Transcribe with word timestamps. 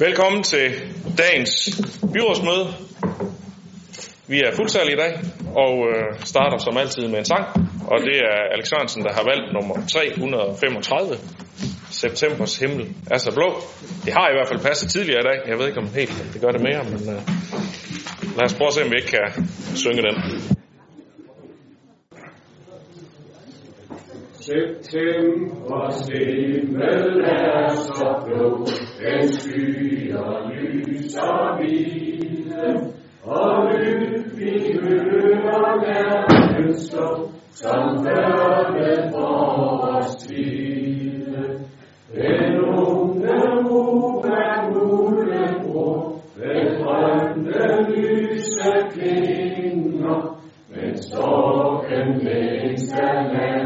Velkommen 0.00 0.42
til 0.42 0.66
dagens 1.18 1.80
byrådsmøde. 2.12 2.66
Vi 4.26 4.38
er 4.40 4.52
fuldtallige 4.56 4.96
i 4.96 5.00
dag 5.04 5.12
og 5.56 5.74
øh, 5.90 6.20
starter 6.24 6.58
som 6.58 6.76
altid 6.76 7.08
med 7.08 7.18
en 7.18 7.24
sang, 7.24 7.44
og 7.92 7.98
det 8.06 8.16
er 8.16 8.36
Alex 8.54 8.68
Sørensen, 8.68 9.02
der 9.04 9.12
har 9.12 9.24
valgt 9.30 9.52
nummer 9.56 9.74
335. 9.86 11.16
Septembers 11.90 12.58
himmel 12.58 12.94
er 13.10 13.18
så 13.18 13.32
blå. 13.34 13.48
Det 14.04 14.12
har 14.12 14.28
i 14.28 14.34
hvert 14.36 14.48
fald 14.48 14.60
passet 14.60 14.90
tidligere 14.90 15.20
i 15.20 15.26
dag. 15.30 15.38
Jeg 15.50 15.58
ved 15.58 15.66
ikke 15.66 15.80
om 15.80 15.88
helt 15.94 16.14
det 16.32 16.40
gør 16.40 16.50
det 16.56 16.62
mere, 16.68 16.82
men 16.92 17.00
øh, 17.14 17.20
lad 18.36 18.44
os 18.44 18.54
prøve 18.54 18.68
at 18.68 18.74
se, 18.74 18.84
om 18.84 18.90
vi 18.90 18.96
ikke 19.00 19.12
kan 19.18 19.48
synge 19.74 20.02
den. 20.02 20.16
Septembers 24.50 26.08
himmel 26.08 27.24
er 27.24 27.68
så 27.68 28.22
blå, 28.24 28.66
den 29.00 29.28
skyer 29.32 30.50
lys 30.50 31.14
og 31.16 31.56
hvide, 31.56 32.92
og 33.22 33.70
lyd 33.70 34.24
vi 34.36 34.78
hører 34.82 35.76
verden 35.86 36.74
stå, 36.78 37.28
som 37.50 38.04
børne 38.04 39.14
os 39.14 40.16
tvile. 40.16 41.60
Den 42.14 42.60
unge 42.60 43.62
mor 43.62 44.26
er 44.26 44.70
mulebror, 44.72 46.22
ved 46.36 46.82
grønne 46.82 47.90
lyse 47.90 48.72
klinger, 48.92 50.40
men 50.70 50.96
storken 50.96 52.18
længst 52.18 52.94
er 52.98 53.59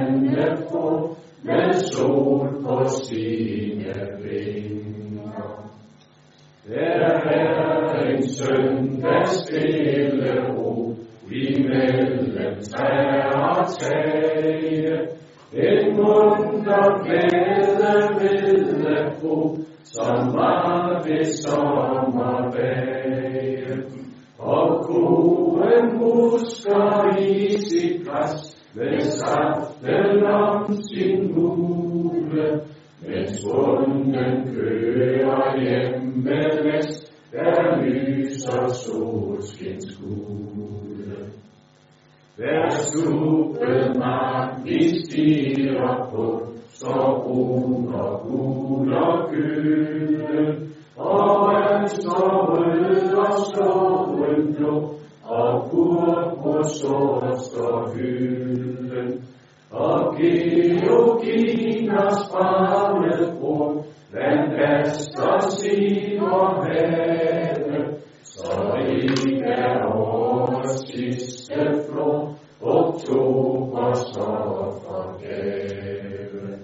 på 2.84 2.90
sine 3.04 3.94
vinger. 4.22 5.70
Der 6.68 6.80
er 6.80 8.10
en 8.10 8.22
søndag 8.28 9.26
stille 9.28 10.32
ro, 10.56 10.96
imellem 11.30 12.60
træer 12.70 13.24
og 13.32 13.66
tage, 13.80 14.13
mens 33.44 34.56
kører 34.56 35.60
hjem 35.60 36.02
med 36.24 36.50
vest, 36.64 37.12
der 37.32 37.82
lyser 37.82 38.68
solskinskugle. 38.68 41.16
Hver 42.36 42.70
supermark 42.70 44.50
vi 44.64 44.88
stiger 44.88 46.08
på, 46.12 46.42
står 46.72 47.22
brun 47.22 47.94
og 47.94 48.20
gul 48.28 48.94
og 48.94 49.28
gylden, 49.30 50.72
og 50.96 51.50
han 51.52 51.88
står 51.88 52.46
rød 52.50 53.14
og 53.14 53.32
står 53.46 54.14
blå, 54.56 54.94
og 55.24 55.70
purpur 55.70 56.62
sort 56.62 57.40
står 57.40 57.90
hylden. 57.94 59.24
Og 59.74 60.16
Georginas 60.16 62.18
barnet 62.32 63.38
bror, 63.40 63.84
vand 64.12 64.52
vaster 64.58 65.38
siver 65.50 66.64
have, 66.64 67.84
så 68.22 68.76
ikke 68.88 69.44
er 69.46 69.86
årets 69.86 70.92
sidste 70.92 71.54
flor, 71.88 72.34
oktober 72.62 73.94
så 73.94 74.30
forgave. 74.84 76.58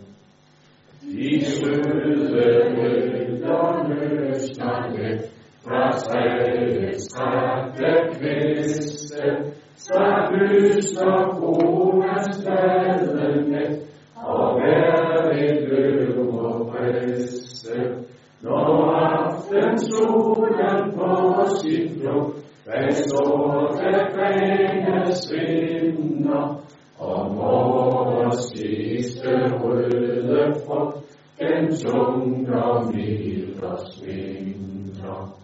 De 1.02 1.44
søde 1.44 2.74
møder 2.76 3.88
løsner 3.88 4.88
let, 4.96 5.22
fra 5.64 5.82
træets 5.98 7.08
trætte 7.08 7.90
kviste, 8.14 9.24
så 9.80 10.28
løsner 10.32 11.28
kronen 11.38 12.32
stadig 12.32 13.78
og 14.16 14.60
hver 14.60 15.30
et 15.32 15.68
løber 15.68 16.64
præste. 16.70 17.76
Når 18.42 18.90
aften 18.94 19.78
solen 19.78 20.92
på 20.96 21.44
sit 21.60 22.00
blå, 22.00 22.32
hvad 22.64 22.90
sorte 22.92 23.92
grene 24.14 25.14
svinder, 25.14 26.62
og 26.98 27.34
morgens 27.34 28.52
sidste 28.54 29.30
røde 29.62 30.54
frugt, 30.66 30.96
den 31.38 31.76
tunge 31.76 32.92
mild 32.92 33.62
og 33.62 33.78
svinder. 33.92 35.39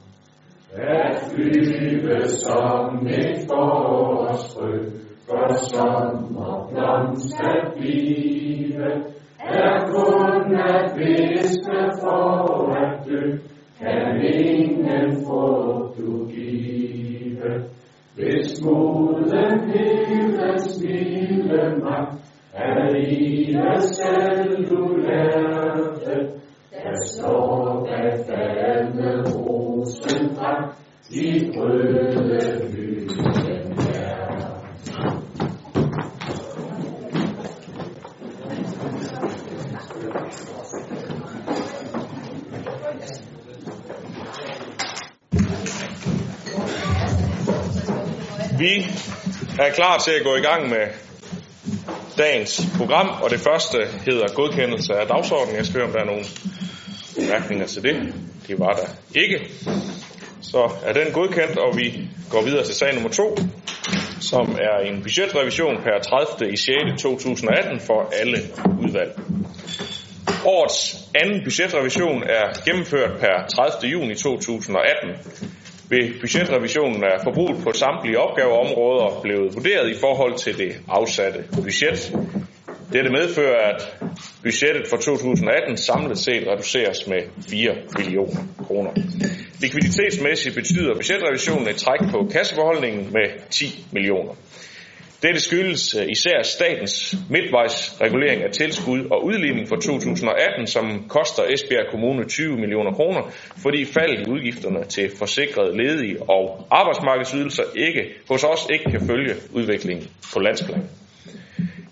At 0.78 1.18
flyve 1.30 2.28
som 2.28 3.06
et 3.06 3.38
forårsfrø, 3.48 4.90
for 5.28 5.54
sommer 5.56 6.68
blomst 6.70 7.40
at 7.40 7.72
blive, 7.76 8.84
er 9.40 9.86
kun 9.88 10.56
at 10.56 10.92
viske 10.98 11.78
for 12.02 12.72
at 12.72 13.06
dø, 13.06 13.38
kan 13.80 14.24
ingen 14.34 15.24
frugt 15.26 15.98
du 15.98 16.26
give. 16.26 17.64
Hvis 18.14 18.64
moden 18.64 19.60
himlens 19.70 20.82
milde 20.82 21.80
magt, 21.84 22.14
er 22.54 22.92
livet 22.92 23.82
selv 23.82 24.70
du 24.70 24.96
lærte, 24.96 26.28
der 26.70 26.94
står 27.06 27.86
bag 27.88 28.12
faldende 28.26 29.24
rosen 29.86 30.36
frem, 30.36 30.64
de 31.10 31.52
røde 31.56 31.82
hylden 31.92 32.30
er. 32.30 32.56
Vi 48.58 48.86
er 49.58 49.70
klar 49.74 49.98
til 49.98 50.10
at 50.10 50.24
gå 50.24 50.34
i 50.36 50.40
gang 50.40 50.68
med 50.68 50.86
dagens 52.18 52.60
program, 52.78 53.08
og 53.22 53.30
det 53.30 53.40
første 53.40 53.78
hedder 54.04 54.34
godkendelse 54.34 54.94
af 54.94 55.06
dagsordenen. 55.06 55.56
Jeg 55.56 55.66
skal 55.66 55.80
høre, 55.80 55.86
om 55.86 55.92
der 55.92 56.00
er 56.00 56.04
nogle 56.04 56.24
bemærkninger 57.16 57.66
til 57.66 57.82
det. 57.82 58.14
Det 58.48 58.58
var 58.58 58.72
der 58.72 59.20
ikke. 59.20 59.50
Så 60.42 60.70
er 60.84 60.92
den 60.92 61.12
godkendt, 61.12 61.58
og 61.58 61.76
vi 61.76 62.08
går 62.30 62.42
videre 62.42 62.64
til 62.64 62.74
sag 62.74 62.94
nummer 62.94 63.10
2, 63.10 63.36
som 64.20 64.58
er 64.60 64.78
en 64.88 65.02
budgetrevision 65.02 65.76
per 65.82 65.98
30. 66.38 66.52
i 66.52 66.56
6. 66.56 67.02
2018 67.02 67.80
for 67.80 68.12
alle 68.20 68.38
udvalg. 68.82 69.18
Årets 70.44 70.96
anden 71.14 71.44
budgetrevision 71.44 72.22
er 72.22 72.44
gennemført 72.64 73.20
per 73.20 73.46
30. 73.54 73.92
juni 73.92 74.14
2018. 74.14 75.10
Ved 75.88 76.20
budgetrevisionen 76.20 77.04
er 77.04 77.22
forbruget 77.24 77.64
på 77.64 77.72
samtlige 77.72 78.18
opgaveområder 78.18 79.20
blevet 79.22 79.54
vurderet 79.54 79.90
i 79.90 80.00
forhold 80.00 80.34
til 80.38 80.58
det 80.58 80.72
afsatte 80.88 81.44
budget. 81.54 82.12
Dette 82.92 83.10
medfører, 83.10 83.74
at 83.74 83.96
budgettet 84.42 84.86
for 84.90 84.96
2018 84.96 85.76
samlet 85.76 86.18
set 86.18 86.46
reduceres 86.46 87.06
med 87.06 87.20
4 87.48 87.74
millioner 87.98 88.42
kroner. 88.66 88.90
Likviditetsmæssigt 89.60 90.54
betyder 90.54 90.94
budgetrevisionen 90.94 91.68
et 91.68 91.76
træk 91.76 92.00
på 92.10 92.28
kassebeholdningen 92.32 93.12
med 93.12 93.50
10 93.50 93.86
millioner. 93.92 94.34
Dette 95.22 95.40
skyldes 95.40 95.94
eh, 95.94 96.08
især 96.08 96.42
statens 96.42 97.14
midtvejsregulering 97.30 98.42
af 98.42 98.50
tilskud 98.52 99.04
og 99.10 99.24
udligning 99.24 99.68
for 99.68 99.76
2018, 99.76 100.66
som 100.66 101.08
koster 101.08 101.42
Esbjerg 101.42 101.90
Kommune 101.90 102.24
20 102.24 102.56
millioner 102.56 102.92
kroner, 102.92 103.32
fordi 103.62 103.84
faldet 103.84 104.26
i 104.26 104.30
udgifterne 104.30 104.84
til 104.84 105.10
forsikrede 105.18 105.76
ledige 105.76 106.22
og 106.22 106.66
arbejdsmarkedsydelser 106.70 107.62
ikke 107.76 108.02
hos 108.28 108.44
os 108.44 108.66
ikke 108.72 108.90
kan 108.90 109.06
følge 109.06 109.34
udviklingen 109.52 110.08
på 110.34 110.40
landsplan. 110.40 110.82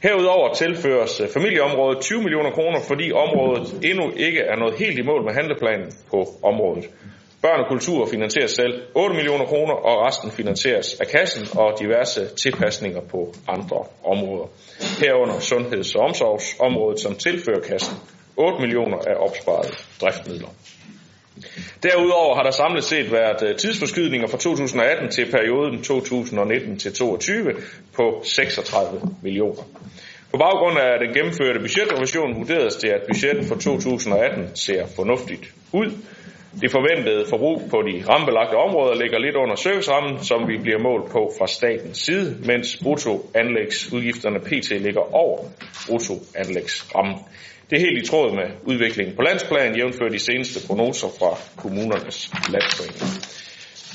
Herudover 0.04 0.54
tilføres 0.54 1.20
øh, 1.20 1.28
familieområdet 1.28 2.00
20 2.00 2.22
millioner 2.22 2.50
kroner, 2.50 2.80
fordi 2.90 3.06
området 3.12 3.66
endnu 3.90 4.06
ikke 4.16 4.40
er 4.40 4.56
nået 4.56 4.74
helt 4.78 4.98
i 4.98 5.02
mål 5.02 5.24
med 5.24 5.34
handleplanen 5.38 5.92
på 6.10 6.18
området. 6.50 6.84
Børn 7.42 7.60
og 7.60 7.68
kultur 7.68 8.06
finansieres 8.14 8.50
selv 8.50 8.74
8 8.94 9.16
millioner 9.16 9.44
kroner, 9.44 9.74
og 9.88 10.06
resten 10.06 10.30
finansieres 10.30 10.88
af 11.00 11.06
kassen 11.06 11.44
og 11.60 11.68
diverse 11.80 12.20
tilpasninger 12.42 13.00
på 13.12 13.34
andre 13.48 13.80
områder. 14.12 14.46
Herunder 15.02 15.38
sundheds- 15.40 15.94
og 15.94 16.00
omsorgsområdet, 16.08 17.00
som 17.00 17.14
tilfører 17.14 17.60
kassen 17.60 17.96
8 18.36 18.60
millioner 18.60 18.98
af 19.10 19.14
opsparede 19.26 19.72
driftmidler. 20.00 20.48
Derudover 21.82 22.34
har 22.36 22.42
der 22.42 22.50
samlet 22.50 22.84
set 22.84 23.12
været 23.12 23.42
øh, 23.48 23.56
tidsforskydninger 23.56 24.26
fra 24.26 24.38
2018 24.38 25.10
til 25.10 25.30
perioden 25.30 25.82
2019 25.82 26.78
til 26.78 26.92
2022 26.92 27.54
på 27.96 28.22
36 28.24 29.00
millioner. 29.22 29.62
På 30.30 30.38
baggrund 30.38 30.78
af 30.78 30.98
den 31.00 31.14
gennemførte 31.14 31.60
budgetrevision 31.60 32.36
vurderes 32.36 32.76
det, 32.76 32.88
at 32.88 33.02
budgettet 33.08 33.44
for 33.46 33.54
2018 33.54 34.56
ser 34.56 34.86
fornuftigt 34.96 35.44
ud. 35.72 35.90
Det 36.60 36.70
forventede 36.70 37.26
forbrug 37.30 37.62
på 37.70 37.78
de 37.88 38.04
rammebelagte 38.08 38.56
områder 38.56 38.94
ligger 39.02 39.18
lidt 39.18 39.36
under 39.36 39.54
servicerammen, 39.54 40.24
som 40.24 40.48
vi 40.48 40.56
bliver 40.58 40.78
målt 40.78 41.10
på 41.10 41.32
fra 41.38 41.46
statens 41.46 41.98
side, 41.98 42.36
mens 42.44 42.78
bruttoanlægsudgifterne 42.82 44.40
pt. 44.40 44.70
ligger 44.70 45.14
over 45.14 45.38
bruttoanlægsrammen. 45.86 47.16
Det 47.70 47.76
er 47.76 47.80
helt 47.80 48.02
i 48.02 48.06
tråd 48.06 48.34
med 48.34 48.48
udviklingen 48.62 49.16
på 49.16 49.22
landsplan, 49.22 49.76
jævnført 49.76 50.12
de 50.12 50.18
seneste 50.18 50.66
prognoser 50.66 51.08
fra 51.18 51.38
kommunernes 51.56 52.30
landsforening. 52.52 53.34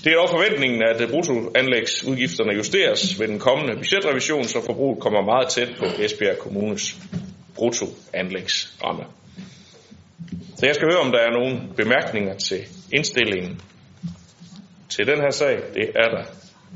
Det 0.04 0.12
er 0.12 0.16
dog 0.16 0.30
forventningen, 0.30 0.84
at 0.84 1.10
bruttoanlægsudgifterne 1.10 2.54
justeres 2.54 3.20
ved 3.20 3.28
den 3.28 3.40
kommende 3.40 3.76
budgetrevision, 3.76 4.44
så 4.44 4.66
forbruget 4.66 5.00
kommer 5.00 5.22
meget 5.22 5.50
tæt 5.50 5.70
på 5.78 5.86
Esbjerg 5.86 6.38
Kommunes 6.38 6.96
bruttoanlægsramme. 7.56 9.04
Så 10.58 10.66
jeg 10.66 10.76
skal 10.76 10.88
høre, 10.92 11.00
om 11.00 11.12
der 11.12 11.20
er 11.20 11.32
nogle 11.32 11.60
bemærkninger 11.78 12.38
til 12.38 12.60
indstillingen 12.94 13.62
til 14.90 15.08
den 15.08 15.20
her 15.22 15.30
sag. 15.30 15.58
Det 15.74 15.90
er 15.96 16.10
der 16.16 16.24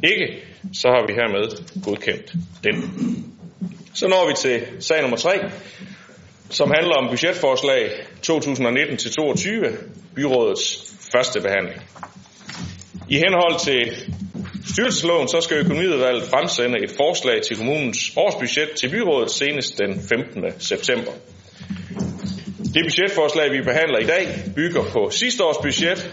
ikke. 0.03 0.43
Så 0.73 0.87
har 0.87 1.05
vi 1.07 1.13
hermed 1.13 1.45
godkendt 1.83 2.33
den. 2.63 2.75
Så 3.93 4.07
når 4.07 4.27
vi 4.27 4.33
til 4.35 4.83
sag 4.83 5.01
nummer 5.01 5.17
3, 5.17 5.29
som 6.53 6.71
handler 6.75 6.95
om 6.95 7.09
budgetforslag 7.09 7.91
2019-22, 8.27 9.73
byrådets 10.15 10.93
første 11.11 11.41
behandling. 11.41 11.81
I 13.09 13.15
henhold 13.15 13.59
til 13.59 13.81
styrelsesloven, 14.71 15.27
så 15.27 15.41
skal 15.41 15.57
økonomiudvalget 15.57 16.23
fremsende 16.23 16.83
et 16.83 16.91
forslag 16.91 17.41
til 17.41 17.57
kommunens 17.57 18.13
årsbudget 18.17 18.69
til 18.79 18.89
byrådet 18.89 19.31
senest 19.31 19.77
den 19.77 20.01
15. 20.09 20.43
september. 20.59 21.11
Det 22.73 22.81
budgetforslag, 22.85 23.51
vi 23.51 23.61
behandler 23.61 23.99
i 23.99 24.05
dag, 24.05 24.27
bygger 24.55 24.83
på 24.83 25.09
sidste 25.11 25.43
års 25.43 25.57
budget 25.57 26.11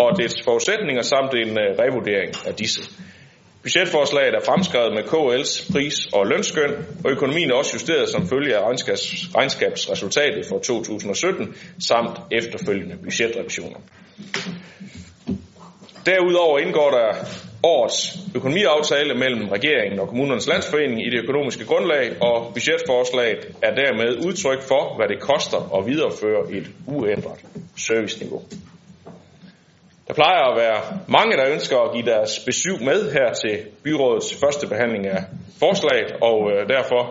og 0.00 0.18
dets 0.18 0.42
forudsætninger 0.44 1.02
samt 1.02 1.32
en 1.34 1.50
øh, 1.58 1.78
revurdering 1.78 2.32
af 2.46 2.54
disse. 2.54 2.82
Budgetforslaget 3.62 4.34
er 4.34 4.40
fremskrevet 4.46 4.92
med 4.94 5.02
KL's 5.02 5.72
pris- 5.72 6.08
og 6.12 6.26
lønskøn, 6.26 6.70
og 7.04 7.10
økonomien 7.10 7.50
er 7.50 7.54
også 7.54 7.70
justeret 7.74 8.08
som 8.08 8.28
følge 8.28 8.56
af 8.56 8.62
regnskabs, 8.66 9.30
regnskabsresultatet 9.36 10.46
for 10.46 10.58
2017 10.58 11.54
samt 11.80 12.18
efterfølgende 12.30 12.96
budgetrevisioner. 13.04 13.78
Derudover 16.06 16.58
indgår 16.58 16.90
der 16.90 17.14
årets 17.62 18.16
økonomiaftale 18.34 19.14
mellem 19.14 19.48
regeringen 19.48 20.00
og 20.00 20.08
kommunernes 20.08 20.46
landsforening 20.46 21.06
i 21.06 21.10
det 21.10 21.22
økonomiske 21.22 21.64
grundlag, 21.64 22.22
og 22.22 22.50
budgetforslaget 22.54 23.48
er 23.62 23.74
dermed 23.74 24.26
udtryk 24.26 24.62
for, 24.62 24.96
hvad 24.96 25.08
det 25.08 25.20
koster 25.20 25.78
at 25.78 25.86
videreføre 25.86 26.52
et 26.52 26.66
uændret 26.86 27.40
serviceniveau. 27.76 28.42
Der 30.08 30.14
plejer 30.14 30.42
at 30.50 30.56
være 30.56 30.80
mange, 31.08 31.36
der 31.36 31.52
ønsker 31.52 31.78
at 31.78 31.92
give 31.94 32.06
deres 32.12 32.38
besøg 32.46 32.76
med 32.80 33.12
her 33.12 33.32
til 33.32 33.54
byrådets 33.84 34.34
første 34.42 34.66
behandling 34.66 35.06
af 35.06 35.22
forslaget, 35.58 36.10
og 36.22 36.38
øh, 36.52 36.68
derfor 36.68 37.02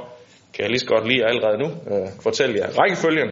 kan 0.53 0.61
jeg 0.63 0.69
lige 0.69 0.79
så 0.79 0.85
godt 0.85 1.07
lige 1.07 1.25
allerede 1.29 1.57
nu 1.63 1.69
øh, 1.91 2.07
fortælle 2.23 2.55
jer 2.59 2.67
rækkefølgen. 2.79 3.29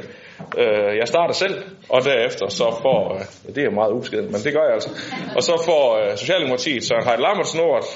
Øh, 0.62 0.92
jeg 1.00 1.08
starter 1.08 1.34
selv, 1.34 1.56
og 1.90 2.04
derefter 2.04 2.48
så 2.50 2.68
får, 2.82 3.00
øh, 3.16 3.56
det 3.56 3.64
er 3.64 3.72
meget 3.80 3.92
ubeskeden, 3.92 4.32
men 4.32 4.42
det 4.46 4.54
gør 4.54 4.64
jeg 4.68 4.74
altså, 4.74 4.90
og 5.36 5.44
så 5.44 5.64
får 5.66 5.84
øh, 6.00 6.18
Socialdemokratiet 6.18 6.84
Søren 6.84 7.06
Heidt 7.08 7.22
Lammertsen 7.22 7.60
ordet, 7.60 7.88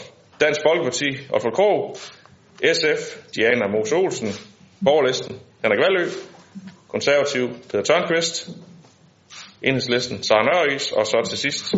Dansk 0.42 0.62
Folkeparti 0.68 1.10
og 1.33 1.54
Krog, 1.54 1.95
SF, 2.74 3.01
Diana 3.36 3.68
Mose 3.68 3.95
Olsen, 3.95 4.30
Borgerlisten, 4.86 5.36
Henrik 5.63 5.80
Valø, 5.86 6.06
Konservativ 6.88 7.50
Peter 7.69 7.83
Tørnqvist, 7.83 8.50
Enhedslisten 9.63 10.23
Sara 10.23 10.44
Nørris, 10.44 10.91
og 10.91 11.06
så 11.06 11.25
til 11.29 11.38
sidst 11.38 11.75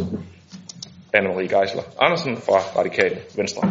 Anne-Marie 1.18 1.58
Geisler 1.58 1.84
Andersen 2.00 2.38
fra 2.38 2.80
Radikale 2.80 3.18
Venstre. 3.36 3.62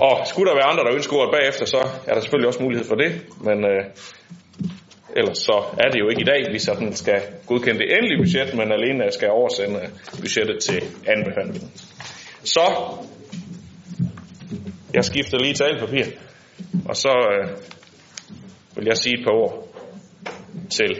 Og 0.00 0.26
skulle 0.26 0.50
der 0.50 0.56
være 0.56 0.70
andre, 0.72 0.84
der 0.84 0.94
ønsker 0.94 1.16
ordet 1.16 1.34
bagefter, 1.38 1.64
så 1.66 1.80
er 2.06 2.14
der 2.14 2.20
selvfølgelig 2.20 2.48
også 2.48 2.62
mulighed 2.62 2.86
for 2.86 2.94
det, 2.94 3.10
men 3.40 3.64
øh, 3.64 3.84
ellers 5.16 5.38
så 5.38 5.64
er 5.78 5.88
det 5.90 6.00
jo 6.00 6.08
ikke 6.08 6.22
i 6.22 6.30
dag, 6.32 6.52
vi 6.52 6.58
sådan 6.58 6.92
skal 6.92 7.22
godkende 7.46 7.78
det 7.78 7.88
endelige 7.96 8.22
budget, 8.22 8.54
men 8.54 8.72
alene 8.72 9.12
skal 9.12 9.30
oversende 9.30 9.80
budgettet 10.20 10.58
til 10.60 10.82
anden 11.06 11.24
behandling. 11.24 11.72
Så, 12.44 12.66
jeg 14.94 15.04
skifter 15.04 15.38
lige 15.38 15.54
talepapir, 15.54 16.04
og 16.88 16.96
så 16.96 17.12
øh, 17.32 17.48
vil 18.76 18.86
jeg 18.86 18.96
sige 18.96 19.18
et 19.18 19.24
par 19.24 19.32
ord 19.32 19.68
til 20.70 20.90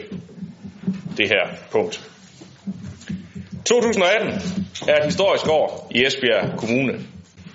det 1.17 1.27
her 1.27 1.45
punkt. 1.71 2.09
2018 3.65 4.33
er 4.87 4.95
et 4.97 5.05
historisk 5.05 5.47
år 5.49 5.87
i 5.95 6.05
Esbjerg 6.05 6.57
Kommune. 6.57 6.93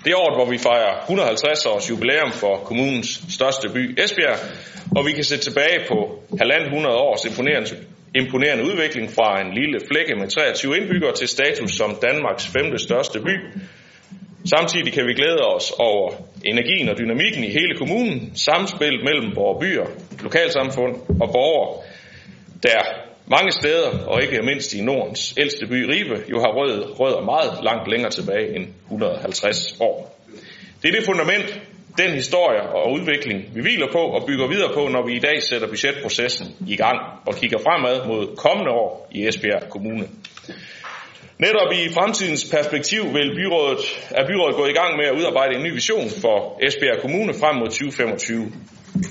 Det 0.03 0.11
er 0.11 0.17
året, 0.17 0.37
hvor 0.37 0.49
vi 0.51 0.57
fejrer 0.57 0.93
150 1.01 1.65
års 1.65 1.89
jubilæum 1.89 2.31
for 2.31 2.55
kommunens 2.55 3.09
største 3.29 3.69
by, 3.69 3.99
Esbjerg, 4.03 4.39
og 4.97 5.05
vi 5.05 5.11
kan 5.11 5.23
se 5.23 5.37
tilbage 5.37 5.79
på 5.87 5.97
halvandet 6.39 6.67
100 6.67 6.95
års 6.95 7.25
imponerende, 7.25 7.69
imponerende 8.15 8.63
udvikling 8.63 9.09
fra 9.17 9.41
en 9.41 9.53
lille 9.59 9.79
flække 9.89 10.15
med 10.15 10.27
23 10.27 10.77
indbyggere 10.77 11.13
til 11.13 11.27
status 11.27 11.71
som 11.71 11.97
Danmarks 12.01 12.47
femte 12.47 12.77
største 12.79 13.19
by. 13.19 13.35
Samtidig 14.55 14.93
kan 14.93 15.05
vi 15.07 15.13
glæde 15.13 15.41
os 15.55 15.71
over 15.79 16.11
energien 16.45 16.89
og 16.89 16.97
dynamikken 16.97 17.43
i 17.43 17.51
hele 17.59 17.75
kommunen, 17.77 18.35
samspillet 18.35 19.01
mellem 19.03 19.35
vores 19.35 19.57
byer, 19.63 19.85
lokalsamfund 20.23 20.95
og 21.23 21.27
borgere, 21.35 21.83
der 22.63 23.04
mange 23.27 23.51
steder, 23.51 23.89
og 24.07 24.21
ikke 24.21 24.41
mindst 24.41 24.73
i 24.73 24.81
Nordens 24.81 25.33
ældste 25.37 25.67
by 25.67 25.79
Ribe, 25.91 26.23
jo 26.31 26.39
har 26.39 26.51
rød, 26.59 26.99
rødder 26.99 27.21
meget 27.21 27.63
langt 27.63 27.91
længere 27.91 28.11
tilbage 28.11 28.55
end 28.55 28.67
150 28.83 29.77
år. 29.79 30.19
Det 30.81 30.87
er 30.89 30.95
det 30.97 31.05
fundament, 31.05 31.61
den 31.97 32.11
historie 32.11 32.61
og 32.61 32.91
udvikling, 32.91 33.55
vi 33.55 33.61
hviler 33.61 33.87
på 33.91 33.97
og 33.97 34.25
bygger 34.27 34.47
videre 34.47 34.73
på, 34.73 34.87
når 34.87 35.05
vi 35.07 35.15
i 35.15 35.19
dag 35.19 35.43
sætter 35.43 35.67
budgetprocessen 35.67 36.47
i 36.67 36.75
gang 36.75 36.99
og 37.27 37.35
kigger 37.35 37.57
fremad 37.57 38.07
mod 38.07 38.35
kommende 38.35 38.71
år 38.71 39.07
i 39.11 39.27
Esbjerg 39.27 39.69
Kommune. 39.69 40.07
Netop 41.39 41.71
i 41.73 41.93
fremtidens 41.93 42.51
perspektiv 42.55 43.03
vil 43.13 43.35
byrådet, 43.35 43.83
er 44.11 44.27
byrådet 44.27 44.55
gået 44.55 44.69
i 44.69 44.73
gang 44.79 44.97
med 44.97 45.05
at 45.05 45.17
udarbejde 45.19 45.55
en 45.55 45.63
ny 45.63 45.73
vision 45.73 46.09
for 46.21 46.59
Esbjerg 46.67 47.01
Kommune 47.01 47.33
frem 47.33 47.55
mod 47.55 47.67
2025. 47.67 48.51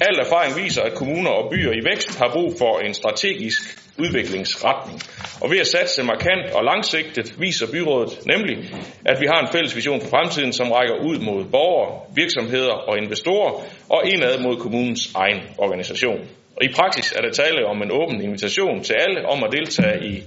Al 0.09 0.19
erfaring 0.25 0.57
viser, 0.63 0.83
at 0.83 0.95
kommuner 0.95 1.31
og 1.31 1.51
byer 1.53 1.73
i 1.73 1.85
vækst 1.85 2.19
har 2.19 2.31
brug 2.33 2.55
for 2.59 2.79
en 2.79 2.95
strategisk 2.95 3.74
udviklingsretning. 3.99 5.01
Og 5.43 5.51
ved 5.51 5.59
at 5.59 5.67
satse 5.67 6.03
markant 6.03 6.47
og 6.57 6.65
langsigtet 6.65 7.35
viser 7.39 7.67
byrådet 7.73 8.13
nemlig, 8.27 8.57
at 9.05 9.21
vi 9.21 9.27
har 9.27 9.41
en 9.41 9.53
fælles 9.53 9.77
vision 9.77 10.01
for 10.01 10.09
fremtiden, 10.09 10.53
som 10.53 10.73
rækker 10.73 10.95
ud 10.95 11.19
mod 11.19 11.45
borgere, 11.45 12.01
virksomheder 12.15 12.73
og 12.89 12.99
investorer 12.99 13.53
og 13.89 14.01
indad 14.13 14.39
mod 14.43 14.57
kommunens 14.57 15.13
egen 15.15 15.41
organisation. 15.59 16.21
Og 16.57 16.65
i 16.65 16.73
praksis 16.73 17.13
er 17.13 17.21
der 17.21 17.31
tale 17.31 17.67
om 17.67 17.83
en 17.83 17.93
åben 17.93 18.23
invitation 18.23 18.83
til 18.83 18.95
alle 18.95 19.29
om 19.29 19.45
at 19.45 19.53
deltage 19.53 20.07
i 20.07 20.23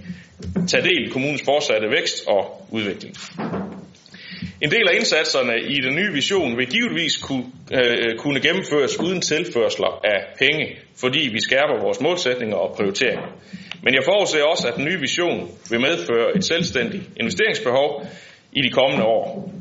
tage 0.67 0.83
del 0.83 1.07
i 1.07 1.09
kommunens 1.09 1.43
fortsatte 1.45 1.87
vækst 1.89 2.27
og 2.27 2.67
udvikling. 2.71 3.15
En 4.61 4.71
del 4.71 4.87
af 4.89 4.95
indsatserne 4.95 5.61
i 5.61 5.75
den 5.81 5.95
nye 5.95 6.13
vision 6.13 6.57
vil 6.57 6.67
givetvis 6.67 7.17
kunne, 7.17 7.45
øh, 7.71 8.17
kunne 8.17 8.41
gennemføres 8.41 8.99
uden 8.99 9.21
tilførsler 9.21 9.99
af 10.03 10.19
penge, 10.39 10.77
fordi 11.01 11.29
vi 11.33 11.39
skærper 11.39 11.81
vores 11.81 12.01
målsætninger 12.01 12.55
og 12.55 12.75
prioriteringer. 12.75 13.27
Men 13.83 13.93
jeg 13.93 14.03
forudser 14.05 14.43
også, 14.43 14.67
at 14.67 14.75
den 14.75 14.85
nye 14.85 14.99
vision 14.99 15.49
vil 15.69 15.79
medføre 15.79 16.37
et 16.37 16.45
selvstændigt 16.45 17.03
investeringsbehov 17.19 18.05
i 18.51 18.61
de 18.61 18.69
kommende 18.69 19.05
år. 19.05 19.51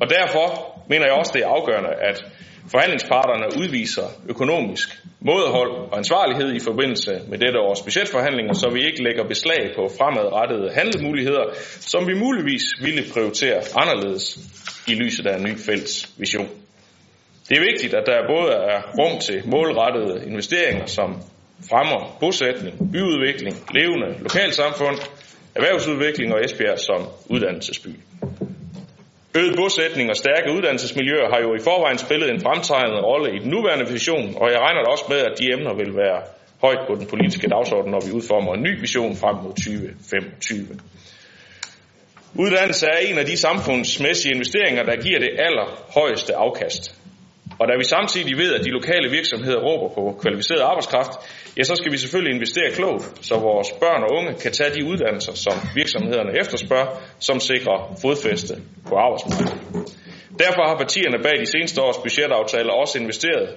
Og 0.00 0.10
derfor 0.10 0.44
mener 0.88 1.04
jeg 1.06 1.14
også, 1.14 1.32
det 1.34 1.42
er 1.42 1.48
afgørende, 1.48 1.90
at 2.10 2.24
forhandlingsparterne 2.70 3.46
udviser 3.62 4.06
økonomisk 4.28 4.88
mådehold 5.20 5.70
og 5.70 5.98
ansvarlighed 5.98 6.54
i 6.54 6.60
forbindelse 6.60 7.20
med 7.28 7.38
dette 7.38 7.58
års 7.60 7.82
budgetforhandlinger, 7.82 8.52
så 8.52 8.70
vi 8.70 8.80
ikke 8.86 9.02
lægger 9.02 9.24
beslag 9.28 9.72
på 9.76 9.90
fremadrettede 9.98 10.70
handlemuligheder, 10.74 11.44
som 11.80 12.08
vi 12.08 12.14
muligvis 12.14 12.64
ville 12.80 13.02
prioritere 13.12 13.60
anderledes 13.76 14.38
i 14.88 14.94
lyset 14.94 15.26
af 15.26 15.36
en 15.36 15.44
ny 15.44 15.58
fælles 15.58 16.10
vision. 16.18 16.48
Det 17.48 17.56
er 17.58 17.64
vigtigt, 17.72 17.94
at 17.94 18.06
der 18.06 18.28
både 18.34 18.52
er 18.52 18.80
rum 18.98 19.20
til 19.20 19.42
målrettede 19.46 20.26
investeringer, 20.26 20.86
som 20.86 21.22
fremmer 21.70 22.16
bosætning, 22.20 22.92
byudvikling, 22.92 23.54
levende 23.74 24.18
lokalsamfund, 24.18 24.98
erhvervsudvikling 25.54 26.34
og 26.34 26.44
Esbjerg 26.44 26.78
som 26.78 27.00
uddannelsesby. 27.30 27.88
Øget 29.38 29.56
bosætning 29.56 30.10
og 30.10 30.16
stærke 30.16 30.52
uddannelsesmiljøer 30.56 31.28
har 31.32 31.40
jo 31.46 31.54
i 31.54 31.64
forvejen 31.68 31.98
spillet 31.98 32.30
en 32.30 32.40
fremtrædende 32.40 33.00
rolle 33.10 33.36
i 33.36 33.38
den 33.38 33.50
nuværende 33.50 33.86
vision, 33.92 34.34
og 34.40 34.46
jeg 34.52 34.60
regner 34.60 34.82
da 34.82 34.90
også 34.90 35.04
med, 35.08 35.18
at 35.18 35.38
de 35.38 35.52
emner 35.52 35.74
vil 35.74 35.96
være 35.96 36.20
højt 36.60 36.82
på 36.88 36.94
den 36.94 37.06
politiske 37.06 37.48
dagsorden, 37.48 37.90
når 37.90 38.02
vi 38.06 38.12
udformer 38.12 38.54
en 38.54 38.62
ny 38.62 38.80
vision 38.80 39.16
frem 39.16 39.36
mod 39.44 39.52
2025. 39.52 40.66
Uddannelse 42.34 42.86
er 42.86 42.98
en 43.08 43.18
af 43.18 43.26
de 43.26 43.36
samfundsmæssige 43.36 44.34
investeringer, 44.34 44.82
der 44.82 44.96
giver 44.96 45.18
det 45.18 45.30
allerhøjeste 45.46 46.34
afkast. 46.34 47.03
Og 47.60 47.64
da 47.68 47.74
vi 47.78 47.84
samtidig 47.84 48.36
ved, 48.38 48.54
at 48.54 48.64
de 48.64 48.70
lokale 48.70 49.10
virksomheder 49.10 49.60
råber 49.68 49.88
på 49.94 50.02
kvalificeret 50.22 50.60
arbejdskraft, 50.60 51.12
ja, 51.58 51.62
så 51.62 51.74
skal 51.76 51.92
vi 51.92 51.96
selvfølgelig 51.98 52.34
investere 52.34 52.70
klogt, 52.70 53.04
så 53.28 53.34
vores 53.38 53.68
børn 53.72 54.02
og 54.06 54.10
unge 54.18 54.32
kan 54.42 54.52
tage 54.52 54.74
de 54.76 54.84
uddannelser, 54.90 55.34
som 55.34 55.54
virksomhederne 55.74 56.32
efterspørger, 56.40 56.90
som 57.18 57.40
sikrer 57.40 57.78
fodfæste 58.02 58.54
på 58.88 58.94
arbejdsmarkedet. 58.96 59.54
Derfor 60.38 60.62
har 60.68 60.76
partierne 60.76 61.18
bag 61.22 61.36
de 61.40 61.46
seneste 61.46 61.82
års 61.82 61.98
budgetaftaler 61.98 62.72
også 62.72 62.98
investeret 62.98 63.48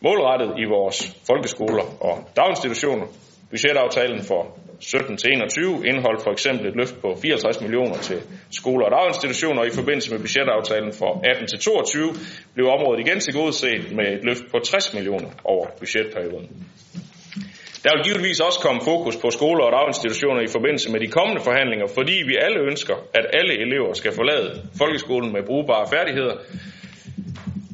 målrettet 0.00 0.50
i 0.62 0.64
vores 0.74 0.98
folkeskoler 1.26 1.86
og 2.08 2.14
daginstitutioner. 2.36 3.06
Budgetaftalen 3.50 4.22
for 4.22 4.40
17 4.84 5.16
til 5.16 5.30
21 5.32 5.86
indeholdt 5.86 6.22
for 6.22 6.32
eksempel 6.36 6.66
et 6.66 6.76
løft 6.76 6.96
på 7.02 7.08
54 7.22 7.60
millioner 7.60 7.96
til 8.08 8.18
skoler 8.50 8.84
og 8.86 8.92
daginstitutioner, 8.98 9.60
og 9.60 9.66
i 9.66 9.76
forbindelse 9.80 10.10
med 10.12 10.18
budgetaftalen 10.18 10.92
for 10.92 11.10
18 11.24 11.46
til 11.46 11.58
22 11.58 12.14
blev 12.54 12.66
området 12.76 13.00
igen 13.04 13.20
tilgodeset 13.20 13.92
med 13.98 14.06
et 14.16 14.24
løft 14.28 14.44
på 14.52 14.58
60 14.58 14.94
millioner 14.94 15.30
over 15.44 15.66
budgetperioden. 15.78 16.48
Der 17.84 17.90
vil 17.94 18.04
givetvis 18.04 18.40
også 18.40 18.60
komme 18.66 18.80
fokus 18.92 19.16
på 19.16 19.28
skoler 19.38 19.64
og 19.64 19.72
daginstitutioner 19.78 20.40
i 20.42 20.54
forbindelse 20.56 20.88
med 20.92 21.00
de 21.00 21.08
kommende 21.18 21.42
forhandlinger, 21.48 21.86
fordi 21.98 22.16
vi 22.30 22.34
alle 22.46 22.60
ønsker, 22.70 22.96
at 23.18 23.24
alle 23.38 23.54
elever 23.64 23.92
skal 24.00 24.12
forlade 24.20 24.50
folkeskolen 24.80 25.32
med 25.32 25.42
brugbare 25.50 25.86
færdigheder, 25.94 26.34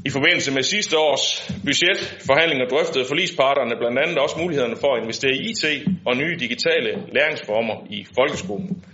i 0.05 0.11
forbindelse 0.11 0.53
med 0.53 0.63
sidste 0.63 0.99
års 0.99 1.25
budgetforhandlinger 1.65 2.67
drøftede 2.67 3.05
forlisparterne 3.05 3.75
blandt 3.81 3.99
andet 3.99 4.19
også 4.19 4.37
mulighederne 4.39 4.77
for 4.77 4.95
at 4.95 5.03
investere 5.03 5.35
i 5.35 5.51
IT 5.51 5.65
og 6.07 6.17
nye 6.17 6.37
digitale 6.39 6.91
læringsformer 7.17 7.77
i 7.91 8.07
folkeskolen. 8.17 8.85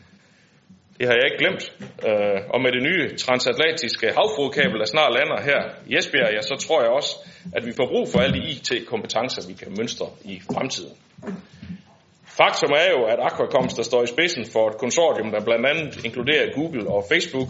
Det 0.99 1.07
har 1.07 1.15
jeg 1.15 1.25
ikke 1.29 1.43
glemt. 1.45 1.65
Øh, 2.09 2.41
og 2.55 2.59
med 2.65 2.71
det 2.77 2.83
nye 2.89 3.17
transatlantiske 3.17 4.07
havfrugkabel, 4.19 4.79
der 4.83 4.89
snart 4.95 5.13
lander 5.19 5.39
her 5.49 5.61
i 5.91 5.97
Esbjerg, 5.99 6.33
ja, 6.37 6.43
så 6.43 6.57
tror 6.67 6.83
jeg 6.83 6.91
også, 6.91 7.13
at 7.57 7.67
vi 7.67 7.73
får 7.77 7.87
brug 7.93 8.09
for 8.13 8.19
alle 8.19 8.35
de 8.41 8.51
IT-kompetencer, 8.53 9.49
vi 9.49 9.55
kan 9.61 9.75
mønstre 9.79 10.07
i 10.25 10.41
fremtiden. 10.53 10.95
Faktum 12.41 12.71
er 12.83 12.89
jo, 12.95 13.01
at 13.13 13.19
Aquacoms, 13.29 13.75
der 13.75 13.83
står 13.83 14.03
i 14.03 14.07
spidsen 14.07 14.45
for 14.53 14.69
et 14.71 14.79
konsortium, 14.79 15.31
der 15.31 15.45
blandt 15.45 15.67
andet 15.67 16.05
inkluderer 16.05 16.53
Google 16.55 16.89
og 16.89 17.05
Facebook, 17.13 17.49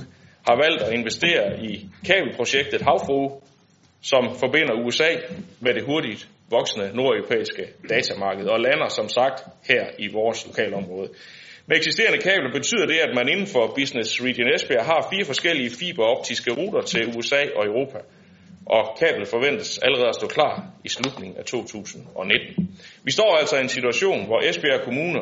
har 0.49 0.57
valgt 0.65 0.83
at 0.83 0.93
investere 0.93 1.65
i 1.65 1.87
kabelprojektet 2.07 2.83
Havfru, 2.83 3.41
som 4.03 4.25
forbinder 4.41 4.75
USA 4.85 5.11
med 5.61 5.75
det 5.75 5.85
hurtigt 5.85 6.29
voksende 6.51 6.91
nordeuropæiske 6.95 7.65
datamarked 7.89 8.47
og 8.47 8.61
lander 8.61 8.89
som 8.89 9.09
sagt 9.09 9.45
her 9.69 9.85
i 9.99 10.09
vores 10.13 10.47
lokalområde. 10.47 11.09
Med 11.69 11.77
eksisterende 11.77 12.19
kabler 12.19 12.53
betyder 12.53 12.87
det, 12.87 12.99
at 12.99 13.15
man 13.15 13.29
inden 13.29 13.47
for 13.47 13.73
Business 13.77 14.23
Region 14.23 14.55
Esbjerg 14.55 14.85
har 14.85 15.09
fire 15.13 15.25
forskellige 15.25 15.71
fiberoptiske 15.81 16.51
ruter 16.53 16.83
til 16.83 17.17
USA 17.17 17.43
og 17.57 17.67
Europa, 17.67 17.99
og 18.67 18.97
kablet 19.01 19.29
forventes 19.29 19.79
allerede 19.79 20.09
at 20.09 20.15
stå 20.15 20.27
klar 20.27 20.65
i 20.85 20.89
slutningen 20.89 21.37
af 21.39 21.45
2019. 21.45 22.79
Vi 23.05 23.13
står 23.13 23.37
altså 23.37 23.57
i 23.57 23.61
en 23.61 23.69
situation, 23.69 24.27
hvor 24.27 24.41
Esbjerg 24.49 24.81
Kommune, 24.85 25.21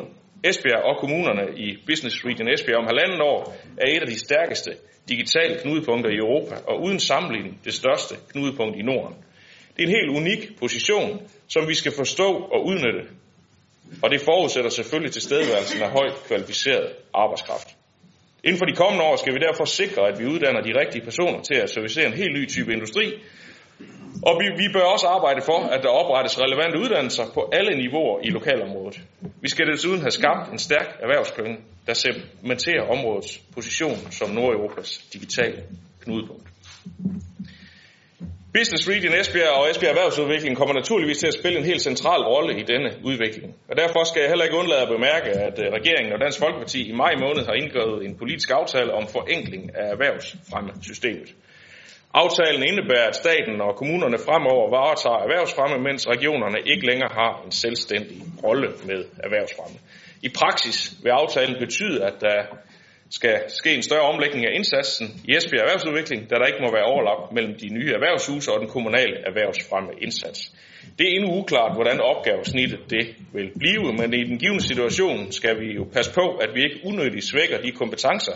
Esbjerg 0.49 0.83
og 0.89 0.97
kommunerne 0.99 1.45
i 1.57 1.77
Business 1.87 2.25
Region 2.25 2.47
Esbjerg 2.47 2.77
om 2.77 2.87
halvanden 2.91 3.21
år 3.21 3.55
er 3.77 3.87
et 3.95 4.01
af 4.01 4.07
de 4.07 4.19
stærkeste 4.19 4.71
digitale 5.09 5.55
knudepunkter 5.61 6.09
i 6.11 6.15
Europa, 6.25 6.55
og 6.67 6.83
uden 6.83 6.99
sammenligning 6.99 7.59
det 7.65 7.73
største 7.73 8.15
knudepunkt 8.31 8.77
i 8.77 8.81
Norden. 8.81 9.15
Det 9.77 9.83
er 9.83 9.87
en 9.87 9.95
helt 9.99 10.09
unik 10.19 10.59
position, 10.59 11.21
som 11.47 11.67
vi 11.67 11.73
skal 11.73 11.91
forstå 11.97 12.29
og 12.53 12.65
udnytte, 12.65 13.03
og 14.03 14.11
det 14.11 14.21
forudsætter 14.21 14.69
selvfølgelig 14.69 15.11
tilstedeværelsen 15.13 15.81
af 15.81 15.89
højt 15.89 16.15
kvalificeret 16.27 16.87
arbejdskraft. 17.13 17.67
Inden 18.43 18.57
for 18.57 18.65
de 18.65 18.75
kommende 18.75 19.05
år 19.05 19.15
skal 19.15 19.33
vi 19.33 19.39
derfor 19.39 19.65
sikre, 19.65 20.07
at 20.07 20.19
vi 20.19 20.25
uddanner 20.25 20.61
de 20.61 20.79
rigtige 20.79 21.05
personer 21.05 21.41
til 21.41 21.55
at 21.55 21.69
servicere 21.69 22.05
en 22.05 22.13
helt 22.13 22.33
ny 22.33 22.47
type 22.47 22.73
industri, 22.73 23.13
og 24.23 24.41
vi, 24.41 24.45
vi 24.63 24.67
bør 24.73 24.81
også 24.81 25.07
arbejde 25.07 25.41
for, 25.41 25.59
at 25.75 25.83
der 25.83 25.89
oprettes 25.89 26.41
relevante 26.41 26.79
uddannelser 26.79 27.23
på 27.33 27.49
alle 27.53 27.77
niveauer 27.77 28.19
i 28.23 28.29
lokalområdet. 28.29 28.99
Vi 29.41 29.49
skal 29.49 29.67
desuden 29.67 30.01
have 30.01 30.11
skabt 30.11 30.51
en 30.51 30.59
stærk 30.59 30.97
erhvervsklynge, 30.99 31.57
der 31.87 31.93
cementerer 31.93 32.83
områdets 32.95 33.41
position 33.53 33.97
som 34.11 34.29
Nordeuropas 34.29 34.97
digitale 35.13 35.63
knudepunkt. 36.03 36.47
Business 38.59 38.89
Region 38.89 39.13
Esbjerg 39.19 39.53
og 39.59 39.69
Esbjerg 39.69 39.89
Erhvervsudvikling 39.95 40.57
kommer 40.57 40.73
naturligvis 40.73 41.17
til 41.17 41.27
at 41.27 41.33
spille 41.33 41.57
en 41.59 41.65
helt 41.65 41.81
central 41.81 42.21
rolle 42.21 42.59
i 42.61 42.63
denne 42.63 42.89
udvikling. 43.03 43.55
Og 43.69 43.77
derfor 43.77 44.03
skal 44.03 44.19
jeg 44.21 44.29
heller 44.29 44.45
ikke 44.45 44.57
undlade 44.57 44.81
at 44.81 44.93
bemærke, 44.95 45.29
at 45.47 45.59
øh, 45.63 45.65
regeringen 45.79 46.13
og 46.13 46.19
Dansk 46.19 46.39
Folkeparti 46.39 46.89
i 46.89 46.93
maj 47.03 47.13
måned 47.25 47.43
har 47.45 47.53
indgået 47.53 48.05
en 48.05 48.17
politisk 48.17 48.49
aftale 48.59 48.93
om 48.93 49.07
forenkling 49.07 49.63
af 49.75 49.87
erhvervsfremmesystemet. 49.93 51.29
Aftalen 52.23 52.63
indebærer, 52.63 53.07
at 53.07 53.15
staten 53.15 53.61
og 53.61 53.75
kommunerne 53.75 54.17
fremover 54.27 54.69
varetager 54.69 55.21
erhvervsfremme, 55.25 55.77
mens 55.87 56.07
regionerne 56.07 56.59
ikke 56.71 56.85
længere 56.89 57.11
har 57.21 57.33
en 57.45 57.51
selvstændig 57.51 58.17
rolle 58.43 58.69
med 58.89 58.99
erhvervsfremme. 59.25 59.77
I 60.27 60.29
praksis 60.39 60.77
vil 61.03 61.09
aftalen 61.09 61.55
betyde, 61.59 62.05
at 62.09 62.15
der 62.21 62.37
skal 63.09 63.35
ske 63.59 63.75
en 63.75 63.83
større 63.89 64.09
omlægning 64.11 64.45
af 64.45 64.53
indsatsen 64.59 65.07
i 65.27 65.31
Esbjerg 65.37 65.61
Erhvervsudvikling, 65.65 66.29
da 66.29 66.35
der 66.35 66.45
ikke 66.45 66.63
må 66.65 66.69
være 66.77 66.89
overlap 66.93 67.21
mellem 67.31 67.53
de 67.63 67.69
nye 67.77 67.91
erhvervshuse 67.97 68.51
og 68.53 68.59
den 68.59 68.69
kommunale 68.75 69.17
erhvervsfremme 69.29 69.91
indsats. 70.05 70.39
Det 70.97 71.03
er 71.07 71.15
endnu 71.15 71.29
uklart, 71.39 71.73
hvordan 71.77 71.99
opgavesnittet 72.01 72.79
det 72.89 73.05
vil 73.33 73.49
blive, 73.59 73.93
men 73.99 74.13
i 74.13 74.23
den 74.29 74.37
givende 74.43 74.63
situation 74.63 75.31
skal 75.31 75.59
vi 75.59 75.67
jo 75.79 75.83
passe 75.93 76.11
på, 76.13 76.25
at 76.43 76.49
vi 76.55 76.61
ikke 76.63 76.79
unødigt 76.89 77.25
svækker 77.31 77.57
de 77.61 77.71
kompetencer, 77.71 78.35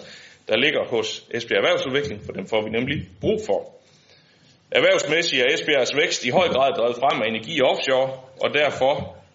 der 0.50 0.58
ligger 0.58 0.84
hos 0.94 1.08
Esbjerg 1.32 1.62
Erhvervsudvikling, 1.62 2.20
for 2.26 2.34
dem 2.38 2.46
får 2.52 2.62
vi 2.66 2.70
nemlig 2.78 2.98
brug 3.22 3.40
for. 3.48 3.60
Erhvervsmæssigt 4.72 5.42
er 5.42 5.54
Esbjergs 5.54 5.96
vækst 6.02 6.26
i 6.26 6.30
høj 6.30 6.48
grad 6.56 6.72
drevet 6.78 6.96
frem 7.02 7.22
af 7.22 7.28
energi 7.28 7.62
og 7.62 7.70
offshore, 7.72 8.10
og 8.44 8.50
derfor 8.54 8.94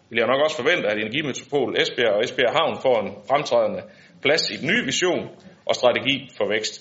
vil 0.09 0.19
jeg 0.19 0.29
nok 0.33 0.43
også 0.45 0.57
forvente, 0.63 0.89
at 0.89 0.99
Energimetropol 0.99 1.71
Esbjerg 1.83 2.15
og 2.17 2.25
Esbjerg 2.25 2.55
Havn 2.59 2.77
får 2.87 2.97
en 3.05 3.11
fremtrædende 3.31 3.83
plads 4.25 4.45
i 4.55 4.57
den 4.61 4.69
nye 4.73 4.85
vision 4.91 5.23
og 5.69 5.75
strategi 5.75 6.17
for 6.37 6.47
vækst. 6.55 6.75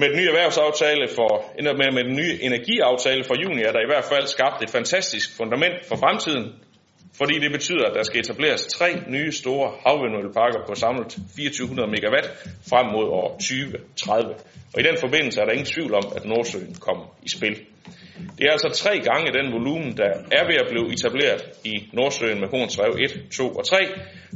Med 0.00 0.08
den 0.08 0.16
nye 0.18 0.30
erhvervsaftale 0.32 1.08
for, 1.18 1.30
med, 1.80 1.90
med 1.96 2.04
den 2.08 2.16
nye 2.22 2.34
energiaftale 2.48 3.24
for 3.24 3.36
juni 3.42 3.62
er 3.62 3.72
der 3.72 3.82
i 3.82 3.90
hvert 3.92 4.08
fald 4.12 4.26
skabt 4.26 4.62
et 4.62 4.70
fantastisk 4.70 5.36
fundament 5.36 5.76
for 5.88 5.96
fremtiden, 5.96 6.44
fordi 7.18 7.38
det 7.38 7.52
betyder, 7.52 7.84
at 7.86 7.94
der 7.94 8.02
skal 8.02 8.20
etableres 8.20 8.66
tre 8.66 8.88
nye 9.08 9.32
store 9.32 9.72
havvindmølleparker 9.86 10.60
på 10.68 10.74
samlet 10.74 11.06
2400 11.08 11.90
megawatt 11.90 12.28
frem 12.70 12.86
mod 12.94 13.06
år 13.20 13.28
2030. 13.30 14.34
Og 14.74 14.80
i 14.80 14.84
den 14.88 14.96
forbindelse 15.00 15.40
er 15.40 15.44
der 15.44 15.52
ingen 15.52 15.72
tvivl 15.74 15.94
om, 15.94 16.04
at 16.16 16.24
Nordsøen 16.24 16.74
kommer 16.74 17.06
i 17.22 17.28
spil. 17.28 17.56
Det 18.38 18.44
er 18.46 18.52
altså 18.52 18.70
tre 18.82 18.92
gange 19.08 19.32
den 19.38 19.52
volumen, 19.52 19.96
der 19.96 20.10
er 20.38 20.44
ved 20.50 20.56
at 20.62 20.68
blive 20.70 20.92
etableret 20.92 21.42
i 21.64 21.74
Nordsøen 21.92 22.40
med 22.40 22.48
Hornsrev 22.48 22.96
1, 23.00 23.22
2 23.36 23.48
og 23.48 23.64
3, 23.66 23.76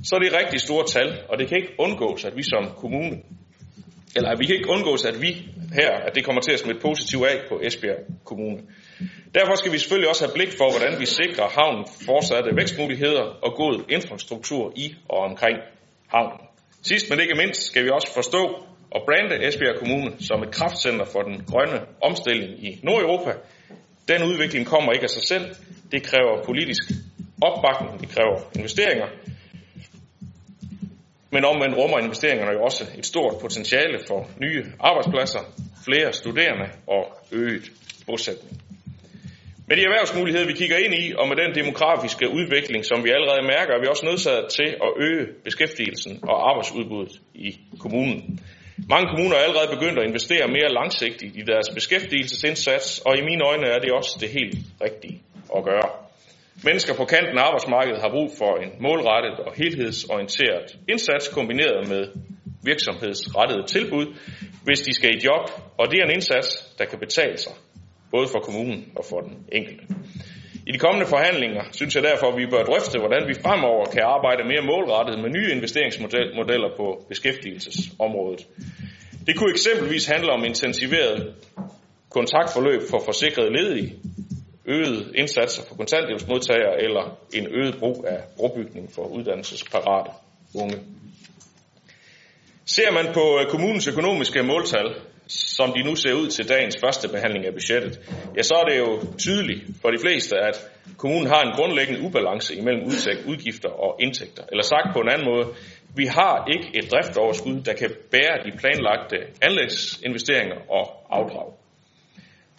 så 0.05 0.19
det 0.21 0.27
er 0.33 0.39
rigtig 0.39 0.61
store 0.61 0.85
tal, 0.87 1.09
og 1.29 1.39
det 1.39 1.49
kan 1.49 1.57
ikke 1.57 1.75
undgås, 1.79 2.25
at 2.25 2.37
vi 2.37 2.43
som 2.43 2.65
kommune, 2.77 3.17
eller 4.17 4.37
vi 4.39 4.47
kan 4.47 4.55
ikke 4.55 4.71
undgås, 4.71 5.05
at 5.05 5.23
vi 5.23 5.31
her, 5.73 5.91
at 6.07 6.15
det 6.15 6.25
kommer 6.25 6.43
til 6.43 6.53
at 6.53 6.59
smitte 6.59 6.81
positivt 6.81 7.27
af 7.27 7.39
på 7.49 7.61
Esbjerg 7.63 7.99
Kommune. 8.25 8.59
Derfor 9.35 9.55
skal 9.55 9.73
vi 9.73 9.79
selvfølgelig 9.79 10.09
også 10.09 10.25
have 10.27 10.35
blik 10.35 10.53
for, 10.59 10.71
hvordan 10.79 11.01
vi 11.01 11.07
sikrer 11.07 11.49
havnen 11.59 11.85
fortsatte 12.07 12.57
vækstmuligheder 12.57 13.23
og 13.23 13.55
god 13.57 13.85
infrastruktur 13.89 14.73
i 14.77 14.95
og 15.09 15.19
omkring 15.19 15.59
havnen. 16.15 16.39
Sidst 16.83 17.11
men 17.11 17.21
ikke 17.21 17.35
mindst 17.35 17.63
skal 17.67 17.85
vi 17.85 17.91
også 17.91 18.15
forstå 18.15 18.43
og 18.91 19.01
brande 19.07 19.49
Esbjerg 19.49 19.79
Kommune 19.79 20.11
som 20.21 20.43
et 20.43 20.51
kraftcenter 20.51 21.05
for 21.05 21.23
den 21.23 21.45
grønne 21.51 21.81
omstilling 22.01 22.65
i 22.67 22.81
Nordeuropa. 22.83 23.33
Den 24.09 24.23
udvikling 24.23 24.67
kommer 24.67 24.93
ikke 24.93 25.03
af 25.03 25.11
sig 25.11 25.23
selv. 25.23 25.55
Det 25.93 26.03
kræver 26.03 26.43
politisk 26.45 26.83
opbakning, 27.43 28.01
det 28.01 28.09
kræver 28.09 28.39
investeringer. 28.57 29.07
Men 31.31 31.45
omvendt 31.45 31.77
rummer 31.77 31.99
investeringerne 31.99 32.53
jo 32.53 32.63
også 32.63 32.85
et 32.99 33.07
stort 33.07 33.35
potentiale 33.41 33.99
for 34.09 34.29
nye 34.41 34.65
arbejdspladser, 34.81 35.41
flere 35.85 36.13
studerende 36.13 36.69
og 36.87 37.05
øget 37.33 37.65
bosætning. 38.07 38.64
Med 39.69 39.77
de 39.77 39.83
erhvervsmuligheder, 39.83 40.47
vi 40.47 40.53
kigger 40.53 40.79
ind 40.85 40.95
i, 40.95 41.05
og 41.21 41.29
med 41.29 41.37
den 41.43 41.55
demografiske 41.61 42.27
udvikling, 42.39 42.85
som 42.85 43.05
vi 43.05 43.11
allerede 43.17 43.43
mærker, 43.55 43.73
er 43.75 43.81
vi 43.81 43.87
også 43.93 44.07
nødsaget 44.07 44.47
til 44.59 44.69
at 44.87 44.91
øge 45.07 45.25
beskæftigelsen 45.45 46.13
og 46.31 46.37
arbejdsudbuddet 46.51 47.15
i 47.35 47.51
kommunen. 47.85 48.21
Mange 48.95 49.07
kommuner 49.13 49.37
er 49.37 49.45
allerede 49.49 49.75
begyndt 49.77 49.99
at 49.99 50.09
investere 50.11 50.47
mere 50.57 50.71
langsigtigt 50.81 51.33
i 51.41 51.43
deres 51.51 51.69
beskæftigelsesindsats, 51.77 52.87
og 53.07 53.13
i 53.19 53.23
mine 53.31 53.43
øjne 53.51 53.67
er 53.75 53.79
det 53.79 53.91
også 53.99 54.13
det 54.23 54.31
helt 54.39 54.59
rigtige 54.87 55.17
at 55.57 55.65
gøre. 55.71 55.89
Mennesker 56.69 56.95
på 57.01 57.05
kanten 57.05 57.39
af 57.39 57.43
arbejdsmarkedet 57.49 58.01
har 58.05 58.11
brug 58.17 58.31
for 58.41 58.53
en 58.65 58.71
målrettet 58.87 59.37
og 59.47 59.53
helhedsorienteret 59.61 60.67
indsats 60.93 61.29
kombineret 61.29 61.89
med 61.89 62.03
virksomhedsrettede 62.71 63.65
tilbud, 63.75 64.07
hvis 64.67 64.81
de 64.81 64.93
skal 64.95 65.11
i 65.17 65.25
job, 65.27 65.45
og 65.79 65.85
det 65.91 65.97
er 65.99 66.05
en 66.05 66.17
indsats, 66.19 66.49
der 66.79 66.85
kan 66.85 66.99
betale 66.99 67.39
sig 67.39 67.55
både 68.15 68.29
for 68.29 68.39
kommunen 68.39 68.81
og 68.97 69.05
for 69.11 69.21
den 69.21 69.35
enkelte. 69.53 69.85
I 70.67 70.73
de 70.73 70.79
kommende 70.79 71.07
forhandlinger 71.07 71.63
synes 71.73 71.95
jeg 71.95 72.03
derfor, 72.03 72.27
at 72.27 72.39
vi 72.39 72.47
bør 72.47 72.63
drøfte, 72.65 72.99
hvordan 72.99 73.29
vi 73.29 73.35
fremover 73.45 73.85
kan 73.95 74.03
arbejde 74.03 74.43
mere 74.53 74.65
målrettet 74.73 75.17
med 75.23 75.31
nye 75.31 75.51
investeringsmodeller 75.57 76.71
på 76.77 76.87
beskæftigelsesområdet. 77.09 78.47
Det 79.27 79.37
kunne 79.37 79.51
eksempelvis 79.51 80.07
handle 80.07 80.31
om 80.33 80.45
intensiveret 80.45 81.35
kontaktforløb 82.11 82.81
for 82.91 82.99
forsikrede 83.05 83.53
ledige, 83.59 83.95
øget 84.67 85.13
indsatser 85.15 85.63
for 85.69 85.75
kontanthjælpsmodtagere 85.75 86.83
eller 86.83 87.19
en 87.35 87.47
øget 87.51 87.77
brug 87.79 88.05
af 88.09 88.19
brobygning 88.37 88.93
for 88.93 89.03
uddannelsesparate 89.03 90.11
unge. 90.55 90.79
Ser 92.67 92.91
man 92.93 93.15
på 93.15 93.39
øh, 93.41 93.51
kommunens 93.51 93.89
økonomiske 93.89 94.43
måltal, 94.43 94.95
som 95.29 95.73
de 95.73 95.83
nu 95.83 95.95
ser 95.95 96.15
ud 96.15 96.29
til 96.29 96.49
dagens 96.49 96.77
første 96.81 97.09
behandling 97.09 97.47
af 97.47 97.53
budgettet, 97.53 98.01
ja, 98.37 98.43
så 98.43 98.55
er 98.55 98.65
det 98.71 98.79
jo 98.79 99.17
tydeligt 99.19 99.63
for 99.83 99.91
de 99.91 99.99
fleste, 100.01 100.37
at 100.37 100.57
kommunen 100.97 101.27
har 101.27 101.43
en 101.43 101.53
grundlæggende 101.57 102.01
ubalance 102.01 102.55
imellem 102.55 102.83
udgifter 103.27 103.69
og 103.69 103.97
indtægter. 104.01 104.43
Eller 104.53 104.63
sagt 104.63 104.89
på 104.93 105.01
en 105.01 105.09
anden 105.09 105.27
måde, 105.33 105.47
vi 105.97 106.07
har 106.07 106.49
ikke 106.55 106.69
et 106.79 106.91
driftoverskud, 106.93 107.61
der 107.61 107.73
kan 107.73 107.91
bære 108.11 108.37
de 108.45 108.53
planlagte 108.59 109.17
anlægsinvesteringer 109.43 110.59
og 110.71 110.85
afdrag. 111.11 111.49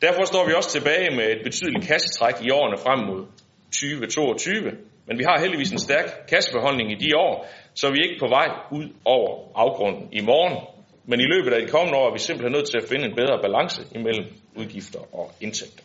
Derfor 0.02 0.24
står 0.26 0.48
vi 0.48 0.54
også 0.54 0.72
tilbage 0.72 1.16
med 1.16 1.28
et 1.36 1.42
betydeligt 1.44 1.88
kassetræk 1.88 2.36
i 2.42 2.50
årene 2.52 2.78
frem 2.78 3.00
mod 3.10 3.26
2022, 3.72 4.72
men 5.08 5.18
vi 5.20 5.24
har 5.24 5.40
heldigvis 5.40 5.72
en 5.72 5.80
stærk 5.80 6.08
kassebeholdning 6.30 6.92
i 6.92 6.96
de 6.96 7.18
år, 7.18 7.48
så 7.74 7.92
vi 7.92 7.98
er 8.00 8.04
ikke 8.04 8.20
på 8.20 8.28
vej 8.28 8.50
ud 8.72 8.86
over 9.06 9.30
afgrunden 9.56 10.10
i 10.12 10.22
morgen. 10.22 10.75
Men 11.08 11.20
i 11.20 11.28
løbet 11.34 11.52
af 11.54 11.62
de 11.62 11.72
kommende 11.76 11.98
år 12.00 12.08
er 12.10 12.14
vi 12.14 12.20
simpelthen 12.20 12.52
nødt 12.52 12.70
til 12.70 12.78
at 12.82 12.90
finde 12.92 13.06
en 13.06 13.16
bedre 13.16 13.38
balance 13.46 13.82
imellem 13.96 14.26
udgifter 14.56 15.02
og 15.20 15.32
indtægter. 15.42 15.84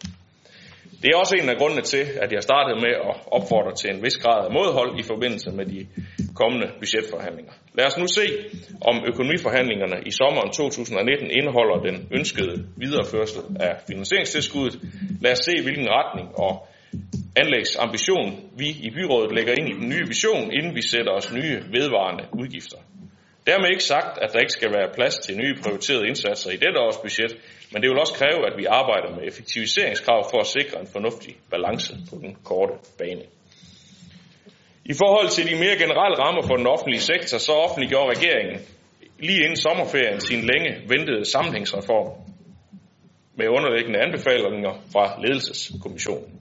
Det 1.03 1.09
er 1.11 1.17
også 1.17 1.35
en 1.43 1.49
af 1.49 1.57
grundene 1.61 1.83
til, 1.83 2.05
at 2.25 2.33
jeg 2.33 2.43
startede 2.43 2.79
med 2.85 2.93
at 3.09 3.15
opfordre 3.37 3.75
til 3.81 3.89
en 3.95 4.03
vis 4.05 4.19
grad 4.25 4.41
af 4.47 4.53
modhold 4.59 4.93
i 5.01 5.05
forbindelse 5.13 5.51
med 5.59 5.67
de 5.75 5.81
kommende 6.41 6.69
budgetforhandlinger. 6.81 7.53
Lad 7.79 7.87
os 7.87 7.99
nu 7.99 8.07
se, 8.07 8.27
om 8.91 8.97
økonomiforhandlingerne 9.11 9.97
i 10.11 10.13
sommeren 10.21 10.51
2019 10.51 11.31
indeholder 11.39 11.77
den 11.89 11.97
ønskede 12.19 12.55
videreførsel 12.77 13.41
af 13.61 13.73
finansieringstilskuddet. 13.89 14.77
Lad 15.25 15.33
os 15.33 15.43
se, 15.49 15.63
hvilken 15.63 15.89
retning 15.99 16.29
og 16.45 16.53
anlægsambition 17.43 18.27
vi 18.61 18.69
i 18.87 18.91
byrådet 18.97 19.35
lægger 19.37 19.53
ind 19.59 19.69
i 19.69 19.77
den 19.81 19.89
nye 19.89 20.07
vision, 20.13 20.53
inden 20.57 20.75
vi 20.75 20.83
sætter 20.83 21.13
os 21.13 21.33
nye 21.33 21.57
vedvarende 21.77 22.25
udgifter. 22.41 22.79
Dermed 23.47 23.69
ikke 23.71 23.85
sagt, 23.85 24.19
at 24.23 24.33
der 24.33 24.41
ikke 24.41 24.53
skal 24.53 24.73
være 24.73 24.95
plads 24.95 25.19
til 25.19 25.37
nye 25.37 25.55
prioriterede 25.63 26.09
indsatser 26.09 26.51
i 26.51 26.57
dette 26.57 26.81
års 26.81 26.99
budget, 26.99 27.33
men 27.73 27.83
det 27.83 27.91
vil 27.91 27.99
også 27.99 28.15
kræve, 28.15 28.47
at 28.51 28.59
vi 28.59 28.65
arbejder 28.65 29.11
med 29.17 29.25
effektiviseringskrav 29.31 30.31
for 30.31 30.39
at 30.41 30.47
sikre 30.47 30.81
en 30.81 30.87
fornuftig 30.87 31.37
balance 31.51 31.93
på 32.11 32.17
den 32.23 32.37
korte 32.45 32.73
bane. 32.99 33.23
I 34.85 34.95
forhold 35.03 35.29
til 35.29 35.45
de 35.51 35.55
mere 35.65 35.77
generelle 35.85 36.19
rammer 36.25 36.43
for 36.43 36.57
den 36.57 36.67
offentlige 36.67 37.01
sektor, 37.01 37.39
så 37.39 37.53
offentliggjorde 37.53 38.11
regeringen 38.17 38.59
lige 39.19 39.41
inden 39.45 39.57
sommerferien 39.57 40.21
sin 40.21 40.43
længe 40.51 40.71
ventede 40.89 41.25
sammenhængsreform 41.25 42.09
med 43.39 43.49
underliggende 43.49 43.99
anbefalinger 44.07 44.75
fra 44.93 45.05
ledelseskommissionen. 45.25 46.41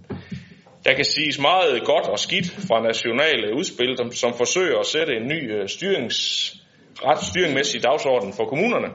Der 0.86 0.94
kan 0.94 1.06
siges 1.06 1.40
meget 1.40 1.84
godt 1.86 2.08
og 2.10 2.20
skidt 2.20 2.48
fra 2.68 2.82
nationale 2.82 3.56
udspil, 3.56 3.98
som 4.14 4.34
forsøger 4.34 4.80
at 4.80 4.86
sætte 4.86 5.14
en 5.14 5.28
ny 5.28 5.54
øh, 5.56 5.68
styrings, 5.68 6.59
ret 7.06 7.24
styringmæssig 7.24 7.84
dagsorden 7.84 8.34
for 8.34 8.46
kommunerne. 8.46 8.90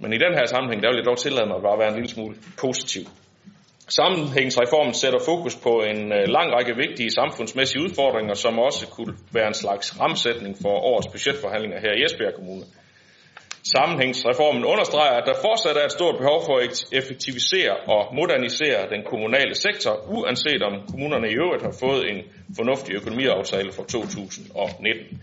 Men 0.00 0.12
i 0.12 0.18
den 0.18 0.34
her 0.38 0.46
sammenhæng, 0.46 0.82
der 0.82 0.88
vil 0.90 0.96
jeg 0.96 1.04
dog 1.10 1.18
tillade 1.18 1.46
mig 1.46 1.56
at 1.56 1.62
bare 1.62 1.78
være 1.78 1.88
en 1.88 1.94
lille 1.94 2.08
smule 2.08 2.34
positiv. 2.60 3.04
Sammenhængsreformen 3.88 4.94
sætter 4.94 5.18
fokus 5.30 5.56
på 5.56 5.72
en 5.90 6.12
øh, 6.12 6.24
lang 6.36 6.48
række 6.56 6.74
vigtige 6.76 7.10
samfundsmæssige 7.10 7.82
udfordringer, 7.82 8.34
som 8.34 8.58
også 8.58 8.86
kunne 8.86 9.14
være 9.32 9.48
en 9.48 9.54
slags 9.54 10.00
ramsætning 10.00 10.56
for 10.62 10.74
årets 10.90 11.08
budgetforhandlinger 11.12 11.80
her 11.80 11.92
i 11.92 12.04
Esbjerg 12.04 12.34
Kommune. 12.34 12.64
Sammenhængsreformen 13.76 14.64
understreger, 14.64 15.14
at 15.20 15.26
der 15.26 15.42
fortsat 15.46 15.76
er 15.76 15.84
et 15.84 15.92
stort 15.98 16.16
behov 16.18 16.38
for 16.46 16.56
at 16.58 16.84
effektivisere 17.00 17.76
og 17.94 18.14
modernisere 18.14 18.90
den 18.94 19.02
kommunale 19.10 19.54
sektor, 19.54 19.92
uanset 20.16 20.62
om 20.62 20.74
kommunerne 20.90 21.28
i 21.30 21.34
øvrigt 21.42 21.62
har 21.62 21.74
fået 21.84 22.02
en 22.10 22.18
fornuftig 22.56 22.94
økonomiaftale 22.94 23.72
for 23.72 23.82
2019. 23.82 25.22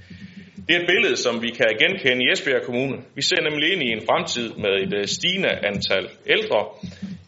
Det 0.67 0.75
er 0.75 0.79
et 0.79 0.87
billede, 0.87 1.17
som 1.17 1.41
vi 1.41 1.49
kan 1.49 1.69
genkende 1.79 2.23
i 2.25 2.31
Esbjerg 2.31 2.63
Kommune. 2.65 2.97
Vi 3.15 3.21
ser 3.21 3.41
nemlig 3.49 3.73
ind 3.73 3.81
i 3.83 3.91
en 3.91 4.03
fremtid 4.09 4.47
med 4.63 4.73
et 4.83 4.93
øh, 4.99 5.05
stigende 5.05 5.51
antal 5.69 6.09
ældre, 6.27 6.61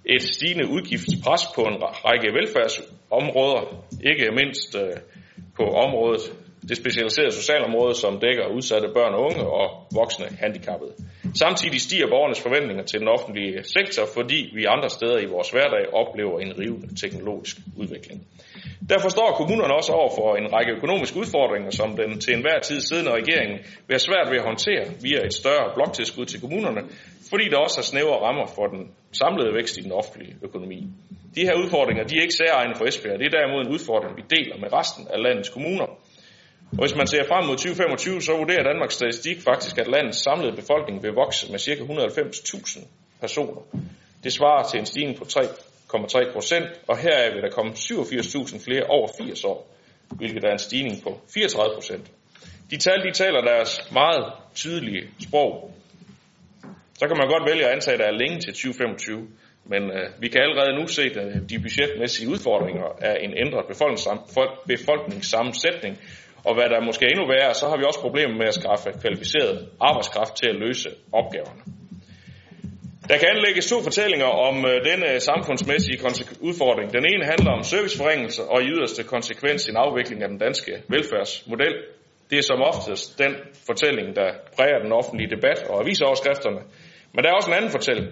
et 0.06 0.22
stigende 0.22 0.66
udgiftspres 0.70 1.44
på 1.56 1.62
en 1.62 1.78
række 2.08 2.30
velfærdsområder, 2.38 3.62
ikke 4.10 4.32
mindst 4.40 4.76
øh, 4.76 4.96
på 5.58 5.64
området 5.64 6.22
det 6.70 6.78
specialiserede 6.78 7.32
socialområde, 7.32 7.96
som 7.96 8.20
dækker 8.20 8.46
udsatte 8.56 8.88
børn 8.98 9.14
og 9.14 9.22
unge 9.30 9.44
og 9.60 9.68
voksne 10.00 10.26
handicappede. 10.40 10.94
Samtidig 11.36 11.82
stiger 11.82 12.08
borgernes 12.08 12.42
forventninger 12.42 12.84
til 12.84 13.00
den 13.00 13.08
offentlige 13.08 13.64
sektor, 13.64 14.04
fordi 14.14 14.40
vi 14.58 14.64
andre 14.76 14.90
steder 14.90 15.20
i 15.20 15.26
vores 15.26 15.50
hverdag 15.50 15.94
oplever 15.94 16.40
en 16.40 16.60
rivende 16.60 16.90
teknologisk 17.02 17.56
udvikling. 17.78 18.28
Derfor 18.90 19.10
står 19.10 19.30
kommunerne 19.40 19.74
også 19.80 19.92
over 19.92 20.12
for 20.18 20.36
en 20.36 20.54
række 20.54 20.72
økonomiske 20.78 21.20
udfordringer, 21.20 21.72
som 21.72 21.90
den 21.96 22.20
til 22.20 22.34
enhver 22.34 22.60
tid 22.60 22.82
siddende 22.82 23.12
regering 23.20 23.52
vil 23.86 23.96
have 23.98 24.08
svært 24.10 24.28
ved 24.32 24.38
at 24.38 24.48
håndtere 24.50 24.86
via 25.06 25.20
et 25.28 25.34
større 25.34 25.74
bloktilskud 25.76 26.26
til 26.26 26.42
kommunerne, 26.42 26.82
fordi 27.32 27.46
der 27.52 27.58
også 27.66 27.78
er 27.80 27.88
snævre 27.92 28.18
rammer 28.26 28.48
for 28.56 28.66
den 28.74 28.82
samlede 29.22 29.54
vækst 29.58 29.78
i 29.78 29.82
den 29.82 29.92
offentlige 29.92 30.36
økonomi. 30.48 30.80
De 31.36 31.42
her 31.48 31.56
udfordringer 31.64 32.04
de 32.04 32.18
er 32.18 32.22
ikke 32.22 32.40
særegne 32.42 32.76
for 32.76 32.86
Esbjerg, 32.86 33.20
det 33.20 33.28
er 33.28 33.38
derimod 33.38 33.62
en 33.66 33.74
udfordring, 33.76 34.14
vi 34.20 34.24
deler 34.36 34.58
med 34.64 34.70
resten 34.80 35.04
af 35.14 35.18
landets 35.26 35.50
kommuner. 35.50 35.88
Og 36.78 36.82
hvis 36.84 36.96
man 36.96 37.08
ser 37.08 37.24
frem 37.32 37.44
mod 37.46 37.56
2025, 37.56 38.22
så 38.22 38.32
vurderer 38.38 38.64
Danmarks 38.64 38.94
Statistik 38.94 39.38
faktisk, 39.50 39.78
at 39.78 39.88
landets 39.88 40.24
samlede 40.24 40.56
befolkning 40.62 41.04
vil 41.04 41.14
vokse 41.24 41.52
med 41.52 41.60
ca. 41.60 41.72
190.000 41.72 42.88
personer. 43.22 43.62
Det 44.24 44.34
svarer 44.34 44.64
til 44.64 44.80
en 44.80 44.86
stigning 44.86 45.18
på 45.18 45.26
3,3 45.94 46.34
procent, 46.34 46.66
og 46.88 46.98
heraf 46.98 47.34
vil 47.34 47.42
der 47.42 47.50
komme 47.50 47.72
87.000 47.72 48.66
flere 48.66 48.84
over 48.84 49.08
80 49.18 49.44
år, 49.44 49.76
hvilket 50.10 50.44
er 50.44 50.52
en 50.52 50.60
stigning 50.60 51.04
på 51.04 51.22
34 51.34 51.76
procent. 51.76 52.12
De 52.72 52.78
tal 52.78 53.04
de 53.08 53.12
taler 53.12 53.42
deres 53.42 53.92
meget 53.92 54.34
tydelige 54.56 55.08
sprog. 55.28 55.72
Så 56.94 57.08
kan 57.08 57.18
man 57.18 57.28
godt 57.28 57.50
vælge 57.50 57.66
at 57.66 57.72
antage, 57.72 57.94
at 57.94 58.00
der 58.00 58.06
er 58.06 58.12
længe 58.24 58.40
til 58.40 58.54
2025, 58.54 59.28
men 59.66 59.84
øh, 59.84 60.06
vi 60.20 60.28
kan 60.28 60.42
allerede 60.42 60.80
nu 60.80 60.88
se 60.88 61.02
at 61.02 61.18
øh, 61.18 61.36
de 61.50 61.60
budgetmæssige 61.60 62.30
udfordringer 62.30 62.88
af 63.02 63.16
en 63.26 63.34
ændret 63.38 63.66
befolkningssammensætning, 64.68 65.98
og 66.44 66.54
hvad 66.56 66.70
der 66.70 66.86
måske 66.86 67.06
er 67.06 67.10
endnu 67.10 67.28
værre, 67.28 67.54
så 67.54 67.66
har 67.70 67.78
vi 67.78 67.84
også 67.88 68.00
problemer 68.00 68.36
med 68.38 68.48
at 68.48 68.54
skaffe 68.54 68.90
kvalificeret 69.02 69.70
arbejdskraft 69.82 70.36
til 70.36 70.48
at 70.50 70.56
løse 70.56 70.90
opgaverne. 71.12 71.62
Der 73.10 73.18
kan 73.18 73.28
anlægges 73.36 73.66
to 73.66 73.82
fortællinger 73.84 74.26
om 74.26 74.66
øh, 74.66 74.86
denne 74.90 75.20
samfundsmæssige 75.20 76.00
udfordring. 76.42 76.94
Den 76.94 77.06
ene 77.14 77.26
handler 77.26 77.52
om 77.52 77.64
serviceforringelser 77.64 78.44
og 78.44 78.62
i 78.62 78.66
yderste 78.66 79.04
konsekvens 79.04 79.66
en 79.70 79.78
afvikling 79.78 80.24
af 80.24 80.30
den 80.30 80.38
danske 80.38 80.72
velfærdsmodel. 80.90 81.76
Det 82.30 82.38
er 82.38 82.42
som 82.42 82.62
oftest 82.62 83.20
den 83.20 83.34
fortælling, 83.68 84.16
der 84.16 84.28
præger 84.58 84.80
den 84.84 84.92
offentlige 84.92 85.30
debat 85.36 85.60
og 85.70 85.82
avisoverskrifterne. 85.82 86.62
Men 87.14 87.24
der 87.24 87.30
er 87.30 87.36
også 87.36 87.50
en 87.52 87.58
anden 87.58 87.72
fortælling, 87.72 88.08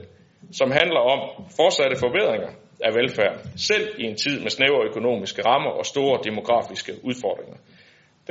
som 0.52 0.72
handler 0.72 1.02
om 1.14 1.20
fortsatte 1.60 1.96
forbedringer 2.06 2.52
af 2.86 2.92
velfærd, 3.00 3.36
selv 3.58 3.86
i 3.98 4.04
en 4.04 4.18
tid 4.24 4.40
med 4.44 4.50
snævre 4.50 4.88
økonomiske 4.90 5.42
rammer 5.46 5.72
og 5.80 5.86
store 5.86 6.20
demografiske 6.24 6.94
udfordringer. 7.04 7.58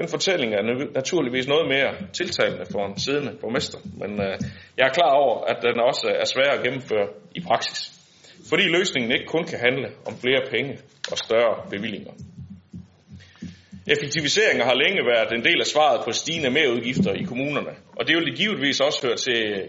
Den 0.00 0.08
fortælling 0.08 0.54
er 0.54 0.62
naturligvis 0.94 1.48
noget 1.48 1.68
mere 1.68 1.90
tiltalende 2.12 2.66
for 2.72 2.86
en 2.86 2.98
siddende 2.98 3.32
borgmester, 3.40 3.78
men 4.02 4.10
øh, 4.26 4.34
jeg 4.78 4.84
er 4.86 4.94
klar 4.98 5.12
over, 5.22 5.36
at 5.50 5.58
den 5.62 5.80
også 5.90 6.06
er 6.22 6.24
svær 6.34 6.50
at 6.56 6.62
gennemføre 6.64 7.08
i 7.38 7.40
praksis. 7.48 7.80
Fordi 8.48 8.62
løsningen 8.62 9.12
ikke 9.12 9.26
kun 9.26 9.44
kan 9.44 9.58
handle 9.66 9.88
om 10.08 10.14
flere 10.24 10.42
penge 10.54 10.72
og 11.12 11.18
større 11.18 11.54
bevillinger. 11.70 12.12
Effektiviseringer 13.94 14.64
har 14.64 14.74
længe 14.74 15.02
været 15.12 15.32
en 15.32 15.44
del 15.44 15.60
af 15.60 15.66
svaret 15.66 16.00
på 16.04 16.12
stigende 16.12 16.50
merudgifter 16.50 17.12
i 17.12 17.22
kommunerne, 17.22 17.74
og 17.98 18.02
det 18.06 18.16
vil 18.16 18.26
det 18.26 18.36
givetvis 18.36 18.80
også 18.80 18.98
høre 19.06 19.16
til, 19.26 19.38
øh, 19.54 19.64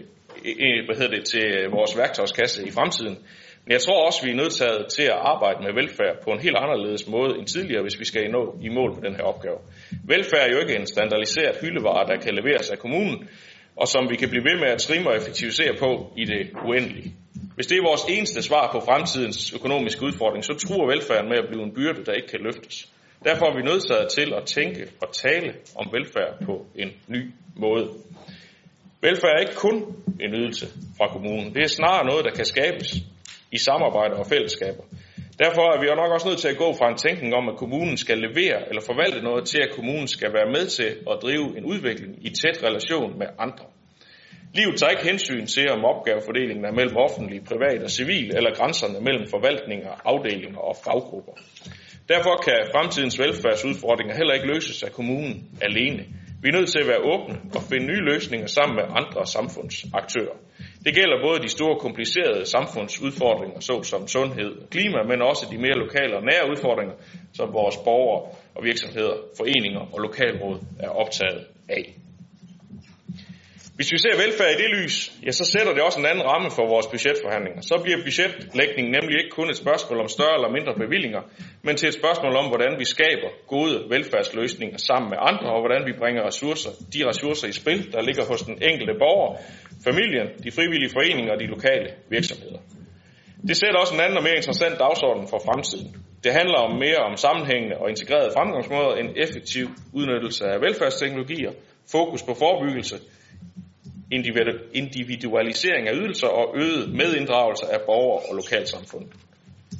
øh, 0.64 0.78
hvad 0.86 0.96
hedder 0.98 1.14
det, 1.16 1.24
til 1.24 1.46
vores 1.76 1.92
værktøjskasse 1.98 2.66
i 2.68 2.70
fremtiden. 2.70 3.16
Men 3.64 3.72
jeg 3.72 3.80
tror 3.80 4.06
også, 4.06 4.20
vi 4.24 4.30
er 4.30 4.40
nødt 4.42 4.90
til 4.96 5.02
at 5.02 5.20
arbejde 5.32 5.58
med 5.64 5.72
velfærd 5.80 6.16
på 6.24 6.30
en 6.30 6.40
helt 6.40 6.56
anderledes 6.56 7.08
måde 7.08 7.38
end 7.38 7.46
tidligere, 7.46 7.82
hvis 7.82 8.00
vi 8.00 8.04
skal 8.04 8.30
nå 8.30 8.42
i 8.62 8.68
mål 8.68 8.90
med 8.94 9.02
den 9.08 9.16
her 9.16 9.22
opgave. 9.22 9.58
Velfærd 10.04 10.44
er 10.46 10.52
jo 10.54 10.58
ikke 10.58 10.76
en 10.76 10.86
standardiseret 10.86 11.56
hyldevare, 11.60 12.06
der 12.06 12.16
kan 12.24 12.34
leveres 12.34 12.70
af 12.70 12.78
kommunen, 12.78 13.28
og 13.76 13.88
som 13.88 14.10
vi 14.10 14.16
kan 14.16 14.28
blive 14.28 14.44
ved 14.44 14.56
med 14.60 14.68
at 14.68 14.80
trimme 14.80 15.10
og 15.10 15.16
effektivisere 15.16 15.74
på 15.78 16.12
i 16.16 16.24
det 16.24 16.50
uendelige. 16.68 17.14
Hvis 17.54 17.66
det 17.66 17.76
er 17.78 17.88
vores 17.90 18.04
eneste 18.08 18.42
svar 18.42 18.64
på 18.72 18.80
fremtidens 18.80 19.52
økonomiske 19.52 20.02
udfordring, 20.06 20.44
så 20.44 20.54
truer 20.54 20.86
velfærden 20.92 21.28
med 21.28 21.38
at 21.38 21.48
blive 21.48 21.62
en 21.62 21.74
byrde, 21.74 22.04
der 22.04 22.12
ikke 22.12 22.28
kan 22.28 22.40
løftes. 22.40 22.88
Derfor 23.24 23.46
er 23.46 23.56
vi 23.56 23.62
nødsaget 23.62 24.08
til 24.08 24.34
at 24.38 24.44
tænke 24.46 24.82
og 25.02 25.12
tale 25.12 25.54
om 25.76 25.86
velfærd 25.92 26.44
på 26.46 26.66
en 26.74 26.90
ny 27.08 27.30
måde. 27.56 27.88
Velfærd 29.00 29.34
er 29.36 29.40
ikke 29.40 29.54
kun 29.66 29.76
en 30.20 30.34
ydelse 30.34 30.66
fra 30.98 31.06
kommunen. 31.12 31.54
Det 31.54 31.62
er 31.62 31.66
snarere 31.66 32.06
noget, 32.06 32.24
der 32.24 32.30
kan 32.30 32.44
skabes 32.44 32.88
i 33.52 33.58
samarbejde 33.58 34.14
og 34.14 34.26
fællesskaber. 34.26 34.84
Derfor 35.38 35.64
er 35.74 35.80
vi 35.80 35.86
jo 35.90 35.94
nok 35.94 36.12
også 36.12 36.28
nødt 36.28 36.38
til 36.38 36.48
at 36.48 36.56
gå 36.64 36.68
fra 36.78 36.88
en 36.90 36.96
tænkning 37.06 37.34
om, 37.34 37.48
at 37.48 37.56
kommunen 37.56 37.96
skal 37.96 38.18
levere 38.18 38.58
eller 38.68 38.82
forvalte 38.90 39.20
noget, 39.28 39.44
til 39.46 39.60
at 39.66 39.74
kommunen 39.76 40.08
skal 40.08 40.30
være 40.32 40.50
med 40.56 40.66
til 40.66 40.90
at 41.10 41.16
drive 41.22 41.46
en 41.58 41.64
udvikling 41.64 42.12
i 42.26 42.30
tæt 42.40 42.58
relation 42.68 43.18
med 43.18 43.26
andre. 43.38 43.66
Livet 44.54 44.76
tager 44.78 44.90
ikke 44.90 45.08
hensyn 45.10 45.46
til, 45.46 45.70
om 45.70 45.84
opgavefordelingen 45.84 46.64
er 46.64 46.72
mellem 46.72 46.96
offentlig, 46.96 47.44
privat 47.44 47.82
og 47.82 47.90
civil, 47.90 48.26
eller 48.36 48.54
grænserne 48.58 49.00
mellem 49.00 49.26
forvaltninger, 49.34 49.92
afdelinger 50.04 50.58
og 50.58 50.76
faggrupper. 50.84 51.32
Derfor 52.08 52.34
kan 52.46 52.58
fremtidens 52.74 53.18
velfærdsudfordringer 53.18 54.14
heller 54.14 54.34
ikke 54.34 54.52
løses 54.54 54.82
af 54.82 54.92
kommunen 54.92 55.36
alene. 55.68 56.02
Vi 56.42 56.48
er 56.48 56.56
nødt 56.58 56.70
til 56.70 56.80
at 56.84 56.88
være 56.92 57.06
åbne 57.12 57.36
og 57.56 57.62
finde 57.70 57.86
nye 57.86 58.04
løsninger 58.10 58.46
sammen 58.46 58.74
med 58.76 58.84
andre 59.00 59.26
samfundsaktører. 59.26 60.36
Det 60.84 60.94
gælder 60.94 61.22
både 61.22 61.42
de 61.42 61.48
store 61.48 61.76
komplicerede 61.78 62.46
samfundsudfordringer, 62.46 63.60
såsom 63.60 64.08
sundhed 64.08 64.50
og 64.62 64.70
klima, 64.70 65.02
men 65.02 65.22
også 65.22 65.46
de 65.50 65.58
mere 65.58 65.78
lokale 65.84 66.16
og 66.16 66.22
nære 66.22 66.50
udfordringer, 66.50 66.94
som 67.32 67.52
vores 67.52 67.76
borgere 67.76 68.20
og 68.54 68.64
virksomheder, 68.64 69.14
foreninger 69.36 69.80
og 69.92 69.98
lokalråd 70.00 70.58
er 70.80 70.88
optaget 70.88 71.46
af. 71.68 71.94
Hvis 73.76 73.92
vi 73.92 73.98
ser 73.98 74.16
velfærd 74.24 74.50
i 74.54 74.62
det 74.62 74.70
lys, 74.78 74.96
ja, 75.26 75.30
så 75.30 75.44
sætter 75.44 75.72
det 75.74 75.82
også 75.82 76.00
en 76.00 76.06
anden 76.06 76.24
ramme 76.24 76.50
for 76.56 76.64
vores 76.74 76.86
budgetforhandlinger. 76.86 77.60
Så 77.70 77.76
bliver 77.84 77.98
budgetlægningen 78.06 78.92
nemlig 78.96 79.14
ikke 79.20 79.34
kun 79.38 79.50
et 79.50 79.56
spørgsmål 79.64 79.98
om 80.00 80.08
større 80.08 80.36
eller 80.38 80.50
mindre 80.56 80.74
bevillinger, 80.82 81.22
men 81.66 81.76
til 81.76 81.88
et 81.88 81.94
spørgsmål 81.94 82.34
om, 82.40 82.46
hvordan 82.52 82.72
vi 82.78 82.84
skaber 82.84 83.30
gode 83.54 83.74
velfærdsløsninger 83.92 84.78
sammen 84.88 85.08
med 85.12 85.18
andre, 85.30 85.48
og 85.54 85.60
hvordan 85.64 85.82
vi 85.88 85.92
bringer 86.00 86.22
ressourcer, 86.26 86.70
de 86.94 87.08
ressourcer 87.10 87.48
i 87.48 87.52
spil, 87.52 87.92
der 87.92 88.02
ligger 88.08 88.24
hos 88.30 88.42
den 88.42 88.56
enkelte 88.70 88.94
borger, 89.02 89.30
familien, 89.84 90.26
de 90.44 90.50
frivillige 90.50 90.92
foreninger 90.96 91.32
og 91.32 91.40
de 91.40 91.46
lokale 91.46 91.88
virksomheder. 92.08 92.58
Det 93.48 93.56
sætter 93.56 93.78
også 93.80 93.94
en 93.94 94.00
anden 94.00 94.18
og 94.18 94.22
mere 94.22 94.36
interessant 94.36 94.78
dagsorden 94.78 95.28
for 95.28 95.40
fremtiden. 95.46 95.96
Det 96.24 96.32
handler 96.32 96.58
om 96.58 96.78
mere 96.78 96.96
om 97.08 97.16
sammenhængende 97.16 97.76
og 97.76 97.88
integrerede 97.90 98.30
fremgangsmåder, 98.36 98.94
en 98.96 99.10
effektiv 99.16 99.66
udnyttelse 99.92 100.44
af 100.44 100.60
velfærdsteknologier, 100.60 101.52
fokus 101.90 102.22
på 102.22 102.34
forebyggelse, 102.34 102.96
individualisering 104.82 105.88
af 105.88 105.94
ydelser 105.94 106.26
og 106.26 106.54
øget 106.56 106.94
medinddragelse 106.94 107.66
af 107.72 107.80
borgere 107.86 108.22
og 108.28 108.34
lokalsamfund. 108.34 109.06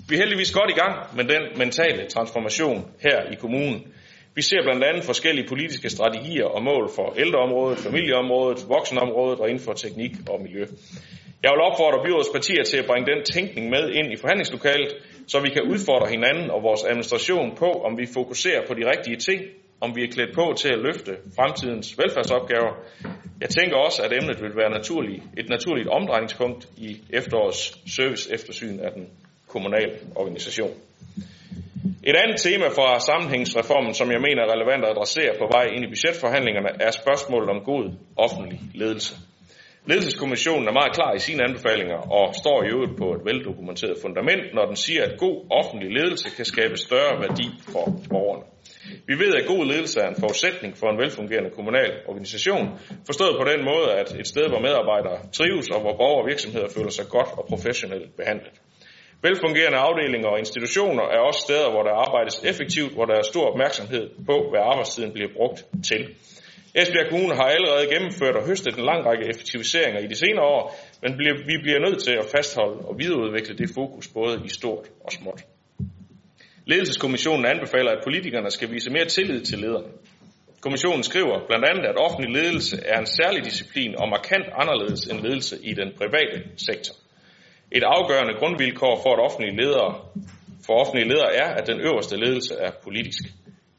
Vi 0.08 0.14
er 0.14 0.18
heldigvis 0.18 0.52
godt 0.52 0.70
i 0.70 0.78
gang 0.82 1.16
med 1.16 1.24
den 1.24 1.42
mentale 1.58 2.06
transformation 2.08 2.90
her 3.00 3.18
i 3.32 3.34
kommunen. 3.34 3.92
Vi 4.34 4.42
ser 4.42 4.62
blandt 4.62 4.84
andet 4.84 5.04
forskellige 5.04 5.48
politiske 5.48 5.90
strategier 5.90 6.44
og 6.44 6.62
mål 6.62 6.90
for 6.96 7.14
ældreområdet, 7.18 7.78
familieområdet, 7.78 8.68
voksenområdet 8.68 9.38
og 9.40 9.48
inden 9.48 9.64
for 9.64 9.72
teknik 9.72 10.12
og 10.28 10.42
miljø. 10.42 10.64
Jeg 11.42 11.50
vil 11.52 11.60
opfordre 11.68 12.04
byrådets 12.04 12.30
partier 12.32 12.64
til 12.64 12.76
at 12.76 12.86
bringe 12.86 13.06
den 13.12 13.24
tænkning 13.34 13.70
med 13.70 13.84
ind 13.98 14.12
i 14.12 14.16
forhandlingslokalet, 14.16 14.90
så 15.26 15.40
vi 15.40 15.48
kan 15.48 15.62
udfordre 15.62 16.08
hinanden 16.10 16.50
og 16.50 16.62
vores 16.62 16.84
administration 16.84 17.56
på, 17.56 17.70
om 17.70 17.98
vi 17.98 18.06
fokuserer 18.14 18.66
på 18.66 18.74
de 18.74 18.90
rigtige 18.90 19.16
ting, 19.16 19.40
om 19.80 19.96
vi 19.96 20.02
er 20.04 20.12
klædt 20.14 20.34
på 20.34 20.54
til 20.56 20.68
at 20.72 20.78
løfte 20.78 21.12
fremtidens 21.36 21.98
velfærdsopgaver, 21.98 22.72
jeg 23.40 23.50
tænker 23.50 23.76
også, 23.76 24.02
at 24.02 24.12
emnet 24.12 24.42
vil 24.42 24.56
være 24.56 24.70
naturlig, 24.70 25.22
et 25.38 25.48
naturligt 25.48 25.88
omdrejningspunkt 25.88 26.68
i 26.76 26.96
efterårets 27.10 27.94
service 27.96 28.34
eftersyn 28.34 28.80
af 28.80 28.92
den 28.92 29.06
kommunale 29.48 29.92
organisation. 30.14 30.74
Et 32.04 32.16
andet 32.16 32.38
tema 32.40 32.66
fra 32.68 33.00
sammenhængsreformen, 33.00 33.94
som 33.94 34.10
jeg 34.12 34.20
mener 34.20 34.42
er 34.42 34.52
relevant 34.54 34.84
at 34.84 34.90
adressere 34.90 35.32
på 35.38 35.46
vej 35.56 35.64
ind 35.74 35.84
i 35.84 35.92
budgetforhandlingerne, 35.92 36.70
er 36.80 36.90
spørgsmålet 36.90 37.48
om 37.50 37.60
god 37.72 37.84
offentlig 38.16 38.60
ledelse. 38.74 39.14
Ledelseskommissionen 39.86 40.68
er 40.68 40.72
meget 40.72 40.92
klar 40.98 41.12
i 41.14 41.18
sine 41.18 41.44
anbefalinger 41.48 42.00
og 42.18 42.34
står 42.34 42.62
i 42.62 42.68
øvrigt 42.74 42.96
på 42.96 43.06
et 43.16 43.24
veldokumenteret 43.24 43.96
fundament, 44.02 44.54
når 44.54 44.64
den 44.66 44.76
siger, 44.76 45.02
at 45.04 45.18
god 45.18 45.36
offentlig 45.50 45.90
ledelse 45.98 46.30
kan 46.36 46.44
skabe 46.44 46.76
større 46.76 47.20
værdi 47.24 47.46
for 47.72 47.84
borgerne. 48.12 48.44
Vi 49.06 49.14
ved, 49.22 49.34
at 49.34 49.46
god 49.46 49.64
ledelse 49.66 50.00
er 50.00 50.08
en 50.08 50.20
forudsætning 50.20 50.76
for 50.76 50.88
en 50.90 50.98
velfungerende 50.98 51.50
kommunal 51.50 51.92
organisation, 52.06 52.66
forstået 53.06 53.34
på 53.40 53.44
den 53.52 53.64
måde, 53.64 53.88
at 54.00 54.08
et 54.20 54.26
sted, 54.26 54.48
hvor 54.48 54.62
medarbejdere 54.68 55.18
trives 55.32 55.70
og 55.70 55.80
hvor 55.80 55.96
borgere 55.96 56.22
og 56.22 56.28
virksomheder 56.32 56.68
føler 56.76 56.90
sig 56.90 57.06
godt 57.08 57.30
og 57.38 57.44
professionelt 57.48 58.16
behandlet. 58.16 58.56
Velfungerende 59.22 59.78
afdelinger 59.78 60.28
og 60.28 60.38
institutioner 60.38 61.02
er 61.02 61.20
også 61.28 61.40
steder, 61.46 61.70
hvor 61.70 61.82
der 61.82 61.94
arbejdes 62.06 62.36
effektivt, 62.50 62.92
hvor 62.92 63.04
der 63.04 63.14
er 63.14 63.22
stor 63.22 63.44
opmærksomhed 63.52 64.04
på, 64.26 64.36
hvad 64.50 64.60
arbejdstiden 64.60 65.12
bliver 65.12 65.30
brugt 65.36 65.58
til. 65.88 66.02
Esbjerg 66.74 67.08
Kommune 67.10 67.34
har 67.34 67.48
allerede 67.56 67.86
gennemført 67.94 68.36
og 68.36 68.46
høstet 68.46 68.76
en 68.78 68.84
lang 68.84 69.06
række 69.06 69.24
effektiviseringer 69.32 70.00
i 70.00 70.06
de 70.06 70.14
senere 70.14 70.44
år, 70.44 70.62
men 71.02 71.18
vi 71.50 71.56
bliver 71.62 71.80
nødt 71.86 72.02
til 72.02 72.14
at 72.22 72.26
fastholde 72.36 72.78
og 72.88 72.98
videreudvikle 72.98 73.56
det 73.58 73.70
fokus 73.74 74.08
både 74.08 74.42
i 74.44 74.48
stort 74.48 74.86
og 75.04 75.12
småt. 75.12 75.40
Ledelseskommissionen 76.66 77.46
anbefaler, 77.46 77.90
at 77.90 78.04
politikerne 78.04 78.50
skal 78.50 78.70
vise 78.72 78.90
mere 78.90 79.04
tillid 79.04 79.40
til 79.44 79.58
lederne. 79.58 79.90
Kommissionen 80.60 81.02
skriver 81.02 81.46
blandt 81.48 81.64
andet, 81.70 81.84
at 81.84 81.96
offentlig 81.96 82.42
ledelse 82.42 82.76
er 82.86 82.98
en 82.98 83.06
særlig 83.06 83.44
disciplin 83.44 83.94
og 83.98 84.08
markant 84.08 84.46
anderledes 84.62 85.04
end 85.06 85.20
ledelse 85.20 85.56
i 85.62 85.72
den 85.74 85.88
private 86.00 86.38
sektor. 86.56 86.94
Et 87.74 87.82
afgørende 87.82 88.34
grundvilkår 88.40 89.00
for, 89.02 89.10
at 89.12 89.24
offentlige 89.26 89.56
ledere, 89.62 89.90
for 90.66 90.72
offentlige 90.82 91.08
ledere 91.08 91.34
er, 91.42 91.48
at 91.58 91.66
den 91.66 91.80
øverste 91.80 92.16
ledelse 92.16 92.54
er 92.54 92.70
politisk. 92.82 93.22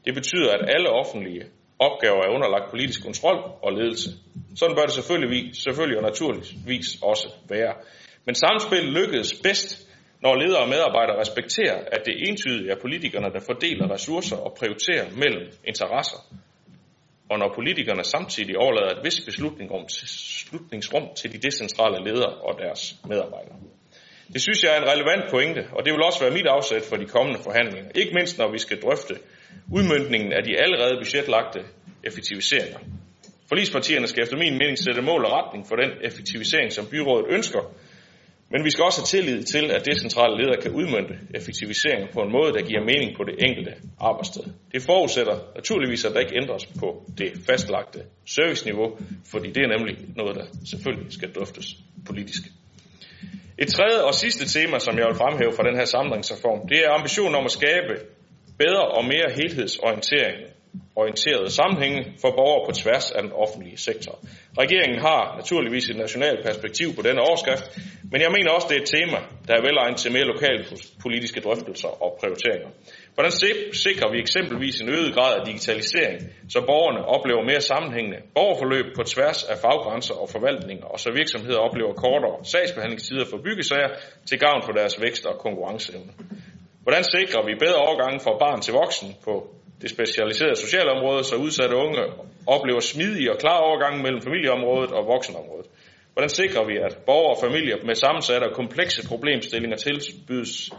Det 0.04 0.14
betyder, 0.14 0.50
at 0.52 0.68
alle 0.74 0.90
offentlige 0.90 1.44
opgaver 1.78 2.22
er 2.24 2.34
underlagt 2.36 2.70
politisk 2.70 3.04
kontrol 3.04 3.38
og 3.62 3.72
ledelse. 3.72 4.10
Sådan 4.56 4.76
bør 4.76 4.86
det 4.88 4.92
selvfølgelig, 4.92 5.56
selvfølgelig 5.56 5.98
og 5.98 6.04
naturligvis 6.10 6.88
også 7.02 7.28
være. 7.48 7.74
Men 8.26 8.34
samspil 8.34 8.84
lykkedes 8.98 9.34
bedst, 9.42 9.88
når 10.22 10.34
ledere 10.34 10.62
og 10.62 10.68
medarbejdere 10.68 11.20
respekterer, 11.20 11.78
at 11.92 12.02
det 12.06 12.14
entydigt 12.28 12.70
er 12.70 12.76
politikerne, 12.80 13.32
der 13.32 13.40
fordeler 13.40 13.92
ressourcer 13.94 14.36
og 14.36 14.56
prioriterer 14.58 15.06
mellem 15.22 15.46
interesser, 15.64 16.18
og 17.30 17.38
når 17.38 17.52
politikerne 17.54 18.04
samtidig 18.04 18.58
overlader 18.58 18.92
et 18.96 19.04
vist 19.04 19.26
beslutningsrum 19.26 21.06
til 21.16 21.32
de 21.32 21.38
decentrale 21.38 22.04
ledere 22.04 22.34
og 22.48 22.58
deres 22.58 22.96
medarbejdere. 23.08 23.56
Det 24.32 24.40
synes 24.42 24.62
jeg 24.62 24.76
er 24.76 24.80
en 24.82 24.88
relevant 24.92 25.30
pointe, 25.30 25.62
og 25.72 25.84
det 25.84 25.92
vil 25.92 26.02
også 26.02 26.20
være 26.20 26.36
mit 26.38 26.46
afsæt 26.46 26.82
for 26.82 26.96
de 26.96 27.06
kommende 27.06 27.40
forhandlinger. 27.42 27.90
Ikke 27.94 28.12
mindst 28.14 28.38
når 28.38 28.52
vi 28.52 28.58
skal 28.58 28.80
drøfte 28.80 29.14
udmyndningen 29.72 30.32
af 30.32 30.42
de 30.44 30.58
allerede 30.64 30.96
budgetlagte 31.02 31.60
effektiviseringer. 32.04 32.78
Forligspartierne 33.48 34.06
skal 34.06 34.22
efter 34.22 34.36
min 34.36 34.58
mening 34.58 34.78
sætte 34.78 35.02
mål 35.02 35.24
og 35.24 35.32
retning 35.32 35.66
for 35.68 35.76
den 35.76 35.90
effektivisering, 36.02 36.72
som 36.72 36.86
byrådet 36.86 37.26
ønsker, 37.36 37.62
men 38.50 38.64
vi 38.64 38.70
skal 38.70 38.84
også 38.84 39.00
have 39.00 39.12
tillid 39.16 39.42
til, 39.42 39.70
at 39.70 39.86
decentrale 39.86 40.36
ledere 40.40 40.62
kan 40.62 40.72
udmønte 40.72 41.14
effektiviseringer 41.34 42.08
på 42.12 42.20
en 42.20 42.32
måde, 42.32 42.52
der 42.52 42.62
giver 42.68 42.80
mening 42.80 43.16
på 43.16 43.24
det 43.28 43.34
enkelte 43.48 43.72
arbejdssted. 44.00 44.44
Det 44.72 44.82
forudsætter 44.82 45.36
naturligvis, 45.54 46.04
at 46.04 46.12
der 46.14 46.20
ikke 46.20 46.36
ændres 46.42 46.66
på 46.80 46.88
det 47.18 47.30
fastlagte 47.46 48.00
serviceniveau, 48.26 48.98
fordi 49.32 49.48
det 49.48 49.62
er 49.62 49.78
nemlig 49.78 49.96
noget, 50.16 50.36
der 50.36 50.46
selvfølgelig 50.70 51.12
skal 51.12 51.32
drøftes 51.32 51.66
politisk. 52.06 52.42
Et 53.58 53.68
tredje 53.68 54.02
og 54.02 54.14
sidste 54.14 54.44
tema, 54.58 54.78
som 54.78 54.98
jeg 54.98 55.06
vil 55.06 55.16
fremhæve 55.16 55.52
fra 55.56 55.68
den 55.68 55.76
her 55.76 55.84
samlingsreform, 55.84 56.68
det 56.68 56.78
er 56.84 56.90
ambitionen 56.90 57.34
om 57.34 57.44
at 57.44 57.50
skabe 57.50 57.94
bedre 58.58 58.84
og 58.96 59.04
mere 59.04 59.28
helhedsorientering 59.36 60.38
orienterede 60.96 61.50
sammenhænge 61.50 62.00
for 62.22 62.30
borgere 62.38 62.66
på 62.66 62.72
tværs 62.72 63.10
af 63.16 63.22
den 63.22 63.32
offentlige 63.32 63.78
sektor. 63.88 64.14
Regeringen 64.62 64.98
har 65.08 65.22
naturligvis 65.40 65.90
et 65.90 65.96
nationalt 65.96 66.40
perspektiv 66.46 66.88
på 66.96 67.02
denne 67.02 67.20
overskrift, 67.28 67.64
men 68.12 68.20
jeg 68.24 68.30
mener 68.36 68.50
også, 68.50 68.66
det 68.70 68.76
er 68.76 68.82
et 68.82 68.92
tema, 68.98 69.18
der 69.48 69.54
er 69.56 69.62
velegnet 69.68 69.98
til 69.98 70.12
mere 70.12 70.30
lokale 70.34 70.64
politiske 71.04 71.40
drøftelser 71.40 71.92
og 72.04 72.10
prioriteringer. 72.20 72.70
Hvordan 73.14 73.32
sikrer 73.86 74.08
vi 74.12 74.18
eksempelvis 74.24 74.76
en 74.80 74.88
øget 74.96 75.14
grad 75.14 75.32
af 75.38 75.46
digitalisering, 75.46 76.18
så 76.54 76.58
borgerne 76.70 77.04
oplever 77.16 77.42
mere 77.50 77.60
sammenhængende 77.60 78.18
borgerforløb 78.36 78.86
på 78.96 79.02
tværs 79.12 79.40
af 79.52 79.56
faggrænser 79.64 80.14
og 80.22 80.28
forvaltninger, 80.34 80.86
og 80.86 80.98
så 81.00 81.08
virksomheder 81.20 81.58
oplever 81.58 81.92
kortere 82.04 82.44
sagsbehandlingstider 82.52 83.26
for 83.30 83.38
byggesager 83.46 83.90
til 84.28 84.38
gavn 84.38 84.62
for 84.66 84.72
deres 84.72 85.00
vækst 85.04 85.26
og 85.26 85.38
konkurrenceevne? 85.38 86.12
Hvordan 86.82 87.04
sikrer 87.16 87.42
vi 87.48 87.54
bedre 87.64 87.80
overgange 87.86 88.20
fra 88.20 88.38
barn 88.44 88.60
til 88.60 88.74
voksen 88.74 89.08
på 89.24 89.34
det 89.82 89.90
specialiserede 89.90 90.56
socialområde, 90.56 91.24
så 91.24 91.36
udsatte 91.36 91.76
unge 91.76 92.02
oplever 92.46 92.80
smidige 92.80 93.32
og 93.32 93.38
klar 93.38 93.58
overgang 93.58 94.02
mellem 94.02 94.20
familieområdet 94.20 94.92
og 94.92 95.06
voksenområdet? 95.06 95.66
Hvordan 96.12 96.28
sikrer 96.28 96.64
vi, 96.66 96.76
at 96.76 96.98
borgere 97.06 97.34
og 97.36 97.40
familier 97.46 97.76
med 97.86 97.94
sammensatte 97.94 98.44
og 98.44 98.54
komplekse 98.54 99.08
problemstillinger 99.08 99.76
tilbydes 99.76 100.70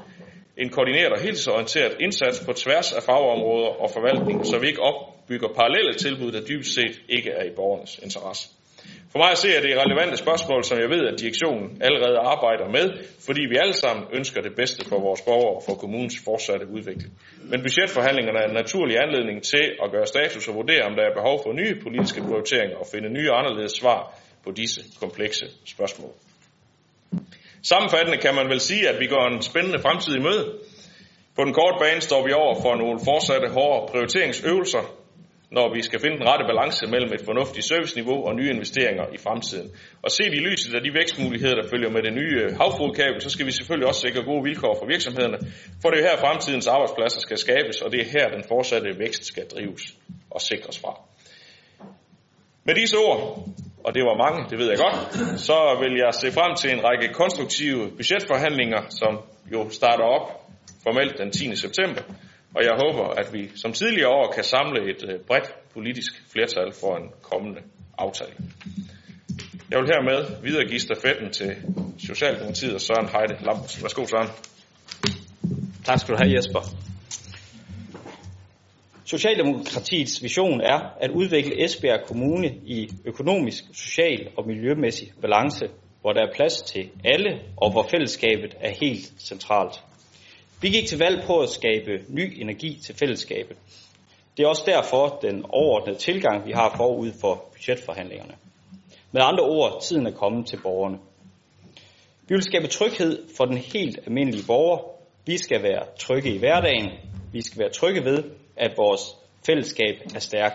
en 0.58 0.70
koordineret 0.70 1.12
og 1.12 1.20
helhedsorienteret 1.20 1.96
indsats 2.00 2.46
på 2.46 2.54
tværs 2.54 2.94
af 2.94 3.04
fagområder 3.04 3.72
og 3.84 3.90
forvaltning, 3.92 4.46
så 4.46 4.60
vi 4.60 4.68
ikke 4.68 4.82
opbygger 4.82 5.48
parallelle 5.56 5.94
tilbud, 5.94 6.32
der 6.32 6.42
dybest 6.42 6.74
set 6.76 7.02
ikke 7.10 7.30
er 7.30 7.44
i 7.44 7.56
borgernes 7.56 8.00
interesse? 8.04 8.50
For 9.16 9.20
mig 9.20 9.32
at 9.32 9.38
se 9.38 9.50
er 9.58 9.62
det 9.62 9.82
relevante 9.86 10.18
spørgsmål, 10.18 10.64
som 10.64 10.78
jeg 10.80 10.90
ved, 10.90 11.04
at 11.12 11.20
direktionen 11.20 11.68
allerede 11.88 12.18
arbejder 12.34 12.68
med, 12.78 12.86
fordi 13.28 13.42
vi 13.52 13.56
alle 13.64 13.74
sammen 13.84 14.04
ønsker 14.18 14.42
det 14.42 14.54
bedste 14.56 14.82
for 14.90 15.00
vores 15.08 15.22
borgere 15.22 15.56
og 15.58 15.64
for 15.68 15.76
kommunens 15.84 16.18
fortsatte 16.26 16.66
udvikling. 16.76 17.12
Men 17.52 17.62
budgetforhandlingerne 17.66 18.40
er 18.40 18.48
en 18.48 18.60
naturlig 18.62 18.96
anledning 19.06 19.44
til 19.44 19.66
at 19.84 19.92
gøre 19.92 20.08
status 20.14 20.48
og 20.48 20.56
vurdere, 20.56 20.84
om 20.90 20.96
der 20.96 21.04
er 21.04 21.14
behov 21.20 21.36
for 21.44 21.52
nye 21.62 21.76
politiske 21.86 22.22
prioriteringer 22.28 22.78
og 22.78 22.88
finde 22.94 23.10
nye 23.18 23.32
og 23.32 23.40
anderledes 23.42 23.72
svar 23.82 24.00
på 24.44 24.50
disse 24.52 24.82
komplekse 25.00 25.46
spørgsmål. 25.74 26.14
Sammenfattende 27.72 28.18
kan 28.26 28.36
man 28.36 28.48
vel 28.54 28.60
sige, 28.60 28.90
at 28.90 29.00
vi 29.00 29.08
går 29.08 29.24
en 29.28 29.42
spændende 29.42 29.80
fremtid 29.86 30.14
i 30.16 30.26
møde. 30.28 30.46
På 31.36 31.42
den 31.46 31.54
korte 31.54 31.78
bane 31.84 32.02
står 32.02 32.22
vi 32.28 32.32
over 32.34 32.56
for 32.64 32.76
nogle 32.76 33.00
fortsatte 33.10 33.48
hårde 33.58 33.92
prioriteringsøvelser, 33.92 34.84
når 35.52 35.74
vi 35.74 35.82
skal 35.82 36.00
finde 36.00 36.18
den 36.18 36.28
rette 36.28 36.46
balance 36.52 36.88
mellem 36.88 37.14
et 37.14 37.26
fornuftigt 37.26 37.66
serviceniveau 37.66 38.26
og 38.28 38.36
nye 38.36 38.50
investeringer 38.50 39.06
i 39.14 39.18
fremtiden. 39.18 39.68
Og 40.04 40.12
set 40.12 40.34
i 40.34 40.42
lyset 40.50 40.76
af 40.76 40.82
de 40.84 40.94
vækstmuligheder, 40.94 41.56
der 41.56 41.70
følger 41.70 41.90
med 41.90 42.02
det 42.04 42.14
nye 42.14 42.36
øh, 42.44 42.58
havfrodkabel, 42.58 43.22
så 43.22 43.30
skal 43.30 43.46
vi 43.46 43.52
selvfølgelig 43.52 43.88
også 43.88 44.02
sikre 44.08 44.24
gode 44.24 44.44
vilkår 44.44 44.74
for 44.80 44.86
virksomhederne, 44.86 45.38
for 45.82 45.90
det 45.90 45.98
er 46.00 46.10
her 46.10 46.18
fremtidens 46.18 46.68
arbejdspladser 46.68 47.20
skal 47.20 47.38
skabes, 47.38 47.82
og 47.82 47.92
det 47.92 48.00
er 48.02 48.10
her 48.16 48.28
den 48.36 48.44
fortsatte 48.48 49.00
vækst 49.00 49.26
skal 49.26 49.46
drives 49.54 49.84
og 50.32 50.42
sikres 50.42 50.80
fra. 50.80 50.94
Med 52.68 52.76
disse 52.76 52.98
ord, 52.98 53.22
og 53.86 53.96
det 53.96 54.04
var 54.04 54.16
mange, 54.26 54.50
det 54.50 54.58
ved 54.60 54.68
jeg 54.70 54.78
godt, 54.78 54.98
så 55.48 55.58
vil 55.82 55.94
jeg 56.04 56.14
se 56.14 56.32
frem 56.32 56.56
til 56.56 56.70
en 56.72 56.84
række 56.88 57.14
konstruktive 57.14 57.92
budgetforhandlinger, 57.98 58.82
som 58.90 59.12
jo 59.54 59.70
starter 59.70 60.04
op 60.04 60.26
formelt 60.84 61.18
den 61.18 61.32
10. 61.32 61.56
september, 61.56 62.02
og 62.56 62.64
jeg 62.64 62.76
håber, 62.84 63.06
at 63.08 63.34
vi 63.34 63.52
som 63.56 63.74
tidligere 63.74 64.10
år 64.10 64.32
kan 64.36 64.44
samle 64.44 64.92
et 64.92 65.04
øh, 65.10 65.20
bredt 65.20 65.56
politisk 65.74 66.24
flertal 66.32 66.74
for 66.82 66.96
en 66.98 67.10
kommende 67.22 67.62
aftale. 67.98 68.36
Jeg 69.72 69.80
vil 69.80 69.88
hermed 69.88 70.42
videregive 70.44 70.80
stafetten 70.80 71.32
til 71.32 71.56
Socialdemokratiet 72.08 72.74
og 72.74 72.82
Søren 72.82 73.10
Heide 73.10 73.46
Lambers. 73.46 73.84
Værsgo, 73.84 74.06
Søren. 74.06 74.28
Tak 75.86 76.00
skal 76.00 76.14
du 76.14 76.18
have, 76.24 76.36
Jesper. 76.36 76.60
Socialdemokratiets 79.06 80.24
vision 80.24 80.62
er 80.62 80.80
at 81.02 81.12
udvikle 81.12 81.64
Esbjerg 81.64 82.06
Kommune 82.08 82.48
i 82.66 82.90
økonomisk, 83.06 83.64
social 83.74 84.28
og 84.38 84.48
miljømæssig 84.48 85.12
balance, 85.22 85.68
hvor 86.02 86.14
der 86.14 86.22
er 86.22 86.34
plads 86.36 86.62
til 86.62 86.90
alle, 87.04 87.40
og 87.58 87.72
hvor 87.72 87.88
fællesskabet 87.92 88.56
er 88.60 88.72
helt 88.82 89.14
centralt. 89.20 89.84
Vi 90.62 90.70
gik 90.70 90.88
til 90.88 91.00
valg 91.00 91.24
på 91.28 91.40
at 91.40 91.50
skabe 91.50 92.04
ny 92.08 92.42
energi 92.42 92.80
til 92.86 92.96
fællesskabet. 92.96 93.58
Det 94.38 94.44
er 94.44 94.48
også 94.48 94.64
derfor 94.66 95.20
den 95.22 95.46
overordnede 95.50 96.00
tilgang, 96.00 96.46
vi 96.46 96.52
har 96.52 96.74
forud 96.78 97.12
for 97.22 97.46
budgetforhandlingerne. 97.54 98.36
Med 99.12 99.22
andre 99.22 99.44
ord, 99.44 99.82
tiden 99.82 100.08
er 100.08 100.12
kommet 100.12 100.48
til 100.48 100.60
borgerne. 100.64 100.98
Vi 102.28 102.36
vil 102.36 102.44
skabe 102.44 102.68
tryghed 102.68 103.24
for 103.38 103.46
den 103.46 103.58
helt 103.58 104.00
almindelige 104.06 104.44
borger. 104.48 104.80
Vi 105.26 105.38
skal 105.38 105.64
være 105.64 105.86
trygge 106.00 106.36
i 106.36 106.38
hverdagen. 106.38 106.90
Vi 107.32 107.42
skal 107.42 107.60
være 107.60 107.70
trygge 107.70 108.06
ved, 108.06 108.24
at 108.58 108.72
vores 108.78 109.02
fællesskab 109.46 109.96
er 110.16 110.20
stærk. 110.20 110.54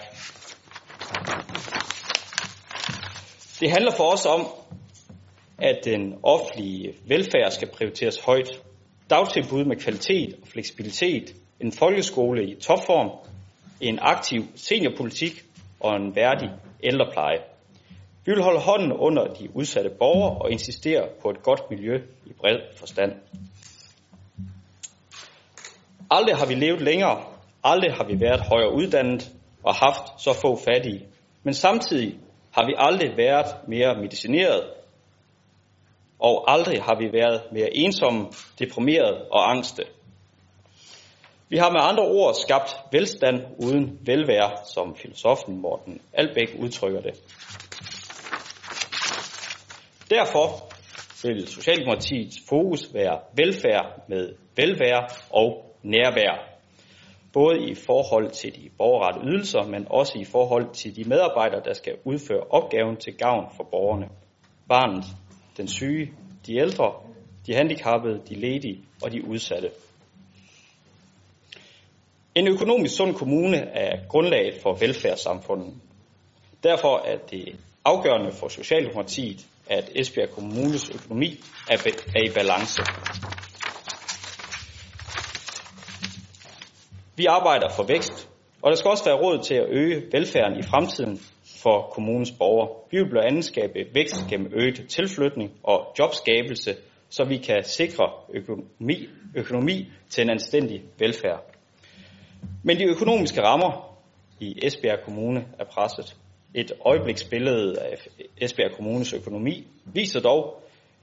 Det 3.60 3.70
handler 3.70 3.92
for 3.96 4.12
os 4.12 4.26
om, 4.26 4.46
at 5.58 5.84
den 5.84 6.14
offentlige 6.22 6.94
velfærd 7.06 7.50
skal 7.50 7.68
prioriteres 7.68 8.20
højt. 8.20 8.62
Dagtilbud 9.10 9.64
med 9.64 9.76
kvalitet 9.76 10.34
og 10.42 10.48
fleksibilitet, 10.48 11.34
en 11.60 11.72
folkeskole 11.72 12.50
i 12.50 12.54
topform, 12.54 13.10
en 13.80 13.98
aktiv 14.02 14.42
seniorpolitik 14.54 15.44
og 15.80 15.96
en 15.96 16.16
værdig 16.16 16.50
ældrepleje. 16.82 17.38
Vi 18.24 18.32
vil 18.32 18.42
holde 18.42 18.60
hånden 18.60 18.92
under 18.92 19.34
de 19.34 19.56
udsatte 19.56 19.90
borgere 19.98 20.38
og 20.38 20.50
insistere 20.50 21.08
på 21.22 21.30
et 21.30 21.42
godt 21.42 21.70
miljø 21.70 21.96
i 22.26 22.32
bred 22.32 22.58
forstand. 22.76 23.12
Aldrig 26.10 26.36
har 26.36 26.46
vi 26.46 26.54
levet 26.54 26.80
længere, 26.80 27.24
aldrig 27.64 27.92
har 27.92 28.04
vi 28.04 28.20
været 28.20 28.40
højere 28.40 28.74
uddannet 28.74 29.32
og 29.64 29.74
haft 29.74 30.22
så 30.22 30.32
få 30.42 30.56
fattige. 30.56 31.06
Men 31.42 31.54
samtidig 31.54 32.18
har 32.52 32.66
vi 32.66 32.74
aldrig 32.78 33.16
været 33.16 33.68
mere 33.68 34.00
medicineret, 34.00 34.79
og 36.20 36.52
aldrig 36.52 36.82
har 36.82 36.96
vi 36.98 37.12
været 37.12 37.42
mere 37.52 37.76
ensomme, 37.76 38.26
deprimerede 38.58 39.26
og 39.30 39.50
angste. 39.50 39.84
Vi 41.48 41.56
har 41.56 41.70
med 41.70 41.80
andre 41.82 42.04
ord 42.04 42.34
skabt 42.34 42.76
velstand 42.92 43.42
uden 43.58 43.98
velvære, 44.06 44.50
som 44.74 44.96
filosofen 44.96 45.60
Morten 45.60 46.00
Albæk 46.12 46.56
udtrykker 46.58 47.00
det. 47.00 47.14
Derfor 50.10 50.70
vil 51.22 51.48
Socialdemokratiets 51.48 52.36
fokus 52.48 52.94
være 52.94 53.20
velfærd 53.36 54.08
med 54.08 54.34
velvære 54.56 55.06
og 55.30 55.76
nærvær. 55.82 56.46
Både 57.32 57.70
i 57.70 57.74
forhold 57.74 58.30
til 58.30 58.54
de 58.54 58.70
borgerrette 58.78 59.20
ydelser, 59.28 59.62
men 59.62 59.86
også 59.90 60.18
i 60.18 60.24
forhold 60.24 60.74
til 60.74 60.96
de 60.96 61.04
medarbejdere, 61.08 61.62
der 61.64 61.72
skal 61.72 61.96
udføre 62.04 62.40
opgaven 62.50 62.96
til 62.96 63.16
gavn 63.16 63.46
for 63.56 63.64
borgerne. 63.70 64.08
Barnet, 64.68 65.04
den 65.56 65.68
syge, 65.68 66.12
de 66.46 66.56
ældre, 66.56 66.92
de 67.46 67.54
handicappede, 67.54 68.22
de 68.28 68.34
ledige 68.34 68.80
og 69.02 69.12
de 69.12 69.28
udsatte. 69.28 69.70
En 72.34 72.48
økonomisk 72.48 72.96
sund 72.96 73.14
kommune 73.14 73.56
er 73.56 74.08
grundlaget 74.08 74.62
for 74.62 74.74
velfærdssamfundet. 74.74 75.74
Derfor 76.62 76.98
er 77.06 77.16
det 77.30 77.56
afgørende 77.84 78.32
for 78.32 78.48
Socialdemokratiet, 78.48 79.46
at 79.66 79.90
Esbjerg 79.94 80.30
Kommunes 80.30 80.90
økonomi 80.90 81.40
er 81.70 82.22
i 82.24 82.30
balance. 82.34 82.82
Vi 87.16 87.26
arbejder 87.26 87.68
for 87.76 87.84
vækst, 87.84 88.28
og 88.62 88.70
der 88.70 88.76
skal 88.76 88.90
også 88.90 89.04
være 89.04 89.20
råd 89.22 89.42
til 89.42 89.54
at 89.54 89.66
øge 89.68 90.02
velfærden 90.12 90.58
i 90.58 90.62
fremtiden 90.62 91.20
for 91.62 91.90
kommunens 91.92 92.32
borgere. 92.32 92.68
Vi 92.90 92.98
vil 92.98 93.10
blandt 93.10 93.28
andet 93.28 93.44
skabe 93.44 93.74
vækst 93.94 94.16
gennem 94.30 94.52
øget 94.54 94.88
tilflytning 94.88 95.52
og 95.62 95.94
jobskabelse, 95.98 96.76
så 97.08 97.24
vi 97.24 97.36
kan 97.36 97.64
sikre 97.64 98.12
økonomi, 98.34 99.08
økonomi 99.36 99.88
til 100.10 100.22
en 100.22 100.30
anstændig 100.30 100.82
velfærd. 100.98 101.44
Men 102.62 102.78
de 102.78 102.84
økonomiske 102.84 103.42
rammer 103.42 103.96
i 104.40 104.58
Esbjerg 104.62 104.98
Kommune 105.04 105.44
er 105.58 105.64
presset. 105.64 106.16
Et 106.54 106.72
øjebliksbillede 106.86 107.80
af 107.80 107.94
Esbjerg 108.40 108.72
Kommunes 108.76 109.12
økonomi 109.12 109.66
viser 109.84 110.20
dog, 110.20 110.62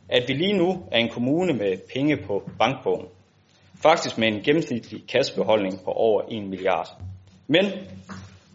at 0.09 0.23
vi 0.27 0.33
lige 0.33 0.57
nu 0.57 0.83
er 0.91 0.97
en 0.97 1.09
kommune 1.09 1.53
med 1.53 1.77
penge 1.93 2.17
på 2.27 2.49
bankbogen. 2.59 3.07
Faktisk 3.81 4.17
med 4.17 4.27
en 4.27 4.41
gennemsnitlig 4.41 5.07
kassebeholdning 5.07 5.83
på 5.83 5.91
over 5.91 6.21
1 6.31 6.43
milliard. 6.49 6.87
Men, 7.47 7.65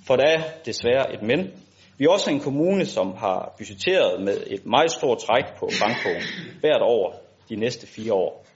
for 0.07 0.17
der 0.17 0.25
er 0.25 0.43
desværre 0.65 1.15
et 1.15 1.23
men, 1.23 1.51
vi 1.99 2.05
er 2.05 2.11
også 2.11 2.31
en 2.31 2.41
kommune, 2.41 2.87
som 2.87 3.15
har 3.17 3.55
budgetteret 3.59 4.23
med 4.23 4.37
et 4.47 4.67
meget 4.67 4.91
stort 4.93 5.19
træk 5.19 5.45
på 5.59 5.71
bankbogen 5.83 6.23
hvert 6.61 6.83
år 6.83 7.23
de 7.49 7.57
næste 7.57 7.87
fire 7.87 8.13
år. 8.13 8.47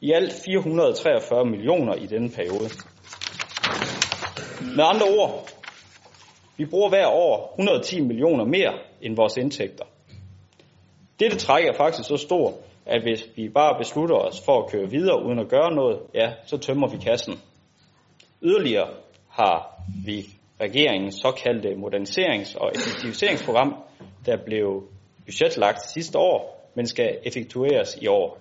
I 0.00 0.12
alt 0.12 0.32
443 0.44 1.44
millioner 1.44 1.94
i 1.94 2.06
denne 2.06 2.30
periode. 2.30 2.70
Med 4.76 4.84
andre 4.84 5.06
ord, 5.20 5.48
vi 6.56 6.66
bruger 6.66 6.88
hver 6.88 7.06
år 7.06 7.54
110 7.58 8.00
millioner 8.00 8.44
mere 8.44 8.78
end 9.02 9.16
vores 9.16 9.36
indtægter. 9.36 9.84
Dette 11.20 11.36
træk 11.36 11.64
er 11.64 11.72
faktisk 11.76 12.08
så 12.08 12.16
stort, 12.16 12.54
at 12.86 13.02
hvis 13.02 13.24
vi 13.36 13.48
bare 13.48 13.78
beslutter 13.78 14.16
os 14.16 14.40
for 14.44 14.62
at 14.62 14.70
køre 14.70 14.90
videre 14.90 15.24
uden 15.26 15.38
at 15.38 15.48
gøre 15.48 15.74
noget, 15.74 15.98
ja, 16.14 16.32
så 16.46 16.58
tømmer 16.58 16.88
vi 16.88 16.96
kassen. 16.96 17.34
Yderligere 18.42 18.88
har 19.30 19.82
vi 20.06 20.37
regeringens 20.60 21.14
såkaldte 21.14 21.68
moderniserings- 21.68 22.56
og 22.56 22.72
effektiviseringsprogram, 22.74 23.74
der 24.26 24.36
blev 24.44 24.88
budgetlagt 25.24 25.90
sidste 25.90 26.18
år, 26.18 26.70
men 26.74 26.86
skal 26.86 27.18
effektueres 27.24 27.98
i 28.02 28.06
år. 28.06 28.38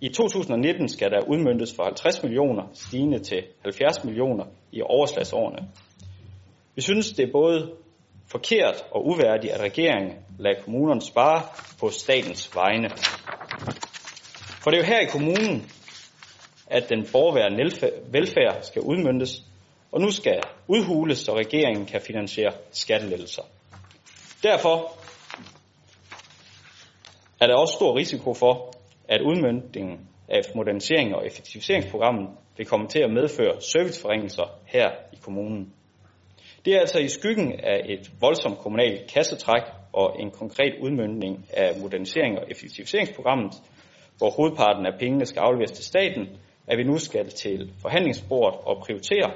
I 0.00 0.08
2019 0.08 0.88
skal 0.88 1.10
der 1.10 1.20
udmyndtes 1.28 1.74
for 1.76 1.84
50 1.84 2.22
millioner, 2.22 2.62
stigende 2.72 3.18
til 3.18 3.42
70 3.62 4.04
millioner 4.04 4.44
i 4.72 4.82
overslagsårene. 4.82 5.68
Vi 6.74 6.82
synes, 6.82 7.12
det 7.12 7.28
er 7.28 7.32
både 7.32 7.72
forkert 8.30 8.84
og 8.90 9.06
uværdigt, 9.06 9.52
at 9.52 9.60
regeringen 9.60 10.12
lader 10.38 10.62
kommunerne 10.62 11.00
spare 11.00 11.42
på 11.80 11.88
statens 11.88 12.50
vegne. 12.54 12.90
For 14.62 14.70
det 14.70 14.78
er 14.78 14.82
jo 14.82 14.86
her 14.86 15.00
i 15.00 15.10
kommunen, 15.12 15.70
at 16.66 16.88
den 16.88 17.06
forværende 17.06 17.64
velfærd 18.12 18.62
skal 18.62 18.82
udmyndtes, 18.82 19.49
og 19.92 20.00
nu 20.00 20.10
skal 20.10 20.40
udhules, 20.68 21.18
så 21.18 21.36
regeringen 21.36 21.86
kan 21.86 22.00
finansiere 22.00 22.52
skattelettelser. 22.70 23.42
Derfor 24.42 24.92
er 27.40 27.46
der 27.46 27.54
også 27.54 27.74
stor 27.74 27.96
risiko 27.96 28.34
for, 28.34 28.72
at 29.08 29.20
udmyndningen 29.20 29.98
af 30.28 30.40
modernisering 30.54 31.14
og 31.14 31.26
effektiviseringsprogrammet 31.26 32.28
vil 32.56 32.66
komme 32.66 32.88
til 32.88 32.98
at 32.98 33.10
medføre 33.10 33.60
serviceforringelser 33.60 34.58
her 34.66 34.90
i 35.12 35.16
kommunen. 35.22 35.72
Det 36.64 36.74
er 36.74 36.80
altså 36.80 36.98
i 36.98 37.08
skyggen 37.08 37.60
af 37.60 37.80
et 37.84 38.10
voldsomt 38.20 38.58
kommunalt 38.58 39.12
kassetræk 39.14 39.62
og 39.92 40.16
en 40.20 40.30
konkret 40.30 40.74
udmyndning 40.82 41.46
af 41.52 41.80
modernisering 41.80 42.38
og 42.38 42.44
effektiviseringsprogrammet, 42.50 43.52
hvor 44.18 44.30
hovedparten 44.30 44.86
af 44.86 44.98
pengene 44.98 45.26
skal 45.26 45.40
afleveres 45.40 45.72
til 45.72 45.84
staten, 45.84 46.28
at 46.66 46.78
vi 46.78 46.84
nu 46.84 46.98
skal 46.98 47.28
til 47.28 47.72
forhandlingsbordet 47.82 48.60
og 48.64 48.82
prioritere, 48.82 49.30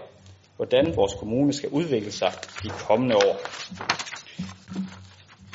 hvordan 0.56 0.96
vores 0.96 1.14
kommune 1.14 1.52
skal 1.52 1.68
udvikle 1.68 2.10
sig 2.10 2.32
de 2.62 2.68
kommende 2.68 3.16
år. 3.16 3.36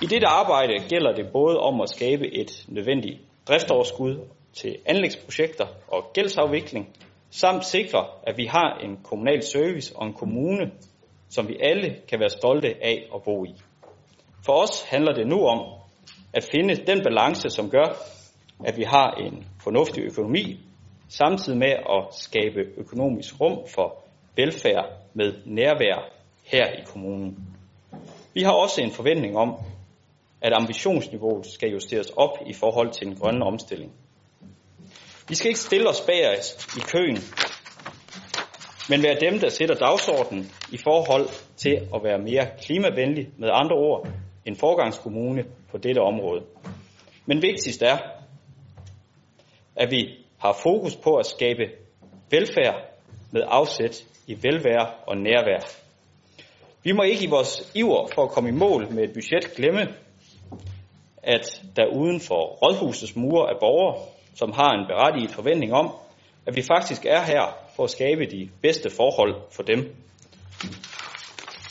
I 0.03 0.05
dette 0.05 0.27
arbejde 0.27 0.73
gælder 0.89 1.13
det 1.15 1.31
både 1.33 1.59
om 1.59 1.81
at 1.81 1.89
skabe 1.89 2.35
et 2.35 2.65
nødvendigt 2.67 3.19
driftsoverskud 3.47 4.17
til 4.53 4.77
anlægsprojekter 4.85 5.67
og 5.87 6.13
gældsafvikling, 6.13 6.89
samt 7.29 7.65
sikre, 7.65 8.05
at 8.23 8.37
vi 8.37 8.45
har 8.45 8.79
en 8.83 8.97
kommunal 9.03 9.43
service 9.43 9.95
og 9.95 10.07
en 10.07 10.13
kommune, 10.13 10.71
som 11.29 11.47
vi 11.47 11.57
alle 11.59 11.95
kan 12.09 12.19
være 12.19 12.29
stolte 12.29 12.67
af 12.67 13.09
at 13.15 13.23
bo 13.23 13.45
i. 13.45 13.55
For 14.45 14.53
os 14.53 14.83
handler 14.83 15.13
det 15.13 15.27
nu 15.27 15.45
om 15.45 15.65
at 16.33 16.49
finde 16.51 16.75
den 16.75 17.03
balance, 17.03 17.49
som 17.49 17.69
gør, 17.69 17.97
at 18.65 18.77
vi 18.77 18.83
har 18.83 19.11
en 19.11 19.45
fornuftig 19.63 20.03
økonomi, 20.03 20.59
samtidig 21.09 21.59
med 21.59 21.71
at 21.71 22.05
skabe 22.11 22.59
økonomisk 22.77 23.41
rum 23.41 23.57
for 23.75 24.08
velfærd 24.35 24.85
med 25.13 25.33
nærvær 25.45 26.09
her 26.43 26.67
i 26.67 26.83
kommunen. 26.85 27.37
Vi 28.33 28.43
har 28.43 28.51
også 28.51 28.81
en 28.81 28.91
forventning 28.91 29.37
om, 29.37 29.55
at 30.41 30.53
ambitionsniveauet 30.53 31.45
skal 31.45 31.71
justeres 31.71 32.09
op 32.09 32.37
i 32.45 32.53
forhold 32.53 32.91
til 32.91 33.07
den 33.07 33.15
grønne 33.15 33.45
omstilling. 33.45 33.91
Vi 35.29 35.35
skal 35.35 35.47
ikke 35.47 35.59
stille 35.59 35.89
os 35.89 36.01
bag 36.01 36.37
i 36.77 36.79
køen, 36.79 37.17
men 38.89 39.03
være 39.03 39.19
dem, 39.19 39.39
der 39.39 39.49
sætter 39.49 39.75
dagsordenen 39.75 40.51
i 40.71 40.77
forhold 40.77 41.29
til 41.57 41.73
at 41.95 42.03
være 42.03 42.17
mere 42.17 42.47
klimavenlig, 42.61 43.29
med 43.37 43.49
andre 43.51 43.75
ord, 43.75 44.07
en 44.45 44.55
forgangskommune 44.55 45.45
på 45.71 45.77
dette 45.77 45.99
område. 45.99 46.45
Men 47.25 47.41
vigtigst 47.41 47.81
er, 47.81 47.97
at 49.75 49.91
vi 49.91 50.25
har 50.39 50.59
fokus 50.63 50.95
på 50.95 51.15
at 51.15 51.25
skabe 51.25 51.63
velfærd 52.31 52.75
med 53.31 53.41
afsæt 53.47 54.05
i 54.29 54.37
velvære 54.43 54.87
og 55.07 55.17
nærvær. 55.17 55.59
Vi 56.83 56.91
må 56.91 57.03
ikke 57.03 57.23
i 57.23 57.29
vores 57.29 57.71
iver 57.75 58.07
for 58.15 58.23
at 58.23 58.29
komme 58.29 58.49
i 58.49 58.51
mål 58.51 58.93
med 58.93 59.03
et 59.03 59.13
budget 59.13 59.55
glemme, 59.55 59.81
at 61.23 61.61
der 61.75 61.85
uden 61.85 62.19
for 62.19 62.41
rådhusets 62.61 63.15
mure 63.15 63.49
er 63.49 63.59
borgere, 63.59 64.05
som 64.35 64.51
har 64.51 64.71
en 64.71 64.87
berettiget 64.87 65.31
forventning 65.31 65.73
om, 65.73 65.91
at 66.45 66.55
vi 66.55 66.61
faktisk 66.61 67.05
er 67.05 67.21
her 67.21 67.57
for 67.75 67.83
at 67.83 67.89
skabe 67.89 68.25
de 68.25 68.49
bedste 68.61 68.89
forhold 68.89 69.35
for 69.51 69.63
dem. 69.63 69.95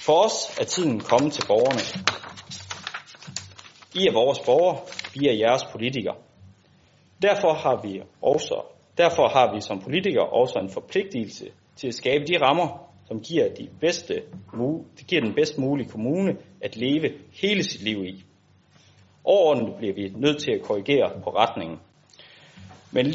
For 0.06 0.24
os 0.24 0.58
er 0.60 0.64
tiden 0.64 1.00
kommet 1.00 1.32
til 1.32 1.46
borgerne. 1.46 1.82
I 3.94 4.06
er 4.06 4.12
vores 4.12 4.38
borgere, 4.38 4.78
vi 5.14 5.28
er 5.28 5.32
jeres 5.32 5.64
politikere. 5.72 6.16
Derfor 7.22 7.52
har 7.52 7.80
vi 7.82 8.02
også, 8.22 8.62
derfor 8.98 9.28
har 9.28 9.54
vi 9.54 9.60
som 9.60 9.80
politikere 9.82 10.26
også 10.26 10.58
en 10.58 10.70
forpligtelse 10.70 11.46
til 11.78 11.88
at 11.88 11.94
skabe 11.94 12.24
de 12.24 12.40
rammer, 12.40 12.88
som 13.08 13.20
giver, 13.20 13.54
de 13.54 13.68
bedste, 13.80 14.14
det 14.98 15.06
giver 15.06 15.22
den 15.22 15.34
bedst 15.34 15.58
mulige 15.58 15.88
kommune 15.88 16.36
at 16.60 16.76
leve 16.76 17.12
hele 17.42 17.62
sit 17.62 17.82
liv 17.82 18.04
i. 18.04 18.24
Overordnet 19.24 19.74
bliver 19.78 19.94
vi 19.94 20.12
nødt 20.16 20.38
til 20.42 20.50
at 20.52 20.62
korrigere 20.62 21.20
på 21.24 21.30
retningen. 21.30 21.78
Men, 22.92 23.06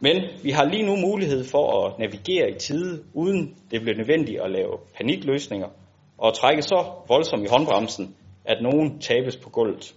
men 0.00 0.16
vi 0.42 0.50
har 0.50 0.64
lige 0.64 0.86
nu 0.86 0.96
mulighed 0.96 1.44
for 1.44 1.86
at 1.86 1.98
navigere 1.98 2.50
i 2.50 2.58
tide, 2.58 3.04
uden 3.14 3.56
det 3.70 3.80
bliver 3.80 3.96
nødvendigt 3.96 4.40
at 4.40 4.50
lave 4.50 4.78
panikløsninger 4.96 5.68
og 6.18 6.34
trække 6.34 6.62
så 6.62 6.92
voldsomt 7.08 7.44
i 7.44 7.48
håndbremsen, 7.50 8.16
at 8.44 8.62
nogen 8.62 8.98
tabes 9.00 9.36
på 9.36 9.50
gulvet. 9.50 9.94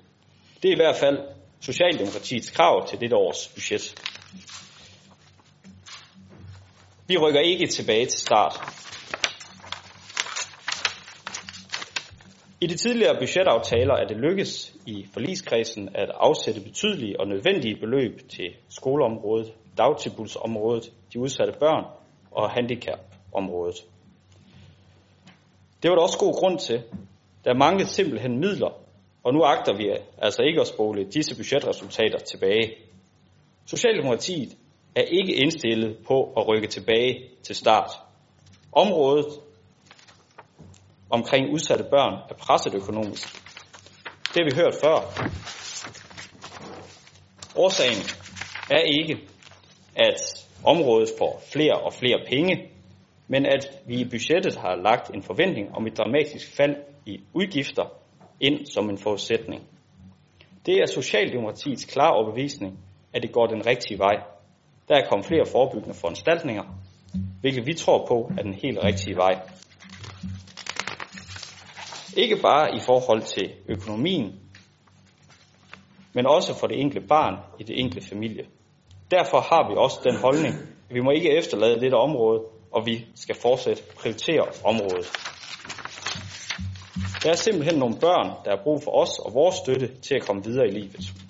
Det 0.63 0.69
er 0.69 0.73
i 0.73 0.83
hvert 0.83 0.95
fald 0.95 1.17
Socialdemokratiets 1.59 2.51
krav 2.51 2.87
til 2.87 2.99
dette 2.99 3.15
års 3.15 3.47
budget. 3.47 3.95
Vi 7.07 7.17
rykker 7.17 7.39
ikke 7.39 7.67
tilbage 7.67 8.05
til 8.05 8.19
start. 8.19 8.53
I 12.61 12.67
de 12.67 12.77
tidligere 12.77 13.19
budgetaftaler 13.19 13.93
er 13.93 14.07
det 14.07 14.17
lykkes 14.17 14.75
i 14.85 15.05
forligskredsen 15.13 15.89
at 15.95 16.09
afsætte 16.13 16.61
betydelige 16.61 17.19
og 17.19 17.27
nødvendige 17.27 17.75
beløb 17.79 18.29
til 18.29 18.49
skoleområdet, 18.69 19.53
dagtilbudsområdet, 19.77 20.91
de 21.13 21.19
udsatte 21.19 21.53
børn 21.59 21.85
og 22.31 22.49
handicapområdet. 22.51 23.75
Det 25.83 25.89
var 25.89 25.95
der 25.95 26.03
også 26.03 26.19
god 26.19 26.33
grund 26.33 26.59
til. 26.59 26.83
Der 27.45 27.53
manglede 27.53 27.89
simpelthen 27.89 28.39
midler, 28.39 28.71
og 29.23 29.33
nu 29.33 29.43
agter 29.43 29.77
vi 29.77 29.97
altså 30.17 30.41
ikke 30.43 30.61
at 30.61 30.67
spole 30.67 31.05
disse 31.05 31.35
budgetresultater 31.35 32.17
tilbage. 32.17 32.75
Socialdemokratiet 33.65 34.57
er 34.95 35.01
ikke 35.01 35.33
indstillet 35.33 35.97
på 36.07 36.33
at 36.37 36.47
rykke 36.47 36.67
tilbage 36.67 37.29
til 37.43 37.55
start. 37.55 37.89
Området 38.71 39.25
omkring 41.09 41.53
udsatte 41.53 41.83
børn 41.83 42.13
er 42.29 42.33
presset 42.33 42.73
økonomisk. 42.73 43.27
Det 44.33 44.35
har 44.35 44.49
vi 44.49 44.55
hørt 44.55 44.75
før. 44.83 44.95
Årsagen 47.55 48.03
er 48.71 48.79
ikke, 48.99 49.17
at 49.95 50.47
området 50.63 51.09
får 51.17 51.41
flere 51.53 51.73
og 51.73 51.93
flere 51.93 52.19
penge, 52.27 52.69
men 53.27 53.45
at 53.45 53.81
vi 53.85 53.95
i 53.99 54.09
budgettet 54.09 54.55
har 54.55 54.75
lagt 54.75 55.15
en 55.15 55.23
forventning 55.23 55.75
om 55.75 55.87
et 55.87 55.97
dramatisk 55.97 56.55
fald 56.55 56.75
i 57.05 57.19
udgifter 57.33 57.85
ind 58.39 58.65
som 58.65 58.89
en 58.89 58.97
forudsætning. 58.97 59.61
Det 60.65 60.75
er 60.75 60.85
Socialdemokratiets 60.85 61.85
klare 61.85 62.13
overbevisning, 62.13 62.79
at 63.13 63.23
det 63.23 63.31
går 63.31 63.47
den 63.47 63.65
rigtige 63.65 63.99
vej. 63.99 64.32
Der 64.87 64.95
er 64.95 65.07
kommet 65.09 65.27
flere 65.27 65.45
forebyggende 65.45 65.93
foranstaltninger, 65.95 66.63
hvilket 67.41 67.65
vi 67.65 67.73
tror 67.73 68.05
på 68.07 68.31
er 68.37 68.43
den 68.43 68.53
helt 68.53 68.83
rigtige 68.83 69.15
vej. 69.15 69.39
Ikke 72.17 72.37
bare 72.41 72.75
i 72.75 72.79
forhold 72.79 73.21
til 73.21 73.53
økonomien, 73.67 74.39
men 76.13 76.25
også 76.27 76.59
for 76.59 76.67
det 76.67 76.79
enkelte 76.79 77.07
barn 77.07 77.35
i 77.59 77.63
det 77.63 77.79
enkelte 77.79 78.07
familie. 78.09 78.45
Derfor 79.11 79.39
har 79.39 79.69
vi 79.69 79.75
også 79.77 79.99
den 80.03 80.15
holdning, 80.15 80.53
at 80.89 80.95
vi 80.95 81.01
må 81.01 81.11
ikke 81.11 81.37
efterlade 81.37 81.81
dette 81.81 81.95
område, 81.95 82.41
og 82.71 82.85
vi 82.85 83.05
skal 83.15 83.35
fortsat 83.35 83.83
prioritere 83.97 84.45
området. 84.63 85.07
Der 87.23 87.29
er 87.29 87.35
simpelthen 87.35 87.79
nogle 87.79 87.95
børn, 87.99 88.27
der 88.45 88.49
har 88.55 88.63
brug 88.63 88.83
for 88.83 88.91
os 88.91 89.19
og 89.19 89.33
vores 89.33 89.55
støtte 89.55 89.87
til 90.01 90.15
at 90.15 90.21
komme 90.27 90.43
videre 90.43 90.67
i 90.67 90.71
livet. 90.71 91.22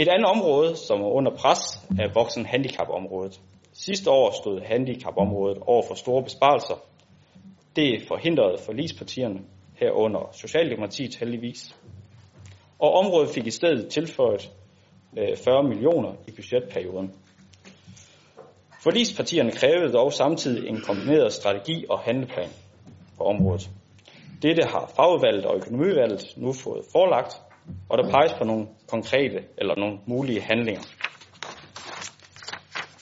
Et 0.00 0.08
andet 0.08 0.30
område, 0.30 0.76
som 0.76 1.02
er 1.02 1.06
under 1.06 1.36
pres, 1.36 1.58
er 1.98 2.12
voksen 2.14 2.46
handicapområdet. 2.46 3.40
Sidste 3.72 4.10
år 4.10 4.30
stod 4.42 4.60
handicapområdet 4.60 5.58
over 5.66 5.82
for 5.88 5.94
store 5.94 6.22
besparelser. 6.22 6.74
Det 7.76 8.02
forhindrede 8.08 8.58
forlispartierne 8.66 9.40
herunder 9.74 10.30
Socialdemokratiet 10.32 11.16
heldigvis. 11.16 11.76
Og 12.78 12.92
området 12.92 13.30
fik 13.30 13.46
i 13.46 13.50
stedet 13.50 13.88
tilføjet 13.88 14.50
øh, 15.18 15.36
40 15.36 15.68
millioner 15.68 16.12
i 16.28 16.30
budgetperioden. 16.30 17.14
Forlispartierne 18.82 19.50
krævede 19.50 19.92
dog 19.92 20.12
samtidig 20.12 20.68
en 20.68 20.80
kombineret 20.80 21.32
strategi 21.32 21.84
og 21.88 21.98
handleplan 21.98 22.50
på 23.18 23.24
området. 23.24 23.70
Dette 24.42 24.62
har 24.62 24.92
fagudvalget 24.96 25.46
og 25.46 25.56
økonomivalget 25.56 26.34
nu 26.36 26.52
fået 26.52 26.84
forelagt, 26.92 27.49
og 27.88 27.98
der 27.98 28.10
peges 28.10 28.32
på 28.38 28.44
nogle 28.44 28.66
konkrete 28.88 29.44
eller 29.58 29.74
nogle 29.78 29.98
mulige 30.06 30.40
handlinger. 30.40 30.82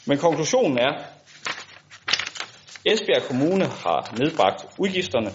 Men 0.06 0.18
konklusionen 0.18 0.78
er, 0.78 0.92
Esbjerg 2.86 3.22
Kommune 3.22 3.64
har 3.64 4.14
nedbragt 4.18 4.66
udgifterne 4.78 5.30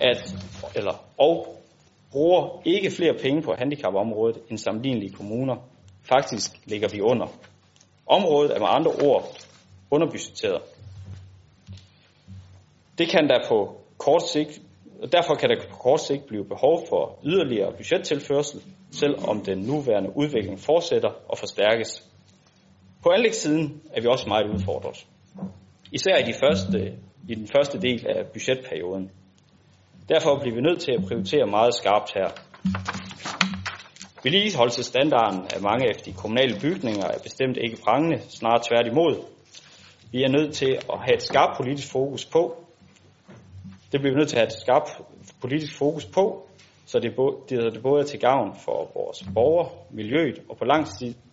at, 0.00 0.34
eller, 0.74 1.04
og 1.18 1.62
bruger 2.10 2.62
ikke 2.64 2.90
flere 2.90 3.14
penge 3.22 3.42
på 3.42 3.54
handicapområdet 3.58 4.42
end 4.50 4.58
sammenlignelige 4.58 5.12
kommuner. 5.12 5.56
Faktisk 6.02 6.50
ligger 6.64 6.88
vi 6.88 7.00
under. 7.00 7.26
Området 8.06 8.56
er 8.56 8.58
med 8.58 8.68
andre 8.70 8.90
ord 8.90 9.24
underbudgetteret. 9.90 10.62
Det 12.98 13.08
kan 13.08 13.28
der 13.28 13.48
på 13.48 13.80
kort 13.98 14.28
sigt, 14.28 14.61
derfor 15.12 15.34
kan 15.34 15.48
der 15.48 15.56
på 15.70 15.76
kort 15.76 16.00
sigt 16.00 16.26
blive 16.26 16.44
behov 16.44 16.86
for 16.88 17.18
yderligere 17.24 17.72
budgettilførsel, 17.76 18.60
selvom 18.90 19.40
den 19.40 19.58
nuværende 19.58 20.10
udvikling 20.16 20.58
fortsætter 20.58 21.10
og 21.28 21.38
forstærkes. 21.38 22.08
På 23.02 23.10
anlægssiden 23.10 23.82
er 23.92 24.00
vi 24.00 24.06
også 24.06 24.28
meget 24.28 24.46
udfordret. 24.54 25.06
Især 25.92 26.16
i, 26.16 26.22
de 26.22 26.34
første, 26.42 26.98
i 27.28 27.34
den 27.34 27.48
første 27.56 27.80
del 27.80 28.06
af 28.06 28.26
budgetperioden. 28.26 29.10
Derfor 30.08 30.38
bliver 30.40 30.54
vi 30.54 30.60
nødt 30.60 30.80
til 30.80 30.92
at 30.92 31.04
prioritere 31.08 31.46
meget 31.46 31.74
skarpt 31.74 32.12
her. 32.14 32.28
Vedligeholdelsesstandarden 34.24 35.40
af 35.54 35.60
mange 35.62 35.86
af 35.88 35.94
de 36.04 36.12
kommunale 36.12 36.54
bygninger 36.60 37.06
er 37.06 37.18
bestemt 37.22 37.56
ikke 37.64 37.82
prangende, 37.84 38.18
snarere 38.18 38.62
tværtimod. 38.68 39.14
Vi 40.12 40.22
er 40.22 40.28
nødt 40.28 40.54
til 40.54 40.72
at 40.92 40.98
have 41.04 41.14
et 41.14 41.22
skarpt 41.22 41.56
politisk 41.56 41.92
fokus 41.92 42.24
på, 42.24 42.61
det 43.92 44.00
bliver 44.00 44.14
vi 44.14 44.18
nødt 44.18 44.28
til 44.28 44.36
at 44.36 44.40
have 44.40 44.46
et 44.46 44.60
skarpt 44.62 44.90
politisk 45.40 45.78
fokus 45.78 46.04
på, 46.04 46.48
så 46.86 46.98
det, 46.98 47.16
både, 47.16 47.36
det 47.48 47.82
både 47.82 48.02
er 48.02 48.06
til 48.06 48.20
gavn 48.20 48.56
for 48.64 48.90
vores 48.94 49.24
borgere, 49.34 49.70
miljøet 49.90 50.42
og 50.48 50.56
på 50.56 50.64
lang, 50.64 50.86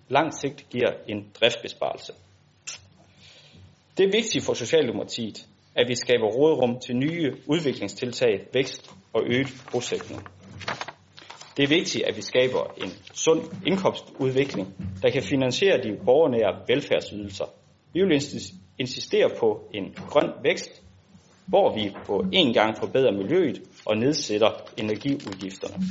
lang 0.10 0.34
sigt 0.34 0.70
giver 0.70 0.92
en 1.08 1.32
driftsbesparelse. 1.42 2.14
Det 3.98 4.06
er 4.06 4.12
vigtigt 4.12 4.46
for 4.46 4.54
Socialdemokratiet, 4.54 5.48
at 5.76 5.88
vi 5.88 5.96
skaber 5.96 6.28
rådrum 6.28 6.80
til 6.80 6.96
nye 6.96 7.34
udviklingstiltag, 7.48 8.48
vækst 8.54 8.92
og 9.14 9.24
øget 9.26 9.48
bosætning. 9.72 10.28
Det 11.58 11.64
er 11.64 11.68
vigtigt, 11.68 12.06
at 12.06 12.18
vi 12.18 12.22
skaber 12.22 12.74
en 12.78 12.90
sund 13.14 13.42
indkomstudvikling, 13.68 14.68
der 15.02 15.10
kan 15.10 15.24
finansiere 15.24 15.78
de 15.78 15.98
borgernære 16.06 16.60
velfærdsydelser. 16.68 17.46
Vi 17.94 18.02
vil 18.02 18.22
insistere 18.80 19.30
på 19.40 19.70
en 19.74 19.94
grøn 20.10 20.30
vækst, 20.44 20.84
hvor 21.50 21.76
vi 21.76 21.96
på 22.06 22.26
en 22.32 22.54
gang 22.54 22.78
forbedrer 22.78 23.12
miljøet 23.12 23.62
og 23.86 23.98
nedsætter 23.98 24.52
energiudgifterne. 24.78 25.86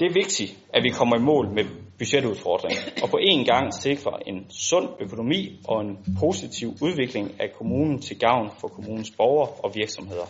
Det 0.00 0.06
er 0.06 0.12
vigtigt, 0.12 0.58
at 0.74 0.82
vi 0.82 0.88
kommer 0.88 1.16
i 1.16 1.20
mål 1.20 1.48
med 1.48 1.64
budgetudfordringen 1.98 2.84
og 3.02 3.08
på 3.10 3.18
en 3.22 3.44
gang 3.44 3.74
sikrer 3.74 4.16
en 4.26 4.50
sund 4.50 4.88
økonomi 5.00 5.60
og 5.68 5.80
en 5.80 5.98
positiv 6.20 6.68
udvikling 6.82 7.40
af 7.40 7.52
kommunen 7.58 8.02
til 8.02 8.18
gavn 8.18 8.50
for 8.60 8.68
kommunens 8.68 9.10
borgere 9.10 9.48
og 9.48 9.72
virksomheder. 9.74 10.26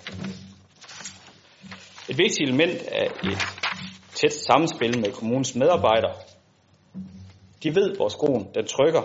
Et 2.09 2.19
vigtigt 2.19 2.49
element 2.49 2.83
er 2.93 3.05
et 3.05 3.39
tæt 4.15 4.33
samspil 4.33 4.99
med 4.99 5.13
kommunens 5.13 5.55
medarbejdere. 5.55 6.15
De 7.63 7.75
ved, 7.75 7.97
hvor 7.97 8.09
skoen 8.09 8.49
den 8.55 8.67
trykker. 8.67 9.03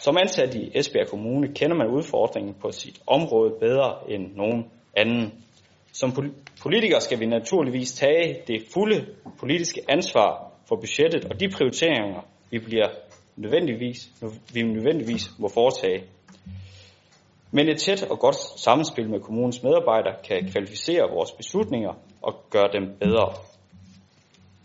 Som 0.00 0.16
ansat 0.16 0.54
i 0.54 0.70
Esbjerg 0.74 1.08
Kommune 1.08 1.54
kender 1.54 1.76
man 1.76 1.88
udfordringen 1.88 2.54
på 2.54 2.70
sit 2.70 3.00
område 3.06 3.54
bedre 3.60 4.10
end 4.10 4.36
nogen 4.36 4.64
anden. 4.96 5.44
Som 5.92 6.12
politikere 6.62 7.00
skal 7.00 7.20
vi 7.20 7.26
naturligvis 7.26 7.92
tage 7.92 8.42
det 8.46 8.62
fulde 8.74 9.06
politiske 9.38 9.80
ansvar 9.88 10.52
for 10.68 10.76
budgettet 10.76 11.24
og 11.24 11.40
de 11.40 11.48
prioriteringer, 11.48 12.20
vi 12.50 12.58
bliver 12.58 12.88
nødvendigvis, 13.36 14.08
vi 14.54 14.62
nødvendigvis 14.62 15.30
må 15.38 15.48
foretage. 15.48 16.04
Men 17.50 17.68
et 17.68 17.78
tæt 17.78 18.02
og 18.02 18.18
godt 18.18 18.36
samspil 18.36 19.10
med 19.10 19.20
kommunens 19.20 19.62
medarbejdere 19.62 20.14
kan 20.28 20.50
kvalificere 20.52 21.10
vores 21.10 21.32
beslutninger 21.32 21.94
og 22.22 22.34
gøre 22.50 22.68
dem 22.72 22.96
bedre. 23.00 23.32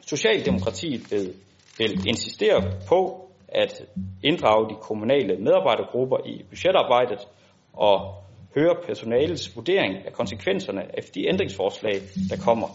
Socialdemokratiet 0.07 1.11
vil, 1.11 1.33
vil 1.77 2.07
insistere 2.07 2.61
på 2.87 3.24
at 3.55 3.81
inddrage 4.23 4.69
de 4.69 4.75
kommunale 4.81 5.37
medarbejdergrupper 5.37 6.17
i 6.25 6.43
budgetarbejdet 6.49 7.19
og 7.73 8.23
høre 8.55 8.75
personalets 8.85 9.55
vurdering 9.55 10.05
af 10.05 10.13
konsekvenserne 10.13 10.81
af 10.81 11.03
de 11.15 11.27
ændringsforslag, 11.27 12.01
der 12.29 12.37
kommer. 12.45 12.67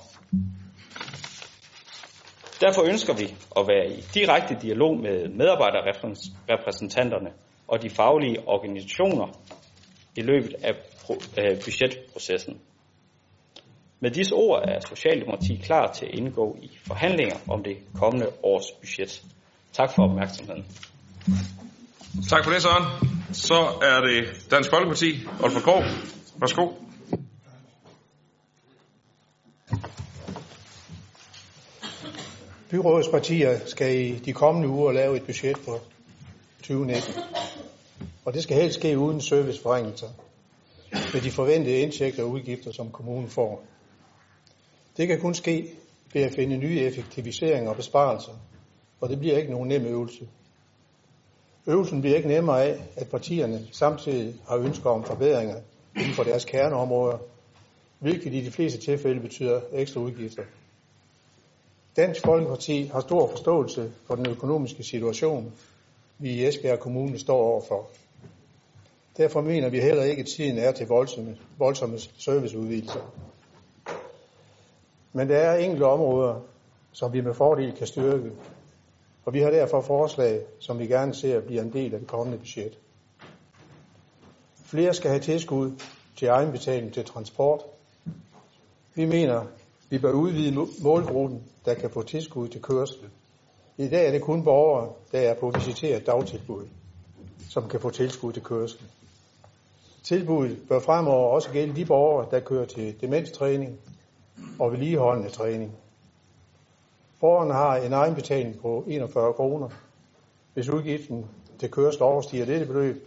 Derfor 2.61 2.83
ønsker 2.89 3.15
vi 3.15 3.35
at 3.57 3.69
være 3.69 3.91
i 3.91 4.01
direkte 4.15 4.57
dialog 4.63 5.01
med 5.01 5.29
medarbejderrepræsentanterne 5.29 7.31
og 7.69 7.83
de 7.83 7.91
faglige 7.91 8.49
organisationer 8.49 9.27
i 10.17 10.21
løbet 10.21 10.55
af 10.65 10.75
budgetprocessen. 11.65 12.61
Med 14.01 14.11
disse 14.11 14.35
ord 14.35 14.69
er 14.69 14.81
Socialdemokratiet 14.81 15.63
klar 15.63 15.93
til 15.93 16.07
at 16.07 16.15
indgå 16.15 16.57
i 16.63 16.71
forhandlinger 16.87 17.37
om 17.49 17.63
det 17.63 17.77
kommende 17.95 18.27
års 18.43 18.73
budget. 18.81 19.23
Tak 19.73 19.91
for 19.95 20.03
opmærksomheden. 20.03 20.65
Tak 22.29 22.45
for 22.45 22.51
det, 22.53 22.63
Søren. 22.63 22.85
Så 23.33 23.55
er 23.83 24.01
det 24.01 24.51
Dansk 24.51 24.71
Folkeparti. 24.71 25.27
Olfer 25.43 25.61
Krog. 25.61 25.83
Værsgo. 26.37 26.69
Byrådspartier 32.71 33.59
skal 33.67 33.97
i 33.97 34.19
de 34.19 34.33
kommende 34.33 34.69
uger 34.69 34.93
lave 34.93 35.17
et 35.17 35.23
budget 35.27 35.59
for 35.59 35.81
2019. 36.59 37.15
Og 38.25 38.35
det 38.35 38.43
skal 38.43 38.57
helst 38.57 38.79
ske 38.79 38.99
uden 38.99 39.21
serviceforringelser 39.21 40.09
med 40.93 41.21
de 41.21 41.31
forventede 41.31 41.77
indtægter 41.77 42.23
og 42.23 42.31
udgifter, 42.31 42.73
som 42.73 42.91
kommunen 42.91 43.29
får. 43.29 43.65
Det 44.97 45.09
kan 45.09 45.21
kun 45.21 45.35
ske 45.35 45.69
ved 46.13 46.23
at 46.23 46.33
finde 46.35 46.57
nye 46.57 46.81
effektiviseringer 46.81 47.71
og 47.71 47.77
besparelser, 47.77 48.33
og 49.01 49.09
det 49.09 49.19
bliver 49.19 49.37
ikke 49.39 49.51
nogen 49.51 49.69
nem 49.69 49.85
øvelse. 49.85 50.29
Øvelsen 51.67 52.01
bliver 52.01 52.17
ikke 52.17 52.29
nemmere 52.29 52.65
af, 52.65 52.83
at 52.97 53.09
partierne 53.09 53.67
samtidig 53.73 54.35
har 54.49 54.57
ønsker 54.57 54.91
om 54.91 55.05
forbedringer 55.05 55.57
inden 55.97 56.15
for 56.15 56.23
deres 56.23 56.45
kerneområder, 56.45 57.19
hvilket 57.99 58.35
i 58.35 58.45
de 58.45 58.51
fleste 58.51 58.79
tilfælde 58.79 59.21
betyder 59.21 59.61
ekstra 59.73 60.01
udgifter. 60.01 60.43
Dansk 61.97 62.25
Folkeparti 62.25 62.85
har 62.93 63.01
stor 63.01 63.29
forståelse 63.29 63.93
for 64.07 64.15
den 64.15 64.29
økonomiske 64.29 64.83
situation, 64.83 65.53
vi 66.19 66.31
i 66.31 66.47
Esbjerg 66.47 66.81
Kommune 66.81 67.19
står 67.19 67.43
overfor. 67.43 67.87
Derfor 69.17 69.41
mener 69.41 69.69
vi 69.69 69.81
heller 69.81 70.03
ikke, 70.03 70.21
at 70.21 70.29
tiden 70.29 70.59
er 70.59 70.73
til 70.73 70.87
voldsomme, 70.87 71.37
voldsomme 71.59 71.99
serviceudvidelser. 72.19 73.13
Men 75.13 75.29
der 75.29 75.37
er 75.37 75.57
enkelte 75.59 75.85
områder, 75.85 76.41
som 76.93 77.13
vi 77.13 77.21
med 77.21 77.35
fordel 77.35 77.73
kan 77.73 77.87
styrke, 77.87 78.31
og 79.25 79.35
vi 79.35 79.41
har 79.41 79.51
derfor 79.51 79.81
forslag, 79.81 80.41
som 80.59 80.79
vi 80.79 80.87
gerne 80.87 81.15
ser 81.15 81.41
bliver 81.41 81.63
en 81.63 81.73
del 81.73 81.95
af 81.95 82.01
det 82.01 82.09
kommende 82.09 82.39
budget. 82.39 82.79
Flere 84.65 84.95
skal 84.95 85.11
have 85.11 85.21
tilskud 85.21 85.73
til 86.17 86.29
egenbetaling 86.29 86.95
til 86.95 87.05
transport. 87.05 87.61
Vi 88.95 89.05
mener, 89.05 89.45
vi 89.91 89.99
bør 89.99 90.13
udvide 90.13 90.67
målgruppen, 90.83 91.43
der 91.65 91.75
kan 91.75 91.91
få 91.91 92.03
tilskud 92.03 92.49
til 92.49 92.63
kørsel. 92.63 92.99
I 93.77 93.89
dag 93.89 94.07
er 94.07 94.13
det 94.13 94.23
kun 94.23 94.45
borgere, 94.45 94.93
der 95.13 95.21
er 95.21 95.35
på 95.35 95.51
visiteret 95.51 96.07
dagtilbud, 96.07 96.67
som 97.49 97.69
kan 97.69 97.81
få 97.81 97.91
tilskud 97.91 98.33
til 98.33 98.43
kørsel. 98.43 98.81
Tilbuddet 100.03 100.59
bør 100.69 100.81
fremover 100.81 101.29
også 101.35 101.51
gælde 101.51 101.77
de 101.77 101.85
borgere, 101.85 102.27
der 102.31 102.41
kører 102.41 102.67
til 102.67 103.01
demenstræning 103.01 103.79
og 104.59 104.73
vedligeholdende 104.73 105.31
træning. 105.31 105.73
Borgerne 107.21 107.53
har 107.53 107.77
en 107.77 107.93
egenbetaling 107.93 108.61
på 108.61 108.85
41 108.87 109.33
kroner. 109.33 109.69
Hvis 110.55 110.69
udgiften 110.69 111.27
til 111.59 111.71
kørsel 111.71 112.03
overstiger 112.03 112.45
dette 112.45 112.67
beløb, 112.67 113.07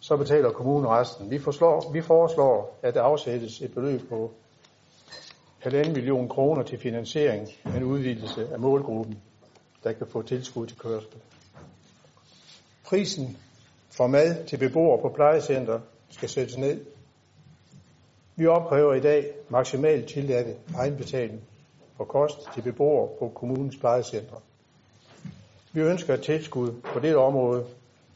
så 0.00 0.16
betaler 0.16 0.50
kommunen 0.50 0.88
resten. 0.88 1.30
Vi 1.30 1.38
foreslår, 1.38 1.92
vi 1.92 2.02
foreslår 2.02 2.78
at 2.82 2.94
der 2.94 3.02
afsættes 3.02 3.60
et 3.60 3.74
beløb 3.74 4.08
på 4.08 4.32
1,5 5.64 5.92
million 5.92 6.28
kroner 6.28 6.62
til 6.62 6.78
finansiering 6.78 7.48
af 7.64 7.76
en 7.76 7.82
udvidelse 7.82 8.48
af 8.52 8.58
målgruppen, 8.58 9.22
der 9.84 9.92
kan 9.92 10.06
få 10.06 10.22
tilskud 10.22 10.66
til 10.66 10.78
kørsel. 10.78 11.10
Prisen 12.84 13.36
for 13.90 14.06
mad 14.06 14.46
til 14.46 14.56
beboere 14.56 15.02
på 15.02 15.08
plejecenter 15.08 15.80
skal 16.08 16.28
sættes 16.28 16.58
ned. 16.58 16.84
Vi 18.36 18.46
opkræver 18.46 18.94
i 18.94 19.00
dag 19.00 19.30
maksimalt 19.48 20.08
tilladte 20.08 20.56
egenbetaling 20.76 21.40
for 21.96 22.04
kost 22.04 22.38
til 22.54 22.62
beboere 22.62 23.08
på 23.18 23.28
kommunens 23.28 23.76
plejecentre. 23.76 24.40
Vi 25.72 25.80
ønsker 25.80 26.14
et 26.14 26.22
tilskud 26.22 26.72
på 26.92 27.00
dette 27.00 27.16
område, 27.16 27.66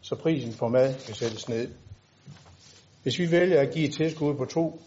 så 0.01 0.15
prisen 0.15 0.53
for 0.53 0.69
mad 0.69 0.95
kan 1.07 1.15
sættes 1.15 1.49
ned. 1.49 1.69
Hvis 3.03 3.19
vi 3.19 3.31
vælger 3.31 3.61
at 3.61 3.71
give 3.71 3.89
et 3.89 3.95
tilskud 3.95 4.35
på 4.35 4.45
2 4.45 4.81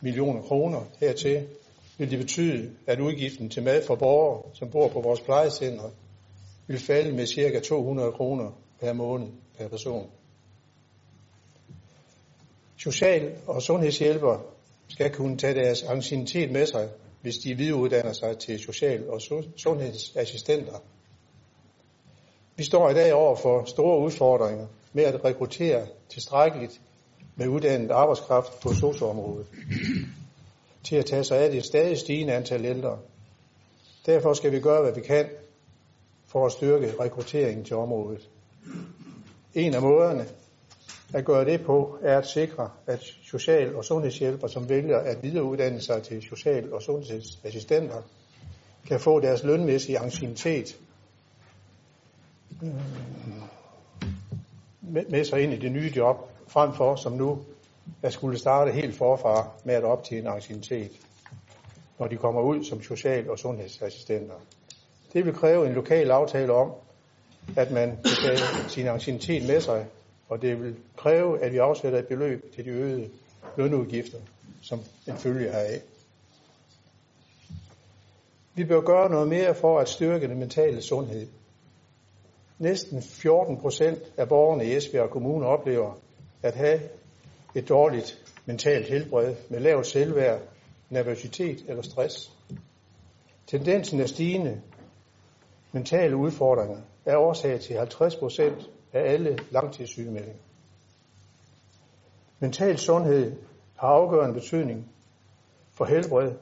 millioner 0.00 0.42
kroner 0.42 0.80
hertil, 1.00 1.48
vil 1.98 2.10
det 2.10 2.18
betyde, 2.18 2.70
at 2.86 3.00
udgiften 3.00 3.50
til 3.50 3.62
mad 3.62 3.86
for 3.86 3.94
borgere, 3.94 4.42
som 4.54 4.70
bor 4.70 4.88
på 4.88 5.00
vores 5.00 5.20
plejecentre, 5.20 5.90
vil 6.66 6.78
falde 6.78 7.12
med 7.16 7.26
ca. 7.26 7.60
200 7.60 8.12
kroner 8.12 8.50
per 8.80 8.92
måned 8.92 9.28
per 9.58 9.68
person. 9.68 10.10
Social- 12.76 13.36
og 13.46 13.62
sundhedshjælper 13.62 14.38
skal 14.88 15.14
kunne 15.14 15.36
tage 15.38 15.54
deres 15.54 15.82
anciennitet 15.82 16.50
med 16.50 16.66
sig, 16.66 16.88
hvis 17.22 17.38
de 17.38 17.54
videreuddanner 17.54 18.12
sig 18.12 18.38
til 18.38 18.58
social- 18.58 19.10
og 19.10 19.20
sundhedsassistenter. 19.56 20.82
Vi 22.56 22.64
står 22.64 22.90
i 22.90 22.94
dag 22.94 23.12
over 23.14 23.36
for 23.36 23.64
store 23.64 23.98
udfordringer 23.98 24.66
med 24.92 25.04
at 25.04 25.24
rekruttere 25.24 25.86
tilstrækkeligt 26.08 26.80
med 27.36 27.48
uddannet 27.48 27.90
arbejdskraft 27.90 28.60
på 28.60 28.74
socialområdet 28.74 29.46
til 30.84 30.96
at 30.96 31.06
tage 31.06 31.24
sig 31.24 31.38
af 31.38 31.50
det 31.50 31.64
stadig 31.64 31.98
stigende 31.98 32.32
antal 32.32 32.64
ældre. 32.64 32.98
Derfor 34.06 34.34
skal 34.34 34.52
vi 34.52 34.60
gøre, 34.60 34.82
hvad 34.82 34.92
vi 34.92 35.00
kan 35.00 35.28
for 36.26 36.46
at 36.46 36.52
styrke 36.52 36.94
rekrutteringen 37.00 37.64
til 37.64 37.76
området. 37.76 38.28
En 39.54 39.74
af 39.74 39.82
måderne 39.82 40.26
at 41.14 41.24
gøre 41.24 41.44
det 41.44 41.64
på 41.64 41.98
er 42.02 42.18
at 42.18 42.26
sikre, 42.26 42.70
at 42.86 43.00
social- 43.24 43.76
og 43.76 43.84
sundhedshjælper, 43.84 44.46
som 44.46 44.68
vælger 44.68 44.98
at 44.98 45.22
videreuddanne 45.22 45.80
sig 45.80 46.02
til 46.02 46.22
social- 46.22 46.72
og 46.72 46.82
sundhedsassistenter, 46.82 48.02
kan 48.88 49.00
få 49.00 49.20
deres 49.20 49.44
lønmæssige 49.44 49.98
anciennitet 49.98 50.78
med 54.82 55.24
sig 55.24 55.40
ind 55.40 55.52
i 55.52 55.56
det 55.56 55.72
nye 55.72 55.92
job, 55.96 56.16
frem 56.48 56.74
for 56.74 56.96
som 56.96 57.12
nu 57.12 57.38
at 58.02 58.12
skulle 58.12 58.38
starte 58.38 58.72
helt 58.72 58.96
forfra 58.96 59.48
med 59.64 59.74
at 59.74 59.84
optjene 59.84 60.30
anciennitet, 60.30 60.90
når 61.98 62.06
de 62.06 62.16
kommer 62.16 62.42
ud 62.42 62.64
som 62.64 62.82
social- 62.82 63.30
og 63.30 63.38
sundhedsassistenter. 63.38 64.34
Det 65.12 65.24
vil 65.24 65.34
kræve 65.34 65.66
en 65.66 65.72
lokal 65.72 66.10
aftale 66.10 66.52
om, 66.52 66.72
at 67.56 67.70
man 67.70 67.88
kan 67.90 68.16
tage 68.24 68.68
sin 68.68 68.86
anciennitet 68.86 69.46
med 69.46 69.60
sig, 69.60 69.86
og 70.32 70.42
det 70.42 70.62
vil 70.62 70.76
kræve, 70.96 71.40
at 71.40 71.52
vi 71.52 71.58
afsætter 71.58 71.98
et 71.98 72.06
beløb 72.06 72.54
til 72.54 72.64
de 72.64 72.70
øgede 72.70 73.10
lønudgifter, 73.56 74.18
som 74.62 74.80
en 75.08 75.16
følge 75.16 75.50
heraf. 75.50 75.80
Vi 78.54 78.64
bør 78.64 78.80
gøre 78.80 79.10
noget 79.10 79.28
mere 79.28 79.54
for 79.54 79.78
at 79.78 79.88
styrke 79.88 80.28
den 80.28 80.38
mentale 80.38 80.82
sundhed. 80.82 81.26
Næsten 82.58 83.02
14 83.02 83.56
procent 83.56 83.98
af 84.16 84.28
borgerne 84.28 84.64
i 84.64 84.76
Esbjerg 84.76 85.10
Kommune 85.10 85.46
oplever 85.46 85.98
at 86.42 86.54
have 86.54 86.80
et 87.54 87.68
dårligt 87.68 88.18
mentalt 88.46 88.86
helbred 88.86 89.34
med 89.48 89.60
lavt 89.60 89.86
selvværd, 89.86 90.40
nervøsitet 90.90 91.64
eller 91.68 91.82
stress. 91.82 92.32
Tendensen 93.46 94.00
er 94.00 94.06
stigende. 94.06 94.60
Mentale 95.72 96.16
udfordringer 96.16 96.78
er 97.06 97.16
årsag 97.16 97.60
til 97.60 97.76
50 97.76 98.16
procent 98.16 98.70
af 98.92 99.12
alle 99.12 99.38
langtidssygemeldinger. 99.50 100.38
Mental 102.38 102.78
sundhed 102.78 103.36
har 103.76 103.88
afgørende 103.88 104.34
betydning 104.34 104.88
for 105.70 105.84
helbred 105.84 106.32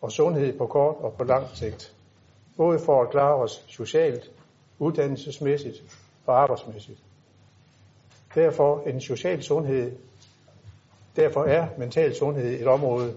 og 0.00 0.12
sundhed 0.12 0.58
på 0.58 0.66
kort 0.66 0.96
og 0.96 1.14
på 1.18 1.24
lang 1.24 1.46
sigt. 1.54 1.94
Både 2.56 2.78
for 2.78 3.02
at 3.02 3.10
klare 3.10 3.34
os 3.34 3.64
socialt, 3.68 4.30
uddannelsesmæssigt 4.78 5.98
og 6.26 6.42
arbejdsmæssigt. 6.42 7.02
Derfor 8.34 8.82
en 8.86 9.00
social 9.00 9.42
sundhed 9.42 9.92
Derfor 11.18 11.44
er 11.44 11.68
mental 11.78 12.14
sundhed 12.14 12.60
et 12.60 12.66
område, 12.66 13.14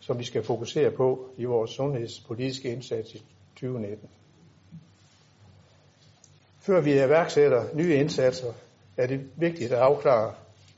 som 0.00 0.18
vi 0.18 0.24
skal 0.24 0.42
fokusere 0.42 0.90
på 0.90 1.28
i 1.36 1.44
vores 1.44 1.70
sundhedspolitiske 1.70 2.72
indsats 2.72 3.14
i 3.14 3.18
2019. 3.54 4.08
Før 6.60 6.80
vi 6.80 6.92
iværksætter 6.92 7.64
nye 7.74 7.94
indsatser, 7.94 8.52
er 8.96 9.06
det 9.06 9.20
vigtigt 9.36 9.72
at 9.72 9.78
afklare, 9.78 10.34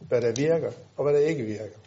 hvad 0.08 0.20
der 0.20 0.32
virker 0.36 0.72
og 0.96 1.04
hvad 1.04 1.14
der 1.14 1.26
ikke 1.28 1.44
virker. 1.44 1.78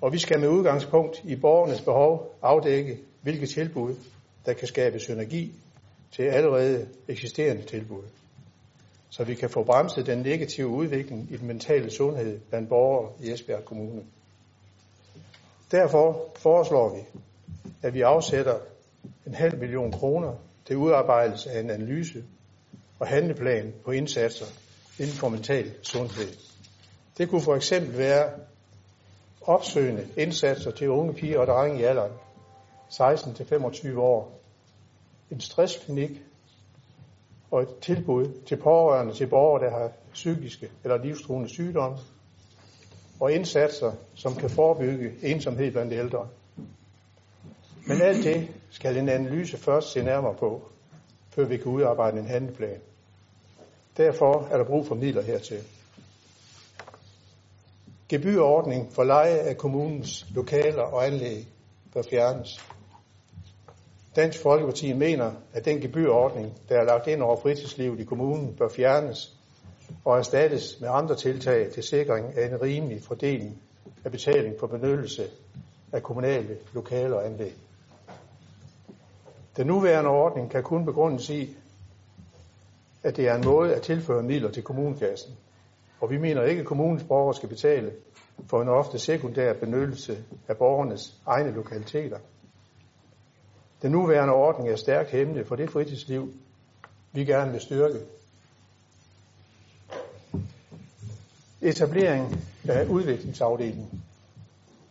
Og 0.00 0.12
vi 0.12 0.18
skal 0.18 0.40
med 0.40 0.48
udgangspunkt 0.48 1.22
i 1.24 1.36
borgernes 1.36 1.80
behov 1.80 2.34
afdække, 2.42 2.98
hvilke 3.22 3.46
tilbud, 3.46 3.94
der 4.46 4.52
kan 4.52 4.68
skabe 4.68 4.98
synergi 4.98 5.52
til 6.12 6.22
allerede 6.22 6.88
eksisterende 7.08 7.62
tilbud 7.62 8.02
så 9.12 9.24
vi 9.24 9.34
kan 9.34 9.50
få 9.50 9.64
bremset 9.64 10.06
den 10.06 10.18
negative 10.18 10.66
udvikling 10.66 11.32
i 11.32 11.36
den 11.36 11.46
mentale 11.46 11.90
sundhed 11.90 12.40
blandt 12.40 12.68
borgere 12.68 13.12
i 13.20 13.32
Esbjerg 13.32 13.64
Kommune. 13.64 14.02
Derfor 15.70 16.32
foreslår 16.36 16.94
vi, 16.94 17.20
at 17.82 17.94
vi 17.94 18.00
afsætter 18.00 18.58
en 19.26 19.34
halv 19.34 19.58
million 19.58 19.92
kroner 19.92 20.34
til 20.66 20.76
udarbejdelse 20.76 21.50
af 21.50 21.60
en 21.60 21.70
analyse 21.70 22.24
og 22.98 23.06
handleplan 23.06 23.74
på 23.84 23.90
indsatser 23.90 24.46
inden 24.98 25.14
for 25.14 25.28
mental 25.28 25.72
sundhed. 25.82 26.28
Det 27.18 27.28
kunne 27.28 27.42
for 27.42 27.56
eksempel 27.56 27.98
være 27.98 28.30
opsøgende 29.40 30.08
indsatser 30.16 30.70
til 30.70 30.90
unge 30.90 31.14
piger 31.14 31.38
og 31.38 31.46
drenge 31.46 31.80
i 31.80 31.84
alderen 31.84 32.12
16-25 32.90 33.98
år, 33.98 34.40
en 35.30 35.40
stressklinik 35.40 36.10
og 37.50 37.62
et 37.62 37.68
tilbud 37.80 38.42
til 38.46 38.56
pårørende 38.56 39.14
til 39.14 39.26
borgere, 39.26 39.64
der 39.64 39.70
har 39.70 39.92
psykiske 40.12 40.70
eller 40.84 41.04
livstruende 41.04 41.48
sygdomme, 41.48 41.98
og 43.20 43.32
indsatser, 43.32 43.92
som 44.14 44.34
kan 44.34 44.50
forebygge 44.50 45.12
ensomhed 45.22 45.72
blandt 45.72 45.92
ældre. 45.92 46.28
Men 47.86 48.02
alt 48.02 48.24
det 48.24 48.48
skal 48.70 48.96
en 48.96 49.08
analyse 49.08 49.56
først 49.56 49.92
se 49.92 50.02
nærmere 50.02 50.34
på, 50.34 50.62
før 51.30 51.44
vi 51.44 51.56
kan 51.56 51.66
udarbejde 51.72 52.18
en 52.18 52.26
handleplan. 52.26 52.80
Derfor 53.96 54.48
er 54.50 54.56
der 54.56 54.64
brug 54.64 54.86
for 54.86 54.94
midler 54.94 55.22
hertil. 55.22 55.58
Gebyrordning 58.08 58.92
for 58.92 59.04
leje 59.04 59.38
af 59.38 59.56
kommunens 59.56 60.26
lokaler 60.34 60.82
og 60.82 61.06
anlæg 61.06 61.48
bør 61.94 62.02
fjernes. 62.02 62.48
Dansk 64.16 64.42
Folkeparti 64.42 64.92
mener, 64.92 65.32
at 65.52 65.64
den 65.64 65.80
gebyrordning, 65.80 66.58
der 66.68 66.76
er 66.78 66.84
lagt 66.84 67.06
ind 67.06 67.22
over 67.22 67.36
fritidslivet 67.36 68.00
i 68.00 68.04
kommunen, 68.04 68.54
bør 68.56 68.68
fjernes 68.68 69.36
og 70.04 70.18
erstattes 70.18 70.80
med 70.80 70.88
andre 70.92 71.16
tiltag 71.16 71.70
til 71.72 71.82
sikring 71.82 72.38
af 72.38 72.46
en 72.46 72.62
rimelig 72.62 73.02
fordeling 73.02 73.62
af 74.04 74.10
betaling 74.10 74.54
for 74.60 74.66
benyttelse 74.66 75.26
af 75.92 76.02
kommunale 76.02 76.56
lokaler 76.74 77.16
og 77.16 77.26
anlæg. 77.26 77.54
Den 79.56 79.66
nuværende 79.66 80.10
ordning 80.10 80.50
kan 80.50 80.62
kun 80.62 80.84
begrundes 80.84 81.30
i, 81.30 81.56
at 83.02 83.16
det 83.16 83.28
er 83.28 83.34
en 83.34 83.44
måde 83.44 83.74
at 83.74 83.82
tilføre 83.82 84.22
midler 84.22 84.50
til 84.50 84.62
kommunekassen, 84.62 85.32
og 86.00 86.10
vi 86.10 86.18
mener 86.18 86.42
ikke, 86.42 86.60
at 86.60 86.66
kommunens 86.66 87.04
borgere 87.04 87.34
skal 87.34 87.48
betale 87.48 87.92
for 88.46 88.62
en 88.62 88.68
ofte 88.68 88.98
sekundær 88.98 89.52
benyttelse 89.52 90.24
af 90.48 90.56
borgernes 90.56 91.20
egne 91.26 91.50
lokaliteter– 91.50 92.18
den 93.82 93.92
nuværende 93.92 94.34
ordning 94.34 94.68
er 94.68 94.76
stærkt 94.76 95.10
hæmmende 95.10 95.44
for 95.44 95.56
det 95.56 95.70
fritidsliv, 95.70 96.32
vi 97.12 97.24
gerne 97.24 97.52
vil 97.52 97.60
styrke. 97.60 97.98
Etablering 101.60 102.36
af 102.68 102.86
udviklingsafdelingen. 102.86 104.02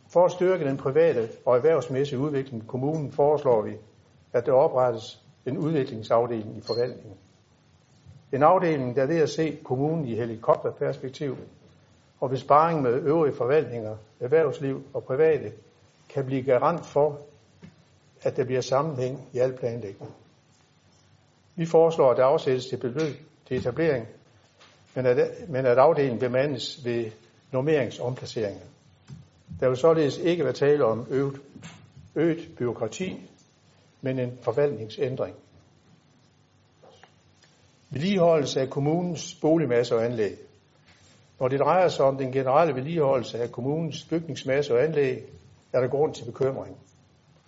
For 0.09 0.25
at 0.25 0.31
styrke 0.31 0.65
den 0.65 0.77
private 0.77 1.29
og 1.45 1.55
erhvervsmæssige 1.55 2.19
udvikling 2.19 2.63
i 2.63 2.67
kommunen 2.67 3.11
foreslår 3.11 3.61
vi, 3.61 3.71
at 4.33 4.45
der 4.45 4.51
oprettes 4.51 5.21
en 5.45 5.57
udviklingsafdeling 5.57 6.57
i 6.57 6.61
forvaltningen. 6.61 7.17
En 8.33 8.43
afdeling, 8.43 8.95
der 8.95 9.05
ved 9.05 9.17
at 9.17 9.29
se 9.29 9.59
kommunen 9.63 10.07
i 10.07 10.15
helikopterperspektiv 10.15 11.37
og 12.19 12.31
ved 12.31 12.37
sparring 12.37 12.81
med 12.81 12.93
øvrige 12.93 13.35
forvaltninger, 13.35 13.95
erhvervsliv 14.19 14.83
og 14.93 15.03
private, 15.03 15.51
kan 16.09 16.25
blive 16.25 16.43
garant 16.43 16.85
for, 16.85 17.19
at 18.21 18.37
der 18.37 18.45
bliver 18.45 18.61
sammenhæng 18.61 19.29
i 19.33 19.39
al 19.39 19.57
planlægning. 19.57 20.11
Vi 21.55 21.65
foreslår, 21.65 22.11
at 22.11 22.17
der 22.17 22.25
afsættes 22.25 22.65
til 22.65 22.77
beløb 22.77 23.15
til 23.47 23.57
etablering, 23.57 24.07
men 24.95 25.05
at, 25.05 25.49
men 25.49 25.65
at 25.65 25.77
afdelingen 25.77 26.19
bemandes 26.19 26.85
ved 26.85 27.11
normeringsomplaceringer. 27.51 28.65
Der 29.59 29.67
vil 29.67 29.77
således 29.77 30.17
ikke 30.17 30.43
være 30.43 30.53
tale 30.53 30.85
om 30.85 31.07
øget, 31.09 31.41
øget 32.15 32.49
byråkrati, 32.57 33.30
men 34.01 34.19
en 34.19 34.37
forvaltningsændring. 34.41 35.35
Vedligeholdelse 37.89 38.61
af 38.61 38.69
kommunens 38.69 39.37
boligmasse 39.41 39.95
og 39.95 40.05
anlæg. 40.05 40.37
Når 41.39 41.47
det 41.47 41.59
drejer 41.59 41.87
sig 41.87 42.05
om 42.05 42.17
den 42.17 42.31
generelle 42.31 42.75
vedligeholdelse 42.75 43.41
af 43.41 43.51
kommunens 43.51 44.03
bygningsmasse 44.03 44.73
og 44.73 44.83
anlæg, 44.83 45.23
er 45.73 45.79
der 45.79 45.87
grund 45.87 46.13
til 46.13 46.25
bekymring. 46.25 46.77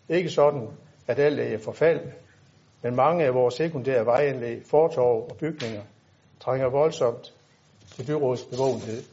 Ikke 0.10 0.30
sådan, 0.30 0.68
at 1.08 1.20
alt 1.20 1.40
er 1.40 1.58
i 1.58 1.58
forfald, 1.58 2.12
men 2.82 2.96
mange 2.96 3.26
af 3.26 3.34
vores 3.34 3.54
sekundære 3.54 4.06
vejanlæg, 4.06 4.62
fortorv 4.66 5.28
og 5.32 5.38
bygninger 5.38 5.82
trænger 6.40 6.70
voldsomt 6.70 7.34
til 7.96 8.06
byrådets 8.06 8.44
bevågenhed. 8.44 9.04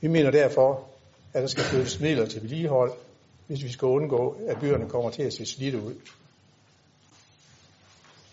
Vi 0.00 0.08
mener 0.08 0.30
derfor, 0.30 0.88
at 1.34 1.42
der 1.42 1.48
skal 1.48 1.64
flyttes 1.64 2.00
midler 2.00 2.26
til 2.26 2.42
vedligehold, 2.42 2.92
hvis 3.46 3.64
vi 3.64 3.72
skal 3.72 3.86
undgå, 3.86 4.36
at 4.48 4.60
byerne 4.60 4.88
kommer 4.88 5.10
til 5.10 5.22
at 5.22 5.32
se 5.32 5.46
slidte 5.46 5.82
ud. 5.82 5.94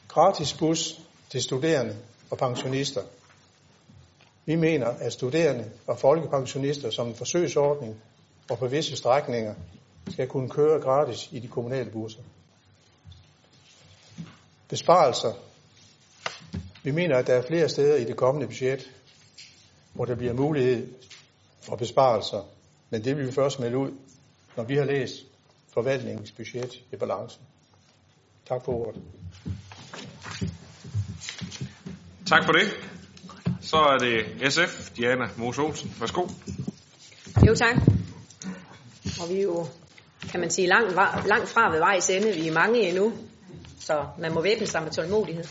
Gratis 0.08 0.54
bus 0.54 1.02
til 1.30 1.44
studerende 1.44 1.98
og 2.32 2.38
pensionister. 2.38 3.02
Vi 4.46 4.56
mener, 4.56 4.88
at 4.88 5.14
studerende 5.14 5.72
og 5.88 6.00
folkepensionister 6.00 6.90
som 6.90 7.08
en 7.08 7.16
forsøgsordning 7.16 8.02
og 8.50 8.58
på 8.58 8.68
visse 8.68 8.96
strækninger 8.96 9.56
skal 10.12 10.28
kunne 10.28 10.50
køre 10.50 10.82
gratis 10.82 11.30
i 11.32 11.40
de 11.40 11.48
kommunale 11.48 11.92
busser. 11.92 12.22
Besparelser. 14.70 15.34
Vi 16.84 16.92
mener, 16.92 17.18
at 17.18 17.28
der 17.28 17.34
er 17.34 17.42
flere 17.48 17.70
steder 17.70 17.96
i 17.96 18.04
det 18.04 18.18
kommende 18.18 18.48
budget, 18.48 18.92
hvor 19.94 20.06
der 20.06 20.16
bliver 20.16 20.34
mulighed 20.34 20.94
for 21.62 21.76
besparelser, 21.76 22.50
men 22.90 23.04
det 23.04 23.18
vil 23.18 23.28
vi 23.28 23.32
først 23.32 23.60
melde 23.60 23.78
ud, 23.78 23.92
når 24.58 24.64
vi 24.64 24.76
har 24.76 24.86
læst 24.86 25.14
forvaltningens 25.74 26.32
budget 26.32 26.74
i 26.92 26.96
balance. 26.96 27.40
Tak 28.46 28.66
for 28.66 28.72
ordet. 28.72 29.02
Tak 32.26 32.46
for 32.46 32.52
det. 32.52 32.68
Så 33.62 33.78
er 33.78 33.98
det 33.98 34.54
SF, 34.54 34.92
Diana 34.92 35.30
Mose 35.38 35.62
Olsen. 35.62 35.96
Værsgo. 36.00 36.28
Jo, 37.48 37.56
tak. 37.56 37.76
Og 39.22 39.30
vi 39.30 39.38
er 39.38 39.44
jo 39.44 39.66
kan 40.32 40.40
man 40.40 40.50
sige, 40.50 40.68
langt, 40.68 40.96
langt 41.28 41.50
fra 41.50 41.72
ved 41.72 41.80
vejs 41.80 42.10
ende. 42.10 42.32
Vi 42.32 42.48
er 42.48 42.54
mange 42.54 42.80
endnu, 42.80 43.14
så 43.80 44.06
man 44.20 44.34
må 44.34 44.42
væbne 44.42 44.68
sig 44.68 44.84
med 44.84 44.92
tålmodighed. 44.92 45.44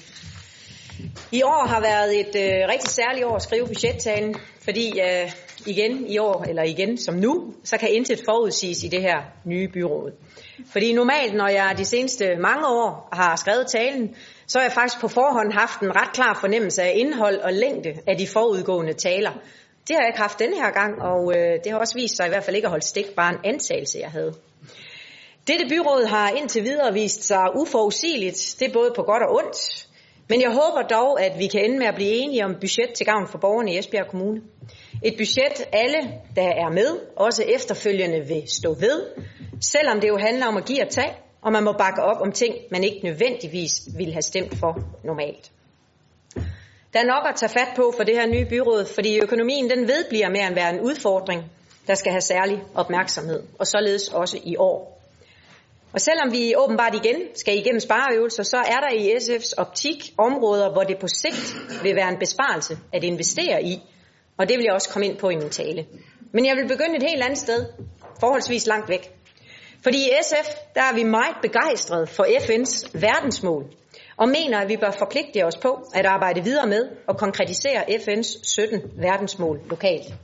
I 1.32 1.42
år 1.42 1.66
har 1.66 1.80
været 1.80 2.20
et 2.20 2.36
øh, 2.36 2.68
rigtig 2.68 2.90
særligt 2.90 3.24
år 3.26 3.36
at 3.36 3.42
skrive 3.42 3.66
budgettalen, 3.66 4.36
fordi 4.64 5.00
øh, 5.00 5.30
igen 5.66 6.06
i 6.06 6.18
år, 6.18 6.44
eller 6.48 6.62
igen 6.62 6.98
som 6.98 7.14
nu, 7.14 7.54
så 7.64 7.78
kan 7.78 7.88
intet 7.92 8.20
forudsiges 8.24 8.84
i 8.84 8.88
det 8.88 9.02
her 9.02 9.22
nye 9.44 9.68
byråd. 9.68 10.12
Fordi 10.72 10.92
normalt, 10.92 11.34
når 11.34 11.48
jeg 11.48 11.74
de 11.78 11.84
seneste 11.84 12.36
mange 12.36 12.66
år 12.66 13.08
har 13.12 13.36
skrevet 13.36 13.66
talen, 13.66 14.16
så 14.46 14.58
har 14.58 14.64
jeg 14.64 14.72
faktisk 14.72 15.00
på 15.00 15.08
forhånd 15.08 15.52
haft 15.52 15.80
en 15.80 15.96
ret 15.96 16.12
klar 16.12 16.38
fornemmelse 16.40 16.82
af 16.82 16.92
indhold 16.96 17.38
og 17.38 17.52
længde 17.52 17.94
af 18.06 18.16
de 18.16 18.26
forudgående 18.26 18.92
taler. 18.92 19.32
Det 19.88 19.96
har 19.96 20.02
jeg 20.02 20.08
ikke 20.08 20.20
haft 20.20 20.38
denne 20.38 20.56
her 20.56 20.70
gang, 20.70 21.02
og 21.02 21.32
øh, 21.36 21.58
det 21.64 21.72
har 21.72 21.78
også 21.78 21.94
vist 21.94 22.16
sig 22.16 22.26
i 22.26 22.28
hvert 22.28 22.44
fald 22.44 22.56
ikke 22.56 22.66
at 22.66 22.70
holde 22.70 22.86
stik, 22.86 23.14
bare 23.16 23.32
en 23.32 23.40
antagelse, 23.44 23.98
jeg 23.98 24.10
havde. 24.10 24.34
Dette 25.46 25.66
byråd 25.68 26.04
har 26.06 26.28
indtil 26.30 26.62
videre 26.62 26.92
vist 26.92 27.24
sig 27.24 27.44
uforudsigeligt. 27.56 28.56
Det 28.58 28.68
er 28.68 28.72
både 28.72 28.92
på 28.96 29.02
godt 29.02 29.22
og 29.22 29.34
ondt. 29.34 29.86
Men 30.32 30.40
jeg 30.40 30.50
håber 30.50 30.82
dog, 30.82 31.20
at 31.22 31.38
vi 31.38 31.46
kan 31.46 31.64
ende 31.64 31.78
med 31.78 31.86
at 31.86 31.94
blive 31.94 32.10
enige 32.10 32.44
om 32.44 32.54
budget 32.60 32.92
til 32.94 33.06
gavn 33.06 33.28
for 33.28 33.38
borgerne 33.38 33.72
i 33.72 33.78
Esbjerg 33.78 34.06
Kommune. 34.10 34.40
Et 35.04 35.14
budget, 35.18 35.68
alle, 35.72 35.98
der 36.36 36.48
er 36.64 36.70
med, 36.70 37.00
også 37.16 37.42
efterfølgende 37.42 38.20
vil 38.28 38.42
stå 38.46 38.74
ved, 38.74 39.06
selvom 39.60 40.00
det 40.00 40.08
jo 40.08 40.16
handler 40.16 40.46
om 40.46 40.56
at 40.56 40.64
give 40.64 40.82
og 40.82 40.88
tage, 40.88 41.12
og 41.42 41.52
man 41.52 41.64
må 41.64 41.72
bakke 41.72 42.02
op 42.02 42.20
om 42.20 42.32
ting, 42.32 42.54
man 42.70 42.84
ikke 42.84 43.00
nødvendigvis 43.04 43.72
ville 43.96 44.12
have 44.12 44.22
stemt 44.22 44.54
for 44.58 44.78
normalt. 45.04 45.50
Der 46.92 47.00
er 47.00 47.04
nok 47.14 47.24
at 47.28 47.36
tage 47.36 47.52
fat 47.58 47.72
på 47.76 47.92
for 47.96 48.04
det 48.04 48.14
her 48.14 48.26
nye 48.26 48.46
byråd, 48.46 48.84
fordi 48.94 49.20
økonomien 49.22 49.70
den 49.70 49.88
vedbliver 49.88 50.28
med 50.28 50.40
at 50.40 50.56
være 50.56 50.70
en 50.70 50.80
udfordring, 50.80 51.42
der 51.86 51.94
skal 51.94 52.12
have 52.12 52.20
særlig 52.20 52.62
opmærksomhed, 52.74 53.42
og 53.58 53.66
således 53.66 54.08
også 54.08 54.38
i 54.44 54.56
år. 54.56 55.01
Og 55.94 56.00
selvom 56.00 56.32
vi 56.32 56.54
åbenbart 56.56 56.94
igen 56.94 57.16
skal 57.34 57.58
igennem 57.58 57.80
spareøvelser, 57.80 58.42
så 58.42 58.56
er 58.56 58.80
der 58.80 58.90
i 58.90 59.12
SF's 59.12 59.52
optik 59.56 60.14
områder, 60.18 60.72
hvor 60.72 60.82
det 60.82 60.98
på 60.98 61.06
sigt 61.08 61.56
vil 61.82 61.96
være 61.96 62.08
en 62.08 62.18
besparelse 62.18 62.78
at 62.92 63.04
investere 63.04 63.62
i, 63.62 63.82
og 64.38 64.48
det 64.48 64.56
vil 64.58 64.64
jeg 64.64 64.74
også 64.74 64.88
komme 64.88 65.06
ind 65.06 65.18
på 65.18 65.28
i 65.28 65.36
min 65.36 65.50
tale. 65.50 65.86
Men 66.32 66.46
jeg 66.46 66.56
vil 66.56 66.68
begynde 66.68 66.96
et 66.96 67.02
helt 67.10 67.22
andet 67.22 67.38
sted, 67.38 67.66
forholdsvis 68.20 68.66
langt 68.66 68.88
væk. 68.88 69.10
Fordi 69.82 69.98
i 69.98 70.10
SF, 70.22 70.48
der 70.74 70.82
er 70.82 70.94
vi 70.94 71.02
meget 71.02 71.36
begejstrede 71.42 72.06
for 72.06 72.24
FN's 72.24 72.90
verdensmål, 73.00 73.64
og 74.16 74.28
mener, 74.28 74.58
at 74.58 74.68
vi 74.68 74.76
bør 74.76 74.90
forpligte 74.90 75.44
os 75.44 75.56
på 75.56 75.82
at 75.94 76.06
arbejde 76.06 76.44
videre 76.44 76.66
med 76.66 76.88
og 77.08 77.16
konkretisere 77.16 77.82
FN's 77.90 78.40
17 78.42 78.80
verdensmål 78.96 79.60
lokalt. 79.70 80.14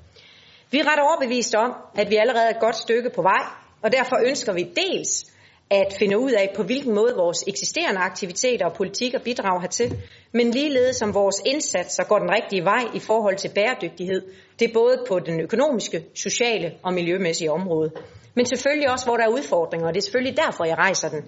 Vi 0.71 0.79
er 0.79 0.93
ret 0.93 1.01
overbevist 1.01 1.55
om, 1.55 1.73
at 1.95 2.11
vi 2.11 2.17
allerede 2.17 2.45
er 2.45 2.51
et 2.51 2.61
godt 2.61 2.77
stykke 2.77 3.11
på 3.15 3.23
vej, 3.23 3.45
og 3.83 3.93
derfor 3.93 4.17
ønsker 4.29 4.53
vi 4.53 4.63
dels 4.63 5.38
at 5.71 5.93
finde 5.99 6.19
ud 6.19 6.33
af, 6.33 6.53
på 6.57 6.63
hvilken 6.63 6.95
måde 6.95 7.15
vores 7.17 7.45
eksisterende 7.47 8.01
aktiviteter 8.01 8.67
og 8.67 8.73
politikker 8.73 9.19
bidrager 9.19 9.61
hertil, 9.61 9.97
men 10.33 10.51
ligeledes 10.51 11.03
om 11.03 11.15
vores 11.15 11.43
indsatser 11.47 12.05
går 12.05 12.19
den 12.19 12.31
rigtige 12.31 12.65
vej 12.65 12.85
i 12.95 12.99
forhold 12.99 13.37
til 13.37 13.51
bæredygtighed. 13.55 14.23
Det 14.59 14.69
er 14.69 14.73
både 14.75 15.05
på 15.09 15.19
den 15.19 15.41
økonomiske, 15.41 16.05
sociale 16.15 16.75
og 16.83 16.95
miljømæssige 16.95 17.53
område. 17.53 17.91
Men 18.35 18.47
selvfølgelig 18.47 18.91
også, 18.91 19.07
hvor 19.07 19.17
der 19.17 19.25
er 19.25 19.29
udfordringer, 19.29 19.87
og 19.87 19.95
det 19.95 20.01
er 20.01 20.03
selvfølgelig 20.03 20.37
derfor, 20.37 20.65
jeg 20.65 20.79
rejser 20.79 21.09
den 21.09 21.23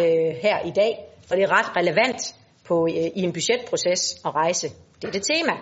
øh, 0.00 0.34
her 0.42 0.66
i 0.66 0.70
dag, 0.70 0.98
og 1.30 1.36
det 1.36 1.42
er 1.42 1.58
ret 1.58 1.76
relevant 1.76 2.34
på, 2.64 2.86
øh, 2.90 2.94
i 2.96 3.22
en 3.22 3.32
budgetproces 3.32 4.20
at 4.24 4.34
rejse 4.34 4.68
dette 5.02 5.20
tema. 5.20 5.52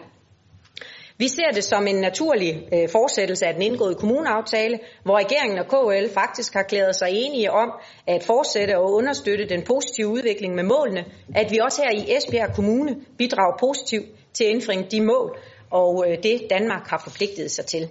Vi 1.18 1.28
ser 1.28 1.50
det 1.54 1.64
som 1.64 1.86
en 1.86 1.96
naturlig 1.96 2.68
øh, 2.72 2.88
fortsættelse 2.88 3.46
af 3.46 3.54
den 3.54 3.62
indgåede 3.62 3.94
kommuneaftale, 3.94 4.78
hvor 5.02 5.18
regeringen 5.18 5.58
og 5.58 5.66
KL 5.66 6.14
faktisk 6.14 6.54
har 6.54 6.62
klædet 6.62 6.96
sig 6.96 7.08
enige 7.12 7.52
om 7.52 7.72
at 8.06 8.22
fortsætte 8.22 8.78
og 8.78 8.92
understøtte 8.92 9.48
den 9.48 9.62
positive 9.62 10.08
udvikling 10.08 10.54
med 10.54 10.64
målene, 10.64 11.04
at 11.34 11.50
vi 11.50 11.58
også 11.58 11.82
her 11.82 11.90
i 11.90 12.16
Esbjerg 12.16 12.54
Kommune 12.54 12.96
bidrager 13.18 13.56
positivt 13.60 14.06
til 14.34 14.44
at 14.44 14.50
indfri 14.50 14.82
de 14.90 15.00
mål 15.00 15.38
og 15.70 16.04
øh, 16.08 16.22
det 16.22 16.40
Danmark 16.50 16.86
har 16.88 17.00
forpligtet 17.04 17.50
sig 17.50 17.66
til. 17.66 17.88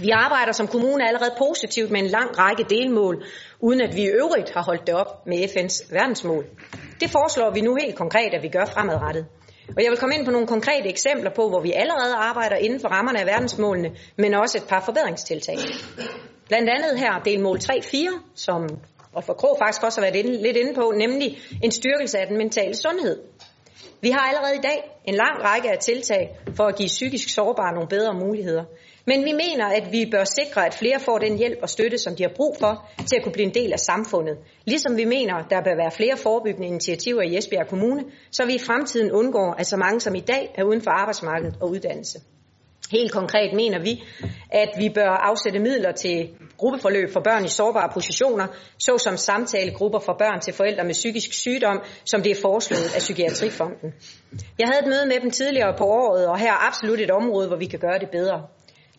Vi 0.00 0.10
arbejder 0.10 0.52
som 0.52 0.66
kommune 0.66 1.08
allerede 1.08 1.34
positivt 1.38 1.90
med 1.90 2.00
en 2.00 2.06
lang 2.06 2.38
række 2.38 2.64
delmål, 2.70 3.24
uden 3.60 3.80
at 3.80 3.96
vi 3.96 4.02
i 4.02 4.06
øvrigt 4.08 4.50
har 4.50 4.62
holdt 4.62 4.86
det 4.86 4.94
op 4.94 5.26
med 5.26 5.38
FN's 5.38 5.94
verdensmål. 5.94 6.46
Det 7.00 7.10
foreslår 7.10 7.50
vi 7.50 7.60
nu 7.60 7.74
helt 7.74 7.94
konkret, 7.94 8.34
at 8.34 8.42
vi 8.42 8.48
gør 8.48 8.64
fremadrettet. 8.64 9.26
Og 9.76 9.82
jeg 9.82 9.90
vil 9.90 9.98
komme 9.98 10.14
ind 10.14 10.24
på 10.24 10.30
nogle 10.30 10.46
konkrete 10.46 10.88
eksempler 10.88 11.30
på, 11.36 11.48
hvor 11.48 11.60
vi 11.60 11.72
allerede 11.72 12.14
arbejder 12.14 12.56
inden 12.56 12.80
for 12.80 12.88
rammerne 12.88 13.20
af 13.20 13.26
verdensmålene, 13.26 13.90
men 14.16 14.34
også 14.34 14.58
et 14.58 14.64
par 14.68 14.82
forbedringstiltag. 14.84 15.56
Blandt 16.48 16.70
andet 16.70 16.98
her 16.98 17.18
delmål 17.24 17.58
3.4, 17.58 18.32
som 18.34 18.68
og 19.12 19.24
for 19.24 19.32
Krog 19.32 19.56
faktisk 19.62 19.82
også 19.82 20.00
har 20.00 20.10
været 20.10 20.24
inde, 20.24 20.42
lidt 20.42 20.56
inde 20.56 20.74
på, 20.74 20.92
nemlig 20.96 21.38
en 21.62 21.70
styrkelse 21.70 22.18
af 22.18 22.26
den 22.26 22.38
mentale 22.38 22.74
sundhed. 22.76 23.22
Vi 24.00 24.10
har 24.10 24.20
allerede 24.20 24.56
i 24.56 24.60
dag 24.62 25.00
en 25.04 25.14
lang 25.14 25.44
række 25.44 25.70
af 25.70 25.78
tiltag 25.78 26.38
for 26.56 26.64
at 26.64 26.76
give 26.76 26.86
psykisk 26.86 27.34
sårbare 27.34 27.74
nogle 27.74 27.88
bedre 27.88 28.14
muligheder. 28.14 28.64
Men 29.06 29.24
vi 29.24 29.32
mener, 29.32 29.66
at 29.66 29.92
vi 29.92 30.08
bør 30.10 30.24
sikre, 30.24 30.66
at 30.66 30.74
flere 30.74 31.00
får 31.00 31.18
den 31.18 31.38
hjælp 31.38 31.58
og 31.62 31.68
støtte, 31.68 31.98
som 31.98 32.16
de 32.16 32.22
har 32.22 32.32
brug 32.36 32.56
for, 32.60 32.88
til 33.06 33.16
at 33.16 33.22
kunne 33.22 33.32
blive 33.32 33.46
en 33.46 33.54
del 33.54 33.72
af 33.72 33.78
samfundet. 33.78 34.36
Ligesom 34.64 34.96
vi 34.96 35.04
mener, 35.04 35.34
der 35.50 35.62
bør 35.62 35.76
være 35.76 35.90
flere 35.90 36.16
forebyggende 36.16 36.66
initiativer 36.66 37.22
i 37.22 37.36
Esbjerg 37.36 37.68
Kommune, 37.68 38.04
så 38.30 38.46
vi 38.46 38.54
i 38.54 38.58
fremtiden 38.58 39.12
undgår, 39.12 39.54
at 39.58 39.66
så 39.66 39.76
mange 39.76 40.00
som 40.00 40.14
i 40.14 40.20
dag 40.20 40.54
er 40.54 40.64
uden 40.64 40.82
for 40.82 40.90
arbejdsmarkedet 40.90 41.56
og 41.60 41.70
uddannelse. 41.70 42.18
Helt 42.90 43.12
konkret 43.12 43.52
mener 43.54 43.78
vi, 43.78 44.02
at 44.50 44.68
vi 44.78 44.88
bør 44.88 45.10
afsætte 45.10 45.58
midler 45.58 45.92
til 45.92 46.28
gruppeforløb 46.56 47.12
for 47.12 47.20
børn 47.20 47.44
i 47.44 47.48
sårbare 47.48 47.90
positioner, 47.94 48.46
såsom 48.78 49.16
samtalegrupper 49.16 49.98
for 49.98 50.12
børn 50.18 50.40
til 50.40 50.54
forældre 50.54 50.84
med 50.84 50.92
psykisk 50.92 51.32
sygdom, 51.32 51.80
som 52.04 52.22
det 52.22 52.30
er 52.32 52.40
foreslået 52.42 52.94
af 52.94 52.98
Psykiatrifonden. 52.98 53.94
Jeg 54.58 54.68
havde 54.68 54.80
et 54.82 54.88
møde 54.88 55.06
med 55.06 55.20
dem 55.20 55.30
tidligere 55.30 55.74
på 55.78 55.84
året, 55.84 56.26
og 56.26 56.38
her 56.38 56.52
er 56.52 56.66
absolut 56.68 57.00
et 57.00 57.10
område, 57.10 57.48
hvor 57.48 57.56
vi 57.56 57.66
kan 57.66 57.78
gøre 57.78 57.98
det 57.98 58.10
bedre. 58.10 58.42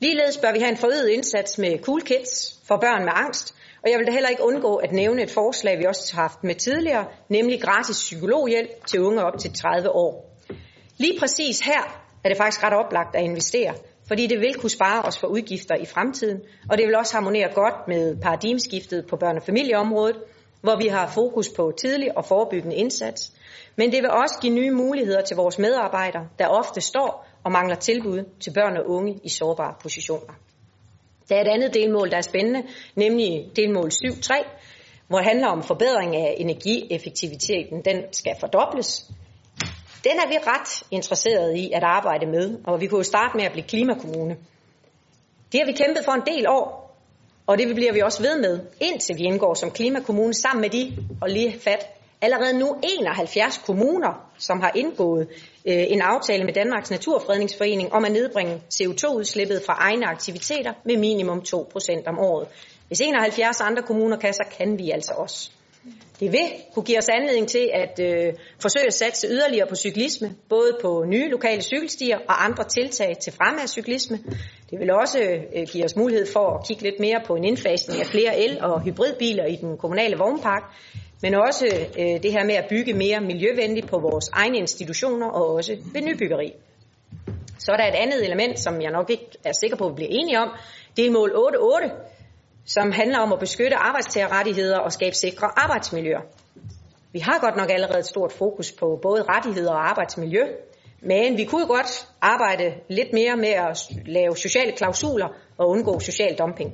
Ligeledes 0.01 0.37
bør 0.37 0.51
vi 0.53 0.59
have 0.59 0.71
en 0.71 0.77
forøget 0.77 1.09
indsats 1.09 1.57
med 1.57 1.79
Cool 1.83 2.01
Kids 2.01 2.59
for 2.67 2.77
børn 2.77 3.03
med 3.05 3.13
angst, 3.15 3.55
og 3.83 3.91
jeg 3.91 3.99
vil 3.99 4.07
da 4.07 4.11
heller 4.11 4.29
ikke 4.29 4.43
undgå 4.43 4.75
at 4.75 4.91
nævne 4.91 5.23
et 5.23 5.31
forslag, 5.31 5.79
vi 5.79 5.85
også 5.85 6.15
har 6.15 6.21
haft 6.21 6.43
med 6.43 6.55
tidligere, 6.55 7.05
nemlig 7.29 7.61
gratis 7.61 7.97
psykologhjælp 7.97 8.85
til 8.85 9.01
unge 9.01 9.23
op 9.23 9.37
til 9.39 9.53
30 9.53 9.89
år. 9.89 10.37
Lige 10.97 11.19
præcis 11.19 11.59
her 11.59 12.03
er 12.23 12.29
det 12.29 12.37
faktisk 12.37 12.63
ret 12.63 12.73
oplagt 12.73 13.15
at 13.15 13.23
investere, 13.23 13.73
fordi 14.07 14.27
det 14.27 14.39
vil 14.39 14.53
kunne 14.55 14.69
spare 14.69 15.01
os 15.01 15.19
for 15.19 15.27
udgifter 15.27 15.75
i 15.75 15.85
fremtiden, 15.85 16.39
og 16.69 16.77
det 16.77 16.87
vil 16.87 16.95
også 16.95 17.13
harmonere 17.13 17.53
godt 17.53 17.87
med 17.87 18.15
paradigmeskiftet 18.21 19.07
på 19.07 19.15
børne- 19.15 19.37
og 19.37 19.43
familieområdet, 19.45 20.17
hvor 20.61 20.75
vi 20.75 20.87
har 20.87 21.07
fokus 21.07 21.49
på 21.49 21.71
tidlig 21.77 22.17
og 22.17 22.25
forebyggende 22.25 22.75
indsats. 22.75 23.31
Men 23.75 23.91
det 23.91 24.01
vil 24.01 24.09
også 24.09 24.37
give 24.41 24.53
nye 24.53 24.71
muligheder 24.71 25.21
til 25.21 25.35
vores 25.35 25.59
medarbejdere, 25.59 26.27
der 26.39 26.47
ofte 26.47 26.81
står 26.81 27.30
og 27.43 27.51
mangler 27.51 27.75
tilbud 27.75 28.23
til 28.39 28.53
børn 28.53 28.77
og 28.77 28.89
unge 28.89 29.19
i 29.23 29.29
sårbare 29.29 29.73
positioner. 29.81 30.33
Der 31.29 31.35
er 31.35 31.41
et 31.41 31.47
andet 31.47 31.73
delmål, 31.73 32.11
der 32.11 32.17
er 32.17 32.21
spændende, 32.21 32.63
nemlig 32.95 33.51
delmål 33.55 33.89
7.3, 33.89 34.47
hvor 35.07 35.17
det 35.17 35.27
handler 35.27 35.47
om 35.47 35.63
forbedring 35.63 36.15
af 36.15 36.35
energieffektiviteten. 36.37 37.81
Den 37.85 38.03
skal 38.11 38.35
fordobles. 38.39 39.11
Den 40.03 40.11
er 40.11 40.27
vi 40.27 40.37
ret 40.37 40.83
interesserede 40.91 41.59
i 41.59 41.71
at 41.71 41.83
arbejde 41.83 42.25
med, 42.25 42.57
og 42.63 42.81
vi 42.81 42.87
kunne 42.87 42.99
jo 42.99 43.03
starte 43.03 43.37
med 43.37 43.45
at 43.45 43.51
blive 43.51 43.67
klimakommune. 43.67 44.37
Det 45.51 45.59
har 45.59 45.65
vi 45.65 45.71
kæmpet 45.71 46.05
for 46.05 46.11
en 46.11 46.35
del 46.35 46.45
år, 46.49 46.97
og 47.47 47.57
det 47.57 47.75
bliver 47.75 47.93
vi 47.93 47.99
også 47.99 48.21
ved 48.21 48.39
med, 48.39 48.59
indtil 48.81 49.15
vi 49.17 49.23
indgår 49.23 49.53
som 49.53 49.71
klimakommune 49.71 50.33
sammen 50.33 50.61
med 50.61 50.69
de, 50.69 50.97
og 51.21 51.29
lige 51.29 51.59
fat, 51.59 52.00
allerede 52.21 52.59
nu 52.59 52.75
71 52.83 53.57
kommuner, 53.65 54.31
som 54.37 54.59
har 54.59 54.71
indgået 54.75 55.27
øh, 55.67 55.83
en 55.87 56.01
aftale 56.01 56.43
med 56.43 56.53
Danmarks 56.53 56.91
Naturfredningsforening 56.91 57.93
om 57.93 58.05
at 58.05 58.11
nedbringe 58.11 58.61
CO2-udslippet 58.73 59.61
fra 59.65 59.73
egne 59.73 60.05
aktiviteter 60.05 60.73
med 60.85 60.97
minimum 60.97 61.43
2% 61.47 62.03
om 62.07 62.19
året. 62.19 62.47
Hvis 62.87 63.01
71 63.01 63.61
andre 63.61 63.81
kommuner 63.81 64.17
kan, 64.17 64.33
så 64.33 64.43
kan 64.57 64.79
vi 64.79 64.91
altså 64.91 65.13
også. 65.17 65.51
Det 66.19 66.31
vil 66.31 66.47
kunne 66.73 66.85
give 66.85 66.97
os 66.97 67.09
anledning 67.09 67.47
til 67.47 67.69
at 67.73 67.99
øh, 67.99 68.33
forsøge 68.61 68.87
at 68.87 68.93
satse 68.93 69.27
yderligere 69.27 69.67
på 69.67 69.75
cyklisme, 69.75 70.35
både 70.49 70.77
på 70.81 71.05
nye 71.07 71.29
lokale 71.29 71.61
cykelstier 71.61 72.17
og 72.29 72.45
andre 72.45 72.63
tiltag 72.63 73.17
til 73.21 73.33
fremme 73.33 73.61
af 73.61 73.69
cyklisme. 73.69 74.19
Det 74.69 74.79
vil 74.79 74.91
også 74.91 75.19
øh, 75.19 75.67
give 75.71 75.85
os 75.85 75.95
mulighed 75.95 76.27
for 76.33 76.57
at 76.57 76.67
kigge 76.67 76.83
lidt 76.83 76.99
mere 76.99 77.21
på 77.27 77.35
en 77.35 77.43
indfasning 77.43 77.99
af 77.99 78.07
flere 78.07 78.39
el- 78.39 78.63
og 78.63 78.81
hybridbiler 78.81 79.45
i 79.45 79.55
den 79.55 79.77
kommunale 79.77 80.17
vognpark, 80.17 80.63
men 81.21 81.35
også 81.35 81.65
øh, 81.99 82.23
det 82.23 82.31
her 82.31 82.43
med 82.43 82.55
at 82.55 82.65
bygge 82.69 82.93
mere 82.93 83.21
miljøvenligt 83.21 83.87
på 83.87 83.99
vores 83.99 84.29
egne 84.33 84.57
institutioner 84.57 85.27
og 85.27 85.53
også 85.53 85.77
ved 85.93 86.01
nybyggeri. 86.01 86.53
Så 87.59 87.71
er 87.71 87.77
der 87.77 87.87
et 87.87 87.95
andet 87.95 88.25
element, 88.25 88.59
som 88.59 88.81
jeg 88.81 88.91
nok 88.91 89.09
ikke 89.09 89.27
er 89.45 89.51
sikker 89.59 89.77
på, 89.77 89.85
at 89.85 89.91
vi 89.91 89.95
bliver 89.95 90.09
enige 90.11 90.39
om. 90.39 90.49
Det 90.97 91.05
er 91.05 91.11
mål 91.11 91.31
8.8, 91.31 91.89
som 92.65 92.91
handler 92.91 93.19
om 93.19 93.33
at 93.33 93.39
beskytte 93.39 93.75
arbejdstagerrettigheder 93.75 94.77
og 94.77 94.91
skabe 94.91 95.15
sikre 95.15 95.47
arbejdsmiljøer. 95.55 96.21
Vi 97.13 97.19
har 97.19 97.39
godt 97.41 97.55
nok 97.55 97.71
allerede 97.71 97.99
et 97.99 98.05
stort 98.05 98.31
fokus 98.31 98.71
på 98.71 98.99
både 99.01 99.23
rettigheder 99.23 99.71
og 99.71 99.89
arbejdsmiljø, 99.89 100.43
men 101.01 101.37
vi 101.37 101.45
kunne 101.45 101.67
godt 101.67 102.07
arbejde 102.21 102.73
lidt 102.87 103.13
mere 103.13 103.35
med 103.37 103.49
at 103.49 103.89
lave 104.05 104.37
sociale 104.37 104.71
klausuler 104.71 105.27
og 105.57 105.69
undgå 105.69 105.99
social 105.99 106.37
dumping. 106.37 106.73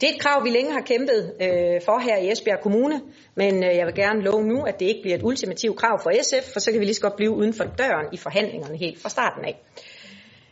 Det 0.00 0.08
er 0.08 0.14
et 0.14 0.20
krav, 0.20 0.44
vi 0.44 0.50
længe 0.50 0.72
har 0.72 0.80
kæmpet 0.80 1.32
øh, 1.40 1.80
for 1.84 1.98
her 1.98 2.16
i 2.16 2.32
Esbjerg 2.32 2.60
Kommune, 2.60 3.00
men 3.34 3.64
øh, 3.64 3.76
jeg 3.76 3.86
vil 3.86 3.94
gerne 3.94 4.22
love 4.22 4.42
nu, 4.42 4.62
at 4.62 4.80
det 4.80 4.86
ikke 4.86 5.02
bliver 5.02 5.16
et 5.16 5.22
ultimativt 5.22 5.76
krav 5.76 6.00
for 6.02 6.10
SF, 6.22 6.52
for 6.52 6.60
så 6.60 6.70
kan 6.70 6.80
vi 6.80 6.84
lige 6.84 6.94
så 6.94 7.00
godt 7.00 7.16
blive 7.16 7.30
uden 7.30 7.54
for 7.54 7.64
døren 7.64 8.06
i 8.12 8.16
forhandlingerne 8.16 8.76
helt 8.76 9.02
fra 9.02 9.08
starten 9.08 9.44
af. 9.44 9.60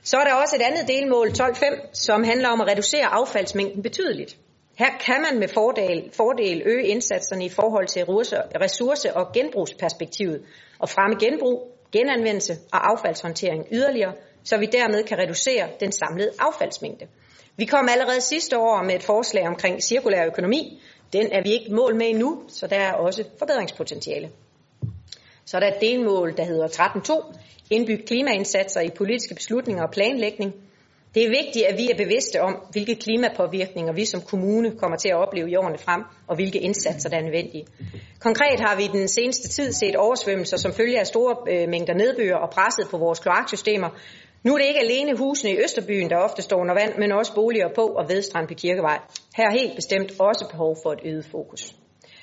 Så 0.03 0.17
er 0.17 0.25
der 0.25 0.35
også 0.35 0.57
et 0.57 0.63
andet 0.63 0.89
delmål, 0.89 1.29
12.5, 1.29 1.91
som 1.93 2.25
handler 2.25 2.49
om 2.49 2.61
at 2.61 2.67
reducere 2.69 3.07
affaldsmængden 3.07 3.83
betydeligt. 3.83 4.37
Her 4.79 4.91
kan 5.07 5.23
man 5.23 5.39
med 5.39 5.49
fordel, 5.49 6.11
fordel 6.13 6.63
øge 6.65 6.87
indsatserne 6.87 7.45
i 7.45 7.49
forhold 7.49 7.87
til 7.87 8.05
ressource- 8.65 9.17
og 9.17 9.33
genbrugsperspektivet 9.33 10.43
og 10.79 10.89
fremme 10.89 11.17
genbrug, 11.21 11.73
genanvendelse 11.93 12.53
og 12.73 12.91
affaldshåndtering 12.91 13.67
yderligere, 13.73 14.13
så 14.45 14.57
vi 14.57 14.67
dermed 14.67 15.05
kan 15.05 15.19
reducere 15.19 15.69
den 15.81 15.93
samlede 15.93 16.31
affaldsmængde. 16.39 17.07
Vi 17.57 17.65
kom 17.65 17.89
allerede 17.91 18.21
sidste 18.21 18.59
år 18.59 18.83
med 18.83 18.95
et 18.95 19.03
forslag 19.03 19.49
omkring 19.49 19.83
cirkulær 19.83 20.27
økonomi, 20.27 20.81
Den 21.13 21.33
er 21.33 21.43
vi 21.43 21.53
ikke 21.53 21.75
mål 21.75 21.97
med 21.97 22.07
endnu, 22.09 22.43
så 22.49 22.67
der 22.67 22.77
er 22.77 22.93
også 22.93 23.25
forbedringspotentiale. 23.39 24.31
Så 25.45 25.57
er 25.57 25.61
der 25.61 25.69
et 25.69 25.81
delmål, 25.81 26.37
der 26.37 26.45
hedder 26.45 26.69
13.2, 26.69 27.37
indbygge 27.71 28.07
klimaindsatser 28.07 28.81
i 28.81 28.91
politiske 28.97 29.35
beslutninger 29.35 29.83
og 29.83 29.91
planlægning. 29.91 30.55
Det 31.15 31.25
er 31.25 31.29
vigtigt, 31.29 31.65
at 31.65 31.79
vi 31.79 31.91
er 31.91 31.97
bevidste 31.97 32.43
om, 32.43 32.57
hvilke 32.73 32.95
klimapåvirkninger 32.95 33.93
vi 33.93 34.05
som 34.05 34.21
kommune 34.21 34.71
kommer 34.79 34.97
til 34.97 35.09
at 35.09 35.17
opleve 35.17 35.51
i 35.51 35.57
årene 35.57 35.79
frem, 35.79 36.03
og 36.27 36.35
hvilke 36.35 36.59
indsatser, 36.59 37.09
der 37.09 37.17
er 37.17 37.23
nødvendige. 37.23 37.67
Konkret 38.21 38.61
har 38.61 38.77
vi 38.77 38.85
i 38.85 38.99
den 38.99 39.09
seneste 39.09 39.49
tid 39.49 39.73
set 39.73 39.97
oversvømmelser, 39.97 40.57
som 40.57 40.73
følge 40.73 41.01
af 41.01 41.07
store 41.07 41.37
øh, 41.53 41.69
mængder 41.69 41.95
nedbør 41.95 42.35
og 42.35 42.51
presset 42.51 42.89
på 42.91 42.99
vores 42.99 43.19
kloaksystemer. 43.19 43.89
Nu 44.47 44.55
er 44.55 44.59
det 44.59 44.67
ikke 44.67 44.81
alene 44.81 45.19
husene 45.19 45.51
i 45.53 45.59
Østerbyen, 45.65 46.11
der 46.11 46.17
ofte 46.17 46.43
står 46.43 46.61
under 46.61 46.75
vand, 46.75 46.99
men 46.99 47.13
også 47.13 47.35
boliger 47.35 47.69
på 47.75 47.87
og 47.87 48.09
ved 48.09 48.23
Strandby 48.23 48.53
Kirkevej. 48.53 48.99
Her 49.37 49.47
er 49.47 49.59
helt 49.61 49.75
bestemt 49.75 50.21
også 50.21 50.49
behov 50.51 50.77
for 50.83 50.93
et 50.93 51.01
øget 51.05 51.27
fokus. 51.31 51.75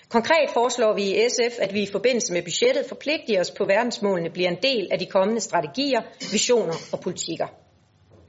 Konkret 0.09 0.49
foreslår 0.53 0.93
vi 0.93 1.03
i 1.03 1.29
SF, 1.29 1.59
at 1.59 1.73
vi 1.73 1.81
i 1.81 1.91
forbindelse 1.91 2.33
med 2.33 2.43
budgettet 2.43 2.85
forpligter 2.89 3.39
os 3.39 3.51
på 3.51 3.65
verdensmålene 3.65 4.29
bliver 4.29 4.49
en 4.49 4.57
del 4.63 4.87
af 4.91 4.99
de 4.99 5.05
kommende 5.05 5.41
strategier, 5.41 6.01
visioner 6.31 6.73
og 6.93 6.99
politikker. 6.99 7.47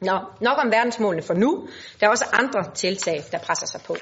Nå, 0.01 0.19
nok 0.41 0.59
om 0.65 0.71
verdensmålene 0.71 1.23
for 1.23 1.35
nu. 1.35 1.69
Der 2.01 2.07
er 2.07 2.11
også 2.11 2.27
andre 2.33 2.75
tiltag, 2.75 3.23
der 3.33 3.39
presser 3.39 3.67
sig 3.67 3.81
på. 3.87 3.97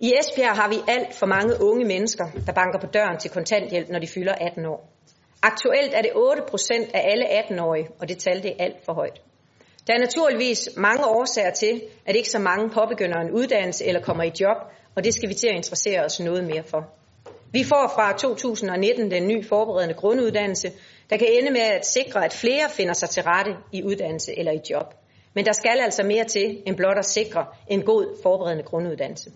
I 0.00 0.14
Esbjerg 0.20 0.56
har 0.56 0.68
vi 0.68 0.76
alt 0.88 1.14
for 1.14 1.26
mange 1.26 1.54
unge 1.60 1.84
mennesker, 1.84 2.26
der 2.46 2.52
banker 2.52 2.78
på 2.80 2.86
døren 2.86 3.18
til 3.18 3.30
kontanthjælp, 3.30 3.88
når 3.88 3.98
de 3.98 4.06
fylder 4.06 4.34
18 4.34 4.66
år. 4.66 4.91
Aktuelt 5.42 5.94
er 5.94 6.02
det 6.02 6.10
8 6.14 6.42
procent 6.48 6.90
af 6.94 7.10
alle 7.10 7.24
18-årige, 7.40 7.88
og 8.00 8.08
det 8.08 8.18
tal 8.18 8.42
det 8.42 8.50
er 8.50 8.64
alt 8.64 8.84
for 8.84 8.92
højt. 8.92 9.20
Der 9.86 9.94
er 9.94 9.98
naturligvis 9.98 10.68
mange 10.76 11.06
årsager 11.06 11.50
til, 11.50 11.82
at 12.06 12.16
ikke 12.16 12.28
så 12.28 12.38
mange 12.38 12.70
påbegynder 12.70 13.20
en 13.20 13.30
uddannelse 13.30 13.84
eller 13.84 14.00
kommer 14.00 14.24
i 14.24 14.32
job, 14.40 14.56
og 14.96 15.04
det 15.04 15.14
skal 15.14 15.28
vi 15.28 15.34
til 15.34 15.46
at 15.46 15.54
interessere 15.54 16.04
os 16.04 16.20
noget 16.20 16.44
mere 16.44 16.62
for. 16.62 16.82
Vi 17.52 17.64
får 17.64 17.92
fra 17.94 18.12
2019 18.12 19.10
den 19.10 19.28
nye 19.28 19.44
forberedende 19.44 19.94
grunduddannelse, 19.94 20.72
der 21.10 21.16
kan 21.16 21.28
ende 21.30 21.50
med 21.50 21.60
at 21.60 21.86
sikre, 21.86 22.24
at 22.24 22.32
flere 22.32 22.70
finder 22.70 22.94
sig 22.94 23.10
til 23.10 23.22
rette 23.22 23.56
i 23.72 23.82
uddannelse 23.82 24.38
eller 24.38 24.52
i 24.52 24.60
job. 24.70 24.94
Men 25.34 25.44
der 25.44 25.52
skal 25.52 25.80
altså 25.80 26.02
mere 26.02 26.24
til 26.24 26.62
end 26.66 26.76
blot 26.76 26.98
at 26.98 27.04
sikre 27.04 27.46
en 27.68 27.82
god 27.82 28.22
forberedende 28.22 28.64
grunduddannelse. 28.64 29.30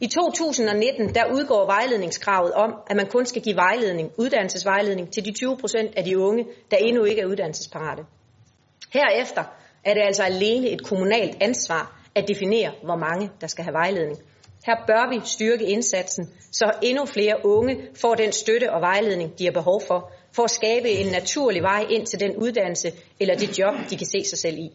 I 0.00 0.06
2019 0.06 1.14
der 1.14 1.24
udgår 1.32 1.66
vejledningskravet 1.66 2.52
om, 2.52 2.74
at 2.90 2.96
man 2.96 3.06
kun 3.06 3.26
skal 3.26 3.42
give 3.42 3.56
vejledning, 3.56 4.10
uddannelsesvejledning 4.18 5.12
til 5.12 5.24
de 5.24 5.32
20 5.32 5.56
procent 5.56 5.94
af 5.96 6.04
de 6.04 6.18
unge, 6.18 6.44
der 6.70 6.76
endnu 6.76 7.04
ikke 7.04 7.20
er 7.20 7.26
uddannelsesparate. 7.26 8.02
Herefter 8.92 9.44
er 9.84 9.94
det 9.94 10.00
altså 10.00 10.22
alene 10.22 10.68
et 10.68 10.84
kommunalt 10.84 11.36
ansvar 11.42 12.00
at 12.14 12.28
definere, 12.28 12.72
hvor 12.84 12.96
mange 12.96 13.30
der 13.40 13.46
skal 13.46 13.64
have 13.64 13.72
vejledning. 13.72 14.18
Her 14.66 14.76
bør 14.86 15.10
vi 15.10 15.20
styrke 15.24 15.64
indsatsen, 15.64 16.28
så 16.52 16.72
endnu 16.82 17.06
flere 17.06 17.36
unge 17.44 17.88
får 18.00 18.14
den 18.14 18.32
støtte 18.32 18.72
og 18.72 18.80
vejledning, 18.80 19.38
de 19.38 19.44
har 19.44 19.52
behov 19.52 19.82
for, 19.86 20.12
for 20.32 20.42
at 20.42 20.50
skabe 20.50 20.88
en 20.88 21.12
naturlig 21.12 21.62
vej 21.62 21.86
ind 21.90 22.06
til 22.06 22.20
den 22.20 22.36
uddannelse 22.36 22.92
eller 23.20 23.34
det 23.34 23.58
job, 23.58 23.74
de 23.90 23.96
kan 23.96 24.06
se 24.06 24.24
sig 24.28 24.38
selv 24.38 24.58
i. 24.58 24.70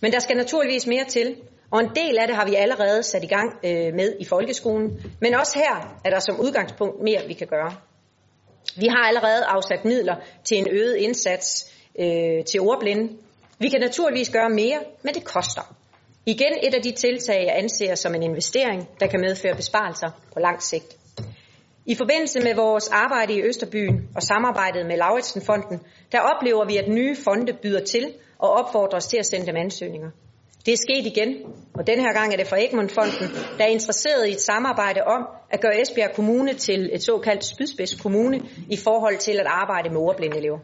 Men 0.00 0.12
der 0.12 0.18
skal 0.18 0.36
naturligvis 0.36 0.86
mere 0.86 1.04
til, 1.04 1.36
og 1.70 1.80
en 1.80 1.90
del 1.94 2.18
af 2.18 2.26
det 2.26 2.36
har 2.36 2.46
vi 2.46 2.54
allerede 2.54 3.02
sat 3.02 3.24
i 3.24 3.26
gang 3.26 3.52
øh, 3.64 3.94
med 3.94 4.16
i 4.20 4.24
folkeskolen, 4.24 5.02
men 5.20 5.34
også 5.34 5.58
her 5.58 6.00
er 6.04 6.10
der 6.10 6.20
som 6.20 6.40
udgangspunkt 6.40 7.02
mere, 7.02 7.20
vi 7.26 7.34
kan 7.34 7.46
gøre. 7.46 7.72
Vi 8.76 8.86
har 8.86 9.08
allerede 9.08 9.44
afsat 9.44 9.84
midler 9.84 10.16
til 10.44 10.58
en 10.58 10.68
øget 10.70 10.96
indsats 10.96 11.72
øh, 12.00 12.44
til 12.44 12.60
ordblinde. 12.60 13.12
Vi 13.58 13.68
kan 13.68 13.80
naturligvis 13.80 14.30
gøre 14.30 14.50
mere, 14.50 14.78
men 15.02 15.14
det 15.14 15.24
koster. 15.24 15.74
Igen 16.26 16.52
et 16.62 16.74
af 16.74 16.82
de 16.82 16.92
tiltag, 16.92 17.44
jeg 17.46 17.54
anser 17.56 17.94
som 17.94 18.14
en 18.14 18.22
investering, 18.22 18.88
der 19.00 19.06
kan 19.06 19.20
medføre 19.20 19.54
besparelser 19.54 20.10
på 20.32 20.40
lang 20.40 20.62
sigt. 20.62 20.96
I 21.86 21.94
forbindelse 21.94 22.40
med 22.40 22.54
vores 22.54 22.88
arbejde 22.88 23.34
i 23.34 23.42
Østerbyen 23.42 24.08
og 24.16 24.22
samarbejdet 24.22 24.86
med 24.86 24.96
Lauritsen-fonden, 24.96 25.80
der 26.12 26.20
oplever 26.20 26.64
vi, 26.64 26.76
at 26.76 26.88
nye 26.88 27.16
fonde 27.24 27.52
byder 27.62 27.84
til 27.84 28.12
og 28.38 28.50
opfordrer 28.50 28.96
os 28.96 29.06
til 29.06 29.16
at 29.16 29.26
sende 29.26 29.46
dem 29.46 29.56
ansøgninger. 29.56 30.10
Det 30.66 30.72
er 30.72 30.76
sket 30.76 31.06
igen, 31.06 31.34
og 31.74 31.86
denne 31.86 32.02
her 32.02 32.12
gang 32.12 32.32
er 32.32 32.36
det 32.36 32.46
fra 32.46 32.58
Egmundfonden, 32.58 33.28
der 33.58 33.64
er 33.64 33.68
interesseret 33.68 34.28
i 34.28 34.32
et 34.32 34.40
samarbejde 34.40 35.00
om 35.02 35.26
at 35.50 35.60
gøre 35.60 35.80
Esbjerg 35.80 36.12
Kommune 36.14 36.54
til 36.54 36.90
et 36.92 37.02
såkaldt 37.02 37.44
spydspidskommune 37.44 38.40
i 38.70 38.76
forhold 38.76 39.18
til 39.18 39.40
at 39.40 39.46
arbejde 39.46 39.90
med 39.90 40.00
ordblinde 40.00 40.36
elever. 40.36 40.58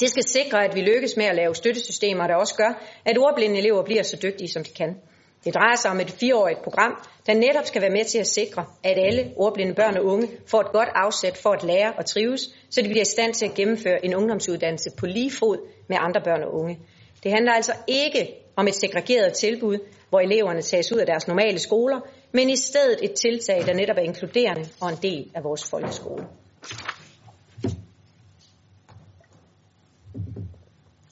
Det 0.00 0.10
skal 0.10 0.22
sikre, 0.28 0.64
at 0.64 0.74
vi 0.74 0.80
lykkes 0.80 1.16
med 1.16 1.24
at 1.24 1.34
lave 1.36 1.54
støttesystemer, 1.54 2.26
der 2.26 2.34
også 2.34 2.54
gør, 2.54 2.82
at 3.04 3.18
ordblinde 3.18 3.58
elever 3.58 3.82
bliver 3.84 4.02
så 4.02 4.16
dygtige, 4.22 4.48
som 4.48 4.64
de 4.64 4.70
kan. 4.70 4.96
Det 5.44 5.54
drejer 5.54 5.76
sig 5.76 5.90
om 5.90 6.00
et 6.00 6.10
fireårigt 6.10 6.62
program, 6.62 6.92
der 7.26 7.34
netop 7.34 7.66
skal 7.66 7.82
være 7.82 7.90
med 7.90 8.04
til 8.04 8.18
at 8.18 8.26
sikre, 8.26 8.64
at 8.84 8.98
alle 8.98 9.32
ordblinde 9.36 9.74
børn 9.74 9.96
og 9.96 10.04
unge 10.04 10.28
får 10.46 10.60
et 10.60 10.72
godt 10.72 10.88
afsæt 10.94 11.36
for 11.36 11.50
at 11.50 11.62
lære 11.62 11.92
og 11.98 12.06
trives, 12.06 12.40
så 12.70 12.82
de 12.82 12.88
bliver 12.88 13.02
i 13.02 13.14
stand 13.16 13.34
til 13.34 13.46
at 13.46 13.54
gennemføre 13.54 14.04
en 14.04 14.14
ungdomsuddannelse 14.14 14.90
på 14.98 15.06
lige 15.06 15.30
fod 15.30 15.56
med 15.88 15.96
andre 16.00 16.20
børn 16.24 16.42
og 16.42 16.54
unge. 16.54 16.78
Det 17.22 17.32
handler 17.32 17.52
altså 17.52 17.72
ikke 17.88 18.41
om 18.56 18.68
et 18.68 18.74
segregeret 18.74 19.32
tilbud, 19.32 19.78
hvor 20.08 20.20
eleverne 20.20 20.62
tages 20.62 20.92
ud 20.92 20.98
af 20.98 21.06
deres 21.06 21.28
normale 21.28 21.58
skoler, 21.58 22.00
men 22.32 22.50
i 22.50 22.56
stedet 22.56 22.98
et 23.02 23.12
tiltag, 23.12 23.66
der 23.66 23.74
netop 23.74 23.96
er 23.96 24.02
inkluderende 24.02 24.68
og 24.80 24.88
en 24.90 24.98
del 25.02 25.30
af 25.34 25.44
vores 25.44 25.70
folkeskole. 25.70 26.26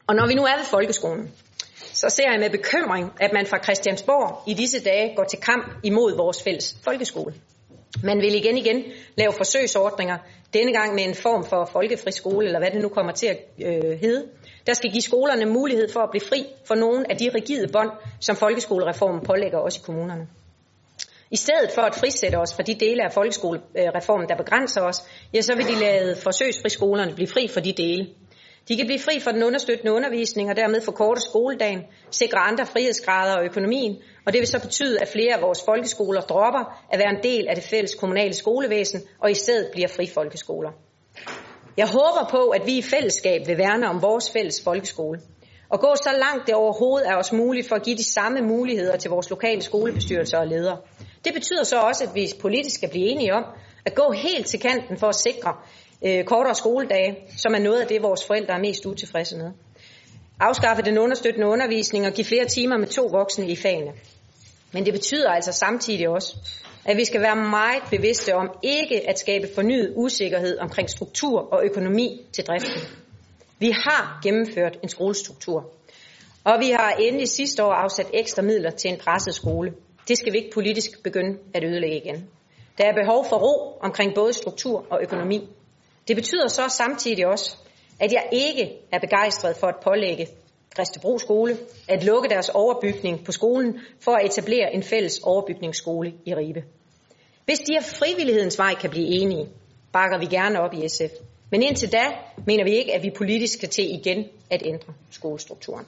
Og 0.06 0.16
når 0.16 0.26
vi 0.26 0.34
nu 0.34 0.42
er 0.42 0.56
ved 0.56 0.64
folkeskolen, 0.64 1.30
så 1.92 2.08
ser 2.08 2.30
jeg 2.30 2.40
med 2.40 2.50
bekymring, 2.50 3.12
at 3.20 3.30
man 3.32 3.46
fra 3.46 3.62
Christiansborg 3.62 4.48
i 4.48 4.54
disse 4.54 4.84
dage 4.84 5.16
går 5.16 5.24
til 5.24 5.38
kamp 5.38 5.66
imod 5.84 6.16
vores 6.16 6.42
fælles 6.42 6.76
folkeskole. 6.84 7.34
Man 8.04 8.18
vil 8.18 8.34
igen 8.34 8.58
igen 8.58 8.84
lave 9.16 9.32
forsøgsordninger, 9.32 10.18
denne 10.54 10.72
gang 10.72 10.94
med 10.94 11.04
en 11.04 11.14
form 11.14 11.44
for 11.44 11.64
folkefriskole, 11.72 12.46
eller 12.46 12.58
hvad 12.58 12.70
det 12.70 12.82
nu 12.82 12.88
kommer 12.88 13.12
til 13.12 13.26
at 13.26 13.38
øh, 13.64 13.98
hedde, 14.00 14.28
der 14.70 14.74
skal 14.74 14.90
give 14.90 15.02
skolerne 15.02 15.46
mulighed 15.46 15.88
for 15.92 16.00
at 16.00 16.10
blive 16.10 16.26
fri 16.30 16.46
for 16.64 16.74
nogle 16.74 17.10
af 17.10 17.16
de 17.16 17.30
rigide 17.34 17.68
bånd, 17.72 17.90
som 18.20 18.36
folkeskolereformen 18.36 19.20
pålægger 19.26 19.58
os 19.58 19.76
i 19.76 19.80
kommunerne. 19.86 20.26
I 21.30 21.36
stedet 21.36 21.70
for 21.74 21.82
at 21.82 21.94
frisætte 21.94 22.36
os 22.36 22.54
fra 22.54 22.62
de 22.62 22.74
dele 22.74 23.04
af 23.04 23.12
folkeskolereformen, 23.12 24.28
der 24.28 24.36
begrænser 24.36 24.80
os, 24.82 24.98
ja, 25.34 25.40
så 25.40 25.54
vil 25.56 25.66
de 25.66 25.80
lade 25.80 26.16
forsøgsfriskolerne 26.16 27.14
blive 27.14 27.28
fri 27.28 27.48
for 27.48 27.60
de 27.60 27.72
dele. 27.72 28.06
De 28.68 28.76
kan 28.76 28.86
blive 28.86 28.98
fri 28.98 29.20
for 29.20 29.30
den 29.30 29.42
understøttende 29.42 29.92
undervisning 29.92 30.50
og 30.50 30.56
dermed 30.56 30.80
forkorte 30.80 31.20
skoledagen, 31.20 31.82
sikre 32.10 32.38
andre 32.38 32.66
frihedsgrader 32.66 33.36
og 33.36 33.44
økonomien, 33.44 33.96
og 34.26 34.32
det 34.32 34.38
vil 34.40 34.48
så 34.48 34.60
betyde, 34.60 35.00
at 35.00 35.08
flere 35.08 35.34
af 35.36 35.42
vores 35.42 35.62
folkeskoler 35.64 36.20
dropper 36.20 36.84
at 36.92 36.98
være 36.98 37.10
en 37.16 37.22
del 37.22 37.48
af 37.48 37.54
det 37.54 37.64
fælles 37.64 37.94
kommunale 37.94 38.34
skolevæsen 38.34 39.00
og 39.18 39.30
i 39.30 39.34
stedet 39.34 39.68
bliver 39.72 39.88
fri 39.88 40.06
folkeskoler. 40.14 40.70
Jeg 41.80 41.88
håber 41.88 42.28
på, 42.30 42.48
at 42.48 42.66
vi 42.66 42.78
i 42.78 42.82
fællesskab 42.82 43.46
vil 43.46 43.58
værne 43.58 43.88
om 43.88 44.02
vores 44.02 44.30
fælles 44.30 44.62
folkeskole 44.64 45.20
og 45.68 45.80
gå 45.80 45.94
så 45.96 46.10
langt 46.18 46.46
det 46.46 46.54
overhovedet 46.54 47.08
er 47.08 47.16
os 47.16 47.32
muligt 47.32 47.68
for 47.68 47.76
at 47.76 47.82
give 47.82 47.96
de 47.96 48.12
samme 48.12 48.40
muligheder 48.40 48.96
til 48.96 49.10
vores 49.10 49.30
lokale 49.30 49.62
skolebestyrelser 49.62 50.38
og 50.38 50.46
ledere. 50.46 50.78
Det 51.24 51.34
betyder 51.34 51.64
så 51.64 51.76
også, 51.80 52.04
at 52.04 52.14
vi 52.14 52.32
politisk 52.40 52.76
skal 52.76 52.90
blive 52.90 53.06
enige 53.06 53.34
om 53.34 53.44
at 53.84 53.94
gå 53.94 54.12
helt 54.12 54.46
til 54.46 54.60
kanten 54.60 54.96
for 54.96 55.06
at 55.06 55.14
sikre, 55.14 55.54
øh, 56.06 56.24
kortere 56.24 56.54
skoledage, 56.54 57.16
som 57.36 57.54
er 57.54 57.58
noget 57.58 57.80
af 57.80 57.86
det, 57.86 58.02
vores 58.02 58.26
forældre 58.26 58.54
er 58.54 58.58
mest 58.58 58.86
utilfredse 58.86 59.36
med. 59.36 59.50
Afskaffe 60.40 60.82
den 60.82 60.98
understøttende 60.98 61.46
undervisning 61.46 62.06
og 62.06 62.12
give 62.12 62.24
flere 62.24 62.44
timer 62.44 62.76
med 62.76 62.86
to 62.86 63.06
voksne 63.06 63.48
i 63.48 63.56
fagene. 63.56 63.92
Men 64.72 64.86
det 64.86 64.92
betyder 64.92 65.30
altså 65.30 65.52
samtidig 65.52 66.08
også, 66.08 66.36
at 66.84 66.96
vi 66.96 67.04
skal 67.04 67.20
være 67.20 67.36
meget 67.36 67.82
bevidste 67.90 68.34
om 68.34 68.50
ikke 68.62 69.08
at 69.08 69.18
skabe 69.18 69.48
fornyet 69.54 69.92
usikkerhed 69.96 70.58
omkring 70.58 70.90
struktur 70.90 71.52
og 71.52 71.64
økonomi 71.64 72.26
til 72.32 72.46
driften. 72.46 72.82
Vi 73.58 73.70
har 73.70 74.20
gennemført 74.22 74.78
en 74.82 74.88
skolestruktur, 74.88 75.70
og 76.44 76.60
vi 76.60 76.70
har 76.70 76.90
endelig 77.00 77.28
sidste 77.28 77.64
år 77.64 77.72
afsat 77.72 78.06
ekstra 78.14 78.42
midler 78.42 78.70
til 78.70 78.90
en 78.90 78.98
presset 78.98 79.34
skole. 79.34 79.74
Det 80.08 80.18
skal 80.18 80.32
vi 80.32 80.38
ikke 80.38 80.50
politisk 80.54 81.02
begynde 81.02 81.38
at 81.54 81.64
ødelægge 81.64 81.96
igen. 81.96 82.28
Der 82.78 82.84
er 82.84 82.94
behov 82.94 83.26
for 83.28 83.36
ro 83.36 83.78
omkring 83.80 84.14
både 84.14 84.32
struktur 84.32 84.86
og 84.90 85.02
økonomi. 85.02 85.48
Det 86.08 86.16
betyder 86.16 86.48
så 86.48 86.62
samtidig 86.68 87.26
også, 87.26 87.56
at 88.00 88.12
jeg 88.12 88.28
ikke 88.32 88.72
er 88.92 88.98
begejstret 88.98 89.56
for 89.56 89.66
at 89.66 89.74
pålægge 89.84 90.26
Græstebro 90.74 91.18
skole 91.18 91.58
at 91.88 92.04
lukke 92.04 92.28
deres 92.28 92.48
overbygning 92.48 93.24
på 93.24 93.32
skolen 93.32 93.80
for 94.00 94.12
at 94.12 94.26
etablere 94.26 94.74
en 94.74 94.82
fælles 94.82 95.18
overbygningsskole 95.22 96.12
i 96.26 96.34
Ribe. 96.34 96.64
Hvis 97.44 97.58
de 97.58 97.76
af 97.76 97.84
frivillighedens 97.84 98.58
vej 98.58 98.74
kan 98.74 98.90
blive 98.90 99.06
enige, 99.06 99.48
bakker 99.92 100.18
vi 100.18 100.26
gerne 100.26 100.60
op 100.60 100.74
i 100.74 100.88
SF. 100.88 101.12
Men 101.50 101.62
indtil 101.62 101.92
da 101.92 102.04
mener 102.46 102.64
vi 102.64 102.70
ikke, 102.70 102.94
at 102.94 103.02
vi 103.02 103.10
politisk 103.16 103.54
skal 103.54 103.68
til 103.68 103.94
igen 103.94 104.24
at 104.50 104.62
ændre 104.66 104.92
skolestrukturen. 105.10 105.86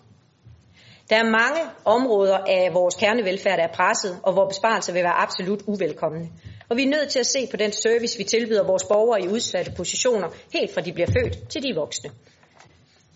Der 1.10 1.16
er 1.16 1.24
mange 1.24 1.60
områder 1.84 2.38
af 2.38 2.74
vores 2.74 2.94
kernevelfærd, 2.94 3.58
der 3.58 3.64
er 3.64 3.72
presset, 3.74 4.20
og 4.22 4.32
hvor 4.32 4.48
besparelser 4.48 4.92
vil 4.92 5.02
være 5.02 5.22
absolut 5.22 5.62
uvelkomne. 5.66 6.28
Og 6.68 6.76
vi 6.76 6.82
er 6.82 6.88
nødt 6.88 7.08
til 7.08 7.18
at 7.18 7.26
se 7.26 7.46
på 7.50 7.56
den 7.56 7.72
service, 7.72 8.18
vi 8.18 8.24
tilbyder 8.24 8.66
vores 8.66 8.84
borgere 8.84 9.22
i 9.22 9.28
udsatte 9.28 9.72
positioner, 9.76 10.28
helt 10.52 10.74
fra 10.74 10.80
de 10.80 10.92
bliver 10.92 11.06
født 11.06 11.48
til 11.48 11.62
de 11.62 11.74
voksne. 11.74 12.10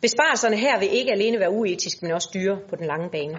Besparelserne 0.03 0.57
her 0.57 0.79
vil 0.79 0.95
ikke 0.95 1.13
alene 1.13 1.41
være 1.41 1.51
uetiske, 1.51 1.99
men 2.03 2.13
også 2.13 2.31
dyre 2.35 2.59
på 2.69 2.77
den 2.77 2.87
lange 2.87 3.11
bane. 3.11 3.39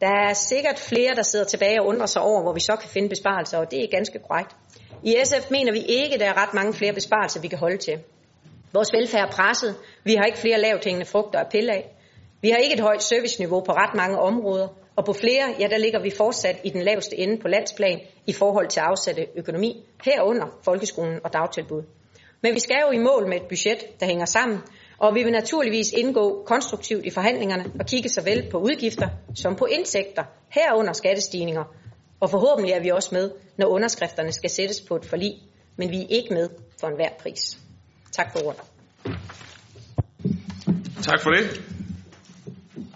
Der 0.00 0.10
er 0.28 0.32
sikkert 0.32 0.78
flere, 0.78 1.14
der 1.14 1.22
sidder 1.22 1.44
tilbage 1.44 1.80
og 1.80 1.86
undrer 1.86 2.06
sig 2.06 2.22
over, 2.22 2.42
hvor 2.42 2.52
vi 2.52 2.60
så 2.60 2.76
kan 2.76 2.90
finde 2.90 3.08
besparelser, 3.08 3.58
og 3.58 3.70
det 3.70 3.84
er 3.84 3.88
ganske 3.90 4.18
korrekt. 4.18 4.56
I 5.02 5.16
SF 5.24 5.50
mener 5.50 5.72
vi 5.72 5.78
ikke, 5.78 6.18
der 6.18 6.26
er 6.26 6.42
ret 6.42 6.54
mange 6.54 6.72
flere 6.74 6.92
besparelser, 6.92 7.40
vi 7.40 7.48
kan 7.48 7.58
holde 7.58 7.76
til. 7.78 7.98
Vores 8.72 8.92
velfærd 8.92 9.28
er 9.28 9.32
presset. 9.32 9.76
Vi 10.04 10.14
har 10.14 10.24
ikke 10.24 10.38
flere 10.38 10.60
lavt 10.60 10.84
hængende 10.84 11.06
frugter 11.06 11.38
at 11.38 11.50
pille 11.50 11.72
af. 11.72 11.94
Vi 12.40 12.50
har 12.50 12.56
ikke 12.56 12.74
et 12.74 12.80
højt 12.80 13.02
serviceniveau 13.02 13.60
på 13.60 13.72
ret 13.72 13.94
mange 13.94 14.18
områder, 14.18 14.68
og 14.96 15.04
på 15.04 15.12
flere, 15.12 15.54
ja, 15.58 15.66
der 15.66 15.78
ligger 15.78 16.02
vi 16.02 16.10
fortsat 16.10 16.56
i 16.64 16.70
den 16.70 16.82
laveste 16.82 17.18
ende 17.18 17.38
på 17.38 17.48
landsplan 17.48 18.00
i 18.26 18.32
forhold 18.32 18.68
til 18.68 18.80
afsatte 18.80 19.26
økonomi, 19.36 19.86
herunder 20.04 20.58
folkeskolen 20.64 21.20
og 21.24 21.32
dagtilbud. 21.32 21.82
Men 22.42 22.54
vi 22.54 22.60
skal 22.60 22.76
jo 22.86 22.90
i 22.90 22.98
mål 22.98 23.28
med 23.28 23.36
et 23.36 23.48
budget, 23.48 24.00
der 24.00 24.06
hænger 24.06 24.24
sammen, 24.24 24.58
og 25.04 25.14
vi 25.14 25.22
vil 25.22 25.32
naturligvis 25.32 25.92
indgå 25.92 26.44
konstruktivt 26.46 27.06
i 27.06 27.10
forhandlingerne 27.10 27.64
og 27.80 27.86
kigge 27.86 28.08
såvel 28.08 28.48
på 28.50 28.58
udgifter 28.58 29.08
som 29.34 29.56
på 29.56 29.64
indtægter, 29.64 30.24
herunder 30.48 30.92
skattestigninger. 30.92 31.64
Og 32.20 32.30
forhåbentlig 32.30 32.72
er 32.72 32.82
vi 32.82 32.88
også 32.88 33.08
med, 33.12 33.30
når 33.58 33.66
underskrifterne 33.66 34.32
skal 34.32 34.50
sættes 34.50 34.80
på 34.80 34.96
et 34.96 35.04
forlig, 35.04 35.34
men 35.76 35.90
vi 35.90 35.96
er 35.96 36.06
ikke 36.08 36.34
med 36.34 36.48
for 36.80 36.86
enhver 36.86 37.08
pris. 37.22 37.58
Tak 38.12 38.32
for 38.32 38.46
ordet. 38.46 38.60
Tak 41.02 41.22
for 41.22 41.30
det. 41.30 41.62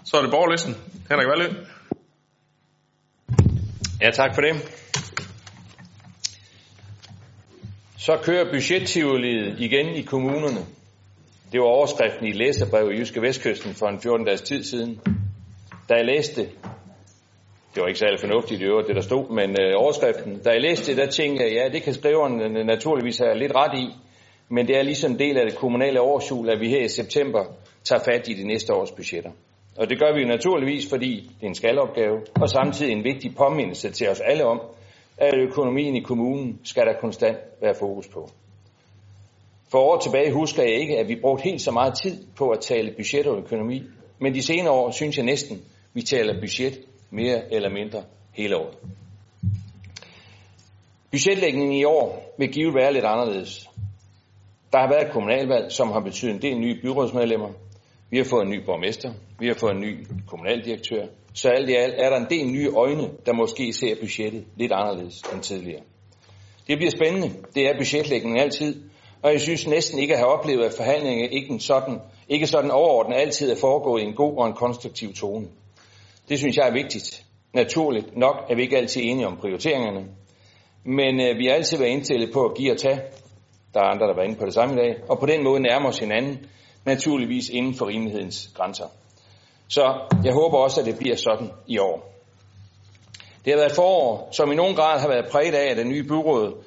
Så 0.05 0.17
er 0.17 0.21
det 0.21 0.31
borgerlisten. 0.31 0.75
Henrik 1.09 1.27
Valø. 1.27 1.47
Ja, 4.01 4.11
tak 4.11 4.35
for 4.35 4.41
det. 4.41 4.55
Så 7.97 8.19
kører 8.23 8.51
budgettivoliet 8.51 9.59
igen 9.59 9.87
i 9.87 10.01
kommunerne. 10.01 10.78
Det 11.51 11.59
var 11.59 11.65
overskriften 11.65 12.27
i 12.27 12.31
læserbrevet 12.31 12.93
i 12.93 12.97
Jyske 12.97 13.21
Vestkysten 13.21 13.73
for 13.73 13.87
en 13.87 13.99
14 13.99 14.25
dages 14.25 14.41
tid 14.41 14.63
siden. 14.63 15.01
Da 15.89 15.93
jeg 15.93 16.05
læste 16.05 16.41
det, 16.41 16.49
det 17.75 17.81
var 17.81 17.87
ikke 17.87 17.99
særlig 17.99 18.19
fornuftigt 18.19 18.61
i 18.61 18.65
øvrigt, 18.65 18.87
det 18.87 18.95
der 18.95 19.01
stod, 19.01 19.35
men 19.35 19.49
øh, 19.49 19.73
overskriften, 19.75 20.39
da 20.39 20.49
jeg 20.49 20.61
læste 20.61 20.91
det, 20.91 20.97
der 20.97 21.07
tænkte 21.07 21.43
jeg, 21.43 21.53
ja, 21.53 21.69
det 21.73 21.83
kan 21.83 21.93
skriveren 21.93 22.41
øh, 22.41 22.65
naturligvis 22.65 23.17
have 23.17 23.37
lidt 23.37 23.55
ret 23.55 23.79
i, 23.79 23.87
men 24.49 24.67
det 24.67 24.77
er 24.77 24.83
ligesom 24.83 25.11
en 25.11 25.19
del 25.19 25.37
af 25.37 25.45
det 25.45 25.55
kommunale 25.55 26.01
årsjul, 26.01 26.49
at 26.49 26.59
vi 26.59 26.69
her 26.69 26.83
i 26.83 26.87
september 26.87 27.43
tager 27.83 28.01
fat 28.03 28.27
i 28.27 28.33
de 28.33 28.47
næste 28.47 28.73
års 28.73 28.91
budgetter. 28.91 29.31
Og 29.77 29.89
det 29.89 29.99
gør 29.99 30.13
vi 30.15 30.25
naturligvis, 30.25 30.89
fordi 30.89 31.31
det 31.39 31.43
er 31.43 31.47
en 31.47 31.55
skalopgave, 31.55 32.17
og 32.41 32.49
samtidig 32.49 32.91
en 32.91 33.03
vigtig 33.03 33.35
påmindelse 33.35 33.91
til 33.91 34.09
os 34.09 34.19
alle 34.19 34.45
om, 34.45 34.61
at 35.17 35.33
økonomien 35.37 35.95
i 35.95 36.01
kommunen 36.01 36.59
skal 36.63 36.85
der 36.85 36.93
konstant 37.01 37.37
være 37.61 37.75
fokus 37.79 38.07
på. 38.07 38.29
For 39.71 39.79
år 39.79 39.99
tilbage 39.99 40.33
husker 40.33 40.63
jeg 40.63 40.73
ikke, 40.73 40.97
at 40.97 41.07
vi 41.07 41.15
brugte 41.21 41.43
helt 41.43 41.61
så 41.61 41.71
meget 41.71 41.93
tid 42.03 42.25
på 42.35 42.49
at 42.49 42.59
tale 42.59 42.93
budget 42.97 43.27
og 43.27 43.37
økonomi, 43.37 43.83
men 44.19 44.33
de 44.33 44.41
senere 44.41 44.71
år 44.71 44.91
synes 44.91 45.17
jeg 45.17 45.25
næsten, 45.25 45.61
vi 45.93 46.01
taler 46.01 46.39
budget 46.41 46.79
mere 47.11 47.53
eller 47.53 47.69
mindre 47.69 48.03
hele 48.33 48.57
året. 48.57 48.77
Budgetlægningen 51.11 51.73
i 51.73 51.83
år 51.83 52.35
vil 52.37 52.51
give 52.51 52.73
være 52.75 52.93
lidt 52.93 53.05
anderledes. 53.05 53.69
Der 54.73 54.79
har 54.79 54.89
været 54.89 55.05
et 55.05 55.11
kommunalvalg, 55.11 55.71
som 55.71 55.91
har 55.91 55.99
betydet 55.99 56.33
en 56.35 56.41
del 56.41 56.57
nye 56.59 56.81
byrådsmedlemmer. 56.81 57.49
Vi 58.09 58.17
har 58.17 58.23
fået 58.23 58.43
en 58.43 58.49
ny 58.49 58.65
borgmester. 58.65 59.13
Vi 59.39 59.47
har 59.47 59.53
fået 59.53 59.71
en 59.71 59.81
ny 59.81 60.07
kommunaldirektør. 60.27 61.05
Så 61.33 61.49
alt 61.49 61.69
i 61.69 61.73
alt 61.73 61.93
er 61.97 62.09
der 62.09 62.17
en 62.17 62.29
del 62.29 62.47
nye 62.51 62.69
øjne, 62.69 63.09
der 63.25 63.33
måske 63.33 63.73
ser 63.73 63.95
budgettet 64.01 64.45
lidt 64.55 64.71
anderledes 64.71 65.21
end 65.33 65.41
tidligere. 65.41 65.81
Det 66.67 66.77
bliver 66.77 66.91
spændende. 66.91 67.29
Det 67.55 67.67
er 67.67 67.77
budgetlægningen 67.77 68.39
altid. 68.39 68.88
Og 69.21 69.31
jeg 69.31 69.41
synes 69.41 69.67
næsten 69.67 69.99
ikke 69.99 70.13
at 70.13 70.19
have 70.19 70.31
oplevet, 70.31 70.65
at 70.65 70.73
forhandlinger 70.77 71.27
ikke 71.29 71.59
sådan, 71.59 71.99
ikke 72.29 72.47
sådan 72.47 72.71
overordnet 72.71 73.17
altid 73.17 73.51
er 73.51 73.55
foregået 73.55 74.01
i 74.01 74.05
en 74.05 74.13
god 74.13 74.37
og 74.37 74.47
en 74.47 74.53
konstruktiv 74.53 75.13
tone. 75.13 75.47
Det 76.29 76.37
synes 76.37 76.57
jeg 76.57 76.67
er 76.67 76.73
vigtigt. 76.73 77.23
Naturligt 77.53 78.17
nok 78.17 78.35
er 78.49 78.55
vi 78.55 78.61
ikke 78.61 78.77
altid 78.77 79.01
enige 79.03 79.27
om 79.27 79.37
prioriteringerne. 79.37 80.05
Men 80.83 81.21
øh, 81.21 81.37
vi 81.37 81.45
har 81.45 81.53
altid 81.53 81.77
været 81.77 81.89
indstillet 81.89 82.33
på 82.33 82.45
at 82.45 82.55
give 82.57 82.71
og 82.71 82.77
tage. 82.77 83.01
Der 83.73 83.79
er 83.79 83.83
andre, 83.83 84.07
der 84.07 84.15
var 84.15 84.23
inde 84.23 84.35
på 84.35 84.45
det 84.45 84.53
samme 84.53 84.73
i 84.73 84.77
dag. 84.77 84.95
Og 85.09 85.19
på 85.19 85.25
den 85.25 85.43
måde 85.43 85.59
nærmer 85.59 85.89
os 85.89 85.99
hinanden, 85.99 86.45
naturligvis 86.85 87.49
inden 87.49 87.73
for 87.75 87.87
rimelighedens 87.87 88.51
grænser. 88.55 88.85
Så 89.67 89.81
jeg 90.23 90.33
håber 90.33 90.57
også, 90.57 90.81
at 90.81 90.85
det 90.87 90.97
bliver 90.97 91.15
sådan 91.15 91.51
i 91.67 91.77
år. 91.77 92.13
Det 93.45 93.53
har 93.53 93.59
været 93.59 93.75
forår, 93.75 94.29
som 94.31 94.51
i 94.51 94.55
nogen 94.55 94.75
grad 94.75 94.99
har 94.99 95.07
været 95.07 95.31
præget 95.31 95.53
af, 95.53 95.71
at 95.71 95.77
den 95.77 95.89
nye 95.89 96.03
byråd 96.03 96.63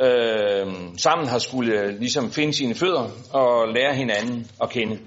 øh, 0.00 0.72
sammen 0.96 1.28
har 1.28 1.38
skulle 1.38 1.80
øh, 1.80 1.98
ligesom 1.98 2.30
finde 2.30 2.52
sine 2.52 2.74
fødder 2.74 3.10
og 3.32 3.68
lære 3.68 3.94
hinanden 3.94 4.50
at 4.62 4.70
kende. 4.70 4.98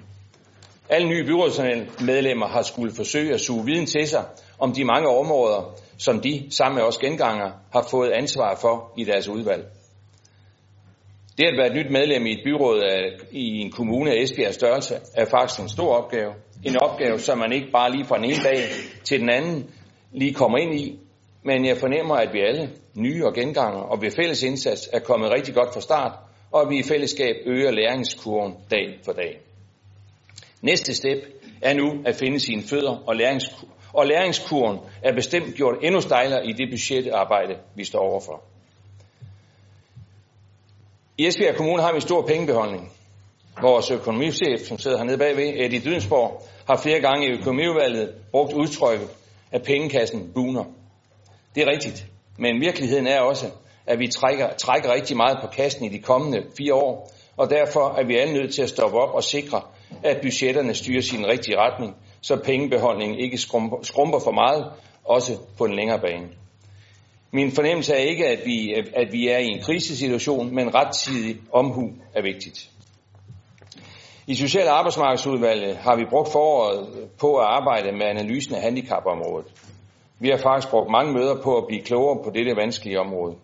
Alle 0.89 1.07
nye 1.07 1.25
byrådsmedlemmer 1.25 2.47
har 2.47 2.61
skulle 2.61 2.95
forsøge 2.95 3.33
at 3.33 3.41
suge 3.41 3.65
viden 3.65 3.85
til 3.85 4.07
sig 4.07 4.25
om 4.59 4.73
de 4.73 4.85
mange 4.85 5.07
områder, 5.07 5.75
som 5.97 6.21
de 6.21 6.47
sammen 6.49 6.75
med 6.75 6.83
os 6.83 6.97
genganger 6.97 7.51
har 7.73 7.87
fået 7.91 8.09
ansvar 8.09 8.57
for 8.61 8.93
i 8.97 9.03
deres 9.03 9.27
udvalg. 9.27 9.65
Det 11.37 11.45
at 11.45 11.57
være 11.57 11.67
et 11.67 11.75
nyt 11.75 11.91
medlem 11.91 12.25
i 12.25 12.31
et 12.31 12.41
byråd 12.43 12.79
af, 12.79 13.11
i 13.31 13.59
en 13.59 13.71
kommune 13.71 14.11
af 14.11 14.15
Esbjergs 14.21 14.55
størrelse 14.55 14.95
er 15.15 15.25
faktisk 15.25 15.59
en 15.59 15.69
stor 15.69 15.95
opgave. 15.95 16.33
En 16.63 16.77
opgave, 16.81 17.19
som 17.19 17.37
man 17.37 17.51
ikke 17.51 17.71
bare 17.71 17.91
lige 17.91 18.05
fra 18.05 18.15
den 18.15 18.25
ene 18.25 18.43
dag 18.43 18.59
til 19.03 19.19
den 19.19 19.29
anden 19.29 19.69
lige 20.11 20.33
kommer 20.33 20.57
ind 20.57 20.79
i, 20.79 20.99
men 21.43 21.65
jeg 21.65 21.77
fornemmer, 21.77 22.15
at 22.15 22.33
vi 22.33 22.39
alle, 22.39 22.69
nye 22.95 23.25
og 23.25 23.33
genganger, 23.33 23.79
og 23.79 24.01
ved 24.01 24.11
fælles 24.11 24.43
indsats 24.43 24.89
er 24.93 24.99
kommet 24.99 25.31
rigtig 25.31 25.53
godt 25.55 25.73
fra 25.73 25.81
start, 25.81 26.11
og 26.51 26.61
at 26.61 26.69
vi 26.69 26.77
i 26.79 26.83
fællesskab 26.83 27.35
øger 27.45 27.71
læringskurven 27.71 28.55
dag 28.71 28.99
for 29.05 29.11
dag. 29.11 29.39
Næste 30.61 30.95
step 30.95 31.17
er 31.61 31.73
nu 31.73 31.93
at 32.05 32.15
finde 32.15 32.39
sine 32.39 32.61
fødder, 32.61 33.03
og, 33.07 33.15
læringskur- 33.15 33.67
og 33.93 34.07
læringskurven 34.07 34.79
er 35.03 35.13
bestemt 35.13 35.55
gjort 35.55 35.75
endnu 35.83 36.01
stejlere 36.01 36.47
i 36.47 36.51
det 36.51 36.69
budgetarbejde, 36.71 37.57
vi 37.75 37.83
står 37.83 37.99
overfor. 37.99 38.43
I 41.17 41.27
Esbjerg 41.27 41.55
Kommune 41.55 41.81
har 41.81 41.91
vi 41.91 41.95
en 41.95 42.01
stor 42.01 42.21
pengebeholdning. 42.21 42.91
Vores 43.61 43.91
økonomichef, 43.91 44.59
som 44.67 44.77
sidder 44.77 44.97
hernede 44.97 45.17
bagved, 45.17 45.53
Eddie 45.55 45.79
Dydensborg, 45.79 46.43
har 46.67 46.77
flere 46.77 46.99
gange 46.99 47.27
i 47.27 47.31
økonomiudvalget 47.31 48.13
brugt 48.31 48.53
udtrykket, 48.53 49.09
at 49.51 49.63
pengekassen 49.63 50.31
buner. 50.33 50.63
Det 51.55 51.63
er 51.63 51.67
rigtigt, 51.71 52.05
men 52.37 52.61
virkeligheden 52.61 53.07
er 53.07 53.19
også, 53.19 53.45
at 53.85 53.99
vi 53.99 54.07
trækker, 54.07 54.53
trækker 54.57 54.93
rigtig 54.93 55.17
meget 55.17 55.37
på 55.41 55.47
kassen 55.47 55.85
i 55.85 55.89
de 55.89 55.99
kommende 55.99 56.43
fire 56.57 56.73
år, 56.73 57.11
og 57.37 57.49
derfor 57.49 57.95
er 57.99 58.03
vi 58.05 58.15
alle 58.15 58.33
nødt 58.33 58.53
til 58.53 58.61
at 58.61 58.69
stoppe 58.69 58.97
op 58.97 59.15
og 59.15 59.23
sikre, 59.23 59.61
at 60.03 60.21
budgetterne 60.21 60.73
styrer 60.73 61.01
sin 61.01 61.27
rigtige 61.27 61.57
retning, 61.57 61.95
så 62.21 62.35
pengebeholdningen 62.45 63.19
ikke 63.19 63.37
skrumper, 63.37 63.77
skrumper 63.81 64.19
for 64.19 64.31
meget, 64.31 64.65
også 65.05 65.37
på 65.57 65.65
en 65.65 65.75
længere 65.75 65.99
bane. 65.99 66.27
Min 67.31 67.51
fornemmelse 67.51 67.93
er 67.93 67.97
ikke, 67.97 68.27
at 68.27 68.39
vi, 68.45 68.73
at 68.93 69.07
vi 69.11 69.27
er 69.27 69.37
i 69.37 69.47
en 69.47 69.61
krisesituation, 69.61 70.55
men 70.55 70.75
rettidig 70.75 71.37
omhu 71.51 71.91
er 72.15 72.21
vigtigt. 72.21 72.69
I 74.27 74.35
Social- 74.35 74.67
og 74.67 74.77
Arbejdsmarkedsudvalget 74.77 75.77
har 75.77 75.95
vi 75.95 76.05
brugt 76.09 76.31
foråret 76.31 77.09
på 77.19 77.35
at 77.35 77.45
arbejde 77.45 77.91
med 77.91 78.05
analysen 78.05 78.55
af 78.55 78.61
handicapområdet. 78.61 79.47
Vi 80.19 80.29
har 80.29 80.37
faktisk 80.37 80.71
brugt 80.71 80.91
mange 80.91 81.13
møder 81.13 81.41
på 81.43 81.57
at 81.57 81.67
blive 81.67 81.81
klogere 81.81 82.23
på 82.23 82.29
dette 82.29 82.55
vanskelige 82.55 82.99
område. 82.99 83.35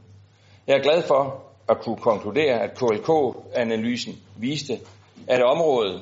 Jeg 0.67 0.77
er 0.77 0.81
glad 0.83 1.01
for 1.01 1.43
at 1.69 1.77
kunne 1.81 1.97
konkludere, 1.97 2.61
at 2.61 2.77
KLK-analysen 2.77 4.13
viste, 4.37 4.79
at 5.27 5.43
området 5.43 6.01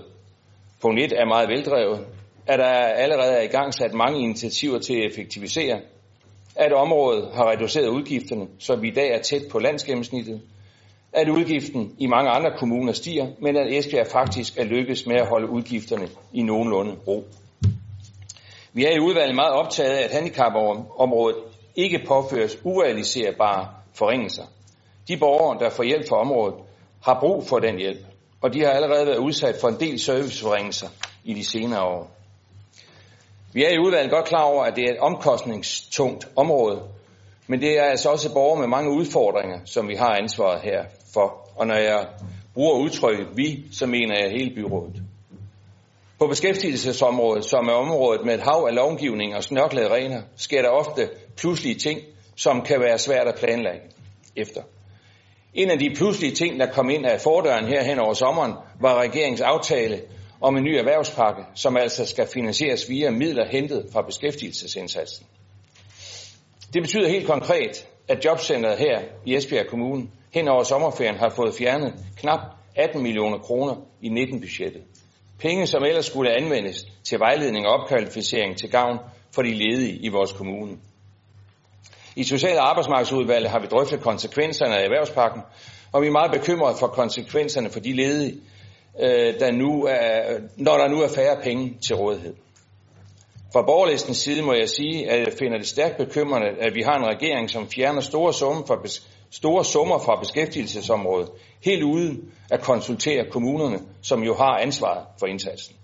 punkt 0.82 1.00
1 1.00 1.14
er 1.14 1.26
meget 1.26 1.50
veldrevet, 1.50 2.06
at 2.48 2.60
der 2.60 2.66
allerede 2.66 3.34
er 3.34 3.42
i 3.42 3.48
gang 3.48 3.74
sat 3.74 3.94
mange 3.94 4.20
initiativer 4.20 4.80
til 4.80 4.94
at 4.94 5.12
effektivisere, 5.12 5.80
at 6.56 6.74
området 6.74 7.30
har 7.34 7.52
reduceret 7.52 7.88
udgifterne, 7.88 8.48
så 8.60 8.76
vi 8.76 8.88
i 8.88 8.94
dag 8.94 9.10
er 9.12 9.22
tæt 9.22 9.42
på 9.52 9.60
landsgennemsnittet, 9.60 10.42
at 11.14 11.30
udgiften 11.30 11.96
i 12.00 12.08
mange 12.08 12.30
andre 12.30 12.52
kommuner 12.58 12.94
stiger, 12.94 13.28
men 13.40 13.58
at 13.58 13.74
Esbjerg 13.74 14.08
faktisk 14.08 14.58
er 14.58 14.64
lykkes 14.64 15.06
med 15.06 15.16
at 15.16 15.28
holde 15.28 15.50
udgifterne 15.50 16.08
i 16.34 16.44
nogenlunde 16.44 16.96
ro. 17.08 17.24
Vi 18.74 18.86
er 18.86 18.92
i 18.92 19.00
udvalget 19.00 19.36
meget 19.36 19.54
optaget 19.54 19.90
af, 19.90 20.04
at 20.04 20.12
handicapområdet 20.12 21.38
ikke 21.76 22.06
påføres 22.08 22.58
urealiserbare 22.64 23.68
forringelser. 23.94 24.44
De 25.08 25.18
borgere, 25.18 25.60
der 25.60 25.70
får 25.70 25.84
hjælp 25.84 26.10
fra 26.10 26.22
området, 26.22 26.56
har 27.04 27.20
brug 27.20 27.48
for 27.48 27.60
den 27.60 27.78
hjælp, 27.78 28.06
og 28.42 28.54
de 28.54 28.60
har 28.64 28.72
allerede 28.72 29.06
været 29.06 29.18
udsat 29.18 29.56
for 29.62 29.68
en 29.68 29.80
del 29.80 30.00
serviceforringelser 30.00 30.88
i 31.24 31.34
de 31.34 31.46
senere 31.46 31.84
år. 31.84 32.12
Vi 33.54 33.64
er 33.64 33.70
i 33.70 33.78
udvalget 33.78 34.12
godt 34.12 34.26
klar 34.26 34.44
over, 34.44 34.64
at 34.64 34.76
det 34.76 34.84
er 34.84 34.92
et 34.92 35.00
omkostningstungt 35.00 36.28
område, 36.36 36.82
men 37.48 37.62
det 37.62 37.80
er 37.80 37.84
altså 37.84 38.10
også 38.10 38.34
borgere 38.34 38.60
med 38.60 38.68
mange 38.68 38.92
udfordringer, 38.92 39.60
som 39.66 39.88
vi 39.88 39.96
har 39.96 40.16
ansvaret 40.16 40.62
her 40.62 40.86
for. 41.14 41.50
Og 41.56 41.68
når 41.68 41.76
jeg 41.76 42.08
bruger 42.54 42.80
udtrykket 42.80 43.28
vi, 43.36 43.66
så 43.72 43.86
mener 43.86 44.16
jeg 44.20 44.32
hele 44.32 44.56
byrådet. 44.56 45.03
På 46.24 46.28
beskæftigelsesområdet, 46.28 47.46
som 47.46 47.68
er 47.68 47.74
området 47.74 48.26
med 48.26 48.34
et 48.36 48.42
hav 48.42 48.66
af 48.70 48.76
lovgivning 48.76 49.36
og 49.36 49.44
snørklede 49.44 49.88
regler, 49.88 50.22
sker 50.36 50.62
der 50.62 50.70
ofte 50.70 51.10
pludselige 51.38 51.76
ting, 51.76 52.00
som 52.36 52.62
kan 52.62 52.80
være 52.80 53.00
svært 53.00 53.28
at 53.28 53.36
planlægge 53.36 53.82
efter. 54.36 54.62
En 55.54 55.70
af 55.70 55.80
de 55.80 55.94
pludselige 55.96 56.36
ting, 56.36 56.60
der 56.60 56.72
kom 56.72 56.90
ind 56.90 57.06
af 57.06 57.22
fordøren 57.22 57.66
her 57.66 57.84
hen 57.84 58.00
over 58.00 58.14
sommeren, 58.14 58.54
var 58.82 59.02
regeringens 59.02 59.42
aftale 59.42 60.02
om 60.42 60.58
en 60.58 60.64
ny 60.64 60.70
erhvervspakke, 60.70 61.44
som 61.56 61.78
altså 61.78 62.06
skal 62.06 62.28
finansieres 62.28 62.90
via 62.90 63.12
midler 63.12 63.46
hentet 63.48 63.86
fra 63.94 64.02
beskæftigelsesindsatsen. 64.02 65.26
Det 66.74 66.82
betyder 66.82 67.10
helt 67.10 67.28
konkret, 67.28 67.88
at 68.08 68.26
jobcentret 68.26 68.78
her 68.78 69.02
i 69.26 69.36
Esbjerg 69.36 69.68
Kommune 69.68 70.08
hen 70.34 70.48
over 70.48 70.64
sommerferien 70.64 71.16
har 71.16 71.30
fået 71.30 71.54
fjernet 71.54 71.94
knap 72.18 72.40
18 72.76 73.04
millioner 73.04 73.38
kroner 73.38 73.76
i 74.02 74.10
19-budgettet. 74.10 74.82
Penge, 75.44 75.68
som 75.68 75.84
ellers 75.84 76.06
skulle 76.06 76.32
anvendes 76.32 76.86
til 77.04 77.20
vejledning 77.20 77.68
og 77.68 77.74
opkvalificering 77.74 78.58
til 78.58 78.72
gavn 78.72 78.98
for 79.36 79.42
de 79.42 79.54
ledige 79.54 79.96
i 79.96 80.10
vores 80.10 80.32
kommune. 80.32 80.78
I 82.16 82.24
Social- 82.24 82.58
og 82.58 82.70
Arbejdsmarkedsudvalget 82.70 83.52
har 83.52 83.60
vi 83.60 83.68
drøftet 83.68 84.02
konsekvenserne 84.02 84.78
af 84.78 84.84
erhvervspakken, 84.84 85.42
og 85.92 86.02
vi 86.02 86.08
er 86.08 86.12
meget 86.12 86.32
bekymrede 86.32 86.76
for 86.80 86.88
konsekvenserne 86.88 87.70
for 87.70 87.80
de 87.80 87.94
ledige, 87.94 88.34
øh, 89.00 89.40
der 89.40 89.52
nu 89.52 89.86
er, 89.86 90.40
når 90.58 90.78
der 90.78 90.88
nu 90.88 91.02
er 91.02 91.08
færre 91.08 91.38
penge 91.44 91.78
til 91.88 91.96
rådighed. 91.96 92.34
Fra 93.54 93.62
borgerlistens 93.62 94.18
side 94.18 94.42
må 94.42 94.54
jeg 94.54 94.70
sige, 94.70 95.10
at 95.10 95.20
jeg 95.20 95.34
finder 95.40 95.58
det 95.58 95.68
stærkt 95.68 95.98
bekymrende, 95.98 96.48
at 96.60 96.76
vi 96.76 96.82
har 96.82 96.98
en 96.98 97.06
regering, 97.06 97.50
som 97.50 97.70
fjerner 97.70 98.02
store 98.02 98.34
summer 98.34 98.66
fra, 98.68 98.78
store 99.34 99.66
summer 99.66 99.98
fra 99.98 100.20
beskæftigelsesområdet, 100.20 101.30
helt 101.66 101.84
uden 101.84 102.32
at 102.52 102.62
konsultere 102.62 103.26
kommunerne, 103.32 103.80
som 104.02 104.24
jo 104.24 104.36
har 104.36 104.58
ansvaret 104.58 105.06
for 105.20 105.28
indsatsen. 105.28 105.76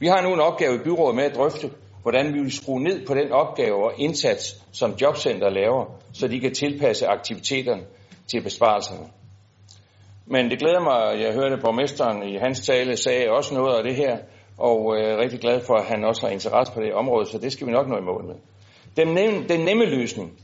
Vi 0.00 0.06
har 0.06 0.22
nu 0.22 0.34
en 0.34 0.40
opgave 0.40 0.74
i 0.74 0.78
byrådet 0.78 1.16
med 1.16 1.24
at 1.24 1.34
drøfte, 1.34 1.70
hvordan 2.02 2.34
vi 2.34 2.38
vil 2.38 2.52
skrue 2.52 2.82
ned 2.82 3.06
på 3.06 3.14
den 3.14 3.32
opgave 3.32 3.84
og 3.84 3.92
indsats, 3.98 4.62
som 4.72 4.94
Jobcenter 5.00 5.50
laver, 5.50 5.84
så 6.12 6.28
de 6.28 6.40
kan 6.40 6.54
tilpasse 6.54 7.06
aktiviteterne 7.06 7.82
til 8.30 8.42
besparelserne. 8.42 9.06
Men 10.26 10.50
det 10.50 10.58
glæder 10.58 10.80
mig, 10.80 11.12
at 11.12 11.20
jeg 11.20 11.34
hørte 11.34 11.62
borgmesteren 11.62 12.28
i 12.28 12.36
hans 12.36 12.66
tale 12.66 12.96
sagde 12.96 13.30
også 13.30 13.54
noget 13.54 13.76
af 13.76 13.84
det 13.84 13.94
her, 13.96 14.18
og 14.58 14.96
jeg 14.96 15.10
er 15.10 15.18
rigtig 15.18 15.40
glad 15.40 15.60
for, 15.60 15.74
at 15.74 15.84
han 15.84 16.04
også 16.04 16.26
har 16.26 16.32
interesse 16.32 16.72
på 16.72 16.80
det 16.80 16.94
område, 16.94 17.26
så 17.26 17.38
det 17.38 17.52
skal 17.52 17.66
vi 17.66 17.72
nok 17.72 17.88
nå 17.88 17.96
i 17.96 18.04
mål 18.04 18.24
med. 18.26 18.34
Den 18.96 19.14
nemme, 19.14 19.48
den 19.48 19.60
nemme 19.60 19.84
løsning 19.84 20.38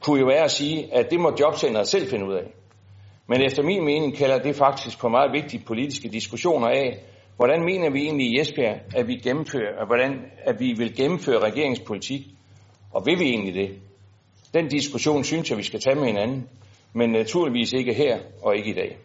kunne 0.00 0.20
jo 0.20 0.26
være 0.26 0.44
at 0.44 0.50
sige, 0.50 0.94
at 0.94 1.10
det 1.10 1.20
må 1.20 1.32
jobcenteret 1.40 1.88
selv 1.88 2.10
finde 2.10 2.26
ud 2.26 2.34
af. 2.34 2.44
Men 3.26 3.42
efter 3.42 3.62
min 3.62 3.84
mening 3.84 4.16
kalder 4.16 4.38
det 4.38 4.56
faktisk 4.56 4.98
på 4.98 5.08
meget 5.08 5.32
vigtige 5.32 5.64
politiske 5.66 6.08
diskussioner 6.08 6.68
af, 6.68 6.98
hvordan 7.36 7.64
mener 7.64 7.90
vi 7.90 8.02
egentlig 8.02 8.26
i 8.26 8.40
Esbjerg, 8.40 8.80
at 8.96 9.08
vi 9.08 9.14
gennemfører, 9.14 9.86
hvordan, 9.86 10.24
at 10.44 10.60
vi 10.60 10.72
vil 10.72 10.96
gennemføre 10.96 11.38
regeringspolitik, 11.38 12.20
og 12.92 13.06
vil 13.06 13.18
vi 13.18 13.24
egentlig 13.24 13.54
det? 13.54 13.78
Den 14.54 14.68
diskussion 14.68 15.24
synes 15.24 15.50
jeg, 15.50 15.58
vi 15.58 15.62
skal 15.62 15.80
tage 15.80 15.96
med 15.96 16.06
hinanden, 16.06 16.48
men 16.92 17.10
naturligvis 17.10 17.72
ikke 17.72 17.94
her 17.94 18.18
og 18.42 18.56
ikke 18.56 18.70
i 18.70 18.74
dag. 18.74 18.98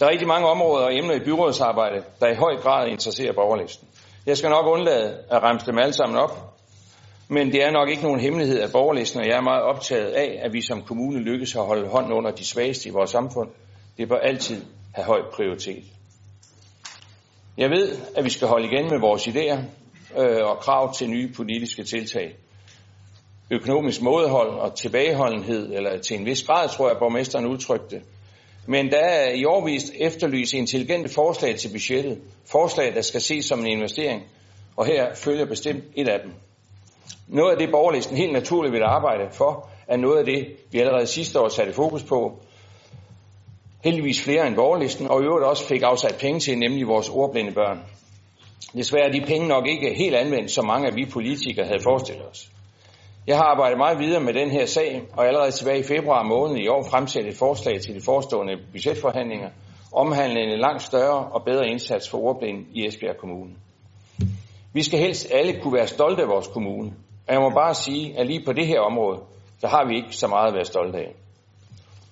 Der 0.00 0.06
er 0.06 0.10
rigtig 0.10 0.28
mange 0.28 0.46
områder 0.46 0.84
og 0.84 0.96
emner 0.96 1.14
i 1.14 1.24
byrådsarbejdet, 1.24 2.04
der 2.20 2.28
i 2.28 2.34
høj 2.34 2.56
grad 2.56 2.88
interesserer 2.88 3.32
borgerlisten. 3.32 3.88
Jeg 4.26 4.36
skal 4.36 4.50
nok 4.50 4.66
undlade 4.66 5.24
at 5.30 5.42
ramse 5.42 5.66
dem 5.66 5.78
alle 5.78 5.92
sammen 5.92 6.18
op, 6.18 6.47
men 7.28 7.52
det 7.52 7.62
er 7.62 7.70
nok 7.70 7.88
ikke 7.88 8.02
nogen 8.02 8.20
hemmelighed 8.20 8.60
af 8.60 8.72
borgerlisten, 8.72 9.20
og 9.20 9.26
jeg 9.26 9.36
er 9.36 9.40
meget 9.40 9.62
optaget 9.62 10.10
af, 10.10 10.40
at 10.42 10.52
vi 10.52 10.62
som 10.62 10.82
kommune 10.82 11.18
lykkes 11.18 11.56
at 11.56 11.66
holde 11.66 11.88
hånden 11.88 12.12
under 12.12 12.30
de 12.30 12.44
svageste 12.44 12.88
i 12.88 12.92
vores 12.92 13.10
samfund. 13.10 13.50
Det 13.98 14.08
bør 14.08 14.18
altid 14.18 14.62
have 14.94 15.04
høj 15.04 15.20
prioritet. 15.32 15.84
Jeg 17.58 17.70
ved, 17.70 17.96
at 18.16 18.24
vi 18.24 18.30
skal 18.30 18.48
holde 18.48 18.66
igen 18.66 18.84
med 18.90 19.00
vores 19.00 19.28
idéer 19.28 19.58
øh, 20.20 20.44
og 20.44 20.58
krav 20.58 20.94
til 20.94 21.10
nye 21.10 21.32
politiske 21.36 21.84
tiltag. 21.84 22.36
Økonomisk 23.50 24.02
modhold 24.02 24.50
og 24.50 24.74
tilbageholdenhed, 24.74 25.72
eller 25.72 25.98
til 25.98 26.16
en 26.18 26.26
vis 26.26 26.42
grad, 26.42 26.68
tror 26.68 26.86
jeg, 26.86 26.92
at 26.92 26.98
borgmesteren 26.98 27.46
udtrykte. 27.46 28.02
Men 28.66 28.90
der 28.90 28.98
er 28.98 29.32
i 29.32 29.44
årvist 29.44 29.92
efterlyst 29.98 30.52
intelligente 30.52 31.08
forslag 31.08 31.56
til 31.56 31.68
budgettet. 31.72 32.18
Forslag, 32.46 32.94
der 32.94 33.02
skal 33.02 33.20
ses 33.20 33.44
som 33.44 33.60
en 33.60 33.66
investering. 33.66 34.22
Og 34.76 34.86
her 34.86 35.14
følger 35.14 35.46
bestemt 35.46 35.84
et 35.96 36.08
af 36.08 36.20
dem. 36.20 36.32
Noget 37.28 37.52
af 37.52 37.58
det, 37.58 37.70
borgerlisten 37.70 38.16
helt 38.16 38.32
naturligt 38.32 38.72
vil 38.72 38.82
arbejde 38.82 39.30
for, 39.32 39.68
er 39.88 39.96
noget 39.96 40.18
af 40.18 40.24
det, 40.24 40.56
vi 40.72 40.78
allerede 40.78 41.06
sidste 41.06 41.40
år 41.40 41.48
satte 41.48 41.72
fokus 41.72 42.02
på. 42.02 42.38
Heldigvis 43.84 44.24
flere 44.24 44.46
end 44.46 44.54
borgerlisten, 44.56 45.08
og 45.08 45.22
i 45.22 45.24
øvrigt 45.24 45.46
også 45.46 45.64
fik 45.64 45.82
afsat 45.82 46.16
penge 46.20 46.40
til, 46.40 46.58
nemlig 46.58 46.86
vores 46.86 47.08
ordblinde 47.08 47.52
børn. 47.52 47.78
Desværre 48.72 49.08
er 49.08 49.12
de 49.12 49.26
penge 49.26 49.48
nok 49.48 49.66
ikke 49.66 49.94
helt 49.94 50.14
anvendt, 50.14 50.50
som 50.50 50.66
mange 50.66 50.88
af 50.88 50.96
vi 50.96 51.04
politikere 51.12 51.66
havde 51.66 51.82
forestillet 51.82 52.28
os. 52.30 52.48
Jeg 53.26 53.36
har 53.36 53.44
arbejdet 53.44 53.78
meget 53.78 53.98
videre 53.98 54.20
med 54.20 54.34
den 54.34 54.50
her 54.50 54.66
sag, 54.66 55.02
og 55.12 55.26
allerede 55.26 55.50
tilbage 55.50 55.78
i 55.78 55.82
februar 55.82 56.22
måned 56.22 56.56
i 56.56 56.68
år 56.68 56.82
fremsat 56.90 57.26
et 57.26 57.36
forslag 57.36 57.80
til 57.80 57.94
de 57.94 58.00
forestående 58.04 58.56
budgetforhandlinger, 58.72 59.50
omhandlende 59.92 60.52
en 60.52 60.60
langt 60.60 60.82
større 60.82 61.28
og 61.32 61.44
bedre 61.44 61.68
indsats 61.68 62.10
for 62.10 62.18
ordblinde 62.18 62.64
i 62.72 62.86
Esbjerg 62.86 63.16
Kommune. 63.16 63.52
Vi 64.72 64.82
skal 64.82 64.98
helst 64.98 65.28
alle 65.32 65.60
kunne 65.60 65.74
være 65.74 65.86
stolte 65.86 66.22
af 66.22 66.28
vores 66.28 66.46
kommune, 66.46 66.92
og 67.28 67.34
jeg 67.34 67.40
må 67.40 67.50
bare 67.50 67.74
sige, 67.74 68.18
at 68.18 68.26
lige 68.26 68.44
på 68.44 68.52
det 68.52 68.66
her 68.66 68.80
område, 68.80 69.20
så 69.58 69.66
har 69.66 69.84
vi 69.88 69.96
ikke 69.96 70.12
så 70.16 70.26
meget 70.26 70.48
at 70.48 70.54
være 70.54 70.64
stolte 70.64 70.98
af. 70.98 71.14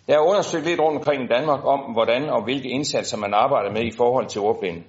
Jeg 0.08 0.16
har 0.16 0.22
undersøgt 0.22 0.66
lidt 0.66 0.80
rundt 0.80 0.98
omkring 0.98 1.22
i 1.24 1.26
Danmark 1.26 1.64
om, 1.64 1.80
hvordan 1.80 2.30
og 2.30 2.44
hvilke 2.44 2.68
indsatser 2.68 3.18
man 3.18 3.34
arbejder 3.34 3.72
med 3.72 3.84
i 3.84 3.96
forhold 3.96 4.26
til 4.26 4.40
ordblinde. 4.40 4.82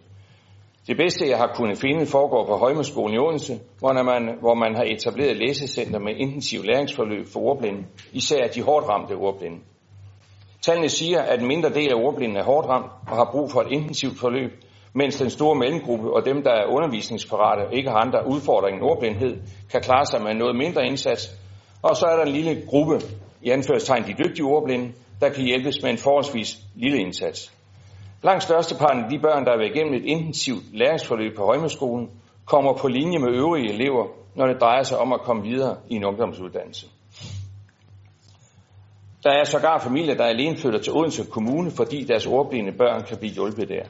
Det 0.87 0.97
bedste, 0.97 1.29
jeg 1.29 1.37
har 1.37 1.51
kunnet 1.55 1.77
finde, 1.77 2.05
foregår 2.05 2.45
på 2.45 2.55
Højmeskolen 2.55 3.15
i 3.15 3.19
Odense, 3.19 3.59
hvor 3.79 4.03
man, 4.03 4.37
hvor 4.39 4.53
man 4.53 4.75
har 4.75 4.83
etableret 4.83 5.37
læsecenter 5.37 5.99
med 5.99 6.15
intensiv 6.15 6.63
læringsforløb 6.63 7.27
for 7.33 7.39
ordblinde, 7.39 7.85
især 8.13 8.47
de 8.47 8.61
hårdt 8.61 8.89
ramte 8.89 9.13
ordblinde. 9.13 9.57
Tallene 10.61 10.89
siger, 10.89 11.21
at 11.21 11.39
en 11.41 11.47
mindre 11.47 11.69
del 11.69 11.89
af 11.91 11.95
ordblinde 11.95 12.39
er 12.39 12.43
hårdt 12.43 12.67
ramt 12.67 12.91
og 13.07 13.15
har 13.15 13.29
brug 13.31 13.51
for 13.51 13.61
et 13.61 13.71
intensivt 13.71 14.19
forløb, 14.19 14.51
mens 14.93 15.15
den 15.15 15.29
store 15.29 15.55
mellemgruppe 15.55 16.13
og 16.13 16.25
dem, 16.25 16.43
der 16.43 16.51
er 16.51 16.65
undervisningsparate 16.65 17.67
og 17.67 17.73
ikke 17.73 17.89
har 17.89 17.97
andre 17.97 18.27
udfordringer 18.27 18.79
end 18.79 18.89
ordblindhed, 18.89 19.37
kan 19.71 19.81
klare 19.81 20.05
sig 20.05 20.21
med 20.21 20.33
noget 20.33 20.55
mindre 20.55 20.85
indsats. 20.85 21.31
Og 21.81 21.95
så 21.95 22.05
er 22.05 22.15
der 22.15 22.25
en 22.25 22.31
lille 22.31 22.61
gruppe, 22.67 22.99
i 23.41 23.49
anførstegn 23.49 24.03
de 24.03 24.23
dygtige 24.23 24.45
ordblinde, 24.45 24.93
der 25.21 25.29
kan 25.29 25.43
hjælpes 25.43 25.81
med 25.81 25.91
en 25.91 25.97
forholdsvis 25.97 26.57
lille 26.75 26.97
indsats. 26.97 27.53
Langt 28.23 28.43
størsteparten 28.43 29.03
af 29.03 29.09
de 29.09 29.19
børn, 29.19 29.45
der 29.45 29.51
er 29.51 29.57
været 29.57 29.75
igennem 29.75 29.93
et 29.93 30.05
intensivt 30.05 30.63
læringsforløb 30.73 31.35
på 31.35 31.43
Højmeskolen, 31.45 32.09
kommer 32.45 32.73
på 32.73 32.87
linje 32.87 33.19
med 33.19 33.29
øvrige 33.29 33.73
elever, 33.73 34.05
når 34.35 34.45
det 34.47 34.61
drejer 34.61 34.83
sig 34.83 34.97
om 34.97 35.13
at 35.13 35.21
komme 35.21 35.43
videre 35.43 35.75
i 35.89 35.95
en 35.95 36.05
ungdomsuddannelse. 36.05 36.87
Der 39.23 39.31
er 39.31 39.43
sågar 39.43 39.79
familier, 39.79 40.15
der 40.15 40.23
alene 40.23 40.57
flytter 40.57 40.79
til 40.79 40.93
Odense 40.93 41.25
Kommune, 41.31 41.71
fordi 41.71 42.03
deres 42.03 42.27
ordblinde 42.27 42.71
børn 42.71 43.03
kan 43.03 43.17
blive 43.17 43.33
hjulpet 43.33 43.69
der. 43.69 43.85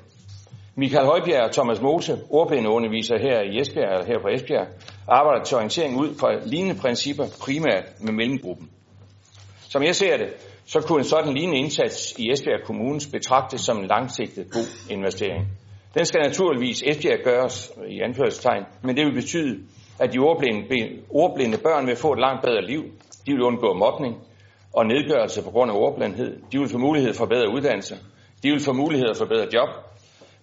Michael 0.80 1.06
Højbjerg 1.06 1.44
og 1.44 1.52
Thomas 1.52 1.82
Mose, 1.82 2.18
ordblindeunderviser 2.30 3.18
her 3.20 3.42
i 3.42 3.60
Esbjerg, 3.62 3.92
eller 3.94 4.06
her 4.06 4.20
på 4.22 4.28
Esbjerg, 4.28 4.68
arbejder 5.08 5.44
til 5.44 5.56
orientering 5.58 6.00
ud 6.02 6.10
fra 6.20 6.30
lignende 6.46 6.82
principper, 6.82 7.26
primært 7.46 7.86
med 8.02 8.14
mellemgruppen. 8.14 8.70
Som 9.70 9.84
jeg 9.84 9.96
ser 9.96 10.18
det, 10.18 10.28
så 10.66 10.82
kunne 10.82 11.00
en 11.00 11.04
sådan 11.04 11.34
lignende 11.34 11.60
indsats 11.60 12.14
i 12.20 12.32
Esbjerg 12.32 12.64
Kommunes 12.66 13.08
betragtes 13.08 13.62
som 13.62 13.78
en 13.78 13.88
langsigtet 13.88 14.52
god 14.52 14.70
investering. 14.90 15.48
Den 15.98 16.06
skal 16.06 16.22
naturligvis 16.22 16.84
Esbjerg 16.84 17.20
gøres 17.24 17.72
i 17.88 18.00
anførselstegn, 18.00 18.64
men 18.84 18.98
det 18.98 19.06
vil 19.06 19.14
betyde, 19.14 19.60
at 20.00 20.14
de 20.14 20.20
ordblinde, 20.20 20.64
ordblinde 21.10 21.58
børn 21.58 21.88
vil 21.88 21.96
få 21.96 22.14
et 22.14 22.20
langt 22.20 22.42
bedre 22.46 22.66
liv. 22.66 22.84
De 23.26 23.32
vil 23.32 23.42
undgå 23.42 23.74
mobning 23.74 24.16
og 24.74 24.86
nedgørelse 24.86 25.44
på 25.44 25.52
grund 25.52 25.72
af 25.72 25.76
ordblindhed. 25.76 26.32
De 26.52 26.60
vil 26.60 26.70
få 26.70 26.78
mulighed 26.78 27.14
for 27.14 27.26
bedre 27.26 27.50
uddannelse. 27.56 27.96
De 28.44 28.50
vil 28.52 28.60
få 28.60 28.74
mulighed 28.74 29.16
for 29.16 29.26
bedre 29.26 29.48
job. 29.54 29.87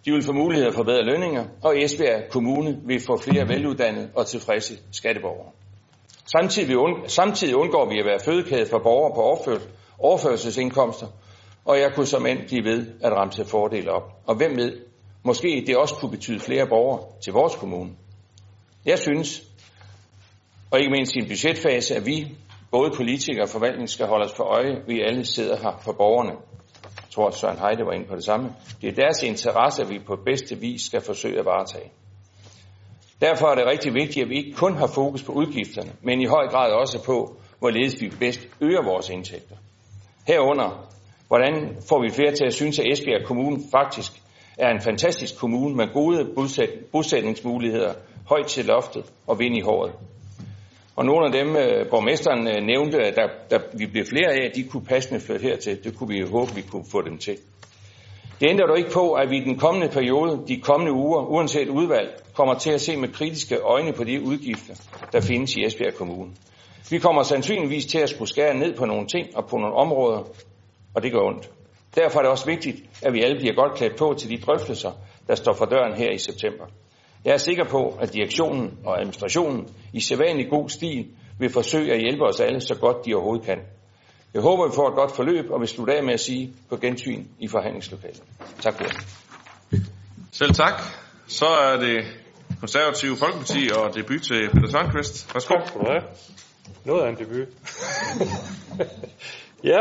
De 0.05 0.12
vil 0.12 0.22
få 0.22 0.32
mulighed 0.32 0.72
for 0.72 0.82
bedre 0.82 1.05
lønninger, 1.05 1.44
og 1.62 1.82
Esbjerg 1.82 2.30
Kommune 2.30 2.80
vil 2.86 3.00
få 3.00 3.16
flere 3.16 3.48
veluddannede 3.48 4.11
og 4.14 4.26
tilfredse 4.26 4.74
skatteborgere. 4.92 5.50
Samtidig, 6.26 6.76
samtidig 7.07 7.57
undgår 7.57 7.88
vi 7.88 7.98
at 7.98 8.05
være 8.05 8.20
fødekæde 8.24 8.66
for 8.66 8.78
borgere 8.78 9.14
på 9.14 9.20
overførsel, 9.20 9.68
overførselsindkomster, 9.98 11.07
og 11.64 11.78
jeg 11.78 11.92
kunne 11.94 12.07
som 12.07 12.26
end 12.26 12.38
blive 12.46 12.64
ved 12.64 12.86
at 13.00 13.12
ramse 13.12 13.44
fordele 13.44 13.90
op. 13.92 14.22
Og 14.26 14.36
hvem 14.36 14.57
ved, 14.57 14.72
måske 15.22 15.64
det 15.66 15.76
også 15.76 15.94
kunne 15.94 16.11
betyde 16.11 16.40
flere 16.40 16.66
borgere 16.66 17.00
til 17.24 17.32
vores 17.32 17.55
kommune. 17.55 17.90
Jeg 18.84 18.98
synes, 18.98 19.42
og 20.70 20.78
ikke 20.78 20.90
mindst 20.90 21.16
i 21.16 21.18
en 21.18 21.28
budgetfase, 21.28 21.96
at 21.96 22.07
vi, 22.07 22.36
både 22.70 22.90
politikere 22.96 23.42
og 23.42 23.48
forvaltning, 23.48 23.88
skal 23.88 24.07
holde 24.07 24.24
os 24.24 24.34
for 24.36 24.44
øje, 24.44 24.82
vi 24.86 25.00
alle 25.00 25.24
sidder 25.24 25.57
her 25.57 25.80
for 25.84 25.92
borgerne. 25.92 26.32
Tror, 27.14 27.28
at 27.28 27.34
Søren 27.34 27.58
Heide 27.58 27.86
var 27.86 27.92
inde 27.92 28.06
på 28.06 28.16
det 28.16 28.24
samme. 28.24 28.54
Det 28.80 28.88
er 28.88 28.94
deres 28.94 29.22
interesse, 29.22 29.82
at 29.82 29.90
vi 29.90 29.98
på 29.98 30.16
bedste 30.24 30.58
vis 30.58 30.82
skal 30.82 31.00
forsøge 31.00 31.38
at 31.38 31.44
varetage. 31.44 31.90
Derfor 33.20 33.46
er 33.46 33.54
det 33.54 33.66
rigtig 33.66 33.94
vigtigt, 33.94 34.24
at 34.24 34.28
vi 34.30 34.36
ikke 34.36 34.56
kun 34.56 34.76
har 34.76 34.86
fokus 34.86 35.22
på 35.22 35.32
udgifterne, 35.32 35.92
men 36.02 36.20
i 36.20 36.26
høj 36.26 36.46
grad 36.46 36.72
også 36.72 37.04
på, 37.04 37.36
hvorledes 37.58 38.00
vi 38.00 38.12
bedst 38.20 38.48
øger 38.60 38.82
vores 38.82 39.10
indtægter. 39.10 39.56
Herunder, 40.26 40.88
hvordan 41.28 41.76
får 41.88 42.02
vi 42.02 42.10
flere 42.10 42.34
til 42.34 42.44
at 42.44 42.54
synes, 42.54 42.78
at 42.78 42.86
Esbjerg 42.92 43.26
Kommune 43.26 43.56
faktisk 43.70 44.12
er 44.58 44.70
en 44.70 44.80
fantastisk 44.80 45.38
kommune 45.38 45.76
med 45.76 45.92
gode 45.92 46.34
bosætningsmuligheder, 46.92 47.94
højt 48.28 48.46
til 48.46 48.64
loftet 48.64 49.04
og 49.26 49.38
vind 49.38 49.56
i 49.56 49.60
håret. 49.60 49.92
Og 50.97 51.05
nogle 51.05 51.26
af 51.26 51.32
dem, 51.32 51.57
øh, 51.57 51.90
borgmesteren 51.90 52.49
øh, 52.49 52.62
nævnte, 52.62 52.99
at 52.99 53.16
der, 53.16 53.28
der 53.51 53.59
vi 53.78 53.86
bliver 53.86 54.07
flere 54.07 54.32
af, 54.32 54.53
de 54.55 54.62
kunne 54.62 54.84
passende 54.84 55.20
flytte 55.20 55.42
hertil. 55.42 55.84
Det 55.84 55.97
kunne 55.99 56.09
vi 56.09 56.20
håbe, 56.20 56.55
vi 56.55 56.62
kunne 56.62 56.84
få 56.92 57.03
dem 57.03 57.18
til. 57.18 57.36
Det 58.40 58.51
ændrer 58.51 58.66
dog 58.66 58.78
ikke 58.78 58.90
på, 58.90 59.12
at 59.12 59.30
vi 59.30 59.36
i 59.36 59.45
den 59.45 59.59
kommende 59.59 59.88
periode, 59.88 60.42
de 60.49 60.61
kommende 60.61 60.92
uger, 60.92 61.22
uanset 61.22 61.68
udvalg, 61.68 62.22
kommer 62.34 62.55
til 62.55 62.70
at 62.70 62.80
se 62.80 62.97
med 62.97 63.09
kritiske 63.09 63.57
øjne 63.57 63.92
på 63.92 64.05
de 64.05 64.22
udgifter, 64.22 64.74
der 65.12 65.20
findes 65.20 65.57
i 65.57 65.64
Esbjerg 65.64 65.95
Kommune. 65.95 66.30
Vi 66.90 66.99
kommer 66.99 67.22
sandsynligvis 67.22 67.86
til 67.86 67.99
at 67.99 68.09
skulle 68.09 68.28
skære 68.28 68.55
ned 68.55 68.76
på 68.76 68.84
nogle 68.84 69.07
ting 69.07 69.36
og 69.36 69.47
på 69.47 69.57
nogle 69.57 69.74
områder, 69.74 70.22
og 70.95 71.03
det 71.03 71.12
gør 71.12 71.20
ondt. 71.20 71.51
Derfor 71.95 72.18
er 72.18 72.22
det 72.22 72.30
også 72.30 72.47
vigtigt, 72.47 72.76
at 73.03 73.12
vi 73.12 73.22
alle 73.22 73.38
bliver 73.38 73.55
godt 73.55 73.74
klædt 73.74 73.97
på 73.97 74.14
til 74.18 74.30
de 74.30 74.36
drøftelser, 74.36 74.92
der 75.26 75.34
står 75.34 75.53
for 75.53 75.64
døren 75.64 75.95
her 75.95 76.11
i 76.11 76.18
september. 76.18 76.64
Jeg 77.25 77.33
er 77.33 77.37
sikker 77.37 77.64
på, 77.64 77.99
at 78.01 78.12
direktionen 78.12 78.79
og 78.85 78.99
administrationen 78.99 79.68
i 79.93 80.01
sædvanlig 80.01 80.51
god 80.51 80.68
stil 80.68 81.07
vil 81.39 81.51
forsøge 81.51 81.93
at 81.93 82.01
hjælpe 82.01 82.25
os 82.25 82.41
alle 82.41 82.61
så 82.61 82.75
godt 82.75 83.07
de 83.07 83.14
overhovedet 83.14 83.47
kan. 83.47 83.59
Jeg 84.35 84.43
håber, 84.43 84.68
vi 84.68 84.75
får 84.75 84.89
et 84.89 84.95
godt 84.95 85.12
forløb, 85.12 85.51
og 85.51 85.61
vil 85.61 85.68
slutte 85.68 85.95
af 85.95 86.05
med 86.05 86.12
at 86.12 86.20
sige 86.20 86.53
på 86.68 86.77
gensyn 86.77 87.25
i 87.39 87.49
forhandlingslokalet. 87.49 88.22
Tak 88.61 88.75
for 88.77 88.85
det. 88.85 88.97
Selv 90.33 90.55
tak. 90.55 90.83
Så 91.27 91.47
er 91.47 91.77
det 91.77 92.05
konservative 92.61 93.16
Folkeparti 93.16 93.70
og 93.79 93.95
debut 93.95 94.22
til 94.22 94.51
Peter 94.51 94.68
Sandqvist. 94.68 95.35
Værsgo. 95.35 95.55
Tak 95.55 95.68
skal 95.68 95.81
du 95.81 95.87
have. 95.87 96.03
Noget 96.85 97.03
af 97.05 97.09
en 97.09 97.16
debut. 97.16 97.49
ja, 99.72 99.81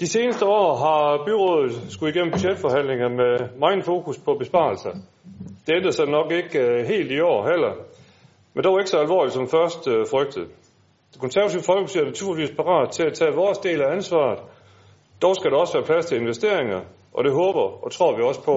de 0.00 0.06
seneste 0.06 0.44
år 0.46 0.76
har 0.76 1.24
byrådet 1.26 1.92
skulle 1.92 2.10
igennem 2.14 2.32
budgetforhandlinger 2.32 3.08
med 3.08 3.58
meget 3.58 3.84
fokus 3.84 4.18
på 4.18 4.34
besparelser. 4.34 4.90
Det 5.66 5.74
ændrede 5.76 5.92
sig 5.92 6.06
nok 6.06 6.32
ikke 6.32 6.58
øh, 6.58 6.86
helt 6.86 7.10
i 7.12 7.20
år 7.20 7.48
heller, 7.50 7.72
men 8.54 8.64
dog 8.64 8.78
ikke 8.80 8.90
så 8.90 8.98
alvorligt 8.98 9.34
som 9.34 9.48
først 9.48 9.88
øh, 9.88 10.06
frygtet. 10.10 10.46
Det 11.12 11.20
konservative 11.20 11.62
Folkeparti 11.62 11.98
er 11.98 12.04
naturligvis 12.04 12.56
parat 12.56 12.90
til 12.90 13.04
at 13.06 13.14
tage 13.14 13.34
vores 13.34 13.58
del 13.58 13.82
af 13.82 13.92
ansvaret. 13.92 14.38
Dog 15.22 15.36
skal 15.36 15.50
der 15.50 15.56
også 15.56 15.74
være 15.78 15.86
plads 15.86 16.06
til 16.06 16.20
investeringer, 16.20 16.80
og 17.14 17.24
det 17.24 17.32
håber 17.32 17.84
og 17.84 17.92
tror 17.92 18.16
vi 18.16 18.22
også 18.22 18.42
på, 18.44 18.56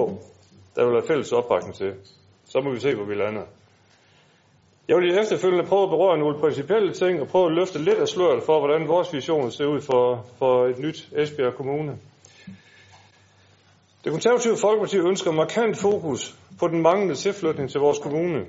der 0.74 0.84
vil 0.84 0.92
være 0.92 1.06
fælles 1.10 1.32
opbakning 1.32 1.74
til. 1.74 1.92
Så 2.44 2.60
må 2.64 2.70
vi 2.70 2.80
se, 2.80 2.94
hvor 2.94 3.04
vi 3.04 3.14
lander. 3.14 3.42
Jeg 4.90 4.98
vil 4.98 5.18
efterfølgende 5.18 5.64
prøve 5.64 5.82
at 5.82 5.90
berøre 5.90 6.18
nogle 6.18 6.38
principielle 6.40 6.92
ting 6.92 7.20
og 7.20 7.28
prøve 7.28 7.46
at 7.46 7.52
løfte 7.52 7.78
lidt 7.78 7.98
af 7.98 8.08
sløret 8.08 8.42
for, 8.42 8.58
hvordan 8.58 8.88
vores 8.88 9.12
vision 9.12 9.50
ser 9.50 9.66
ud 9.66 9.80
for, 9.80 10.26
for 10.38 10.66
et 10.66 10.78
nyt 10.78 11.08
Esbjerg 11.16 11.54
Kommune. 11.54 11.92
Det 14.04 14.12
konservative 14.12 14.56
Folkeparti 14.56 14.98
ønsker 14.98 15.30
markant 15.32 15.76
fokus 15.76 16.34
på 16.60 16.68
den 16.68 16.82
manglende 16.82 17.14
tilflytning 17.14 17.70
til 17.70 17.80
vores 17.80 17.98
kommune. 17.98 18.40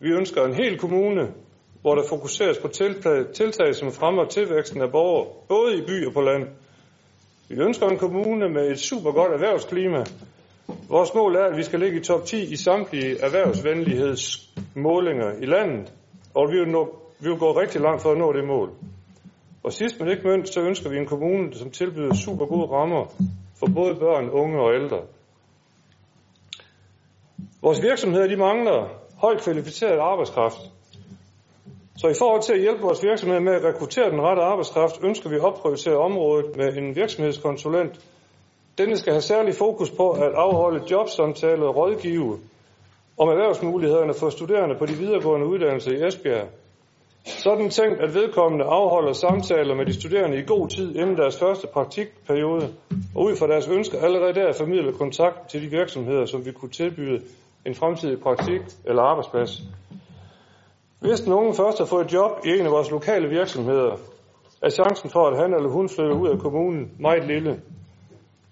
Vi 0.00 0.08
ønsker 0.08 0.44
en 0.44 0.54
hel 0.54 0.78
kommune, 0.78 1.32
hvor 1.82 1.94
der 1.94 2.02
fokuseres 2.08 2.58
på 2.58 2.68
tiltag, 2.68 3.26
tiltag 3.34 3.74
som 3.74 3.92
fremmer 3.92 4.24
tilvæksten 4.24 4.82
af 4.82 4.90
borgere, 4.90 5.26
både 5.48 5.78
i 5.78 5.82
by 5.86 6.06
og 6.06 6.12
på 6.12 6.20
land. 6.20 6.48
Vi 7.48 7.54
ønsker 7.60 7.86
en 7.88 7.98
kommune 7.98 8.48
med 8.48 8.70
et 8.70 8.78
super 8.80 9.12
godt 9.12 9.32
erhvervsklima. 9.32 10.04
Vores 10.90 11.14
mål 11.14 11.36
er, 11.36 11.44
at 11.44 11.56
vi 11.56 11.62
skal 11.62 11.80
ligge 11.80 12.00
i 12.00 12.02
top 12.02 12.24
10 12.24 12.52
i 12.52 12.56
samtlige 12.56 13.20
erhvervsvenlighedsmålinger 13.20 15.32
i 15.42 15.46
landet, 15.46 15.92
og 16.34 16.52
vi 16.52 16.58
vil, 16.58 16.68
nå, 16.68 16.98
vi 17.20 17.28
vil 17.28 17.38
gå 17.38 17.60
rigtig 17.60 17.80
langt 17.80 18.02
for 18.02 18.12
at 18.12 18.18
nå 18.18 18.32
det 18.32 18.44
mål. 18.44 18.70
Og 19.62 19.72
sidst 19.72 20.00
men 20.00 20.08
ikke 20.08 20.28
mindst, 20.28 20.54
så 20.54 20.60
ønsker 20.60 20.90
vi 20.90 20.96
en 20.96 21.06
kommune, 21.06 21.54
som 21.54 21.70
tilbyder 21.70 22.14
super 22.14 22.46
gode 22.46 22.66
rammer 22.66 23.04
for 23.58 23.66
både 23.74 23.94
børn, 23.94 24.30
unge 24.30 24.60
og 24.60 24.74
ældre. 24.74 25.00
Vores 27.62 27.82
virksomheder 27.82 28.26
de 28.26 28.36
mangler 28.36 28.88
højt 29.20 29.40
kvalificeret 29.40 29.98
arbejdskraft. 29.98 30.58
Så 31.96 32.08
i 32.08 32.14
forhold 32.18 32.42
til 32.42 32.52
at 32.52 32.60
hjælpe 32.60 32.82
vores 32.82 33.04
virksomheder 33.04 33.40
med 33.40 33.52
at 33.52 33.64
rekruttere 33.64 34.10
den 34.10 34.20
rette 34.20 34.42
arbejdskraft, 34.42 35.04
ønsker 35.04 35.30
vi 35.30 35.36
at 35.36 35.44
opprioritere 35.44 35.96
området 35.96 36.56
med 36.56 36.76
en 36.76 36.96
virksomhedskonsulent. 36.96 38.00
Denne 38.78 38.96
skal 38.96 39.12
have 39.12 39.20
særlig 39.20 39.54
fokus 39.54 39.90
på 39.90 40.10
at 40.10 40.32
afholde 40.34 40.84
jobsamtaler 40.90 41.66
og 41.66 41.76
rådgive 41.76 42.38
om 43.18 43.28
erhvervsmulighederne 43.28 44.14
for 44.14 44.30
studerende 44.30 44.74
på 44.78 44.86
de 44.86 44.92
videregående 44.94 45.46
uddannelser 45.46 45.92
i 45.92 46.06
Esbjerg. 46.06 46.48
Sådan 47.24 47.70
tænkt, 47.70 48.00
at 48.00 48.14
vedkommende 48.14 48.64
afholder 48.64 49.12
samtaler 49.12 49.74
med 49.74 49.86
de 49.86 49.94
studerende 50.00 50.38
i 50.38 50.42
god 50.46 50.68
tid 50.68 50.96
inden 50.96 51.16
deres 51.16 51.38
første 51.38 51.66
praktikperiode, 51.66 52.68
og 53.14 53.24
ud 53.24 53.36
fra 53.36 53.46
deres 53.46 53.68
ønsker 53.68 54.00
allerede 54.00 54.34
der 54.34 54.52
formidler 54.52 54.92
kontakt 54.92 55.48
til 55.50 55.62
de 55.62 55.70
virksomheder, 55.70 56.24
som 56.24 56.46
vi 56.46 56.52
kunne 56.52 56.70
tilbyde 56.70 57.22
en 57.66 57.74
fremtidig 57.74 58.20
praktik 58.20 58.60
eller 58.84 59.02
arbejdsplads. 59.02 59.62
Hvis 61.00 61.26
nogen 61.26 61.54
først 61.54 61.78
har 61.78 61.86
fået 61.86 62.04
et 62.04 62.12
job 62.12 62.30
i 62.44 62.48
en 62.58 62.66
af 62.66 62.72
vores 62.72 62.90
lokale 62.90 63.28
virksomheder, 63.28 63.96
er 64.62 64.70
chancen 64.70 65.10
for, 65.10 65.26
at 65.26 65.36
han 65.36 65.54
eller 65.54 65.70
hun 65.70 65.88
flytter 65.88 66.14
ud 66.20 66.28
af 66.28 66.38
kommunen 66.38 66.90
meget 67.00 67.26
lille. 67.26 67.60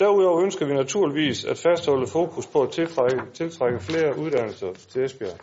Derudover 0.00 0.42
ønsker 0.42 0.66
vi 0.66 0.74
naturligvis 0.74 1.44
at 1.44 1.58
fastholde 1.58 2.06
fokus 2.06 2.46
på 2.46 2.62
at 2.62 2.70
tiltrække, 2.70 3.22
tiltrække 3.34 3.80
flere 3.80 4.18
uddannelser 4.18 4.72
til 4.88 5.04
Esbjerg. 5.04 5.40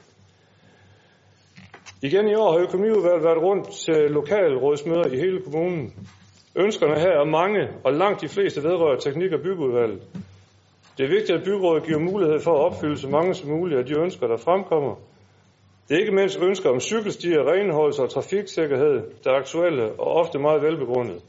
Igen 2.02 2.28
i 2.28 2.36
år 2.36 2.52
har 2.52 2.60
økonomiudvalget 2.60 3.24
været 3.24 3.42
rundt 3.42 3.68
til 3.86 4.12
lokalrådsmøder 4.12 5.08
i 5.08 5.18
hele 5.18 5.42
kommunen. 5.42 5.94
Ønskerne 6.56 7.00
her 7.00 7.12
er 7.22 7.26
mange, 7.26 7.62
og 7.84 7.94
langt 7.94 8.22
de 8.22 8.28
fleste 8.28 8.64
vedrører 8.64 9.00
teknik- 9.00 9.34
og 9.34 9.42
byggeudvalget. 9.42 10.02
Det 10.98 11.04
er 11.06 11.10
vigtigt, 11.10 11.38
at 11.38 11.44
byrådet 11.44 11.84
giver 11.84 12.00
mulighed 12.00 12.40
for 12.40 12.52
at 12.54 12.66
opfylde 12.66 12.98
så 12.98 13.10
mange 13.10 13.34
som 13.34 13.50
muligt 13.50 13.80
af 13.80 13.86
de 13.86 14.00
ønsker, 14.00 14.28
der 14.28 14.38
fremkommer. 14.38 14.96
Det 15.90 15.96
er 15.96 16.00
ikke 16.00 16.16
mindst 16.16 16.40
ønsker 16.42 16.70
om 16.70 16.80
cykelstier, 16.80 17.52
renholdelse 17.52 18.02
og 18.02 18.10
trafiksikkerhed, 18.10 18.96
der 19.24 19.32
er 19.32 19.36
aktuelle 19.36 19.92
og 20.00 20.08
ofte 20.08 20.40
meget 20.40 20.62
velbegrundet. 20.62 21.22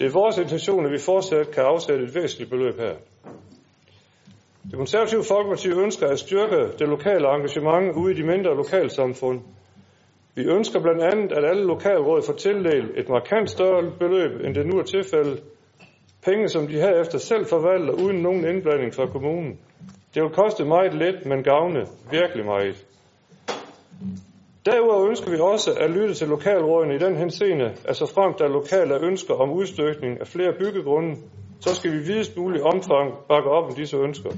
Det 0.00 0.06
er 0.06 0.12
vores 0.12 0.38
intention, 0.38 0.86
at 0.86 0.92
vi 0.92 0.98
fortsat 0.98 1.50
kan 1.50 1.62
afsætte 1.62 2.04
et 2.04 2.14
væsentligt 2.14 2.50
beløb 2.50 2.76
her. 2.78 2.94
Det 4.70 4.74
konservative 4.74 5.24
Folkeparti 5.24 5.68
ønsker 5.68 6.06
at 6.06 6.18
styrke 6.18 6.60
det 6.78 6.88
lokale 6.88 7.28
engagement 7.36 7.96
ude 7.96 8.12
i 8.12 8.16
de 8.16 8.26
mindre 8.26 8.56
lokalsamfund. 8.56 9.40
Vi 10.34 10.42
ønsker 10.42 10.80
blandt 10.80 11.02
andet, 11.02 11.32
at 11.32 11.44
alle 11.44 11.64
lokalråd 11.64 12.22
får 12.26 12.32
tildelt 12.32 12.98
et 12.98 13.08
markant 13.08 13.50
større 13.50 13.92
beløb, 13.98 14.40
end 14.44 14.54
det 14.54 14.66
nu 14.66 14.78
er 14.78 14.82
tilfældet. 14.82 15.42
Penge, 16.24 16.48
som 16.48 16.66
de 16.66 16.74
herefter 16.74 17.18
selv 17.18 17.46
forvalter 17.46 17.92
uden 17.92 18.22
nogen 18.22 18.44
indblanding 18.48 18.94
fra 18.94 19.06
kommunen. 19.06 19.58
Det 20.14 20.22
vil 20.22 20.30
koste 20.30 20.64
meget 20.64 20.94
lidt, 20.94 21.26
men 21.26 21.42
gavne 21.42 21.86
virkelig 22.10 22.44
meget. 22.44 22.86
Derudover 24.66 25.08
ønsker 25.08 25.30
vi 25.30 25.38
også 25.38 25.70
at 25.80 25.90
lytte 25.90 26.14
til 26.14 26.28
lokalrådene 26.28 26.94
i 26.94 26.98
den 26.98 27.16
henseende, 27.16 27.74
at 27.84 27.96
så 27.96 28.06
frem 28.06 28.34
der 28.38 28.48
lokale 28.48 29.06
ønsker 29.06 29.34
om 29.34 29.50
udstykning 29.50 30.20
af 30.20 30.26
flere 30.26 30.52
byggegrunde, 30.58 31.16
så 31.60 31.74
skal 31.74 31.92
vi 31.92 31.96
i 31.96 32.06
videst 32.12 32.36
mulig 32.36 32.62
omfang 32.62 33.14
bakke 33.28 33.50
op 33.50 33.64
om 33.64 33.74
disse 33.74 33.96
ønsker. 33.96 34.30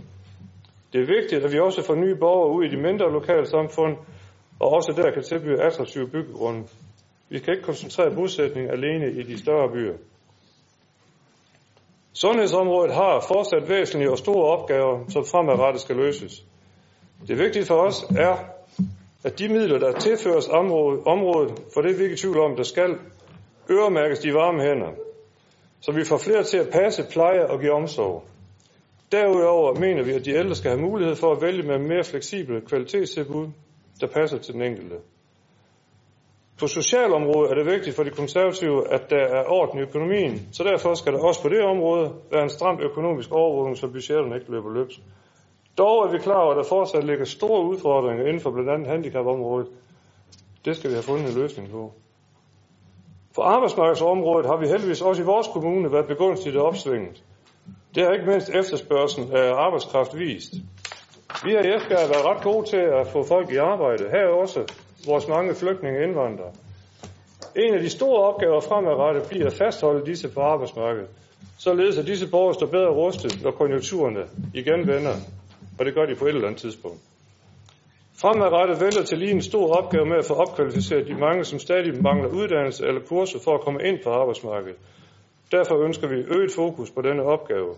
Det 0.92 1.00
er 1.00 1.06
vigtigt, 1.06 1.44
at 1.44 1.52
vi 1.52 1.58
også 1.58 1.82
får 1.82 1.94
nye 1.94 2.16
borgere 2.16 2.50
ud 2.56 2.64
i 2.64 2.68
de 2.68 2.82
mindre 2.82 3.12
lokalsamfund, 3.12 3.96
og 4.60 4.68
også 4.68 4.92
der 4.96 5.10
kan 5.10 5.22
tilbyde 5.22 5.62
attraktive 5.62 6.08
byggegrunde. 6.08 6.62
Vi 7.28 7.38
kan 7.38 7.54
ikke 7.54 7.64
koncentrere 7.64 8.14
bosætning 8.14 8.70
alene 8.70 9.12
i 9.12 9.22
de 9.22 9.38
større 9.38 9.72
byer. 9.72 9.96
Sundhedsområdet 12.12 12.94
har 12.94 13.24
fortsat 13.28 13.68
væsentlige 13.68 14.10
og 14.10 14.18
store 14.18 14.58
opgaver, 14.58 15.04
som 15.08 15.24
fremadrettet 15.24 15.82
skal 15.82 15.96
løses. 15.96 16.44
Det 17.28 17.38
vigtige 17.38 17.64
for 17.64 17.74
os 17.74 18.02
er, 18.02 18.51
at 19.24 19.38
de 19.38 19.48
midler, 19.48 19.78
der 19.78 19.92
tilføres 19.92 20.48
området, 21.06 21.62
for 21.74 21.80
det 21.80 21.90
er 21.90 21.96
vi 21.96 22.02
ikke 22.02 22.14
i 22.14 22.16
tvivl 22.16 22.38
om, 22.38 22.56
der 22.56 22.62
skal 22.62 22.98
øremærkes 23.70 24.18
de 24.18 24.34
varme 24.34 24.62
hænder, 24.62 24.90
så 25.80 25.92
vi 25.92 26.04
får 26.04 26.16
flere 26.16 26.42
til 26.42 26.58
at 26.58 26.68
passe, 26.72 27.04
pleje 27.12 27.46
og 27.46 27.60
give 27.60 27.72
omsorg. 27.72 28.24
Derudover 29.12 29.74
mener 29.80 30.02
vi, 30.02 30.12
at 30.12 30.24
de 30.24 30.30
ældre 30.30 30.54
skal 30.54 30.70
have 30.70 30.82
mulighed 30.82 31.16
for 31.16 31.32
at 31.32 31.42
vælge 31.42 31.62
med 31.62 31.78
mere 31.78 32.04
fleksible 32.04 32.60
kvalitetstilbud, 32.60 33.48
der 34.00 34.06
passer 34.06 34.38
til 34.38 34.54
den 34.54 34.62
enkelte. 34.62 34.96
På 36.58 36.66
socialområdet 36.66 37.50
er 37.50 37.54
det 37.54 37.66
vigtigt 37.66 37.96
for 37.96 38.02
de 38.02 38.10
konservative, 38.10 38.92
at 38.92 39.10
der 39.10 39.24
er 39.38 39.44
orden 39.48 39.78
i 39.78 39.82
økonomien, 39.82 40.48
så 40.52 40.64
derfor 40.64 40.94
skal 40.94 41.12
der 41.12 41.18
også 41.18 41.42
på 41.42 41.48
det 41.48 41.62
område 41.62 42.12
være 42.30 42.42
en 42.42 42.50
stram 42.50 42.80
økonomisk 42.80 43.32
overvågning, 43.32 43.76
så 43.76 43.86
budgetterne 43.86 44.34
ikke 44.34 44.50
løber 44.50 44.72
løbsk. 44.74 44.98
Dog 45.78 46.04
er 46.06 46.10
vi 46.12 46.18
klar 46.18 46.40
over, 46.40 46.50
at 46.50 46.56
der 46.56 46.68
fortsat 46.68 47.04
ligger 47.04 47.24
store 47.24 47.64
udfordringer 47.64 48.26
inden 48.26 48.40
for 48.40 48.50
blandt 48.50 48.70
andet 48.70 48.88
handicapområdet. 48.88 49.68
Det 50.64 50.76
skal 50.76 50.90
vi 50.90 50.94
have 50.94 51.02
fundet 51.02 51.28
en 51.28 51.40
løsning 51.40 51.70
på. 51.70 51.92
For 53.34 53.42
arbejdsmarkedsområdet 53.42 54.46
har 54.46 54.56
vi 54.56 54.66
heldigvis 54.68 55.02
også 55.02 55.22
i 55.22 55.24
vores 55.24 55.46
kommune 55.52 55.92
været 55.92 56.06
begunstiget 56.06 56.56
af 56.56 56.60
opsvinget. 56.60 57.22
Det 57.94 58.02
har 58.02 58.12
ikke 58.12 58.26
mindst 58.26 58.50
efterspørgselen 58.50 59.32
af 59.32 59.52
arbejdskraft 59.52 60.18
vist. 60.18 60.52
Vi 61.44 61.50
har 61.54 61.60
i 61.62 61.74
Esbjerg 61.76 62.08
været 62.08 62.24
ret 62.24 62.42
gode 62.42 62.66
til 62.66 62.76
at 63.00 63.06
få 63.06 63.22
folk 63.24 63.50
i 63.52 63.56
arbejde. 63.56 64.04
Her 64.10 64.18
er 64.18 64.40
også 64.40 64.60
vores 65.06 65.28
mange 65.28 65.54
flygtninge 65.54 65.98
og 65.98 66.04
indvandrere. 66.04 66.52
En 67.56 67.74
af 67.74 67.80
de 67.80 67.90
store 67.90 68.22
opgaver 68.28 68.60
fremadrettet 68.60 69.28
bliver 69.28 69.46
at 69.46 69.52
fastholde 69.52 70.06
disse 70.06 70.28
på 70.28 70.40
arbejdsmarkedet, 70.40 71.08
således 71.58 71.98
at 71.98 72.06
disse 72.06 72.30
borgere 72.30 72.54
står 72.54 72.66
bedre 72.66 72.90
rustet, 72.90 73.42
når 73.42 73.50
konjunkturerne 73.50 74.24
igen 74.54 74.86
vender, 74.86 75.14
og 75.82 75.86
det 75.86 75.94
gør 75.94 76.06
de 76.06 76.14
på 76.14 76.24
et 76.24 76.34
eller 76.34 76.48
andet 76.48 76.60
tidspunkt. 76.66 77.00
Fremadrettet 78.22 78.76
vælger 78.84 79.04
til 79.06 79.18
lige 79.18 79.34
en 79.38 79.48
stor 79.50 79.66
opgave 79.80 80.06
med 80.06 80.18
at 80.22 80.28
få 80.30 80.34
opkvalificeret 80.44 81.08
de 81.10 81.16
mange, 81.26 81.44
som 81.44 81.58
stadig 81.58 82.02
mangler 82.08 82.28
uddannelse 82.40 82.86
eller 82.88 83.02
kurser 83.12 83.38
for 83.44 83.52
at 83.54 83.64
komme 83.66 83.80
ind 83.88 83.98
på 84.04 84.10
arbejdsmarkedet. 84.20 84.78
Derfor 85.54 85.74
ønsker 85.86 86.06
vi 86.12 86.18
øget 86.36 86.52
fokus 86.60 86.90
på 86.96 87.00
denne 87.08 87.22
opgave. 87.34 87.70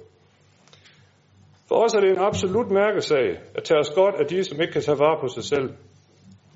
For 1.69 1.77
os 1.85 1.95
er 1.95 2.01
det 2.01 2.11
en 2.11 2.25
absolut 2.31 2.71
mærkesag 2.81 3.27
at 3.59 3.63
tage 3.65 3.81
os 3.85 3.93
godt 4.01 4.15
af 4.21 4.27
de, 4.27 4.45
som 4.45 4.61
ikke 4.61 4.73
kan 4.73 4.83
tage 4.83 4.99
vare 5.05 5.19
på 5.21 5.29
sig 5.37 5.45
selv. 5.53 5.69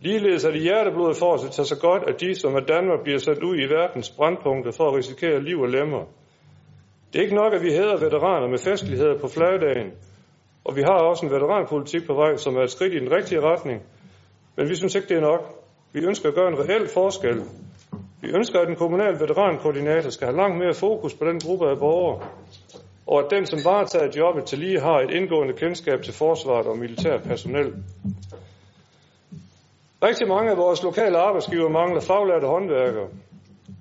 Ligeledes 0.07 0.45
er 0.45 0.51
det 0.51 0.62
hjerteblodet 0.62 1.16
for 1.16 1.31
os 1.35 1.45
at 1.45 1.51
tage 1.57 1.66
sig 1.73 1.79
godt 1.89 2.03
af 2.11 2.15
de, 2.23 2.35
som 2.35 2.57
af 2.57 2.65
Danmark 2.75 3.01
bliver 3.05 3.19
sat 3.19 3.43
ud 3.49 3.57
i 3.65 3.66
verdens 3.79 4.11
brandpunkter 4.19 4.73
for 4.77 4.85
at 4.89 4.97
risikere 5.01 5.43
liv 5.49 5.59
og 5.66 5.70
lemmer. 5.77 6.03
Det 7.09 7.19
er 7.19 7.23
ikke 7.23 7.41
nok, 7.43 7.53
at 7.55 7.62
vi 7.62 7.70
hæder 7.79 7.97
veteraner 8.07 8.49
med 8.49 8.59
festligheder 8.69 9.16
på 9.23 9.29
flagdagen, 9.29 9.91
og 10.64 10.76
vi 10.76 10.82
har 10.82 10.98
også 11.10 11.26
en 11.26 11.32
veteranpolitik 11.32 12.06
på 12.06 12.14
vej, 12.14 12.36
som 12.36 12.56
er 12.56 12.62
et 12.62 12.70
skridt 12.70 12.94
i 12.94 12.98
den 12.98 13.12
rigtige 13.12 13.40
retning, 13.40 13.82
men 14.56 14.68
vi 14.68 14.74
synes 14.74 14.94
ikke, 14.94 15.09
det 15.09 15.16
er 15.16 15.20
nok. 15.20 15.55
Vi 15.93 16.01
ønsker 16.01 16.28
at 16.28 16.35
gøre 16.35 16.48
en 16.48 16.59
reel 16.59 16.89
forskel. 16.89 17.43
Vi 18.20 18.28
ønsker, 18.28 18.60
at 18.60 18.68
den 18.68 18.76
kommunale 18.76 19.20
veterankoordinator 19.20 20.10
skal 20.10 20.26
have 20.26 20.36
langt 20.36 20.59
mere 20.59 20.74
fokus 20.74 21.14
på 21.14 21.24
den 21.24 21.40
gruppe 21.40 21.70
af 21.70 21.78
borgere, 21.78 22.28
og 23.06 23.24
at 23.24 23.30
den, 23.30 23.47
som 23.47 23.59
varetager 23.64 24.10
jobbet 24.16 24.44
til 24.44 24.59
lige, 24.59 24.80
har 24.80 24.98
et 25.01 25.10
indgående 25.10 25.55
kendskab 25.55 26.02
til 26.02 26.14
forsvaret 26.14 26.66
og 26.66 26.78
militær 26.78 27.18
personel. 27.18 27.74
Rigtig 30.02 30.28
mange 30.28 30.51
af 30.51 30.56
vores 30.56 30.82
lokale 30.82 31.18
arbejdsgiver 31.18 31.68
mangler 31.68 32.01
faglærte 32.01 32.47
håndværkere, 32.47 33.09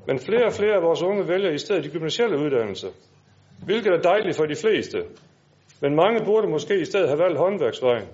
men 0.08 0.20
flere 0.20 0.46
og 0.46 0.54
flere 0.54 0.76
af 0.76 0.84
vores 0.84 1.02
unge 1.02 1.28
vælger 1.28 1.52
i 1.52 1.58
stedet 1.58 1.84
de 1.84 1.90
gymnasielle 1.90 2.38
uddannelser, 2.38 2.90
hvilket 3.66 3.94
er 3.94 4.02
dejligt 4.02 4.38
for 4.38 4.46
de 4.46 4.56
fleste. 4.56 4.98
Men 5.82 5.96
mange 5.96 6.26
burde 6.26 6.48
måske 6.48 6.82
i 6.82 6.86
stedet 6.86 7.08
have 7.08 7.20
valgt 7.20 7.38
håndværksvejen. 7.38 8.08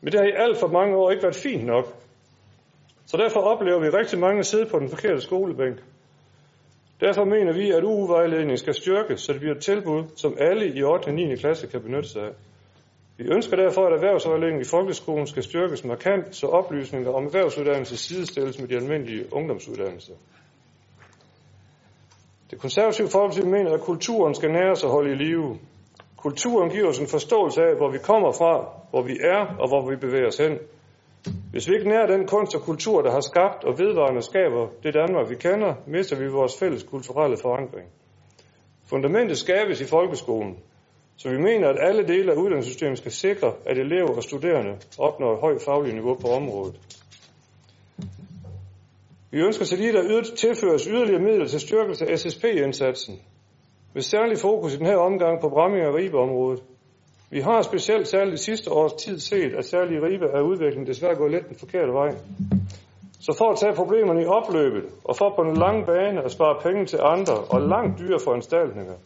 Men 0.00 0.12
det 0.12 0.20
har 0.20 0.26
i 0.26 0.32
alt 0.36 0.58
for 0.58 0.66
mange 0.66 0.96
år 0.96 1.10
ikke 1.10 1.22
været 1.22 1.34
fint 1.34 1.64
nok. 1.64 1.84
Så 3.06 3.16
derfor 3.16 3.40
oplever 3.40 3.80
vi 3.80 3.88
rigtig 3.88 4.18
mange 4.18 4.44
sidde 4.44 4.66
på 4.66 4.78
den 4.78 4.88
forkerte 4.88 5.20
skolebænk. 5.20 5.78
Derfor 7.00 7.24
mener 7.24 7.52
vi, 7.52 7.70
at 7.70 7.84
UU-vejledning 7.84 8.58
skal 8.58 8.74
styrkes, 8.74 9.20
så 9.20 9.32
det 9.32 9.40
bliver 9.40 9.54
et 9.54 9.62
tilbud, 9.62 10.04
som 10.16 10.36
alle 10.40 10.74
i 10.74 10.82
8. 10.82 11.06
og 11.06 11.14
9. 11.14 11.36
klasse 11.36 11.66
kan 11.66 11.82
benytte 11.82 12.08
sig 12.08 12.22
af. 12.22 12.32
Vi 13.18 13.24
ønsker 13.24 13.56
derfor, 13.56 13.86
at 13.86 13.92
erhvervsvejledningen 13.92 14.60
i 14.60 14.64
folkeskolen 14.64 15.26
skal 15.26 15.42
styrkes 15.42 15.84
markant, 15.84 16.36
så 16.36 16.46
oplysninger 16.46 17.10
om 17.10 17.24
erhvervsuddannelse 17.24 17.96
sidestilles 17.96 18.58
med 18.58 18.68
de 18.68 18.76
almindelige 18.76 19.32
ungdomsuddannelser. 19.32 20.12
Det 22.50 22.60
konservative 22.60 23.08
folkeparti 23.08 23.46
mener, 23.48 23.72
at 23.72 23.80
kulturen 23.80 24.34
skal 24.34 24.50
næres 24.50 24.84
og 24.84 24.90
holde 24.90 25.12
i 25.12 25.14
live. 25.14 25.58
Kulturen 26.16 26.70
giver 26.70 26.88
os 26.88 26.98
en 26.98 27.06
forståelse 27.06 27.62
af, 27.62 27.76
hvor 27.76 27.90
vi 27.90 27.98
kommer 27.98 28.32
fra, 28.32 28.52
hvor 28.90 29.02
vi 29.02 29.16
er 29.20 29.56
og 29.60 29.68
hvor 29.68 29.90
vi 29.90 29.96
bevæger 29.96 30.26
os 30.26 30.38
hen. 30.38 30.58
Hvis 31.50 31.68
vi 31.68 31.74
ikke 31.74 31.88
nærer 31.88 32.06
den 32.06 32.26
kunst 32.26 32.54
og 32.54 32.62
kultur, 32.62 33.02
der 33.02 33.10
har 33.10 33.20
skabt 33.20 33.64
og 33.64 33.78
vedvarende 33.78 34.22
skaber 34.22 34.68
det 34.82 34.94
Danmark, 34.94 35.30
vi 35.30 35.34
kender, 35.34 35.74
mister 35.86 36.16
vi 36.16 36.28
vores 36.28 36.58
fælles 36.58 36.82
kulturelle 36.82 37.36
forankring. 37.42 37.88
Fundamentet 38.90 39.38
skabes 39.38 39.80
i 39.80 39.84
folkeskolen, 39.84 40.56
så 41.16 41.28
vi 41.28 41.38
mener, 41.38 41.68
at 41.68 41.78
alle 41.88 42.02
dele 42.08 42.32
af 42.32 42.36
uddannelsessystemet 42.36 42.98
skal 42.98 43.12
sikre, 43.12 43.52
at 43.66 43.78
elever 43.78 44.16
og 44.16 44.22
studerende 44.22 44.78
opnår 44.98 45.32
et 45.34 45.40
højt 45.40 45.62
fagligt 45.62 45.94
niveau 45.94 46.14
på 46.14 46.28
området. 46.28 46.80
Vi 49.30 49.38
ønsker 49.38 49.64
til 49.64 49.78
lige, 49.78 49.98
at 49.98 50.26
tilføres 50.36 50.84
yderligere 50.84 51.22
midler 51.22 51.46
til 51.46 51.60
styrkelse 51.60 52.06
af 52.10 52.18
SSP-indsatsen, 52.18 53.14
med 53.96 54.02
særlig 54.02 54.38
fokus 54.38 54.74
i 54.74 54.78
den 54.78 54.86
her 54.86 54.96
omgang 54.96 55.40
på 55.40 55.48
Bramming 55.48 55.86
og 55.86 55.94
Ribe-området. 55.94 56.62
Vi 57.30 57.40
har 57.40 57.62
specielt 57.62 58.08
særligt 58.08 58.32
de 58.32 58.44
sidste 58.50 58.72
års 58.72 58.92
tid 58.92 59.18
set, 59.18 59.52
at 59.58 59.64
særlig 59.64 60.02
Ribe 60.02 60.26
er 60.36 60.40
udviklingen 60.40 60.86
desværre 60.86 61.14
gået 61.14 61.30
lidt 61.30 61.48
den 61.48 61.56
forkerte 61.58 61.92
vej. 61.92 62.10
Så 63.20 63.34
for 63.38 63.50
at 63.52 63.58
tage 63.58 63.74
problemerne 63.74 64.22
i 64.22 64.26
opløbet, 64.26 64.84
og 65.04 65.16
for 65.16 65.32
på 65.36 65.42
den 65.48 65.56
lange 65.56 65.86
bane 65.86 66.24
at 66.24 66.30
spare 66.30 66.56
penge 66.62 66.86
til 66.86 66.98
andre 67.02 67.36
og 67.54 67.60
langt 67.60 67.98
dyre 68.00 68.18
foranstaltninger, 68.24 68.96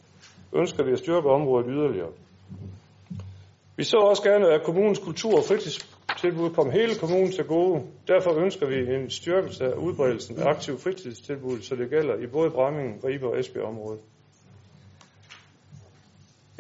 ønsker 0.53 0.85
vi 0.85 0.93
at 0.93 0.99
styrke 0.99 1.29
området 1.29 1.67
yderligere. 1.75 2.13
Vi 3.77 3.85
så 3.85 3.97
også 3.97 4.23
gerne, 4.23 4.49
at 4.55 4.63
kommunens 4.65 4.99
kultur- 4.99 5.39
og 5.39 5.45
fritidstilbud 5.45 6.51
kom 6.51 6.71
hele 6.71 6.95
kommunen 7.01 7.33
til 7.33 7.45
gode. 7.45 7.83
Derfor 8.09 8.31
ønsker 8.45 8.67
vi 8.67 8.95
en 8.95 9.11
styrkelse 9.11 9.65
af 9.65 9.75
udbredelsen 9.87 10.39
af 10.39 10.47
aktiv 10.47 10.79
fritidstilbud, 10.79 11.59
så 11.61 11.75
det 11.77 11.91
gælder 11.91 12.15
i 12.25 12.27
både 12.27 12.51
Bramming, 12.51 13.05
Ribe 13.05 13.27
og 13.27 13.39
Esbjerg 13.41 13.65
området. 13.65 14.01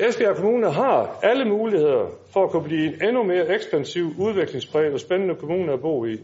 Esbjerg 0.08 0.36
Kommune 0.36 0.70
har 0.72 1.18
alle 1.22 1.44
muligheder 1.44 2.06
for 2.32 2.44
at 2.44 2.50
kunne 2.50 2.64
blive 2.64 2.86
en 2.86 3.04
endnu 3.08 3.22
mere 3.22 3.54
ekspansiv, 3.54 4.06
udviklingspræget 4.18 4.92
og 4.92 5.00
spændende 5.00 5.34
kommune 5.34 5.72
at 5.72 5.80
bo 5.80 6.04
i. 6.04 6.16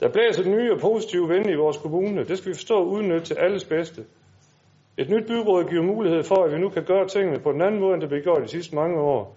Der 0.00 0.08
blæser 0.08 0.48
nye 0.48 0.72
og 0.72 0.80
positive 0.80 1.28
vinde 1.28 1.52
i 1.52 1.54
vores 1.54 1.76
kommune. 1.76 2.24
Det 2.24 2.38
skal 2.38 2.48
vi 2.48 2.54
forstå 2.54 2.74
og 2.78 2.86
udnytte 2.86 3.26
til 3.26 3.34
alles 3.34 3.64
bedste. 3.64 4.04
Et 4.98 5.10
nyt 5.10 5.26
byråd 5.26 5.64
giver 5.70 5.82
mulighed 5.82 6.22
for, 6.22 6.44
at 6.44 6.52
vi 6.52 6.58
nu 6.58 6.68
kan 6.68 6.84
gøre 6.84 7.08
tingene 7.08 7.38
på 7.38 7.50
en 7.50 7.62
anden 7.62 7.80
måde, 7.80 7.94
end 7.94 8.00
det 8.00 8.08
blev 8.08 8.22
gjort 8.22 8.42
de 8.42 8.48
sidste 8.48 8.74
mange 8.74 9.00
år. 9.00 9.36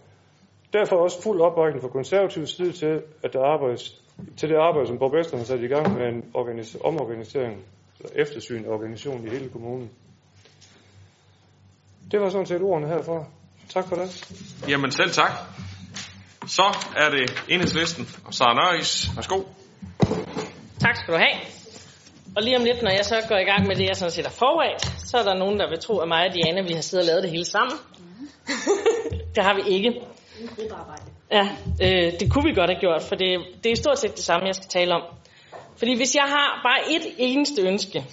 Derfor 0.73 0.95
også 0.95 1.21
fuld 1.21 1.41
opbakning 1.41 1.81
fra 1.81 1.89
konservativ 1.89 2.45
side 2.45 2.71
til, 2.71 3.01
at 3.23 3.33
der 3.33 3.43
arbejdes, 3.43 4.03
til 4.37 4.49
det 4.49 4.55
arbejde, 4.55 4.87
som 4.87 4.97
borgmesteren 4.99 5.39
har 5.39 5.45
sat 5.45 5.59
i 5.59 5.67
gang 5.67 5.97
med 5.97 6.07
en 6.07 6.23
organis- 6.35 6.85
omorganisering, 6.87 7.65
eller 7.99 8.11
eftersyn 8.15 8.65
af 8.65 9.25
i 9.25 9.29
hele 9.29 9.49
kommunen. 9.49 9.89
Det 12.11 12.21
var 12.21 12.29
sådan 12.29 12.45
set 12.45 12.61
ordene 12.61 12.87
herfra. 12.87 13.25
Tak 13.73 13.87
for 13.87 13.95
det. 13.95 14.33
Jamen 14.67 14.91
selv 14.91 15.11
tak. 15.11 15.31
Så 16.47 16.63
er 16.97 17.09
det 17.09 17.43
enhedslisten 17.49 18.07
og 18.25 18.33
Sara 18.33 18.53
Nørris. 18.53 19.09
Værsgo. 19.15 19.41
Tak 20.79 20.95
skal 20.95 21.13
du 21.13 21.19
have. 21.19 21.41
Og 22.35 22.43
lige 22.43 22.57
om 22.57 22.63
lidt, 22.63 22.81
når 22.81 22.91
jeg 22.91 23.05
så 23.05 23.25
går 23.29 23.37
i 23.37 23.43
gang 23.43 23.67
med 23.67 23.75
det, 23.75 23.87
jeg 23.87 23.95
sådan 23.95 24.11
set 24.11 24.25
er 24.25 24.29
forberedt, 24.29 25.09
så 25.09 25.17
er 25.17 25.23
der 25.23 25.33
nogen, 25.33 25.59
der 25.59 25.69
vil 25.69 25.79
tro, 25.79 25.97
at 25.97 26.07
mig 26.07 26.27
og 26.27 26.33
Diana, 26.33 26.61
vi 26.61 26.73
har 26.73 26.81
siddet 26.81 27.03
og 27.03 27.07
lavet 27.07 27.23
det 27.23 27.31
hele 27.31 27.45
sammen. 27.45 27.77
det 29.35 29.43
har 29.43 29.53
vi 29.55 29.73
ikke. 29.75 29.91
Ja, 31.31 31.49
øh, 31.81 32.19
det 32.19 32.31
kunne 32.31 32.43
vi 32.43 32.53
godt 32.53 32.69
have 32.69 32.79
gjort, 32.79 33.01
for 33.01 33.15
det, 33.15 33.39
det 33.63 33.71
er 33.71 33.75
stort 33.75 33.99
set 33.99 34.15
det 34.15 34.23
samme, 34.23 34.47
jeg 34.47 34.55
skal 34.55 34.69
tale 34.69 34.93
om. 34.93 35.01
Fordi 35.77 35.95
hvis 35.95 36.15
jeg 36.15 36.23
har 36.27 36.61
bare 36.63 36.95
et 36.95 37.05
eneste 37.17 37.61
ønske, 37.61 38.05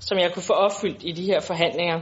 som 0.00 0.18
jeg 0.18 0.32
kunne 0.32 0.42
få 0.42 0.52
opfyldt 0.52 1.00
i 1.00 1.12
de 1.12 1.24
her 1.24 1.40
forhandlinger, 1.40 2.00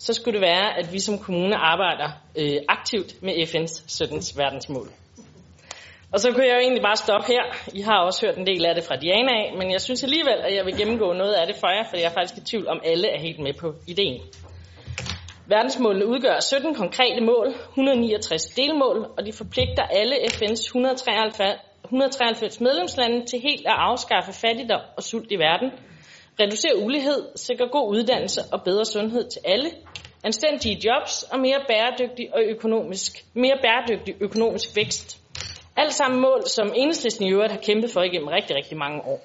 så 0.00 0.12
skulle 0.12 0.34
det 0.38 0.48
være, 0.50 0.78
at 0.78 0.92
vi 0.92 0.98
som 0.98 1.18
kommune 1.18 1.56
arbejder 1.56 2.08
øh, 2.40 2.58
aktivt 2.68 3.22
med 3.22 3.32
FN's 3.32 3.84
17. 3.86 4.22
verdensmål. 4.36 4.88
Og 6.12 6.20
så 6.20 6.32
kunne 6.32 6.46
jeg 6.46 6.54
jo 6.54 6.60
egentlig 6.60 6.82
bare 6.82 6.96
stoppe 6.96 7.26
her. 7.32 7.44
I 7.74 7.80
har 7.80 7.98
også 7.98 8.26
hørt 8.26 8.36
en 8.36 8.46
del 8.46 8.66
af 8.66 8.74
det 8.74 8.84
fra 8.84 8.96
Diana 8.96 9.32
af, 9.32 9.54
men 9.58 9.72
jeg 9.72 9.80
synes 9.80 10.04
alligevel, 10.04 10.38
at 10.46 10.56
jeg 10.56 10.64
vil 10.66 10.76
gennemgå 10.76 11.12
noget 11.12 11.32
af 11.32 11.46
det 11.46 11.56
for 11.56 11.68
jer, 11.76 11.84
for 11.90 11.96
jeg 11.96 12.04
er 12.04 12.16
faktisk 12.18 12.36
i 12.36 12.44
tvivl 12.50 12.68
om 12.68 12.80
alle 12.84 13.08
er 13.08 13.20
helt 13.20 13.38
med 13.38 13.54
på 13.60 13.74
ideen. 13.86 14.20
Verdensmålene 15.46 16.06
udgør 16.06 16.40
17 16.40 16.74
konkrete 16.74 17.20
mål, 17.20 17.48
169 17.68 18.44
delmål, 18.60 18.98
og 19.18 19.26
de 19.26 19.32
forpligter 19.32 19.82
alle 19.82 20.16
FN's 20.16 20.62
193, 20.66 21.60
193 21.84 22.60
medlemslande 22.60 23.26
til 23.26 23.40
helt 23.40 23.66
at 23.66 23.76
afskaffe 23.76 24.32
fattigdom 24.32 24.80
og 24.96 25.02
sult 25.02 25.32
i 25.32 25.36
verden, 25.36 25.70
reducere 26.40 26.78
ulighed, 26.78 27.28
sikre 27.36 27.68
god 27.68 27.94
uddannelse 27.96 28.40
og 28.52 28.62
bedre 28.64 28.84
sundhed 28.84 29.30
til 29.30 29.40
alle, 29.44 29.70
anstændige 30.24 30.80
jobs 30.84 31.22
og 31.22 31.40
mere 31.40 31.60
bæredygtig 31.68 32.34
og 32.34 32.42
økonomisk, 32.42 33.12
mere 33.34 33.58
bæredygtig 33.62 34.14
økonomisk 34.20 34.76
vækst. 34.76 35.18
Alt 35.76 35.92
sammen 35.92 36.20
mål, 36.20 36.42
som 36.46 36.72
enhedslisten 36.76 37.26
i 37.26 37.32
øvrigt 37.32 37.52
har 37.52 37.60
kæmpet 37.60 37.90
for 37.90 38.02
igennem 38.02 38.28
rigtig, 38.28 38.56
rigtig 38.56 38.78
mange 38.78 39.00
år. 39.04 39.20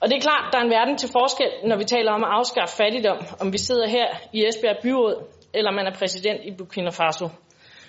Og 0.00 0.08
det 0.08 0.16
er 0.16 0.20
klart, 0.20 0.52
der 0.52 0.58
er 0.58 0.62
en 0.62 0.70
verden 0.70 0.96
til 0.96 1.08
forskel, 1.12 1.50
når 1.64 1.76
vi 1.76 1.84
taler 1.84 2.12
om 2.12 2.24
at 2.24 2.30
afskaffe 2.30 2.76
fattigdom, 2.76 3.18
om 3.40 3.52
vi 3.52 3.58
sidder 3.58 3.88
her 3.88 4.06
i 4.32 4.46
Esbjerg 4.46 4.76
Byråd, 4.82 5.24
eller 5.54 5.70
man 5.70 5.86
er 5.86 5.94
præsident 5.94 6.40
i 6.44 6.50
Burkina 6.58 6.90
Faso. 6.90 7.28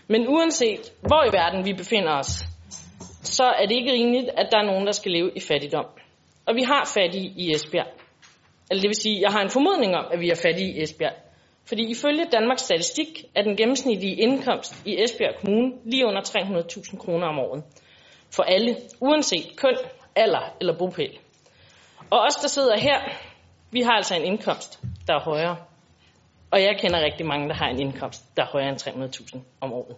Men 0.07 0.27
uanset 0.27 0.93
hvor 1.01 1.23
i 1.23 1.33
verden 1.33 1.65
vi 1.65 1.73
befinder 1.73 2.13
os, 2.13 2.31
så 3.23 3.43
er 3.43 3.65
det 3.65 3.75
ikke 3.75 3.91
rimeligt, 3.91 4.29
at 4.37 4.47
der 4.51 4.57
er 4.57 4.65
nogen, 4.65 4.85
der 4.85 4.91
skal 4.91 5.11
leve 5.11 5.31
i 5.35 5.39
fattigdom. 5.39 5.85
Og 6.45 6.55
vi 6.55 6.63
har 6.63 6.91
fattige 6.93 7.33
i 7.37 7.51
Esbjerg. 7.51 7.98
Eller 8.69 8.81
det 8.81 8.89
vil 8.89 8.95
sige, 8.95 9.21
jeg 9.21 9.31
har 9.31 9.41
en 9.41 9.49
formodning 9.49 9.95
om, 9.95 10.05
at 10.11 10.19
vi 10.19 10.29
er 10.29 10.35
fattige 10.35 10.73
i 10.73 10.83
Esbjerg. 10.83 11.13
Fordi 11.65 11.91
ifølge 11.91 12.25
Danmarks 12.31 12.61
Statistik 12.61 13.23
er 13.35 13.41
den 13.41 13.55
gennemsnitlige 13.55 14.15
indkomst 14.15 14.81
i 14.85 15.03
Esbjerg 15.03 15.35
Kommune 15.39 15.71
lige 15.85 16.05
under 16.05 16.21
300.000 16.21 16.97
kroner 16.97 17.27
om 17.27 17.39
året. 17.39 17.63
For 18.35 18.43
alle, 18.43 18.75
uanset 18.99 19.55
køn, 19.57 19.77
alder 20.15 20.55
eller 20.59 20.77
bopæl. 20.77 21.19
Og 22.09 22.19
os, 22.19 22.35
der 22.35 22.47
sidder 22.47 22.77
her, 22.77 22.99
vi 23.71 23.81
har 23.81 23.91
altså 23.91 24.15
en 24.15 24.23
indkomst, 24.23 24.79
der 25.07 25.13
er 25.13 25.19
højere. 25.19 25.57
Og 26.51 26.61
jeg 26.61 26.77
kender 26.79 27.03
rigtig 27.03 27.25
mange, 27.25 27.49
der 27.49 27.55
har 27.55 27.67
en 27.67 27.79
indkomst, 27.81 28.37
der 28.37 28.43
er 28.43 28.47
højere 28.47 28.69
end 28.69 28.81
300.000 28.81 29.39
om 29.61 29.73
året. 29.73 29.95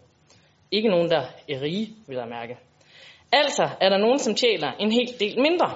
Ikke 0.71 0.89
nogen, 0.89 1.09
der 1.09 1.21
er 1.49 1.61
rige, 1.61 1.95
vil 2.07 2.17
jeg 2.17 2.27
mærke. 2.27 2.57
Altså 3.31 3.69
er 3.81 3.89
der 3.89 3.97
nogen, 3.97 4.19
som 4.19 4.35
tjener 4.35 4.71
en 4.79 4.91
hel 4.91 5.19
del 5.19 5.41
mindre. 5.41 5.75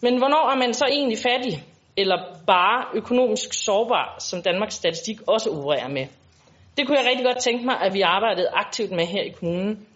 Men 0.00 0.18
hvornår 0.18 0.50
er 0.50 0.56
man 0.56 0.74
så 0.74 0.84
egentlig 0.86 1.18
fattig? 1.18 1.64
Eller 2.00 2.18
bare 2.46 2.86
økonomisk 2.94 3.52
sårbar, 3.52 4.16
som 4.18 4.42
Danmarks 4.42 4.74
Statistik 4.74 5.18
også 5.26 5.50
opererer 5.50 5.88
med? 5.88 6.06
Det 6.76 6.86
kunne 6.86 6.98
jeg 6.98 7.06
rigtig 7.10 7.26
godt 7.26 7.38
tænke 7.38 7.64
mig, 7.64 7.76
at 7.80 7.94
vi 7.94 8.00
arbejdede 8.00 8.48
aktivt 8.52 8.90
med 8.90 9.06
her 9.06 9.22
i 9.22 9.28
kommunen. 9.28 9.86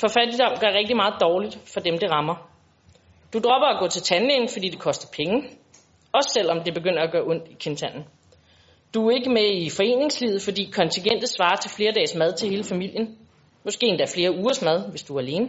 For 0.00 0.08
fattigdom 0.08 0.52
gør 0.60 0.78
rigtig 0.78 0.96
meget 0.96 1.14
dårligt 1.20 1.58
for 1.72 1.80
dem, 1.80 1.98
det 1.98 2.10
rammer. 2.10 2.36
Du 3.32 3.38
dropper 3.38 3.66
at 3.66 3.80
gå 3.80 3.88
til 3.88 4.02
tandlægen, 4.02 4.48
fordi 4.48 4.68
det 4.68 4.78
koster 4.78 5.08
penge. 5.16 5.50
Også 6.12 6.30
selvom 6.30 6.62
det 6.64 6.74
begynder 6.74 7.02
at 7.02 7.12
gøre 7.12 7.26
ondt 7.26 7.48
i 7.50 7.56
kindtanden. 7.60 8.04
Du 8.94 9.08
er 9.08 9.14
ikke 9.14 9.30
med 9.30 9.48
i 9.66 9.70
foreningslivet, 9.70 10.42
fordi 10.42 10.70
kontingentet 10.72 11.28
svarer 11.28 11.56
til 11.56 11.70
flere 11.70 11.92
dages 11.92 12.14
mad 12.14 12.32
til 12.32 12.48
hele 12.48 12.64
familien. 12.64 13.18
Måske 13.64 13.86
endda 13.86 14.04
flere 14.14 14.30
ugers 14.38 14.62
mad, 14.62 14.90
hvis 14.90 15.02
du 15.02 15.16
er 15.16 15.20
alene. 15.20 15.48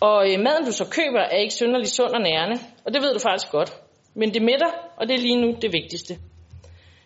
Og 0.00 0.32
øh, 0.32 0.40
maden, 0.40 0.64
du 0.66 0.72
så 0.72 0.86
køber, 0.90 1.20
er 1.20 1.36
ikke 1.36 1.54
synderlig 1.54 1.88
sund 1.88 2.12
og 2.14 2.20
nærende, 2.20 2.56
og 2.84 2.94
det 2.94 3.02
ved 3.02 3.14
du 3.14 3.18
faktisk 3.18 3.52
godt. 3.52 3.72
Men 4.14 4.34
det 4.34 4.42
mætter, 4.42 4.70
og 4.96 5.08
det 5.08 5.14
er 5.14 5.18
lige 5.18 5.40
nu 5.40 5.56
det 5.62 5.72
vigtigste. 5.72 6.18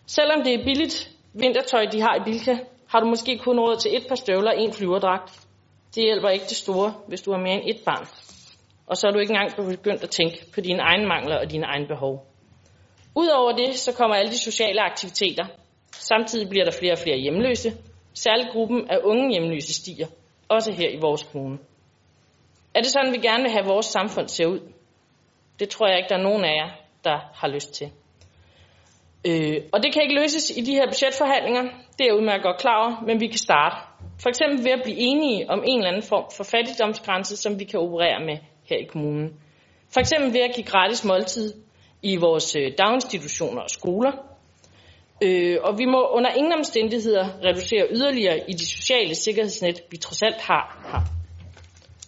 Selvom 0.05 0.43
det 0.43 0.53
er 0.53 0.63
billigt 0.63 1.11
vintertøj, 1.33 1.85
de 1.91 2.01
har 2.01 2.15
i 2.15 2.23
Bilka, 2.25 2.55
har 2.87 2.99
du 2.99 3.05
måske 3.05 3.37
kun 3.37 3.59
råd 3.59 3.77
til 3.77 3.95
et 3.97 4.07
par 4.07 4.15
støvler 4.15 4.51
og 4.51 4.61
en 4.61 4.73
flyverdragt. 4.73 5.47
Det 5.95 6.03
hjælper 6.03 6.29
ikke 6.29 6.45
det 6.45 6.57
store, 6.57 6.93
hvis 7.07 7.21
du 7.21 7.31
har 7.31 7.39
mere 7.39 7.53
end 7.53 7.69
et 7.69 7.81
barn. 7.85 8.07
Og 8.87 8.97
så 8.97 9.07
er 9.07 9.11
du 9.11 9.19
ikke 9.19 9.33
engang 9.33 9.55
begyndt 9.55 10.03
at 10.03 10.09
tænke 10.09 10.45
på 10.53 10.61
dine 10.61 10.81
egne 10.81 11.07
mangler 11.07 11.37
og 11.37 11.51
dine 11.51 11.65
egne 11.65 11.87
behov. 11.87 12.25
Udover 13.15 13.51
det, 13.51 13.75
så 13.75 13.93
kommer 13.93 14.15
alle 14.15 14.31
de 14.31 14.37
sociale 14.37 14.81
aktiviteter. 14.81 15.45
Samtidig 15.91 16.49
bliver 16.49 16.65
der 16.65 16.71
flere 16.79 16.93
og 16.93 16.97
flere 16.97 17.17
hjemløse. 17.17 17.73
Særligt 18.13 18.49
gruppen 18.51 18.89
af 18.89 18.99
unge 19.03 19.31
hjemløse 19.31 19.73
stiger, 19.73 20.07
også 20.49 20.71
her 20.71 20.89
i 20.89 20.99
vores 21.01 21.23
kommune. 21.23 21.57
Er 22.75 22.81
det 22.81 22.91
sådan, 22.91 23.13
vi 23.13 23.17
gerne 23.17 23.43
vil 23.43 23.51
have 23.51 23.65
vores 23.65 23.85
samfund 23.85 24.27
ser 24.27 24.45
ud? 24.45 24.59
Det 25.59 25.69
tror 25.69 25.87
jeg 25.87 25.97
ikke, 25.97 26.09
der 26.09 26.17
er 26.17 26.23
nogen 26.23 26.45
af 26.45 26.55
jer, 26.55 26.84
der 27.05 27.19
har 27.33 27.47
lyst 27.47 27.73
til. 27.73 27.89
Øh, 29.27 29.61
og 29.73 29.83
det 29.83 29.93
kan 29.93 30.01
ikke 30.01 30.15
løses 30.21 30.49
i 30.57 30.61
de 30.61 30.71
her 30.71 30.87
budgetforhandlinger. 30.87 31.63
Det 31.97 32.01
er 32.01 32.05
jeg 32.05 32.15
udmærket 32.15 32.43
godt 32.43 32.57
klar 32.57 32.77
over, 32.83 33.03
men 33.07 33.19
vi 33.19 33.27
kan 33.27 33.37
starte. 33.37 33.75
For 34.21 34.29
eksempel 34.29 34.63
ved 34.65 34.71
at 34.71 34.81
blive 34.83 34.97
enige 34.97 35.49
om 35.49 35.63
en 35.67 35.77
eller 35.77 35.91
anden 35.91 36.03
form 36.03 36.25
for 36.37 36.43
fattigdomsgrænse, 36.43 37.37
som 37.37 37.59
vi 37.59 37.63
kan 37.63 37.79
operere 37.79 38.19
med 38.25 38.37
her 38.69 38.77
i 38.77 38.83
kommunen. 38.83 39.33
For 39.93 39.99
eksempel 39.99 40.33
ved 40.33 40.41
at 40.41 40.55
give 40.55 40.65
gratis 40.65 41.05
måltid 41.05 41.53
i 42.01 42.15
vores 42.15 42.55
øh, 42.55 42.71
daginstitutioner 42.77 43.61
og 43.61 43.69
skoler. 43.69 44.11
Øh, 45.23 45.57
og 45.63 45.77
vi 45.77 45.85
må 45.85 46.07
under 46.11 46.31
ingen 46.31 46.53
omstændigheder 46.53 47.25
reducere 47.43 47.87
yderligere 47.91 48.49
i 48.49 48.53
de 48.53 48.65
sociale 48.65 49.15
sikkerhedsnet, 49.15 49.81
vi 49.91 49.97
trods 49.97 50.21
alt 50.21 50.41
har 50.41 50.63
her. 50.91 51.01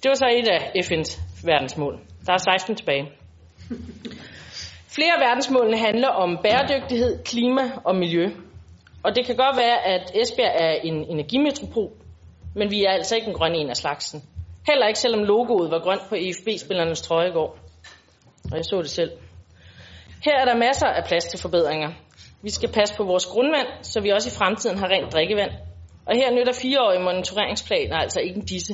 Det 0.03 0.09
var 0.09 0.15
så 0.15 0.27
et 0.39 0.47
af 0.47 0.71
FN's 0.85 1.21
verdensmål. 1.45 1.99
Der 2.25 2.33
er 2.33 2.37
16 2.37 2.75
tilbage. 2.75 3.11
Flere 4.89 5.13
af 5.13 5.19
verdensmålene 5.19 5.77
handler 5.77 6.07
om 6.07 6.39
bæredygtighed, 6.43 7.23
klima 7.23 7.61
og 7.83 7.95
miljø. 7.95 8.29
Og 9.03 9.15
det 9.15 9.25
kan 9.25 9.35
godt 9.35 9.57
være, 9.57 9.85
at 9.85 10.11
Esbjerg 10.15 10.55
er 10.55 10.71
en 10.71 11.05
energimetropol, 11.09 11.91
men 12.55 12.71
vi 12.71 12.83
er 12.85 12.91
altså 12.91 13.15
ikke 13.15 13.27
en 13.27 13.33
grøn 13.33 13.55
en 13.55 13.69
af 13.69 13.77
slagsen. 13.77 14.23
Heller 14.67 14.87
ikke 14.87 14.99
selvom 14.99 15.23
logoet 15.23 15.71
var 15.71 15.79
grønt 15.79 16.01
på 16.09 16.15
EFB-spillernes 16.15 17.01
trøje 17.01 17.29
i 17.29 17.31
går. 17.31 17.57
Og 18.51 18.57
jeg 18.57 18.65
så 18.65 18.81
det 18.81 18.89
selv. 18.89 19.11
Her 20.25 20.35
er 20.41 20.45
der 20.45 20.55
masser 20.55 20.87
af 20.87 21.03
plads 21.07 21.25
til 21.25 21.39
forbedringer. 21.39 21.89
Vi 22.41 22.49
skal 22.49 22.69
passe 22.71 22.95
på 22.95 23.03
vores 23.03 23.25
grundvand, 23.25 23.67
så 23.81 24.01
vi 24.01 24.09
også 24.09 24.29
i 24.29 24.37
fremtiden 24.37 24.77
har 24.77 24.87
rent 24.87 25.13
drikkevand. 25.13 25.51
Og 26.05 26.15
her 26.15 26.31
nytter 26.31 26.53
fireårige 26.53 27.03
monitoreringsplaner 27.03 27.97
altså 27.97 28.19
ikke 28.19 28.35
en 28.35 28.45
disse. 28.45 28.73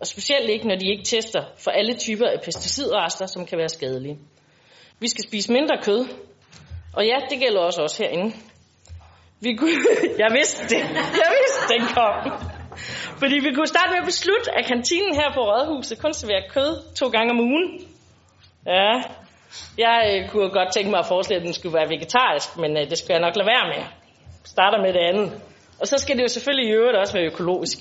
Og 0.00 0.06
specielt 0.06 0.50
ikke, 0.50 0.68
når 0.68 0.76
de 0.76 0.90
ikke 0.90 1.04
tester 1.04 1.42
for 1.56 1.70
alle 1.70 1.94
typer 1.94 2.26
af 2.26 2.40
pesticidrester, 2.44 3.26
som 3.26 3.46
kan 3.46 3.58
være 3.58 3.68
skadelige. 3.68 4.18
Vi 5.00 5.08
skal 5.08 5.24
spise 5.24 5.52
mindre 5.52 5.78
kød. 5.82 6.06
Og 6.96 7.06
ja, 7.06 7.16
det 7.30 7.38
gælder 7.40 7.60
også 7.60 7.82
os 7.82 7.98
herinde. 7.98 8.34
Vi 9.40 9.54
kunne... 9.56 9.70
Jeg 10.22 10.30
vidste 10.32 10.62
det. 10.74 10.80
Jeg 11.22 11.30
vidste, 11.38 11.74
den 11.74 11.82
kom. 11.94 12.32
Fordi 13.18 13.34
vi 13.34 13.54
kunne 13.54 13.66
starte 13.66 13.90
med 13.90 13.98
at 13.98 14.04
beslutte, 14.04 14.58
at 14.58 14.64
kantinen 14.64 15.14
her 15.14 15.32
på 15.34 15.40
Rådhuset 15.40 16.00
kun 16.00 16.12
serverer 16.12 16.48
kød 16.50 16.94
to 16.94 17.08
gange 17.08 17.30
om 17.30 17.40
ugen. 17.40 17.88
Ja, 18.66 19.02
jeg 19.78 19.98
øh, 20.12 20.30
kunne 20.30 20.50
godt 20.50 20.72
tænke 20.74 20.90
mig 20.90 20.98
at 20.98 21.06
foreslå, 21.06 21.36
at 21.36 21.42
den 21.42 21.52
skulle 21.52 21.74
være 21.74 21.88
vegetarisk, 21.88 22.56
men 22.56 22.76
øh, 22.76 22.90
det 22.90 22.98
skal 22.98 23.12
jeg 23.14 23.20
nok 23.20 23.36
lade 23.36 23.46
være 23.46 23.66
med. 23.74 23.84
Starter 24.44 24.78
med 24.82 24.92
det 24.92 25.00
andet. 25.10 25.42
Og 25.80 25.86
så 25.86 25.98
skal 25.98 26.16
det 26.16 26.22
jo 26.22 26.28
selvfølgelig 26.28 26.70
i 26.70 26.74
øvrigt 26.74 26.96
også 26.96 27.12
være 27.12 27.26
økologisk. 27.26 27.78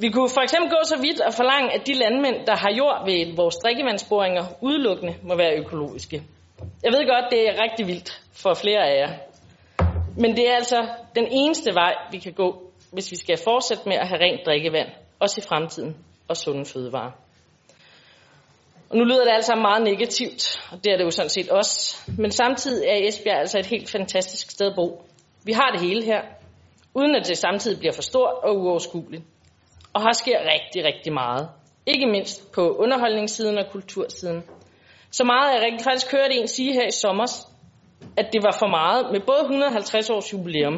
Vi 0.00 0.10
kunne 0.10 0.28
for 0.28 0.40
eksempel 0.40 0.70
gå 0.70 0.80
så 0.84 0.98
vidt 1.00 1.20
og 1.20 1.34
forlange, 1.34 1.74
at 1.74 1.86
de 1.86 1.92
landmænd, 1.92 2.46
der 2.46 2.56
har 2.56 2.70
jord 2.76 3.04
ved 3.04 3.36
vores 3.36 3.56
drikkevandsboringer, 3.56 4.44
udelukkende 4.60 5.14
må 5.22 5.36
være 5.36 5.58
økologiske. 5.58 6.22
Jeg 6.84 6.92
ved 6.92 7.08
godt, 7.08 7.30
det 7.30 7.48
er 7.48 7.62
rigtig 7.62 7.86
vildt 7.86 8.22
for 8.42 8.54
flere 8.54 8.82
af 8.90 8.98
jer. 9.00 9.12
Men 10.16 10.36
det 10.36 10.48
er 10.50 10.54
altså 10.54 10.88
den 11.14 11.26
eneste 11.30 11.74
vej, 11.74 11.94
vi 12.12 12.18
kan 12.18 12.32
gå, 12.32 12.70
hvis 12.92 13.10
vi 13.10 13.16
skal 13.16 13.38
fortsætte 13.44 13.88
med 13.88 13.96
at 13.96 14.08
have 14.08 14.20
rent 14.20 14.40
drikkevand, 14.46 14.88
også 15.18 15.40
i 15.40 15.48
fremtiden, 15.48 15.96
og 16.28 16.36
sunde 16.36 16.64
fødevarer. 16.64 17.12
Og 18.90 18.96
nu 18.96 19.04
lyder 19.04 19.24
det 19.24 19.32
altså 19.32 19.54
meget 19.54 19.82
negativt, 19.82 20.60
og 20.72 20.84
det 20.84 20.92
er 20.92 20.96
det 20.96 21.04
jo 21.04 21.10
sådan 21.10 21.28
set 21.28 21.48
også. 21.48 21.96
Men 22.18 22.30
samtidig 22.30 22.88
er 22.88 23.08
Esbjerg 23.08 23.38
altså 23.38 23.58
et 23.58 23.66
helt 23.66 23.90
fantastisk 23.90 24.50
sted 24.50 24.66
at 24.66 24.76
bo. 24.76 25.02
Vi 25.44 25.52
har 25.52 25.70
det 25.70 25.80
hele 25.80 26.04
her, 26.04 26.22
uden 26.94 27.16
at 27.16 27.26
det 27.28 27.38
samtidig 27.38 27.78
bliver 27.78 27.92
for 27.92 28.02
stort 28.02 28.34
og 28.42 28.56
uoverskueligt. 28.56 29.22
Og 29.98 30.04
her 30.04 30.12
sker 30.12 30.38
rigtig, 30.54 30.84
rigtig 30.84 31.12
meget. 31.12 31.48
Ikke 31.86 32.06
mindst 32.06 32.52
på 32.52 32.76
underholdningssiden 32.76 33.58
og 33.58 33.66
kultursiden. 33.72 34.42
Så 35.10 35.24
meget, 35.24 35.48
at 35.48 35.54
jeg 35.54 35.62
rigtig 35.66 35.84
faktisk 35.84 36.12
hørte 36.12 36.34
en 36.34 36.48
sige 36.48 36.72
her 36.72 36.86
i 36.86 36.90
sommer, 36.90 37.26
at 38.16 38.32
det 38.32 38.42
var 38.42 38.56
for 38.58 38.66
meget 38.66 39.12
med 39.12 39.20
både 39.20 39.40
150 39.40 40.10
års 40.10 40.32
jubilæum, 40.32 40.76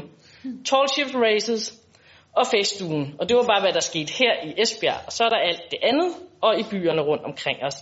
tall 0.65 0.89
shift 0.95 1.15
races 1.15 1.75
og 2.33 2.47
festugen. 2.47 3.15
Og 3.19 3.29
det 3.29 3.37
var 3.37 3.43
bare, 3.43 3.61
hvad 3.61 3.73
der 3.73 3.81
skete 3.81 4.13
her 4.13 4.33
i 4.49 4.63
Esbjerg. 4.63 5.01
Og 5.07 5.13
så 5.13 5.25
er 5.25 5.29
der 5.29 5.37
alt 5.37 5.63
det 5.71 5.79
andet, 5.83 6.11
og 6.41 6.61
i 6.61 6.63
byerne 6.71 7.03
rundt 7.03 7.25
omkring 7.25 7.59
os. 7.63 7.77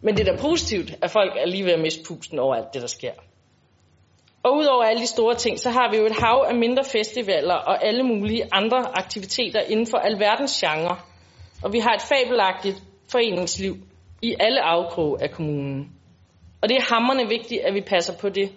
Men 0.00 0.16
det 0.16 0.28
er 0.28 0.32
da 0.32 0.40
positivt, 0.40 0.90
at 1.02 1.10
folk 1.10 1.32
er 1.36 1.46
lige 1.46 1.64
ved 1.64 1.72
at 1.72 1.80
miste 1.80 2.02
pusten 2.08 2.38
over 2.38 2.54
alt 2.54 2.74
det, 2.74 2.82
der 2.82 2.88
sker. 2.88 3.12
Og 4.44 4.56
udover 4.56 4.84
alle 4.84 5.02
de 5.02 5.06
store 5.06 5.34
ting, 5.34 5.60
så 5.60 5.70
har 5.70 5.90
vi 5.90 5.96
jo 5.96 6.06
et 6.06 6.18
hav 6.22 6.46
af 6.48 6.54
mindre 6.54 6.84
festivaler 6.84 7.54
og 7.54 7.86
alle 7.86 8.02
mulige 8.02 8.48
andre 8.52 8.78
aktiviteter 8.94 9.60
inden 9.60 9.86
for 9.86 9.98
alverdens 9.98 10.60
genre. 10.60 10.96
Og 11.62 11.72
vi 11.72 11.78
har 11.78 11.94
et 11.94 12.02
fabelagtigt 12.02 12.82
foreningsliv 13.12 13.74
i 14.22 14.34
alle 14.40 14.60
afkroge 14.60 15.22
af 15.22 15.30
kommunen. 15.30 15.92
Og 16.62 16.68
det 16.68 16.76
er 16.76 16.94
hammerne 16.94 17.28
vigtigt, 17.28 17.60
at 17.60 17.74
vi 17.74 17.80
passer 17.80 18.18
på 18.20 18.28
det, 18.28 18.52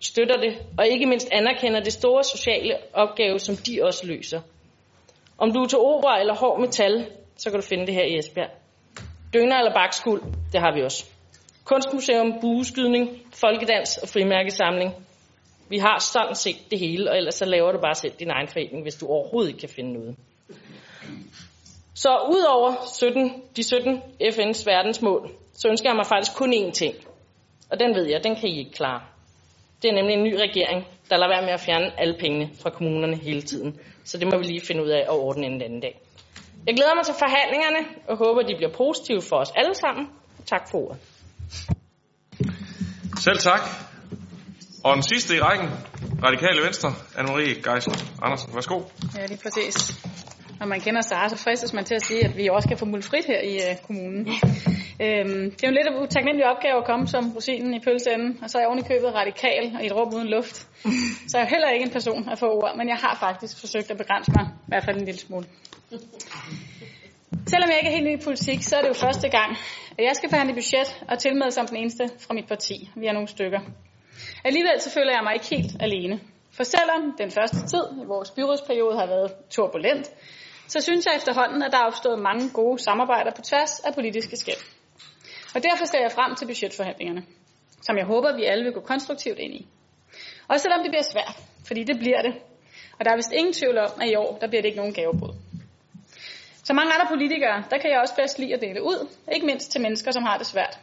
støtter 0.00 0.36
det, 0.36 0.52
og 0.78 0.86
ikke 0.86 1.06
mindst 1.06 1.28
anerkender 1.32 1.80
det 1.80 1.92
store 1.92 2.24
sociale 2.24 2.74
opgave, 2.92 3.38
som 3.38 3.56
de 3.56 3.80
også 3.82 4.06
løser. 4.06 4.40
Om 5.38 5.52
du 5.52 5.60
er 5.62 5.66
til 5.66 5.78
opera 5.78 6.20
eller 6.20 6.34
hård 6.34 6.60
metal, 6.60 7.06
så 7.36 7.50
kan 7.50 7.60
du 7.60 7.66
finde 7.66 7.86
det 7.86 7.94
her 7.94 8.04
i 8.04 8.18
Esbjerg. 8.18 8.50
Døner 9.34 9.58
eller 9.58 9.74
bakskuld, 9.74 10.22
det 10.52 10.60
har 10.60 10.74
vi 10.74 10.82
også. 10.82 11.04
Kunstmuseum, 11.64 12.32
bueskydning, 12.40 13.08
folkedans 13.32 13.98
og 13.98 14.08
frimærkesamling. 14.08 14.94
Vi 15.72 15.78
har 15.78 15.98
sådan 15.98 16.34
set 16.34 16.70
det 16.70 16.78
hele, 16.78 17.10
og 17.10 17.16
ellers 17.16 17.34
så 17.34 17.44
laver 17.44 17.72
du 17.72 17.78
bare 17.80 17.94
selv 17.94 18.12
din 18.18 18.30
egen 18.30 18.48
forening, 18.48 18.82
hvis 18.82 18.94
du 18.94 19.06
overhovedet 19.06 19.48
ikke 19.48 19.60
kan 19.60 19.68
finde 19.68 19.92
noget. 19.92 20.16
Så 21.94 22.10
udover 22.34 22.74
17, 22.94 23.42
de 23.56 23.62
17 23.62 24.02
FN's 24.22 24.62
verdensmål, 24.66 25.30
så 25.52 25.68
ønsker 25.68 25.88
jeg 25.88 25.96
mig 25.96 26.06
faktisk 26.06 26.36
kun 26.36 26.52
én 26.52 26.70
ting. 26.70 26.94
Og 27.70 27.80
den 27.80 27.94
ved 27.94 28.06
jeg, 28.06 28.24
den 28.24 28.36
kan 28.36 28.48
I 28.48 28.58
ikke 28.58 28.70
klare. 28.70 29.00
Det 29.82 29.88
er 29.90 29.94
nemlig 29.94 30.14
en 30.14 30.22
ny 30.22 30.34
regering, 30.34 30.86
der 31.10 31.16
lader 31.16 31.32
være 31.34 31.42
med 31.42 31.52
at 31.52 31.60
fjerne 31.60 32.00
alle 32.00 32.16
pengene 32.20 32.50
fra 32.62 32.70
kommunerne 32.70 33.16
hele 33.16 33.42
tiden. 33.42 33.80
Så 34.04 34.18
det 34.18 34.26
må 34.32 34.38
vi 34.38 34.44
lige 34.44 34.66
finde 34.66 34.82
ud 34.82 34.88
af 34.88 35.00
at 35.00 35.10
ordne 35.10 35.46
en 35.46 35.62
anden 35.62 35.80
dag. 35.80 36.00
Jeg 36.66 36.74
glæder 36.74 36.94
mig 36.94 37.04
til 37.04 37.14
forhandlingerne 37.18 37.82
og 38.08 38.16
håber, 38.16 38.42
de 38.42 38.56
bliver 38.56 38.72
positive 38.72 39.22
for 39.22 39.36
os 39.36 39.52
alle 39.56 39.74
sammen. 39.74 40.08
Tak 40.46 40.70
for 40.70 40.78
ordet. 40.78 40.98
Selv 43.18 43.38
tak. 43.38 43.91
Og 44.84 44.94
den 44.94 45.02
sidste 45.02 45.36
i 45.36 45.40
rækken, 45.40 45.68
Radikale 46.26 46.60
Venstre, 46.66 46.88
Anne-Marie 47.18 47.54
Geisler 47.66 47.98
Andersen. 48.22 48.54
Værsgo. 48.54 48.78
Ja, 49.16 49.26
lige 49.26 49.40
præcis. 49.42 49.76
Når 50.60 50.66
man 50.66 50.80
kender 50.80 51.00
Sara, 51.00 51.28
så 51.28 51.36
fristes 51.36 51.72
man 51.72 51.84
til 51.84 51.94
at 51.94 52.02
sige, 52.02 52.24
at 52.24 52.36
vi 52.36 52.48
også 52.48 52.68
kan 52.68 52.78
få 52.78 52.84
mulfrit 52.84 53.24
her 53.26 53.40
i 53.50 53.54
uh, 53.66 53.86
kommunen. 53.86 54.20
øhm, 55.04 55.44
det 55.50 55.62
er 55.62 55.68
jo 55.68 55.72
en 55.74 55.78
lidt 55.80 55.88
utaknemmelig 56.02 56.46
opgave 56.52 56.76
at 56.82 56.86
komme 56.90 57.06
som 57.06 57.32
rosinen 57.36 57.74
i 57.74 57.80
pølseenden, 57.86 58.38
og 58.42 58.50
så 58.50 58.58
er 58.58 58.62
jeg 58.62 58.68
oven 58.68 58.78
i 58.78 58.88
købet 58.90 59.14
radikal 59.20 59.64
og 59.76 59.82
i 59.82 59.86
et 59.86 59.94
rum 59.98 60.14
uden 60.16 60.28
luft. 60.36 60.56
Så 61.28 61.34
jeg 61.38 61.44
er 61.46 61.50
heller 61.54 61.70
ikke 61.74 61.86
en 61.86 61.94
person 61.98 62.28
at 62.32 62.38
få 62.38 62.46
ord, 62.46 62.72
men 62.76 62.88
jeg 62.88 62.96
har 63.04 63.14
faktisk 63.26 63.60
forsøgt 63.60 63.90
at 63.90 63.98
begrænse 64.02 64.30
mig, 64.36 64.44
i 64.66 64.68
hvert 64.72 64.84
fald 64.84 64.96
en 64.96 65.04
lille 65.04 65.20
smule. 65.20 65.46
Selvom 67.52 67.68
jeg 67.70 67.78
ikke 67.78 67.90
er 67.92 67.96
helt 67.98 68.08
ny 68.10 68.14
i 68.20 68.24
politik, 68.24 68.62
så 68.62 68.76
er 68.76 68.82
det 68.82 68.88
jo 68.88 68.98
første 69.06 69.28
gang, 69.28 69.50
at 69.98 70.04
jeg 70.08 70.14
skal 70.18 70.28
forhandle 70.30 70.54
budget 70.54 70.88
og 71.10 71.18
tilmed 71.18 71.50
som 71.50 71.66
den 71.66 71.76
eneste 71.76 72.04
fra 72.24 72.34
mit 72.34 72.48
parti. 72.48 72.90
Vi 72.96 73.06
er 73.06 73.12
nogle 73.12 73.28
stykker. 73.28 73.60
Alligevel 74.44 74.80
så 74.80 74.90
føler 74.90 75.12
jeg 75.12 75.22
mig 75.22 75.34
ikke 75.34 75.46
helt 75.56 75.72
alene. 75.80 76.20
For 76.56 76.64
selvom 76.64 77.14
den 77.18 77.30
første 77.30 77.60
tid 77.72 77.84
i 78.02 78.04
vores 78.06 78.30
byrådsperiode 78.30 78.98
har 78.98 79.06
været 79.06 79.32
turbulent, 79.50 80.10
så 80.68 80.80
synes 80.80 81.06
jeg 81.06 81.14
efterhånden, 81.16 81.62
at 81.62 81.72
der 81.72 81.78
er 81.78 81.86
opstået 81.90 82.18
mange 82.18 82.50
gode 82.50 82.78
samarbejder 82.78 83.30
på 83.36 83.42
tværs 83.42 83.80
af 83.80 83.94
politiske 83.94 84.36
skæld. 84.36 84.62
Og 85.54 85.62
derfor 85.62 85.84
ser 85.84 86.00
jeg 86.00 86.12
frem 86.12 86.34
til 86.34 86.46
budgetforhandlingerne, 86.46 87.22
som 87.82 87.96
jeg 87.96 88.06
håber, 88.06 88.36
vi 88.36 88.44
alle 88.44 88.64
vil 88.64 88.72
gå 88.72 88.80
konstruktivt 88.80 89.38
ind 89.38 89.54
i. 89.54 89.66
Også 90.48 90.62
selvom 90.62 90.82
det 90.82 90.90
bliver 90.90 91.08
svært, 91.12 91.36
fordi 91.68 91.84
det 91.84 91.98
bliver 91.98 92.22
det. 92.22 92.34
Og 92.98 93.04
der 93.04 93.10
er 93.10 93.16
vist 93.16 93.32
ingen 93.32 93.52
tvivl 93.52 93.78
om, 93.78 93.90
at 94.02 94.10
i 94.10 94.14
år, 94.14 94.38
der 94.40 94.48
bliver 94.48 94.62
det 94.62 94.68
ikke 94.68 94.82
nogen 94.82 94.94
gavebrud. 94.94 95.34
Som 96.64 96.76
mange 96.76 96.92
andre 96.94 97.06
politikere, 97.08 97.64
der 97.70 97.78
kan 97.78 97.90
jeg 97.90 98.00
også 98.00 98.14
bedst 98.14 98.38
lide 98.38 98.54
at 98.54 98.60
dele 98.60 98.82
ud, 98.82 99.08
ikke 99.34 99.46
mindst 99.46 99.72
til 99.72 99.80
mennesker, 99.80 100.10
som 100.10 100.22
har 100.22 100.38
det 100.38 100.46
svært. 100.46 100.78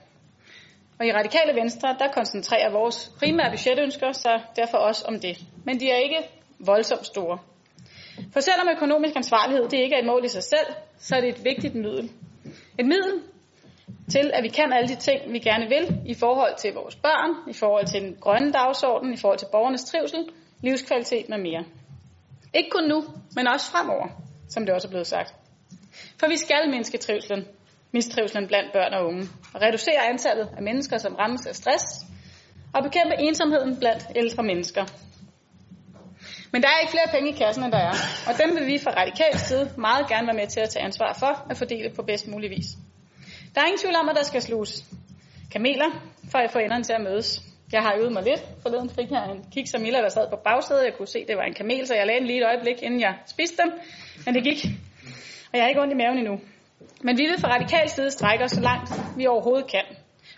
Og 1.00 1.06
i 1.08 1.12
Radikale 1.12 1.56
Venstre, 1.56 1.96
der 2.00 2.08
koncentrerer 2.12 2.72
vores 2.72 3.12
primære 3.20 3.52
budgetønsker 3.52 4.12
sig 4.12 4.44
derfor 4.56 4.78
også 4.78 5.06
om 5.08 5.20
det. 5.20 5.38
Men 5.66 5.80
de 5.80 5.92
er 5.92 5.96
ikke 5.96 6.30
voldsomt 6.60 7.06
store. 7.06 7.38
For 8.34 8.40
selvom 8.40 8.68
økonomisk 8.76 9.16
ansvarlighed 9.16 9.70
det 9.70 9.78
ikke 9.78 9.96
er 9.96 10.00
et 10.00 10.06
mål 10.06 10.26
i 10.26 10.28
sig 10.28 10.44
selv, 10.44 10.68
så 10.98 11.16
er 11.16 11.22
det 11.22 11.30
et 11.30 11.44
vigtigt 11.44 11.76
middel. 11.76 12.12
Et 12.80 12.86
middel 12.86 13.22
til, 14.12 14.32
at 14.34 14.44
vi 14.44 14.48
kan 14.48 14.74
alle 14.74 14.88
de 14.88 14.96
ting, 14.96 15.34
vi 15.34 15.40
gerne 15.40 15.68
vil, 15.70 16.02
i 16.06 16.14
forhold 16.14 16.58
til 16.58 16.74
vores 16.74 16.96
børn, 16.96 17.50
i 17.50 17.54
forhold 17.54 17.86
til 17.86 18.02
den 18.02 18.16
grønne 18.22 18.52
dagsorden, 18.52 19.14
i 19.14 19.18
forhold 19.18 19.40
til 19.40 19.48
borgernes 19.52 19.84
trivsel, 19.84 20.30
livskvalitet 20.64 21.30
med 21.30 21.38
mere. 21.38 21.64
Ikke 22.54 22.70
kun 22.70 22.84
nu, 22.84 23.04
men 23.36 23.48
også 23.48 23.72
fremover, 23.72 24.08
som 24.50 24.66
det 24.66 24.76
også 24.76 24.88
er 24.88 24.90
blevet 24.90 25.08
sagt. 25.08 25.34
For 26.20 26.28
vi 26.28 26.38
skal 26.38 26.70
mindske 26.70 26.98
trivselen, 26.98 27.48
mistrivselen 27.92 28.48
blandt 28.48 28.74
børn 28.74 28.94
og 28.94 29.06
unge, 29.08 29.24
og 29.54 29.62
reducere 29.62 30.10
antallet 30.10 30.50
af 30.58 30.64
mennesker, 30.64 30.98
som 30.98 31.16
rammes 31.16 31.46
af 31.46 31.56
stress, 31.56 31.86
og 32.74 32.84
bekæmpe 32.84 33.16
ensomheden 33.20 33.80
blandt 33.80 34.04
ældre 34.16 34.44
mennesker. 34.44 34.86
Men 36.52 36.62
der 36.62 36.68
er 36.68 36.80
ikke 36.82 36.92
flere 36.92 37.10
penge 37.12 37.30
i 37.30 37.38
kassen, 37.38 37.64
end 37.64 37.72
der 37.72 37.78
er, 37.78 37.96
og 38.28 38.34
dem 38.42 38.56
vil 38.56 38.68
vi 38.68 38.78
fra 38.84 38.92
radikal 38.92 39.40
side 39.40 39.72
meget 39.78 40.08
gerne 40.08 40.28
være 40.28 40.36
med 40.36 40.48
til 40.48 40.60
at 40.60 40.70
tage 40.70 40.86
ansvar 40.86 41.14
for 41.20 41.46
at 41.50 41.58
fordele 41.58 41.90
på 41.96 42.02
bedst 42.02 42.28
mulig 42.28 42.50
vis. 42.50 42.68
Der 43.56 43.62
er 43.62 43.66
ingen 43.66 43.80
tvivl 43.80 43.96
om, 43.96 44.10
at 44.10 44.16
der 44.16 44.24
skal 44.24 44.42
sluges 44.42 44.86
kameler, 45.52 45.90
for 46.32 46.38
at 46.38 46.52
få 46.52 46.60
enderne 46.60 46.84
til 46.84 46.94
at 46.94 47.02
mødes. 47.02 47.42
Jeg 47.72 47.82
har 47.82 47.94
øvet 48.00 48.12
mig 48.12 48.24
lidt. 48.24 48.44
Forleden 48.62 48.90
fik 48.90 49.12
jeg 49.12 49.32
en 49.32 49.46
kiks 49.52 49.74
af 49.74 49.80
Miller, 49.80 50.02
der 50.02 50.10
sad 50.10 50.30
på 50.30 50.36
bagsædet. 50.44 50.84
Jeg 50.84 50.94
kunne 50.98 51.08
se, 51.08 51.20
at 51.20 51.28
det 51.28 51.38
var 51.38 51.44
en 51.44 51.54
kamel, 51.54 51.88
så 51.88 51.96
jeg 51.96 52.06
lagde 52.06 52.20
den 52.20 52.28
lige 52.28 52.40
et 52.40 52.46
øjeblik, 52.46 52.84
inden 52.84 53.00
jeg 53.00 53.14
spiste 53.28 53.64
dem. 53.64 53.72
Men 54.26 54.36
det 54.36 54.44
gik. 54.44 54.66
Og 55.52 55.54
jeg 55.54 55.62
har 55.64 55.70
ikke 55.70 55.82
ondt 55.82 55.94
i 55.94 55.96
maven 55.96 56.18
endnu. 56.18 56.40
Men 57.04 57.18
vi 57.18 57.24
vil 57.24 57.40
fra 57.42 57.56
radikal 57.56 57.90
side 57.90 58.12
strække 58.12 58.44
os 58.44 58.52
så 58.52 58.62
langt, 58.62 58.92
vi 59.18 59.28
overhovedet 59.28 59.72
kan. 59.72 59.84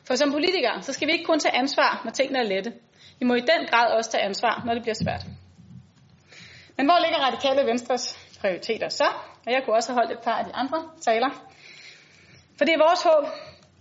For 0.07 0.15
som 0.15 0.31
politikere, 0.31 0.81
så 0.81 0.93
skal 0.93 1.07
vi 1.07 1.11
ikke 1.11 1.25
kun 1.25 1.39
tage 1.39 1.55
ansvar, 1.55 2.01
når 2.03 2.11
tingene 2.11 2.39
er 2.39 2.43
lette. 2.43 2.73
Vi 3.19 3.25
må 3.25 3.33
i 3.35 3.39
den 3.39 3.67
grad 3.69 3.91
også 3.91 4.11
tage 4.11 4.23
ansvar, 4.23 4.63
når 4.65 4.73
det 4.73 4.83
bliver 4.83 4.95
svært. 5.03 5.25
Men 6.77 6.85
hvor 6.85 6.99
ligger 7.05 7.19
radikale 7.27 7.67
venstres 7.67 8.19
prioriteter 8.39 8.89
så? 8.89 9.07
Og 9.45 9.51
jeg 9.51 9.61
kunne 9.65 9.75
også 9.75 9.91
have 9.91 9.99
holdt 9.99 10.11
et 10.11 10.23
par 10.23 10.37
af 10.37 10.45
de 10.45 10.51
andre 10.53 10.89
taler. 11.01 11.29
For 12.57 12.65
det 12.65 12.73
er 12.73 12.87
vores 12.87 13.03
håb, 13.03 13.25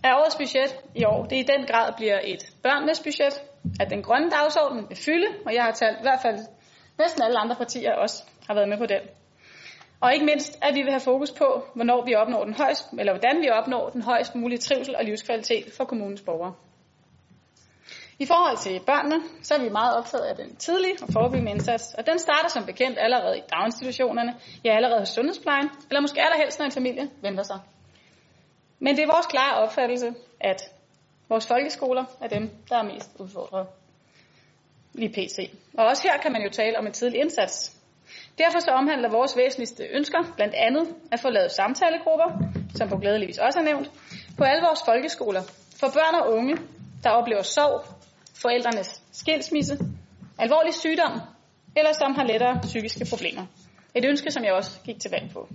at 0.03 0.13
årets 0.13 0.35
budget 0.35 0.75
i 0.95 1.03
år, 1.05 1.25
det 1.25 1.35
i 1.35 1.43
den 1.53 1.67
grad 1.67 1.93
bliver 1.97 2.19
et 2.23 2.43
børnenes 2.63 2.99
budget, 2.99 3.41
at 3.79 3.89
den 3.89 4.03
grønne 4.03 4.29
dagsorden 4.29 4.89
vil 4.89 4.97
fylde, 4.97 5.27
og 5.45 5.53
jeg 5.53 5.63
har 5.63 5.71
talt 5.71 5.97
i 5.99 6.01
hvert 6.01 6.21
fald 6.21 6.39
næsten 6.99 7.23
alle 7.23 7.39
andre 7.39 7.55
partier 7.55 7.93
også 7.93 8.23
har 8.47 8.53
været 8.53 8.69
med 8.69 8.77
på 8.77 8.85
den. 8.85 9.01
Og 10.01 10.13
ikke 10.13 10.25
mindst, 10.25 10.59
at 10.61 10.75
vi 10.75 10.81
vil 10.81 10.91
have 10.91 10.99
fokus 10.99 11.31
på, 11.31 11.65
hvornår 11.75 12.05
vi 12.05 12.15
opnår 12.15 12.43
den 12.43 12.53
højst, 12.53 12.85
eller 12.99 13.13
hvordan 13.13 13.41
vi 13.41 13.49
opnår 13.49 13.89
den 13.89 14.01
højst 14.01 14.35
mulige 14.35 14.59
trivsel 14.59 14.95
og 14.95 15.05
livskvalitet 15.05 15.73
for 15.77 15.85
kommunens 15.85 16.21
borgere. 16.21 16.53
I 18.19 18.25
forhold 18.25 18.57
til 18.57 18.81
børnene, 18.85 19.23
så 19.41 19.55
er 19.55 19.59
vi 19.59 19.69
meget 19.69 19.97
optaget 19.97 20.23
af 20.23 20.35
den 20.35 20.55
tidlige 20.55 20.95
og 21.01 21.07
forebyggende 21.13 21.51
indsats, 21.51 21.93
og 21.97 22.05
den 22.05 22.19
starter 22.19 22.49
som 22.49 22.65
bekendt 22.65 22.97
allerede 22.99 23.37
i 23.37 23.41
daginstitutionerne, 23.53 24.33
ja 24.65 24.75
allerede 24.75 24.99
hos 24.99 25.09
sundhedsplejen, 25.09 25.69
eller 25.89 26.01
måske 26.01 26.21
allerhelst, 26.21 26.59
når 26.59 26.65
en 26.65 26.71
familie 26.71 27.09
venter 27.21 27.43
sig. 27.43 27.59
Men 28.79 28.95
det 28.95 29.03
er 29.03 29.13
vores 29.13 29.25
klare 29.25 29.55
opfattelse, 29.63 30.13
at 30.39 30.61
vores 31.29 31.47
folkeskoler 31.47 32.05
er 32.21 32.27
dem, 32.27 32.49
der 32.69 32.77
er 32.77 32.83
mest 32.83 33.09
udfordret 33.19 33.67
lige 34.93 35.09
pt. 35.09 35.39
Og 35.77 35.85
også 35.85 36.03
her 36.03 36.17
kan 36.21 36.31
man 36.31 36.41
jo 36.41 36.49
tale 36.49 36.77
om 36.77 36.85
en 36.85 36.93
tidlig 36.93 37.21
indsats. 37.21 37.80
Derfor 38.37 38.59
så 38.59 38.71
omhandler 38.71 39.09
vores 39.09 39.37
væsentligste 39.37 39.83
ønsker 39.83 40.33
blandt 40.35 40.53
andet 40.53 40.95
at 41.11 41.19
få 41.19 41.29
lavet 41.29 41.51
samtalegrupper, 41.51 42.29
som 42.75 42.89
på 42.89 42.97
glædeligvis 42.97 43.37
også 43.37 43.59
er 43.59 43.63
nævnt, 43.63 43.91
på 44.37 44.43
alle 44.43 44.63
vores 44.67 44.79
folkeskoler 44.85 45.41
for 45.79 45.87
børn 45.87 46.15
og 46.21 46.33
unge, 46.33 46.57
der 47.03 47.09
oplever 47.09 47.41
sorg, 47.41 47.81
forældrenes 48.41 49.01
skilsmisse, 49.11 49.77
alvorlig 50.39 50.73
sygdom 50.73 51.19
eller 51.77 51.93
som 51.93 52.15
har 52.15 52.23
lettere 52.23 52.59
psykiske 52.61 53.05
problemer. 53.09 53.45
Et 53.95 54.05
ønske, 54.05 54.31
som 54.31 54.43
jeg 54.43 54.53
også 54.53 54.79
gik 54.83 54.99
til 54.99 55.11
valg 55.11 55.31
på. 55.33 55.47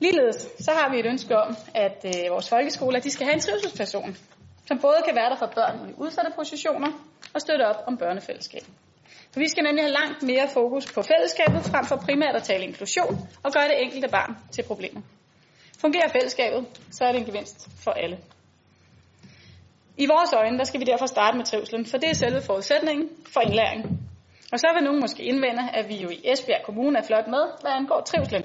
Ligeledes 0.00 0.48
så 0.60 0.70
har 0.70 0.90
vi 0.92 0.98
et 1.00 1.06
ønske 1.06 1.38
om, 1.38 1.56
at 1.74 2.04
øh, 2.04 2.30
vores 2.30 2.48
folkeskoler 2.48 3.00
de 3.00 3.10
skal 3.10 3.26
have 3.26 3.34
en 3.34 3.40
trivselsperson, 3.40 4.16
som 4.66 4.78
både 4.78 4.96
kan 5.06 5.16
være 5.16 5.30
der 5.30 5.36
for 5.36 5.52
børn 5.54 5.90
i 5.90 5.92
udsatte 5.96 6.30
positioner 6.36 6.88
og 7.34 7.40
støtte 7.40 7.62
op 7.62 7.84
om 7.86 7.96
børnefællesskab. 7.96 8.62
For 9.32 9.40
vi 9.40 9.48
skal 9.48 9.62
nemlig 9.64 9.84
have 9.84 9.92
langt 9.92 10.22
mere 10.22 10.48
fokus 10.48 10.92
på 10.92 11.02
fællesskabet, 11.02 11.62
frem 11.72 11.84
for 11.84 11.96
primært 11.96 12.36
at 12.36 12.42
tale 12.42 12.64
inklusion 12.64 13.18
og 13.42 13.52
gøre 13.52 13.68
det 13.68 13.82
enkelte 13.82 14.08
barn 14.08 14.36
til 14.52 14.62
problemer. 14.62 15.00
Fungerer 15.80 16.08
fællesskabet, 16.08 16.66
så 16.90 17.04
er 17.04 17.12
det 17.12 17.20
en 17.20 17.26
gevinst 17.26 17.68
for 17.84 17.90
alle. 17.90 18.18
I 19.96 20.06
vores 20.06 20.32
øjne, 20.32 20.58
der 20.58 20.64
skal 20.64 20.80
vi 20.80 20.84
derfor 20.84 21.06
starte 21.06 21.36
med 21.36 21.44
trivselen, 21.44 21.86
for 21.86 21.98
det 21.98 22.10
er 22.10 22.14
selve 22.14 22.42
forudsætningen 22.42 23.08
for 23.32 23.40
indlæring. 23.40 23.82
Og 24.52 24.58
så 24.58 24.68
vil 24.74 24.84
nogen 24.84 25.00
måske 25.00 25.22
indvende, 25.22 25.70
at 25.72 25.88
vi 25.88 25.96
jo 25.96 26.08
i 26.08 26.20
Esbjerg 26.24 26.62
Kommune 26.64 26.98
er 26.98 27.02
flot 27.02 27.28
med, 27.28 27.44
hvad 27.60 27.70
angår 27.70 28.00
trivselen, 28.00 28.44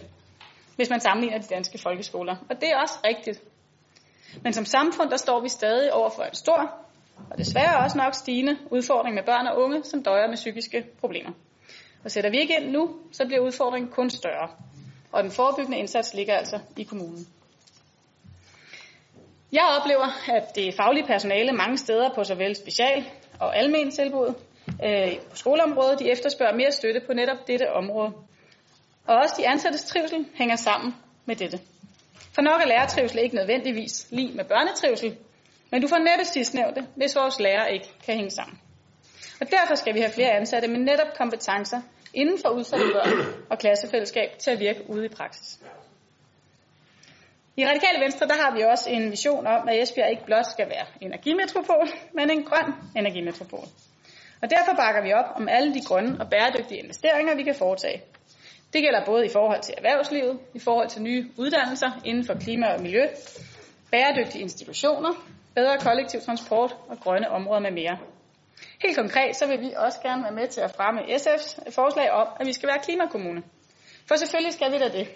hvis 0.76 0.90
man 0.90 1.00
sammenligner 1.00 1.38
de 1.38 1.48
danske 1.56 1.78
folkeskoler. 1.78 2.36
Og 2.50 2.62
det 2.62 2.70
er 2.72 2.78
også 2.78 3.00
rigtigt. 3.06 3.42
Men 4.44 4.54
som 4.54 4.66
samfund, 4.66 5.10
der 5.10 5.18
står 5.18 5.42
vi 5.42 5.50
stadig 5.50 5.94
over 5.94 6.10
for 6.10 6.24
en 6.24 6.36
stor, 6.36 6.85
og 7.32 7.38
desværre 7.38 7.78
også 7.78 7.98
nok 7.98 8.14
stigende 8.14 8.58
udfordring 8.72 9.16
med 9.16 9.24
børn 9.24 9.48
og 9.48 9.58
unge, 9.64 9.84
som 9.84 10.04
døjer 10.04 10.28
med 10.28 10.36
psykiske 10.36 10.86
problemer. 11.00 11.32
Og 12.04 12.12
sætter 12.12 12.30
vi 12.30 12.38
ikke 12.38 12.56
ind 12.62 12.72
nu, 12.72 12.96
så 13.12 13.26
bliver 13.26 13.42
udfordringen 13.42 13.92
kun 13.92 14.10
større. 14.10 14.50
Og 15.12 15.24
den 15.24 15.32
forebyggende 15.32 15.78
indsats 15.78 16.14
ligger 16.14 16.34
altså 16.36 16.60
i 16.78 16.84
kommunen. 16.84 17.28
Jeg 19.52 19.78
oplever, 19.80 20.08
at 20.28 20.56
det 20.56 20.74
faglige 20.74 21.06
personale 21.06 21.52
mange 21.52 21.78
steder 21.78 22.10
på 22.16 22.24
såvel 22.24 22.56
special- 22.56 23.06
og 23.40 23.58
almen 23.58 23.92
tilbud 23.92 24.34
øh, 24.86 25.20
på 25.30 25.36
skoleområdet, 25.36 26.00
de 26.00 26.12
efterspørger 26.12 26.56
mere 26.56 26.72
støtte 26.72 27.02
på 27.08 27.14
netop 27.14 27.48
dette 27.48 27.74
område. 27.74 28.12
Og 29.08 29.16
også 29.16 29.36
de 29.38 29.48
ansattes 29.48 29.84
trivsel 29.84 30.26
hænger 30.34 30.56
sammen 30.56 30.96
med 31.26 31.36
dette. 31.36 31.60
For 32.36 32.42
nok 32.42 32.62
er 32.62 32.68
lærertrivsel 32.68 33.20
ikke 33.20 33.36
nødvendigvis 33.36 34.08
lige 34.12 34.34
med 34.36 34.46
børnetrivsel, 34.46 35.18
men 35.72 35.82
du 35.82 35.88
får 35.88 35.98
næppe 35.98 36.26
sidstnævnte, 36.26 36.88
hvis 36.96 37.16
vores 37.16 37.40
lærer 37.40 37.68
ikke 37.68 37.90
kan 38.06 38.16
hænge 38.16 38.32
sammen. 38.32 38.60
Og 39.42 39.52
derfor 39.52 39.76
skal 39.76 39.94
vi 39.94 40.00
have 40.00 40.12
flere 40.12 40.32
ansatte 40.32 40.68
med 40.68 40.80
netop 40.80 41.08
kompetencer 41.18 41.82
inden 42.14 42.40
for 42.40 42.50
udsatte 42.50 42.86
børn 42.94 43.44
og 43.50 43.60
klassefællesskab 43.60 44.30
til 44.40 44.52
at 44.52 44.60
virke 44.60 44.90
ude 44.90 45.06
i 45.06 45.10
praksis. 45.10 45.60
I 47.58 47.66
Radikale 47.66 48.00
Venstre 48.04 48.28
der 48.28 48.34
har 48.34 48.56
vi 48.56 48.62
også 48.62 48.90
en 48.90 49.12
vision 49.12 49.48
om, 49.48 49.68
at 49.68 49.82
Esbjerg 49.82 50.10
ikke 50.10 50.26
blot 50.26 50.46
skal 50.46 50.70
være 50.70 50.86
energimetropol, 51.02 51.88
men 52.14 52.30
en 52.30 52.44
grøn 52.44 52.74
energimetropol. 52.96 53.66
Og 54.42 54.50
derfor 54.50 54.74
bakker 54.78 55.02
vi 55.04 55.14
op 55.14 55.26
om 55.36 55.48
alle 55.50 55.74
de 55.74 55.82
grønne 55.86 56.18
og 56.20 56.30
bæredygtige 56.30 56.80
investeringer, 56.80 57.36
vi 57.36 57.44
kan 57.44 57.56
foretage. 57.56 58.02
Det 58.74 58.82
gælder 58.82 59.06
både 59.06 59.26
i 59.26 59.30
forhold 59.30 59.62
til 59.62 59.74
erhvervslivet, 59.78 60.40
i 60.54 60.60
forhold 60.60 60.90
til 60.90 61.02
nye 61.02 61.30
uddannelser 61.38 61.92
inden 62.06 62.26
for 62.26 62.34
klima 62.34 62.68
og 62.74 62.82
miljø, 62.82 63.04
bæredygtige 63.92 64.42
institutioner, 64.42 65.14
bedre 65.56 65.78
kollektiv 65.78 66.22
transport 66.22 66.76
og 66.90 66.98
grønne 67.00 67.30
områder 67.30 67.62
med 67.62 67.72
mere. 67.72 67.98
Helt 68.82 68.98
konkret 68.98 69.36
så 69.36 69.48
vil 69.48 69.62
vi 69.62 69.74
også 69.78 70.00
gerne 70.02 70.24
være 70.24 70.32
med 70.32 70.48
til 70.48 70.62
at 70.62 70.72
fremme 70.78 71.02
SF's 71.02 71.72
forslag 71.72 72.12
om, 72.12 72.28
at 72.40 72.48
vi 72.48 72.54
skal 72.54 72.68
være 72.70 72.80
klimakommune. 72.84 73.44
For 74.08 74.16
selvfølgelig 74.16 74.54
skal 74.54 74.72
vi 74.72 74.78
da 74.78 74.90
det. 74.90 75.08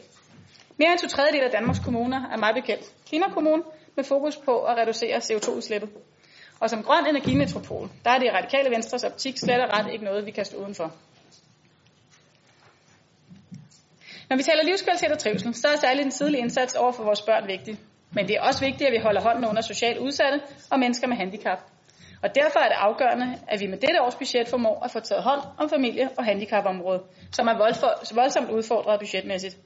Mere 0.78 0.92
end 0.92 1.00
to 1.00 1.08
tredjedel 1.08 1.44
af 1.44 1.52
Danmarks 1.52 1.80
kommuner 1.80 2.30
er 2.32 2.38
meget 2.38 2.56
bekendt 2.56 2.84
klimakommune 3.08 3.64
med 3.96 4.04
fokus 4.04 4.38
på 4.38 4.64
at 4.64 4.78
reducere 4.78 5.18
CO2-udslippet. 5.18 5.90
Og 6.60 6.70
som 6.70 6.84
grøn 6.84 7.08
energimetropol, 7.08 7.90
der 8.06 8.12
er 8.12 8.20
det 8.20 8.34
radikale 8.34 8.70
venstres 8.70 9.04
optik 9.04 9.38
slet 9.38 9.62
og 9.62 9.70
ret 9.78 9.94
ikke 9.94 10.06
noget, 10.06 10.26
vi 10.26 10.32
kan 10.32 10.46
stå 10.46 10.58
udenfor. 10.58 10.94
Når 14.30 14.38
vi 14.38 14.44
taler 14.44 14.64
livskvalitet 14.64 15.12
og 15.12 15.20
trivsel, 15.20 15.56
så 15.56 15.68
er 15.68 15.76
særligt 15.76 16.06
en 16.06 16.12
tidlige 16.12 16.42
indsats 16.42 16.76
over 16.76 16.92
for 16.92 17.04
vores 17.04 17.22
børn 17.22 17.48
vigtig. 17.48 17.80
Men 18.12 18.28
det 18.28 18.36
er 18.36 18.42
også 18.42 18.66
vigtigt, 18.66 18.88
at 18.88 18.94
vi 18.94 18.98
holder 18.98 19.22
hånden 19.22 19.46
under 19.46 19.62
socialt 19.62 19.98
udsatte 19.98 20.42
og 20.72 20.80
mennesker 20.80 21.08
med 21.08 21.18
handicap. 21.18 21.60
Og 22.24 22.36
derfor 22.36 22.60
er 22.60 22.68
det 22.68 22.78
afgørende, 22.88 23.40
at 23.48 23.60
vi 23.60 23.68
med 23.68 23.78
dette 23.78 24.02
års 24.02 24.16
budget 24.16 24.48
formår 24.48 24.82
at 24.86 24.92
få 24.92 25.00
taget 25.00 25.24
hånd 25.24 25.42
om 25.58 25.70
familie- 25.70 26.10
og 26.18 26.26
handicapområdet, 26.26 27.02
som 27.32 27.48
er 27.48 27.56
voldsomt 28.16 28.50
udfordret 28.50 29.00
budgetmæssigt. 29.00 29.58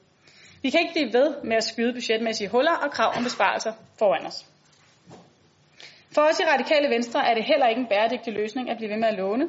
Vi 0.62 0.70
kan 0.70 0.80
ikke 0.80 0.92
blive 0.92 1.12
ved 1.12 1.34
med 1.44 1.56
at 1.56 1.64
skyde 1.64 1.92
budgetmæssige 1.92 2.48
huller 2.48 2.72
og 2.72 2.90
krav 2.90 3.12
om 3.16 3.22
besparelser 3.24 3.72
foran 3.98 4.26
os. 4.26 4.46
For 6.14 6.22
os 6.22 6.40
i 6.40 6.42
Radikale 6.44 6.88
Venstre 6.88 7.28
er 7.30 7.34
det 7.34 7.44
heller 7.44 7.66
ikke 7.68 7.80
en 7.80 7.86
bæredygtig 7.86 8.32
løsning 8.32 8.70
at 8.70 8.76
blive 8.76 8.90
ved 8.90 8.96
med 8.98 9.08
at 9.08 9.14
låne. 9.14 9.48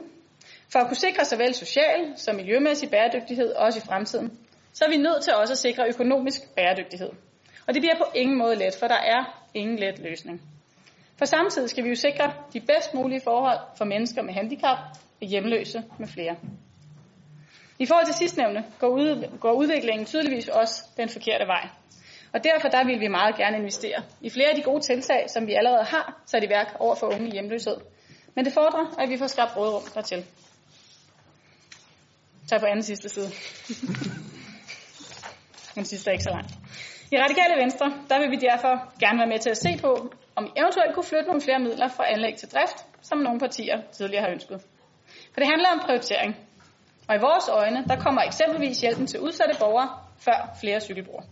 For 0.72 0.80
at 0.80 0.88
kunne 0.88 0.98
sikre 0.98 1.26
såvel 1.26 1.54
social 1.54 2.14
som 2.16 2.36
miljømæssig 2.36 2.90
bæredygtighed 2.90 3.54
også 3.54 3.80
i 3.80 3.88
fremtiden, 3.88 4.40
så 4.74 4.86
er 4.86 4.90
vi 4.90 4.98
nødt 4.98 5.24
til 5.24 5.34
også 5.34 5.54
at 5.54 5.58
sikre 5.58 5.88
økonomisk 5.88 6.42
bæredygtighed. 6.56 7.10
Og 7.68 7.74
det 7.74 7.82
bliver 7.82 7.98
på 7.98 8.06
ingen 8.16 8.38
måde 8.38 8.56
let, 8.56 8.76
for 8.80 8.88
der 8.88 8.96
er 8.96 9.44
ingen 9.54 9.80
let 9.80 10.00
løsning. 10.00 10.42
For 11.18 11.26
samtidig 11.26 11.70
skal 11.70 11.84
vi 11.84 11.90
jo 11.90 11.96
sikre 11.96 12.34
de 12.54 12.60
bedst 12.60 12.94
mulige 12.94 13.22
forhold 13.24 13.60
for 13.78 13.86
mennesker 13.86 14.22
med 14.22 14.34
handicap, 14.34 14.78
hjemløse 15.22 15.84
med 16.00 16.08
flere. 16.08 16.36
I 17.80 17.86
forhold 17.86 18.06
til 18.06 18.16
sidstnævne 18.16 18.66
går, 18.80 18.88
ud, 18.88 19.38
går 19.40 19.52
udviklingen 19.52 20.06
tydeligvis 20.06 20.48
også 20.48 20.84
den 20.98 21.10
forkerte 21.10 21.48
vej. 21.48 21.68
Og 22.34 22.44
derfor 22.44 22.68
der 22.68 22.86
vil 22.86 23.00
vi 23.00 23.08
meget 23.08 23.36
gerne 23.36 23.58
investere 23.58 24.04
i 24.22 24.30
flere 24.30 24.50
af 24.50 24.56
de 24.56 24.62
gode 24.62 24.82
tiltag, 24.82 25.30
som 25.30 25.48
vi 25.48 25.54
allerede 25.54 25.84
har 25.84 26.22
sat 26.26 26.44
i 26.44 26.50
værk 26.50 26.76
over 26.80 26.96
for 26.96 27.08
unge 27.08 27.28
i 27.28 27.32
hjemløshed. 27.32 27.78
Men 28.36 28.46
det 28.46 28.54
fordrer, 28.54 28.96
at 29.00 29.10
vi 29.10 29.18
får 29.18 29.28
skabt 29.28 29.58
rådrum 29.58 29.84
dertil. 29.94 30.26
Så 32.48 32.60
på 32.60 32.66
anden 32.66 32.84
sidste 32.84 33.10
side. 33.10 33.26
Den 35.76 35.86
sidste 35.86 36.10
er 36.10 36.12
ikke 36.12 36.24
så 36.24 36.30
langt. 36.30 36.52
I 37.16 37.18
Radikale 37.18 37.62
Venstre, 37.62 37.94
der 38.10 38.20
vil 38.20 38.32
vi 38.32 38.36
derfor 38.36 38.74
gerne 39.00 39.20
være 39.20 39.28
med 39.34 39.40
til 39.40 39.50
at 39.50 39.58
se 39.58 39.72
på, 39.82 39.92
om 40.36 40.44
vi 40.44 40.50
eventuelt 40.62 40.94
kunne 40.94 41.10
flytte 41.12 41.28
nogle 41.28 41.42
flere 41.42 41.60
midler 41.60 41.88
fra 41.88 42.12
anlæg 42.14 42.36
til 42.36 42.50
drift, 42.54 42.78
som 43.02 43.18
nogle 43.18 43.40
partier 43.40 43.78
tidligere 43.92 44.24
har 44.24 44.32
ønsket. 44.32 44.62
For 45.34 45.40
det 45.42 45.48
handler 45.54 45.70
om 45.76 45.80
prioritering. 45.80 46.36
Og 47.08 47.16
i 47.16 47.20
vores 47.20 47.48
øjne, 47.50 47.86
der 47.90 47.96
kommer 47.96 48.22
eksempelvis 48.22 48.82
hjælpen 48.82 49.08
til 49.08 49.20
udsatte 49.20 49.56
borgere 49.60 49.90
før 50.26 50.58
flere 50.62 50.80
cykelbrugere. 50.82 51.26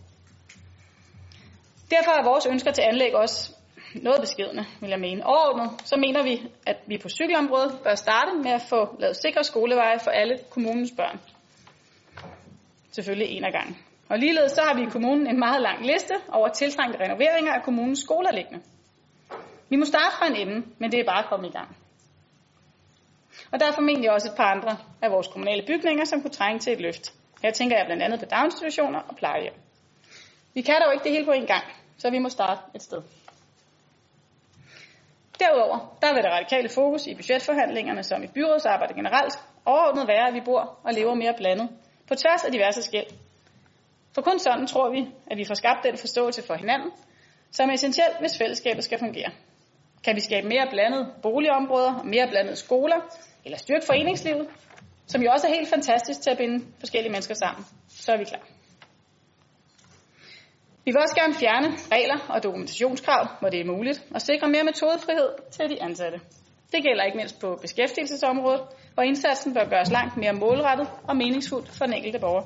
Derfor 1.90 2.10
er 2.10 2.24
vores 2.24 2.46
ønsker 2.46 2.70
til 2.72 2.82
anlæg 2.82 3.14
også 3.14 3.56
noget 3.94 4.20
beskedende, 4.20 4.64
vil 4.80 4.90
jeg 4.90 5.00
mene. 5.00 5.26
Overordnet, 5.26 5.70
så 5.84 5.96
mener 5.96 6.22
vi, 6.22 6.42
at 6.66 6.76
vi 6.86 6.98
på 6.98 7.08
cykelområdet 7.08 7.80
bør 7.84 7.94
starte 7.94 8.32
med 8.42 8.50
at 8.50 8.62
få 8.62 8.96
lavet 9.00 9.16
sikre 9.16 9.44
skoleveje 9.44 9.98
for 9.98 10.10
alle 10.10 10.38
kommunens 10.50 10.92
børn. 10.96 11.20
Selvfølgelig 12.92 13.28
en 13.28 13.44
af 13.44 13.52
gangen. 13.52 13.83
Og 14.08 14.18
ligeledes 14.18 14.52
så 14.52 14.62
har 14.62 14.74
vi 14.74 14.82
i 14.82 14.90
kommunen 14.90 15.26
en 15.26 15.38
meget 15.38 15.62
lang 15.62 15.86
liste 15.86 16.14
over 16.32 16.48
tiltrængte 16.48 17.00
renoveringer 17.04 17.52
af 17.52 17.62
kommunens 17.62 17.98
skoler 17.98 18.32
liggende. 18.32 18.62
Vi 19.68 19.76
må 19.76 19.84
starte 19.84 20.16
fra 20.18 20.26
en 20.26 20.36
ende, 20.36 20.66
men 20.78 20.92
det 20.92 21.00
er 21.00 21.04
bare 21.04 21.22
at 21.24 21.28
komme 21.28 21.48
i 21.48 21.50
gang. 21.50 21.76
Og 23.52 23.60
der 23.60 23.66
er 23.66 23.72
formentlig 23.72 24.10
også 24.10 24.28
et 24.28 24.36
par 24.36 24.50
andre 24.54 24.76
af 25.02 25.10
vores 25.10 25.28
kommunale 25.28 25.62
bygninger, 25.66 26.04
som 26.04 26.20
kunne 26.20 26.30
trænge 26.30 26.58
til 26.58 26.72
et 26.72 26.80
løft. 26.80 27.12
Her 27.42 27.50
tænker 27.50 27.76
jeg 27.76 27.86
blandt 27.86 28.02
andet 28.02 28.20
på 28.20 28.26
daginstitutioner 28.26 29.00
og 29.00 29.16
plejehjem. 29.16 29.54
Vi 30.54 30.62
kan 30.62 30.74
dog 30.84 30.92
ikke 30.92 31.04
det 31.04 31.12
hele 31.12 31.24
på 31.24 31.32
en 31.32 31.46
gang, 31.46 31.64
så 31.98 32.10
vi 32.10 32.18
må 32.18 32.28
starte 32.28 32.60
et 32.74 32.82
sted. 32.82 33.02
Derudover, 35.40 35.96
der 36.02 36.14
vil 36.14 36.22
det 36.22 36.32
radikale 36.32 36.68
fokus 36.68 37.06
i 37.06 37.14
budgetforhandlingerne, 37.14 38.02
som 38.02 38.22
i 38.22 38.26
byrådsarbejde 38.26 38.94
generelt, 38.94 39.34
overordnet 39.64 40.08
være, 40.08 40.28
at 40.28 40.34
vi 40.34 40.40
bor 40.44 40.78
og 40.84 40.92
lever 40.92 41.14
mere 41.14 41.34
blandet, 41.36 41.68
på 42.08 42.14
tværs 42.14 42.44
af 42.44 42.52
diverse 42.52 42.82
skæld. 42.82 43.06
For 44.14 44.22
kun 44.22 44.38
sådan 44.38 44.66
tror 44.66 44.90
vi, 44.90 45.06
at 45.30 45.38
vi 45.38 45.44
får 45.44 45.54
skabt 45.54 45.80
den 45.84 45.96
forståelse 45.98 46.42
for 46.46 46.54
hinanden, 46.54 46.90
som 47.52 47.68
er 47.68 47.74
essentielt, 47.74 48.20
hvis 48.20 48.38
fællesskabet 48.38 48.84
skal 48.84 48.98
fungere. 48.98 49.30
Kan 50.04 50.16
vi 50.16 50.20
skabe 50.20 50.48
mere 50.48 50.66
blandede 50.70 51.12
boligområder 51.22 51.94
og 51.94 52.06
mere 52.06 52.28
blandede 52.28 52.56
skoler, 52.56 53.00
eller 53.44 53.58
styrke 53.58 53.86
foreningslivet, 53.86 54.46
som 55.06 55.22
jo 55.22 55.30
også 55.30 55.46
er 55.46 55.54
helt 55.54 55.68
fantastisk 55.68 56.20
til 56.22 56.30
at 56.30 56.38
binde 56.38 56.64
forskellige 56.78 57.12
mennesker 57.12 57.34
sammen, 57.34 57.64
så 57.88 58.12
er 58.12 58.18
vi 58.18 58.24
klar. 58.24 58.46
Vi 60.84 60.90
vil 60.90 61.00
også 61.00 61.16
gerne 61.16 61.34
fjerne 61.34 61.68
regler 61.92 62.18
og 62.28 62.42
dokumentationskrav, 62.42 63.28
hvor 63.40 63.48
det 63.48 63.60
er 63.60 63.64
muligt, 63.64 64.04
og 64.14 64.20
sikre 64.22 64.48
mere 64.48 64.64
metodefrihed 64.64 65.28
til 65.50 65.70
de 65.70 65.82
ansatte. 65.82 66.20
Det 66.72 66.82
gælder 66.82 67.04
ikke 67.04 67.16
mindst 67.16 67.40
på 67.40 67.58
beskæftigelsesområdet, 67.62 68.62
hvor 68.94 69.02
indsatsen 69.02 69.54
bør 69.54 69.68
gøres 69.68 69.90
langt 69.90 70.16
mere 70.16 70.32
målrettet 70.32 70.88
og 71.08 71.16
meningsfuldt 71.16 71.68
for 71.68 71.84
den 71.84 71.94
enkelte 71.94 72.18
borger. 72.18 72.42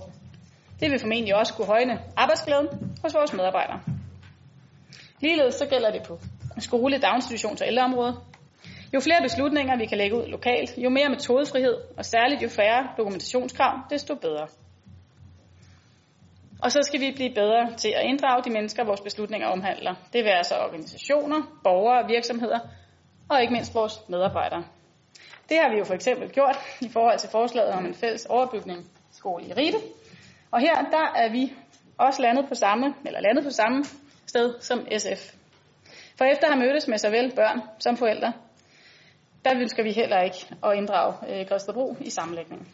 Det 0.81 0.91
vil 0.91 1.01
formentlig 1.01 1.35
også 1.35 1.55
kunne 1.55 1.67
højne 1.67 1.99
arbejdsglæden 2.17 2.69
hos 3.03 3.15
vores 3.15 3.33
medarbejdere. 3.33 3.81
Ligeledes 5.21 5.55
så 5.55 5.67
gælder 5.67 5.91
det 5.91 6.03
på 6.09 6.19
skole, 6.59 6.97
daginstitutions- 6.97 7.61
og 7.63 7.67
ældreområdet. 7.67 8.17
Jo 8.95 9.01
flere 9.01 9.23
beslutninger 9.23 9.77
vi 9.77 9.87
kan 9.87 9.99
lægge 9.99 10.17
ud 10.17 10.27
lokalt, 10.27 10.79
jo 10.79 10.91
mere 10.91 11.09
metodefrihed, 11.09 11.77
og 11.97 12.05
særligt 12.05 12.43
jo 12.43 12.49
færre 12.49 12.89
dokumentationskrav, 12.97 13.81
desto 13.91 14.15
bedre. 14.15 14.47
Og 16.63 16.73
så 16.73 16.79
skal 16.83 17.01
vi 17.01 17.13
blive 17.15 17.35
bedre 17.35 17.77
til 17.77 17.89
at 17.89 18.05
inddrage 18.05 18.43
de 18.45 18.51
mennesker, 18.51 18.85
vores 18.85 19.01
beslutninger 19.01 19.49
omhandler. 19.49 19.95
Det 20.13 20.25
vil 20.25 20.31
altså 20.31 20.55
organisationer, 20.55 21.61
borgere, 21.65 22.07
virksomheder 22.09 22.59
og 23.29 23.41
ikke 23.41 23.53
mindst 23.53 23.75
vores 23.75 24.01
medarbejdere. 24.09 24.65
Det 25.49 25.57
har 25.57 25.71
vi 25.73 25.79
jo 25.79 25.85
for 25.85 25.95
eksempel 25.95 26.31
gjort 26.31 26.57
i 26.81 26.89
forhold 26.89 27.19
til 27.19 27.31
forslaget 27.31 27.71
om 27.71 27.87
en 27.87 27.95
fælles 27.95 28.27
overbygning 28.27 28.91
skole 29.13 29.45
i 29.47 29.53
Ribe. 29.53 29.77
Og 30.51 30.61
her 30.61 30.75
der 30.75 31.13
er 31.15 31.33
vi 31.33 31.53
også 31.99 32.23
landet 32.23 32.49
på 32.49 32.55
samme, 32.55 32.95
eller 33.07 33.21
landet 33.21 33.45
på 33.45 33.51
samme 33.51 33.85
sted 34.27 34.61
som 34.61 34.87
SF. 34.99 35.35
For 36.19 36.25
efter 36.25 36.47
at 36.47 36.53
have 36.53 36.67
mødtes 36.67 36.89
med 36.89 36.99
såvel 36.99 37.33
børn 37.37 37.61
som 37.79 37.97
forældre, 37.97 38.33
der 39.45 39.55
ønsker 39.61 39.83
vi 39.83 39.93
heller 39.93 40.21
ikke 40.21 40.47
at 40.65 40.77
inddrage 40.77 41.15
øh, 41.29 41.47
Græsterbro 41.49 41.97
i 42.01 42.11
sammenlægningen. 42.11 42.69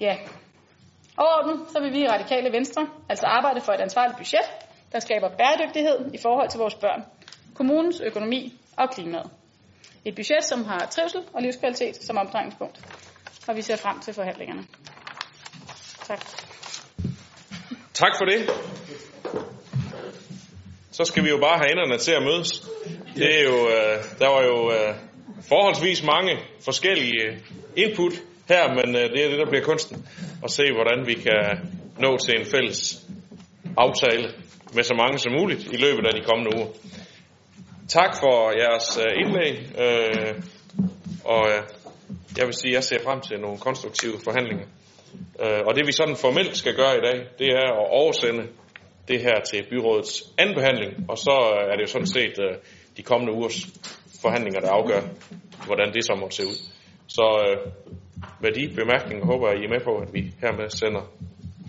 Ja, 0.00 0.16
Overordnet 1.18 1.68
så 1.72 1.80
vil 1.80 1.92
vi 1.92 2.00
i 2.00 2.08
Radikale 2.08 2.52
Venstre 2.52 2.88
altså 3.08 3.26
arbejde 3.26 3.60
for 3.60 3.72
et 3.72 3.80
ansvarligt 3.80 4.18
budget, 4.18 4.46
der 4.92 4.98
skaber 5.00 5.28
bæredygtighed 5.28 6.14
i 6.14 6.18
forhold 6.18 6.48
til 6.48 6.58
vores 6.58 6.74
børn, 6.74 7.04
kommunens 7.54 8.00
økonomi 8.00 8.60
og 8.76 8.90
klimaet. 8.90 9.30
Et 10.04 10.14
budget, 10.14 10.44
som 10.44 10.64
har 10.64 10.78
trivsel 10.78 11.20
og 11.32 11.42
livskvalitet 11.42 11.96
som 11.96 12.16
omdrejningspunkt. 12.16 12.80
Og 13.48 13.56
vi 13.56 13.62
ser 13.62 13.76
frem 13.76 14.00
til 14.00 14.14
forhandlingerne. 14.14 14.62
Tak. 16.10 16.20
Tak 17.94 18.12
for 18.18 18.24
det. 18.24 18.50
Så 20.90 21.04
skal 21.04 21.24
vi 21.24 21.28
jo 21.28 21.38
bare 21.38 21.58
have 21.58 21.70
enderne 21.70 21.98
til 21.98 22.12
at 22.12 22.22
mødes. 22.22 22.50
Det 23.16 23.40
er 23.40 23.44
jo, 23.44 23.68
øh, 23.68 23.96
der 24.18 24.28
var 24.28 24.42
jo 24.42 24.72
øh, 24.72 24.94
forholdsvis 25.48 26.02
mange 26.02 26.38
forskellige 26.64 27.44
input 27.76 28.12
her, 28.48 28.68
men 28.68 28.96
øh, 28.96 29.02
det 29.02 29.24
er 29.24 29.28
det, 29.28 29.38
der 29.38 29.50
bliver 29.50 29.64
kunsten. 29.64 30.06
At 30.44 30.50
se, 30.50 30.62
hvordan 30.72 31.06
vi 31.06 31.14
kan 31.14 31.70
nå 31.98 32.16
til 32.16 32.40
en 32.40 32.46
fælles 32.46 33.06
aftale 33.76 34.34
med 34.74 34.82
så 34.82 34.94
mange 34.94 35.18
som 35.18 35.32
muligt 35.32 35.72
i 35.72 35.76
løbet 35.76 36.06
af 36.06 36.14
de 36.14 36.22
kommende 36.28 36.56
uger. 36.56 36.68
Tak 37.88 38.16
for 38.20 38.50
jeres 38.62 38.98
øh, 39.04 39.12
indlæg, 39.22 39.54
øh, 39.84 40.42
og 41.24 41.48
øh, 41.50 41.62
jeg 42.38 42.46
vil 42.46 42.54
sige, 42.54 42.70
at 42.70 42.74
jeg 42.74 42.84
ser 42.84 42.98
frem 43.04 43.20
til 43.20 43.40
nogle 43.40 43.58
konstruktive 43.58 44.16
forhandlinger. 44.24 44.66
Øh, 45.42 45.60
og 45.66 45.74
det 45.76 45.86
vi 45.86 45.92
sådan 45.92 46.16
formelt 46.16 46.56
skal 46.56 46.74
gøre 46.76 46.98
i 46.98 47.00
dag, 47.00 47.18
det 47.38 47.48
er 47.48 47.68
at 47.80 47.90
oversende 47.90 48.46
det 49.08 49.20
her 49.20 49.40
til 49.40 49.66
byrådets 49.70 50.32
anden 50.38 50.54
behandling, 50.54 51.10
og 51.10 51.18
så 51.18 51.36
øh, 51.54 51.72
er 51.72 51.76
det 51.76 51.82
jo 51.82 51.86
sådan 51.86 52.06
set 52.06 52.36
øh, 52.46 52.56
de 52.96 53.02
kommende 53.02 53.32
ugers 53.32 53.66
forhandlinger, 54.22 54.60
der 54.60 54.70
afgør, 54.70 55.00
hvordan 55.66 55.92
det 55.94 56.04
så 56.04 56.14
må 56.20 56.30
se 56.30 56.46
ud. 56.46 56.58
Så 57.06 57.26
øh, 57.46 57.56
med 58.40 58.52
de 58.52 58.74
bemærkninger 58.74 59.26
håber 59.26 59.48
jeg, 59.48 59.60
I 59.60 59.64
er 59.64 59.68
med 59.68 59.80
på, 59.84 59.98
at 59.98 60.14
vi 60.14 60.20
hermed 60.40 60.70
sender 60.70 61.02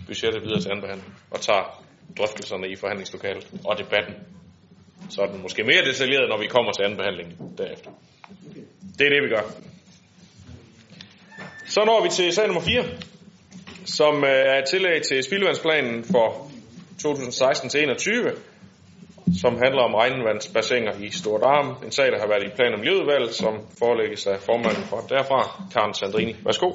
budgettet 0.06 0.42
videre 0.42 0.60
til 0.60 0.70
anden 0.70 0.82
behandling 0.82 1.14
og 1.30 1.40
tager 1.40 1.82
drøftelserne 2.18 2.68
i 2.68 2.76
forhandlingslokalet 2.76 3.46
og 3.64 3.78
debatten 3.78 4.14
Så 5.10 5.22
er 5.22 5.26
den 5.26 5.42
måske 5.42 5.64
mere 5.64 5.84
detaljeret, 5.84 6.28
når 6.28 6.38
vi 6.38 6.46
kommer 6.46 6.72
til 6.72 6.82
anden 6.82 6.98
behandling 6.98 7.58
derefter. 7.58 7.90
Det 8.98 9.06
er 9.06 9.10
det, 9.10 9.22
vi 9.22 9.28
gør. 9.28 9.44
Så 11.66 11.84
når 11.84 12.02
vi 12.02 12.08
til 12.08 12.32
sag 12.32 12.46
nummer 12.46 12.62
4, 12.62 12.84
som 13.84 14.24
øh, 14.24 14.30
er 14.30 14.58
et 14.58 14.64
tillæg 14.70 15.02
til 15.02 15.22
spildevandsplanen 15.22 16.04
for 16.04 16.50
2016-21, 17.06 18.38
som 19.40 19.52
handler 19.64 19.82
om 19.82 19.94
regnvandsbassiner 19.94 20.92
i 21.00 21.10
Stort 21.10 21.42
Arm. 21.42 21.76
En 21.84 21.92
sag, 21.92 22.12
der 22.12 22.18
har 22.20 22.28
været 22.28 22.42
i 22.42 22.50
plan- 22.56 22.72
og 22.72 22.78
miljøudvalget, 22.78 23.34
som 23.34 23.54
forelægges 23.78 24.26
af 24.26 24.38
formanden 24.40 24.82
for 24.82 24.96
derfra, 25.08 25.62
Karen 25.72 25.94
Sandrini. 25.94 26.36
Værsgo. 26.44 26.72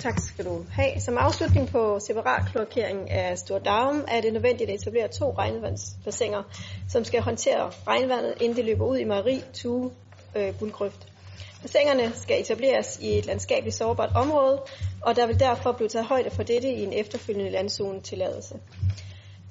Tak 0.00 0.14
skal 0.18 0.44
du 0.44 0.64
have. 0.72 1.00
Som 1.00 1.18
afslutning 1.18 1.68
på 1.70 1.98
separat 2.06 2.42
kloakering 2.52 3.10
af 3.10 3.38
Stordarm 3.38 4.04
er 4.08 4.20
det 4.20 4.32
nødvendigt 4.32 4.70
at 4.70 4.80
etablere 4.80 5.08
to 5.08 5.34
regnvandsbassiner, 5.38 6.42
som 6.88 7.04
skal 7.04 7.20
håndtere 7.20 7.70
regnvandet, 7.86 8.34
inden 8.40 8.56
det 8.56 8.64
løber 8.64 8.86
ud 8.86 8.96
i 8.96 9.04
Marie 9.04 9.42
Tue 9.54 9.90
øh, 10.36 10.58
Guldgrøft. 10.58 11.15
Bassinerne 11.62 12.12
skal 12.14 12.40
etableres 12.40 12.98
i 13.02 13.18
et 13.18 13.26
landskabeligt 13.26 13.76
sårbart 13.76 14.10
område, 14.14 14.62
og 15.02 15.16
der 15.16 15.26
vil 15.26 15.40
derfor 15.40 15.72
blive 15.72 15.88
taget 15.88 16.06
højde 16.06 16.30
for 16.30 16.42
dette 16.42 16.68
i 16.68 16.84
en 16.84 16.92
efterfølgende 16.92 17.50
landzonetilladelse. 17.50 18.54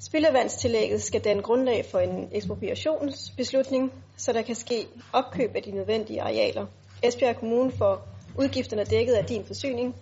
Spildevandstillægget 0.00 1.02
skal 1.02 1.20
danne 1.20 1.42
grundlag 1.42 1.84
for 1.90 1.98
en 1.98 2.28
ekspropriationsbeslutning, 2.32 3.92
så 4.16 4.32
der 4.32 4.42
kan 4.42 4.54
ske 4.54 4.86
opkøb 5.12 5.56
af 5.56 5.62
de 5.62 5.70
nødvendige 5.70 6.22
arealer. 6.22 6.66
Esbjerg 7.02 7.36
Kommune 7.36 7.72
får 7.72 8.08
udgifterne 8.38 8.84
dækket 8.84 9.14
af 9.14 9.24
din 9.24 9.44
forsyning. 9.44 9.96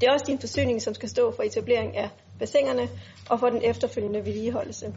Det 0.00 0.06
er 0.06 0.12
også 0.12 0.26
din 0.26 0.38
forsyning, 0.38 0.82
som 0.82 0.94
skal 0.94 1.08
stå 1.08 1.32
for 1.36 1.42
etablering 1.42 1.96
af 1.96 2.08
bassinerne 2.38 2.88
og 3.30 3.40
for 3.40 3.50
den 3.50 3.62
efterfølgende 3.64 4.24
vedligeholdelse. 4.24 4.94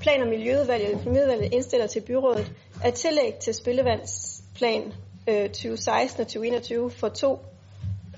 Plan- 0.00 0.22
og 0.22 0.28
Miljøudvalget 0.28 0.88
og 0.88 0.94
Økonomiudvalget 1.00 1.52
indstiller 1.52 1.86
til 1.86 2.00
byrådet, 2.00 2.52
at 2.84 2.94
tillæg 2.94 3.34
til 3.34 3.54
spildevandsplan 3.54 4.92
øh, 5.28 5.48
2016 5.48 6.20
og 6.20 6.26
2021 6.26 6.90
for 6.90 7.08
to 7.08 7.44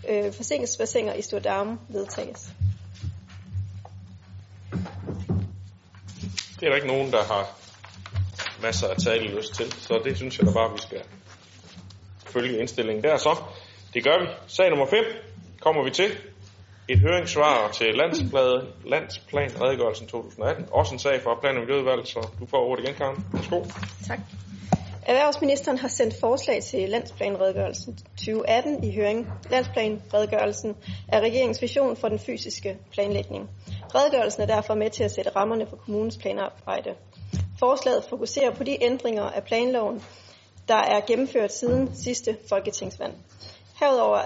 øh, 0.09 0.32
forsinkelsesbassiner 0.32 1.14
i 1.14 1.22
Stordarme 1.22 1.78
vedtages. 1.89 2.52
Det 6.60 6.66
er 6.66 6.68
der 6.68 6.74
ikke 6.76 6.86
nogen, 6.86 7.12
der 7.12 7.24
har 7.24 7.59
masser 8.62 8.89
af 8.89 8.97
tale 8.97 9.36
lyst 9.36 9.55
til, 9.55 9.72
så 9.72 10.01
det 10.05 10.16
synes 10.16 10.39
jeg 10.39 10.47
da 10.47 10.52
bare, 10.52 10.72
vi 10.72 10.78
skal 10.78 11.02
følge 12.26 12.59
indstillingen 12.59 13.05
der 13.05 13.16
så. 13.16 13.36
Det 13.94 14.05
gør 14.05 14.20
vi. 14.20 14.26
Sag 14.47 14.70
nummer 14.70 14.86
5 14.86 15.05
kommer 15.60 15.85
vi 15.85 15.90
til. 15.90 16.10
Et 16.89 16.98
høringssvar 16.98 17.70
til 17.70 17.94
landspladet, 17.94 18.68
landsplan 18.86 19.51
redegørelsen 19.60 20.06
2018. 20.06 20.66
Også 20.72 20.94
en 20.94 20.98
sag 20.98 21.22
for 21.22 21.39
plan- 21.40 21.56
og 21.56 21.60
miljøudvalg, 21.60 22.06
så 22.06 22.28
du 22.40 22.47
får 22.47 22.59
ordet 22.59 22.85
igen, 22.85 22.94
Karen. 22.94 23.24
Værsgo. 23.32 23.64
Tak. 24.06 24.18
Erhvervsministeren 25.09 25.78
har 25.78 25.89
sendt 25.89 26.14
forslag 26.20 26.62
til 26.62 26.89
landsplanredegørelsen 26.89 27.98
2018 28.16 28.85
i 28.85 28.94
høring. 28.94 29.26
Landsplanredegørelsen 29.51 30.76
er 31.09 31.20
regeringens 31.20 31.62
vision 31.62 31.97
for 31.97 32.09
den 32.09 32.18
fysiske 32.18 32.78
planlægning. 32.93 33.51
Redegørelsen 33.94 34.43
er 34.43 34.47
derfor 34.47 34.74
med 34.74 34.90
til 34.90 35.05
at 35.05 35.10
sætte 35.10 35.30
rammerne 35.36 35.66
for 35.66 35.76
kommunens 35.76 36.16
planarbejde. 36.16 36.94
Forslaget 37.59 38.05
fokuserer 38.05 38.55
på 38.55 38.64
de 38.64 38.85
ændringer 38.85 39.22
af 39.22 39.44
planloven, 39.44 40.02
der 40.68 40.74
er 40.76 41.01
gennemført 41.06 41.52
siden 41.52 41.94
sidste 41.94 42.36
folketingsvalg. 42.48 43.14
Herudover 43.80 44.18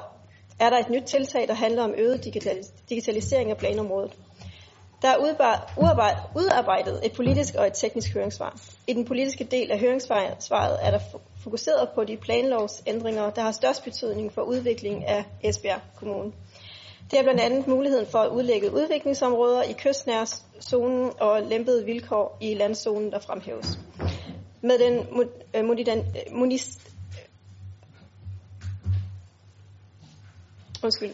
er 0.60 0.70
der 0.70 0.78
et 0.78 0.90
nyt 0.90 1.02
tiltag, 1.02 1.48
der 1.48 1.54
handler 1.54 1.82
om 1.82 1.94
øget 1.98 2.24
digitalisering 2.88 3.50
af 3.50 3.56
planområdet. 3.56 4.12
Der 5.02 5.08
er 5.08 5.16
udarbejdet 6.36 7.00
et 7.06 7.12
politisk 7.12 7.54
og 7.54 7.66
et 7.66 7.72
teknisk 7.74 8.14
høringssvar. 8.14 8.60
I 8.86 8.92
den 8.92 9.04
politiske 9.04 9.44
del 9.44 9.70
af 9.70 9.78
høringssvaret 9.78 10.78
er 10.82 10.90
der 10.90 10.98
fokuseret 11.42 11.88
på 11.94 12.04
de 12.04 12.16
planlovsændringer, 12.16 13.30
der 13.30 13.42
har 13.42 13.52
størst 13.52 13.84
betydning 13.84 14.32
for 14.32 14.42
udviklingen 14.42 15.02
af 15.02 15.24
Esbjerg 15.42 15.80
Kommune. 15.96 16.32
Det 17.10 17.18
er 17.18 17.22
blandt 17.22 17.40
andet 17.40 17.66
muligheden 17.66 18.06
for 18.06 18.18
at 18.18 18.28
udlægge 18.28 18.74
udviklingsområder 18.74 19.62
i 19.62 19.72
kystnærzonen 19.72 21.10
og 21.20 21.42
lempede 21.42 21.84
vilkår 21.84 22.36
i 22.40 22.54
landzonen, 22.54 23.12
der 23.12 23.18
fremhæves. 23.18 23.78
Med 24.60 24.78
den 24.78 24.98
øh, 25.54 25.60
øh, 25.60 25.64
undskyld, 30.84 31.10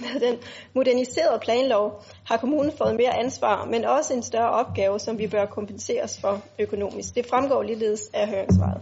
med 0.00 0.20
den 0.20 0.38
moderniserede 0.74 1.40
planlov 1.42 2.04
har 2.24 2.36
kommunen 2.36 2.72
fået 2.78 2.96
mere 2.96 3.18
ansvar, 3.18 3.64
men 3.64 3.84
også 3.84 4.14
en 4.14 4.22
større 4.22 4.50
opgave, 4.50 4.98
som 4.98 5.18
vi 5.18 5.26
bør 5.26 5.46
kompenseres 5.46 6.20
for 6.20 6.42
økonomisk. 6.58 7.14
Det 7.14 7.26
fremgår 7.26 7.62
ligeledes 7.62 8.10
af 8.12 8.28
høringssvaret. 8.28 8.80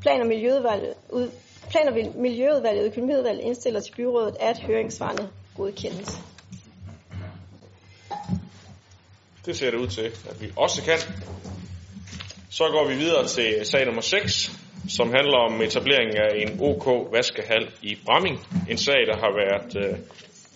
Plan- 0.00 0.20
og 0.20 0.26
Miljøudvalget, 0.26 0.94
ud, 1.10 1.30
Plan- 1.70 1.88
og 1.88 2.20
Miljøudvalget 2.20 2.82
og 2.82 2.86
Økonomiudvalget 2.86 3.44
indstiller 3.44 3.80
til 3.80 3.92
byrådet, 3.96 4.36
at 4.40 4.58
høringssvarene 4.58 5.28
godkendes. 5.56 6.18
Det 9.46 9.56
ser 9.56 9.70
det 9.70 9.78
ud 9.78 9.88
til, 9.88 10.02
at 10.02 10.40
vi 10.40 10.52
også 10.56 10.82
kan. 10.82 10.98
Så 12.50 12.64
går 12.70 12.88
vi 12.88 12.94
videre 12.94 13.26
til 13.26 13.66
sag 13.66 13.84
nummer 13.84 14.02
6, 14.02 14.57
som 14.88 15.06
handler 15.16 15.38
om 15.38 15.62
etableringen 15.62 16.16
af 16.16 16.30
en 16.42 16.50
OK 16.60 17.12
vaskehal 17.12 17.68
i 17.82 17.98
Bramming. 18.06 18.36
En 18.70 18.78
sag, 18.78 19.00
der 19.10 19.16
har 19.24 19.32
været 19.42 19.70
øh, 19.82 19.98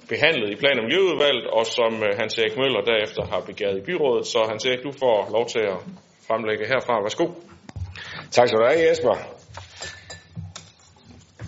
behandlet 0.08 0.50
i 0.50 0.56
plan- 0.56 0.78
og 0.78 0.84
miljøudvalget, 0.84 1.46
og 1.46 1.66
som 1.66 1.92
øh, 2.06 2.18
Hans 2.20 2.38
Erik 2.38 2.56
Møller 2.56 2.80
derefter 2.80 3.22
har 3.32 3.40
begæret 3.40 3.78
i 3.78 3.80
byrådet. 3.80 4.26
Så 4.26 4.38
Hans 4.50 4.64
Erik, 4.64 4.82
du 4.82 4.92
får 4.92 5.28
lov 5.32 5.46
til 5.46 5.58
at 5.58 5.78
fremlægge 6.26 6.66
herfra. 6.66 7.02
Værsgo. 7.02 7.26
Tak 8.30 8.48
skal 8.48 8.58
du 8.60 8.64
have, 8.70 8.88
Jesper. 8.88 9.14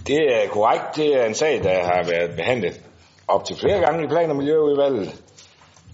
Det 0.07 0.21
er 0.37 0.49
korrekt. 0.49 0.97
Det 0.97 1.09
er 1.21 1.25
en 1.25 1.35
sag, 1.35 1.63
der 1.63 1.85
har 1.85 2.03
været 2.13 2.37
behandlet 2.37 2.81
op 3.29 3.45
til 3.45 3.57
flere 3.57 3.81
gange 3.81 4.05
i 4.05 4.09
plan- 4.09 4.31
og 4.31 4.37
miljøudvalget. 4.37 5.09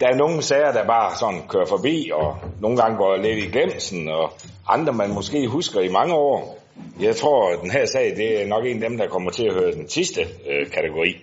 Der 0.00 0.06
er 0.08 0.14
nogle 0.14 0.42
sager, 0.42 0.72
der 0.72 0.86
bare 0.86 1.16
sådan 1.16 1.48
kører 1.48 1.66
forbi, 1.66 2.10
og 2.14 2.36
nogle 2.60 2.76
gange 2.76 2.96
går 2.96 3.16
lidt 3.16 3.38
i 3.38 3.50
glemsen, 3.50 4.08
og 4.08 4.32
andre 4.68 4.92
man 4.92 5.14
måske 5.14 5.46
husker 5.46 5.80
i 5.80 5.88
mange 5.88 6.14
år. 6.14 6.59
Jeg 7.01 7.16
tror, 7.16 7.52
at 7.52 7.59
den 7.62 7.70
her 7.70 7.86
sag, 7.86 8.16
det 8.16 8.43
er 8.43 8.47
nok 8.47 8.65
en 8.65 8.82
af 8.82 8.89
dem, 8.89 8.98
der 8.98 9.09
kommer 9.09 9.31
til 9.31 9.47
at 9.47 9.55
høre 9.55 9.73
den 9.73 9.89
sidste 9.89 10.20
øh, 10.20 10.70
kategori. 10.70 11.16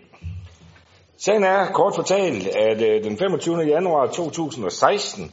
Sagen 1.18 1.44
er 1.44 1.72
kort 1.72 1.96
fortalt, 1.96 2.48
at 2.48 2.82
øh, 2.82 3.04
den 3.04 3.18
25. 3.18 3.58
januar 3.58 4.08
2016, 4.08 5.32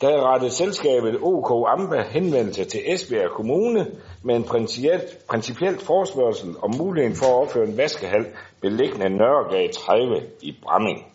der 0.00 0.32
rettede 0.32 0.50
selskabet 0.50 1.18
OK 1.22 1.68
Amba 1.68 2.02
henvendelse 2.10 2.64
til 2.64 2.80
Esbjerg 2.84 3.30
Kommune 3.30 3.86
med 4.22 4.36
en 4.36 4.44
principielt, 4.44 5.18
principielt 5.30 5.82
forspørgsel 5.82 6.54
om 6.62 6.74
muligheden 6.78 7.16
for 7.16 7.26
at 7.26 7.42
opføre 7.42 7.64
en 7.64 7.76
vaskehal 7.76 8.26
beliggende 8.60 9.08
Nørregade 9.08 9.72
30 9.72 10.22
i 10.42 10.56
Bramming. 10.62 11.06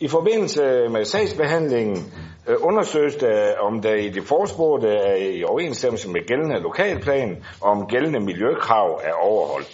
I 0.00 0.08
forbindelse 0.08 0.62
med 0.90 1.04
sagsbehandlingen 1.04 1.96
Øh, 2.48 2.56
undersøges 2.60 3.14
der, 3.14 3.58
om 3.58 3.82
der 3.82 3.94
i 3.94 4.08
det 4.08 4.24
forspurgte 4.24 4.88
er 4.88 5.16
i 5.16 5.44
overensstemmelse 5.44 6.08
med 6.08 6.26
gældende 6.26 6.60
lokalplan, 6.60 7.44
og 7.60 7.70
om 7.70 7.86
gældende 7.86 8.20
miljøkrav 8.20 9.00
er 9.04 9.12
overholdt. 9.12 9.68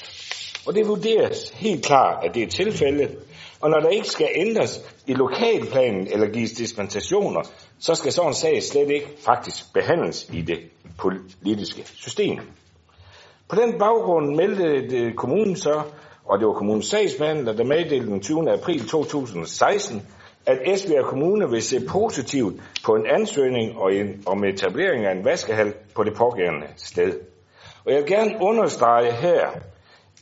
Og 0.66 0.74
det 0.74 0.88
vurderes 0.88 1.50
helt 1.50 1.84
klart, 1.84 2.24
at 2.24 2.34
det 2.34 2.42
er 2.42 2.46
tilfældet, 2.46 3.18
og 3.60 3.70
når 3.70 3.80
der 3.80 3.88
ikke 3.88 4.08
skal 4.08 4.28
ændres 4.34 4.80
i 5.06 5.14
lokalplanen 5.14 6.06
eller 6.12 6.26
gives 6.26 6.52
dispensationer, 6.52 7.42
så 7.80 7.94
skal 7.94 8.12
sådan 8.12 8.30
en 8.30 8.34
sag 8.34 8.62
slet 8.62 8.90
ikke 8.90 9.08
faktisk 9.24 9.74
behandles 9.74 10.30
i 10.32 10.40
det 10.40 10.58
politiske 10.98 11.82
system. 11.84 12.38
På 13.48 13.56
den 13.56 13.78
baggrund 13.78 14.36
meldte 14.36 14.88
det 14.88 15.16
kommunen 15.16 15.56
så, 15.56 15.82
og 16.24 16.38
det 16.38 16.46
var 16.46 16.52
kommunens 16.52 16.86
sagsbehandler, 16.86 17.52
der 17.52 17.64
meddelte 17.64 18.06
den 18.06 18.20
20. 18.20 18.52
april 18.52 18.88
2016, 18.88 20.02
at 20.46 20.58
Esbjerg 20.64 21.04
Kommune 21.04 21.50
vil 21.50 21.62
se 21.62 21.80
positivt 21.88 22.62
på 22.84 22.94
en 22.94 23.06
ansøgning 23.06 23.78
og 23.78 23.94
en, 23.94 24.22
om 24.26 24.44
etablering 24.44 25.06
af 25.06 25.12
en 25.12 25.24
vaskehal 25.24 25.74
på 25.94 26.04
det 26.04 26.14
pågældende 26.16 26.66
sted. 26.76 27.20
Og 27.84 27.92
jeg 27.92 28.00
vil 28.00 28.06
gerne 28.06 28.34
understrege 28.40 29.12
her, 29.12 29.50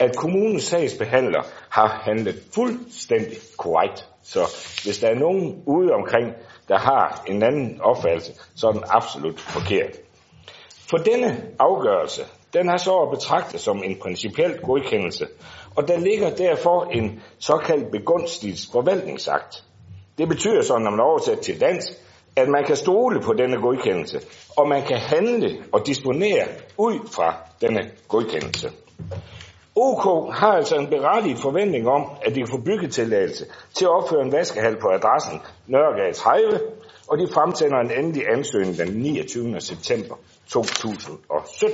at 0.01 0.17
kommunens 0.17 0.63
sagsbehandler 0.63 1.43
har 1.69 2.01
handlet 2.05 2.35
fuldstændig 2.55 3.37
korrekt. 3.59 4.09
Så 4.23 4.41
hvis 4.85 4.99
der 4.99 5.09
er 5.09 5.15
nogen 5.15 5.63
ude 5.67 5.93
omkring, 5.93 6.33
der 6.69 6.79
har 6.79 7.25
en 7.27 7.43
anden 7.43 7.81
opfattelse, 7.81 8.33
så 8.57 8.69
er 8.69 8.73
den 8.73 8.85
absolut 8.87 9.41
forkert. 9.41 9.97
For 10.91 10.97
denne 10.97 11.43
afgørelse, 11.59 12.23
den 12.53 12.69
har 12.69 12.77
så 12.77 12.97
at 12.97 13.11
betragte 13.11 13.59
som 13.59 13.83
en 13.85 13.97
principiel 14.03 14.59
godkendelse, 14.63 15.27
og 15.77 15.89
der 15.89 15.99
ligger 15.99 16.31
derfor 16.31 16.85
en 16.93 17.23
såkaldt 17.39 17.91
begunstiget 17.91 18.69
forvaltningsakt. 18.73 19.65
Det 20.19 20.29
betyder 20.29 20.63
så, 20.63 20.79
når 20.79 20.91
man 20.91 21.01
oversætter 21.01 21.43
til 21.43 21.61
dansk, 21.61 21.89
at 22.37 22.49
man 22.49 22.65
kan 22.65 22.77
stole 22.77 23.21
på 23.21 23.33
denne 23.33 23.57
godkendelse, 23.57 24.21
og 24.57 24.69
man 24.69 24.83
kan 24.83 24.99
handle 24.99 25.59
og 25.73 25.87
disponere 25.87 26.47
ud 26.79 27.09
fra 27.13 27.35
denne 27.61 27.91
godkendelse. 28.09 28.71
OK 29.77 30.35
har 30.35 30.53
altså 30.53 30.77
en 30.77 30.87
berettiget 30.87 31.39
forventning 31.39 31.89
om, 31.89 32.11
at 32.23 32.35
de 32.35 32.41
kan 32.41 32.49
få 32.49 32.61
byggetilladelse 32.61 33.45
til 33.75 33.85
at 33.85 33.91
opføre 33.91 34.23
en 34.23 34.33
vaskehal 34.33 34.77
på 34.81 34.89
adressen 34.89 35.41
Nørregade 35.67 36.13
30, 36.13 36.61
og 37.09 37.19
de 37.19 37.29
fremsender 37.35 37.79
en 37.79 37.91
endelig 37.91 38.23
ansøgning 38.33 38.79
den 38.79 38.89
29. 38.89 39.61
september 39.61 40.15
2017. 40.49 41.71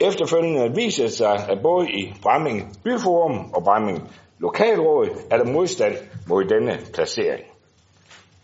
Efterfølgende 0.00 0.74
viser 0.74 1.04
det 1.04 1.12
sig, 1.12 1.46
at 1.48 1.58
både 1.62 1.86
i 1.90 2.14
Bramming 2.22 2.78
Byforum 2.84 3.50
og 3.54 3.64
Bramming 3.64 4.10
Lokalråd 4.40 5.08
er 5.30 5.36
der 5.36 5.52
modstand 5.52 5.94
mod 6.28 6.44
denne 6.44 6.78
placering. 6.94 7.44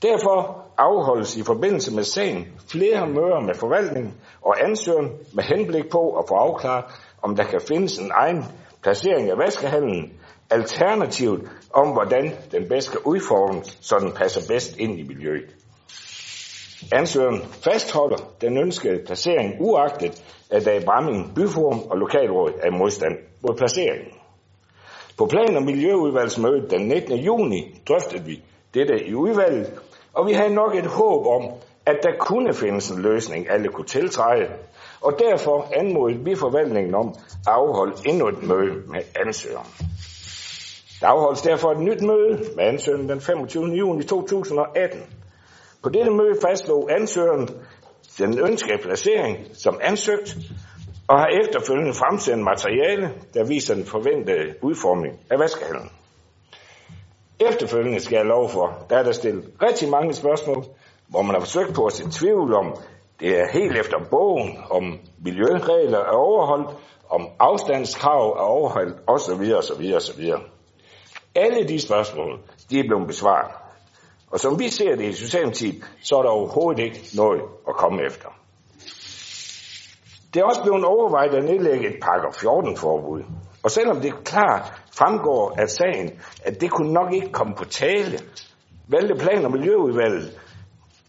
Derfor 0.02 0.66
afholdes 0.78 1.36
i 1.36 1.42
forbindelse 1.42 1.94
med 1.94 2.02
sagen 2.02 2.46
flere 2.70 3.06
møder 3.06 3.40
med 3.40 3.54
forvaltningen 3.54 4.14
og 4.42 4.64
ansøgeren 4.64 5.10
med 5.34 5.44
henblik 5.44 5.90
på 5.90 6.10
at 6.18 6.24
få 6.28 6.34
afklaret, 6.34 6.84
om 7.22 7.36
der 7.36 7.44
kan 7.44 7.60
findes 7.68 7.98
en 7.98 8.10
egen 8.14 8.44
placering 8.82 9.30
af 9.30 9.38
vaskehallen, 9.38 10.12
alternativt 10.50 11.42
om, 11.74 11.88
hvordan 11.92 12.32
den 12.52 12.68
bedst 12.68 12.86
skal 12.86 13.00
udformes, 13.04 13.78
så 13.80 13.98
den 13.98 14.12
passer 14.12 14.40
bedst 14.52 14.76
ind 14.76 14.98
i 14.98 15.02
miljøet. 15.02 15.54
Ansøgeren 16.92 17.42
fastholder 17.42 18.16
den 18.40 18.58
ønskede 18.58 19.02
placering 19.06 19.54
uagtet, 19.60 20.22
at 20.50 20.64
der 20.64 20.72
i 20.72 20.84
Bramming 20.84 21.34
Byforum 21.34 21.80
og 21.90 21.98
Lokalråd 21.98 22.52
er 22.62 22.70
modstand 22.70 23.14
mod 23.42 23.56
placeringen. 23.56 24.15
På 25.18 25.26
plan- 25.26 25.56
og 25.56 25.62
miljøudvalgsmødet 25.62 26.70
den 26.70 26.88
19. 26.88 27.18
juni 27.18 27.80
drøftede 27.88 28.24
vi 28.24 28.42
dette 28.74 29.06
i 29.06 29.14
udvalget, 29.14 29.74
og 30.12 30.26
vi 30.26 30.32
havde 30.32 30.54
nok 30.54 30.74
et 30.74 30.86
håb 30.86 31.26
om, 31.26 31.50
at 31.86 31.96
der 32.02 32.12
kunne 32.18 32.54
findes 32.54 32.90
en 32.90 33.02
løsning, 33.02 33.50
alle 33.50 33.68
kunne 33.68 33.86
tiltræde, 33.86 34.46
og 35.00 35.18
derfor 35.18 35.68
anmodede 35.72 36.24
vi 36.24 36.34
forvaltningen 36.34 36.94
om 36.94 37.08
at 37.08 37.46
afholde 37.46 37.96
endnu 38.06 38.28
et 38.28 38.42
møde 38.42 38.74
med 38.86 39.00
ansøgeren. 39.26 39.66
Der 41.00 41.06
afholdes 41.06 41.42
derfor 41.42 41.70
et 41.70 41.80
nyt 41.80 42.02
møde 42.02 42.44
med 42.56 42.64
ansøgeren 42.64 43.08
den 43.08 43.20
25. 43.20 43.64
juni 43.64 44.04
2018. 44.04 45.00
På 45.82 45.88
dette 45.88 46.10
møde 46.10 46.36
fastslog 46.42 46.90
ansøgeren 47.00 47.48
den 48.18 48.38
ønskede 48.38 48.78
placering 48.82 49.36
som 49.54 49.78
ansøgt, 49.82 50.36
og 51.08 51.18
har 51.18 51.26
efterfølgende 51.26 51.94
fremsendt 51.94 52.44
materiale, 52.44 53.14
der 53.34 53.44
viser 53.44 53.74
den 53.74 53.86
forventede 53.86 54.54
udformning 54.62 55.20
af 55.30 55.38
vaskehallen. 55.38 55.90
Efterfølgende 57.40 58.00
skal 58.00 58.16
jeg 58.16 58.26
lov 58.26 58.50
for, 58.50 58.86
der 58.90 58.98
er 58.98 59.02
der 59.02 59.12
stillet 59.12 59.44
rigtig 59.62 59.88
mange 59.90 60.12
spørgsmål, 60.14 60.64
hvor 61.08 61.22
man 61.22 61.34
har 61.34 61.40
forsøgt 61.40 61.74
på 61.74 61.84
at 61.84 61.92
se 61.92 62.10
tvivl 62.10 62.54
om, 62.54 62.76
det 63.20 63.40
er 63.40 63.52
helt 63.52 63.78
efter 63.78 63.96
bogen, 64.10 64.58
om 64.70 64.98
miljøregler 65.24 65.98
er 65.98 66.16
overholdt, 66.16 66.70
om 67.10 67.28
afstandskrav 67.38 68.28
er 68.30 68.40
overholdt, 68.40 68.96
osv. 69.06 69.54
osv. 69.54 69.94
osv. 69.96 70.24
Alle 71.34 71.68
de 71.68 71.80
spørgsmål, 71.80 72.40
de 72.70 72.78
er 72.78 72.84
blevet 72.88 73.06
besvaret. 73.06 73.52
Og 74.30 74.40
som 74.40 74.58
vi 74.58 74.68
ser 74.68 74.96
det 74.96 75.04
i 75.04 75.12
Socialdemokratiet, 75.12 75.84
så 76.02 76.16
er 76.16 76.22
der 76.22 76.30
overhovedet 76.30 76.84
ikke 76.84 77.00
noget 77.16 77.42
at 77.68 77.74
komme 77.74 78.06
efter. 78.06 78.28
Det 80.36 80.42
er 80.42 80.46
også 80.46 80.62
blevet 80.62 80.84
overvejet 80.84 81.34
at 81.34 81.44
nedlægge 81.44 81.88
et 81.88 82.00
paragraf 82.02 82.44
14-forbud. 82.44 83.22
Og 83.64 83.70
selvom 83.70 84.00
det 84.00 84.24
klart 84.24 84.72
fremgår 84.98 85.54
af 85.58 85.68
sagen, 85.68 86.20
at 86.44 86.60
det 86.60 86.70
kunne 86.70 86.92
nok 86.92 87.12
ikke 87.12 87.32
komme 87.32 87.54
på 87.54 87.64
tale, 87.64 88.18
valgte 88.88 89.14
Plan- 89.14 89.44
og 89.44 89.52
Miljøudvalget 89.52 90.40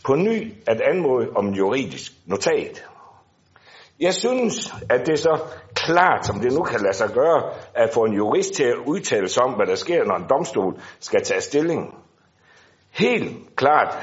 på 0.06 0.16
ny 0.16 0.54
at 0.68 0.82
anmode 0.82 1.28
om 1.36 1.48
juridisk 1.48 2.12
notat. 2.26 2.86
Jeg 4.00 4.14
synes, 4.14 4.74
at 4.90 5.06
det 5.06 5.14
er 5.14 5.18
så 5.18 5.40
klart, 5.76 6.26
som 6.26 6.40
det 6.40 6.54
nu 6.54 6.64
kan 6.64 6.82
lade 6.82 6.94
sig 6.94 7.10
gøre, 7.10 7.44
at 7.76 7.90
få 7.94 8.06
en 8.06 8.14
jurist 8.14 8.54
til 8.54 8.64
at 8.64 8.78
udtale 8.86 9.28
sig 9.28 9.44
om, 9.44 9.54
hvad 9.54 9.66
der 9.66 9.76
sker, 9.76 10.04
når 10.04 10.16
en 10.16 10.30
domstol 10.30 10.80
skal 11.00 11.24
tage 11.24 11.42
stilling. 11.42 11.96
Helt 12.92 13.56
klart 13.56 13.96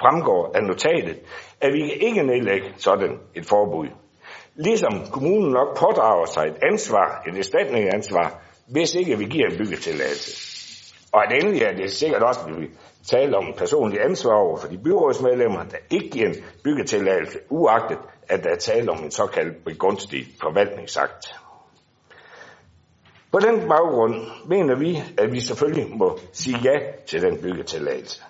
fremgår 0.00 0.52
af 0.54 0.62
notatet, 0.62 1.18
at 1.60 1.72
vi 1.72 1.92
ikke 1.92 2.22
nedlægge 2.22 2.74
sådan 2.76 3.18
et 3.34 3.46
forbud. 3.46 3.88
Ligesom 4.64 4.92
kommunen 5.12 5.52
nok 5.52 5.78
pådrager 5.78 6.26
sig 6.26 6.46
et 6.46 6.58
ansvar, 6.70 7.22
et 7.28 7.38
erstatningsansvar, 7.38 8.42
hvis 8.66 8.94
ikke 8.94 9.18
vi 9.18 9.24
giver 9.24 9.46
en 9.46 9.58
byggetilladelse. 9.58 10.30
Og 11.12 11.24
at 11.24 11.42
endelig 11.42 11.62
er 11.62 11.72
det 11.72 11.92
sikkert 11.92 12.22
også, 12.22 12.40
at 12.40 12.60
vi 12.60 12.70
taler 13.06 13.36
om 13.38 13.54
personligt 13.56 14.02
ansvar 14.02 14.34
over 14.34 14.56
for 14.56 14.68
de 14.68 14.78
byrådsmedlemmer, 14.78 15.62
der 15.64 15.76
ikke 15.90 16.10
giver 16.10 16.28
en 16.28 16.34
byggetilladelse, 16.64 17.38
uagtet 17.50 17.98
at 18.28 18.44
der 18.44 18.50
er 18.50 18.56
tale 18.56 18.90
om 18.90 19.04
en 19.04 19.10
såkaldt 19.10 19.64
begunstig 19.64 20.26
forvaltningsakt. 20.40 21.26
På 23.32 23.38
den 23.38 23.68
baggrund 23.68 24.14
mener 24.48 24.78
vi, 24.78 25.02
at 25.18 25.32
vi 25.32 25.40
selvfølgelig 25.40 25.96
må 25.96 26.18
sige 26.32 26.58
ja 26.64 26.78
til 27.06 27.22
den 27.22 27.38
byggetilladelse. 27.42 28.22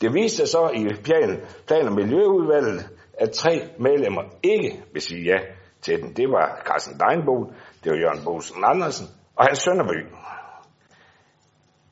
Det 0.00 0.14
viste 0.14 0.36
sig 0.36 0.48
så 0.48 0.70
i 0.74 1.02
plan, 1.04 1.40
plan- 1.66 1.86
og 1.86 1.92
miljøudvalget, 1.94 2.88
at 3.18 3.30
tre 3.30 3.68
medlemmer 3.78 4.22
ikke 4.42 4.82
vil 4.92 5.02
sige 5.02 5.24
ja 5.24 5.38
til 5.82 6.02
den. 6.02 6.12
Det 6.16 6.28
var 6.28 6.62
Carsten 6.66 7.00
Deinbo, 7.00 7.52
det 7.84 7.92
var 7.92 7.98
Jørgen 7.98 8.24
Bosen 8.24 8.64
Andersen 8.64 9.06
og 9.36 9.44
Hans 9.44 9.58
Sønderby. 9.58 10.06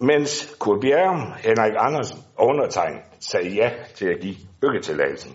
Mens 0.00 0.56
Kurt 0.58 0.80
Bjerre, 0.80 1.34
Henrik 1.38 1.72
Andersen 1.78 2.18
og 2.36 2.46
undertegnet 2.46 3.02
sagde 3.20 3.50
ja 3.50 3.70
til 3.94 4.06
at 4.06 4.20
give 4.20 4.36
byggetilladelsen. 4.60 5.32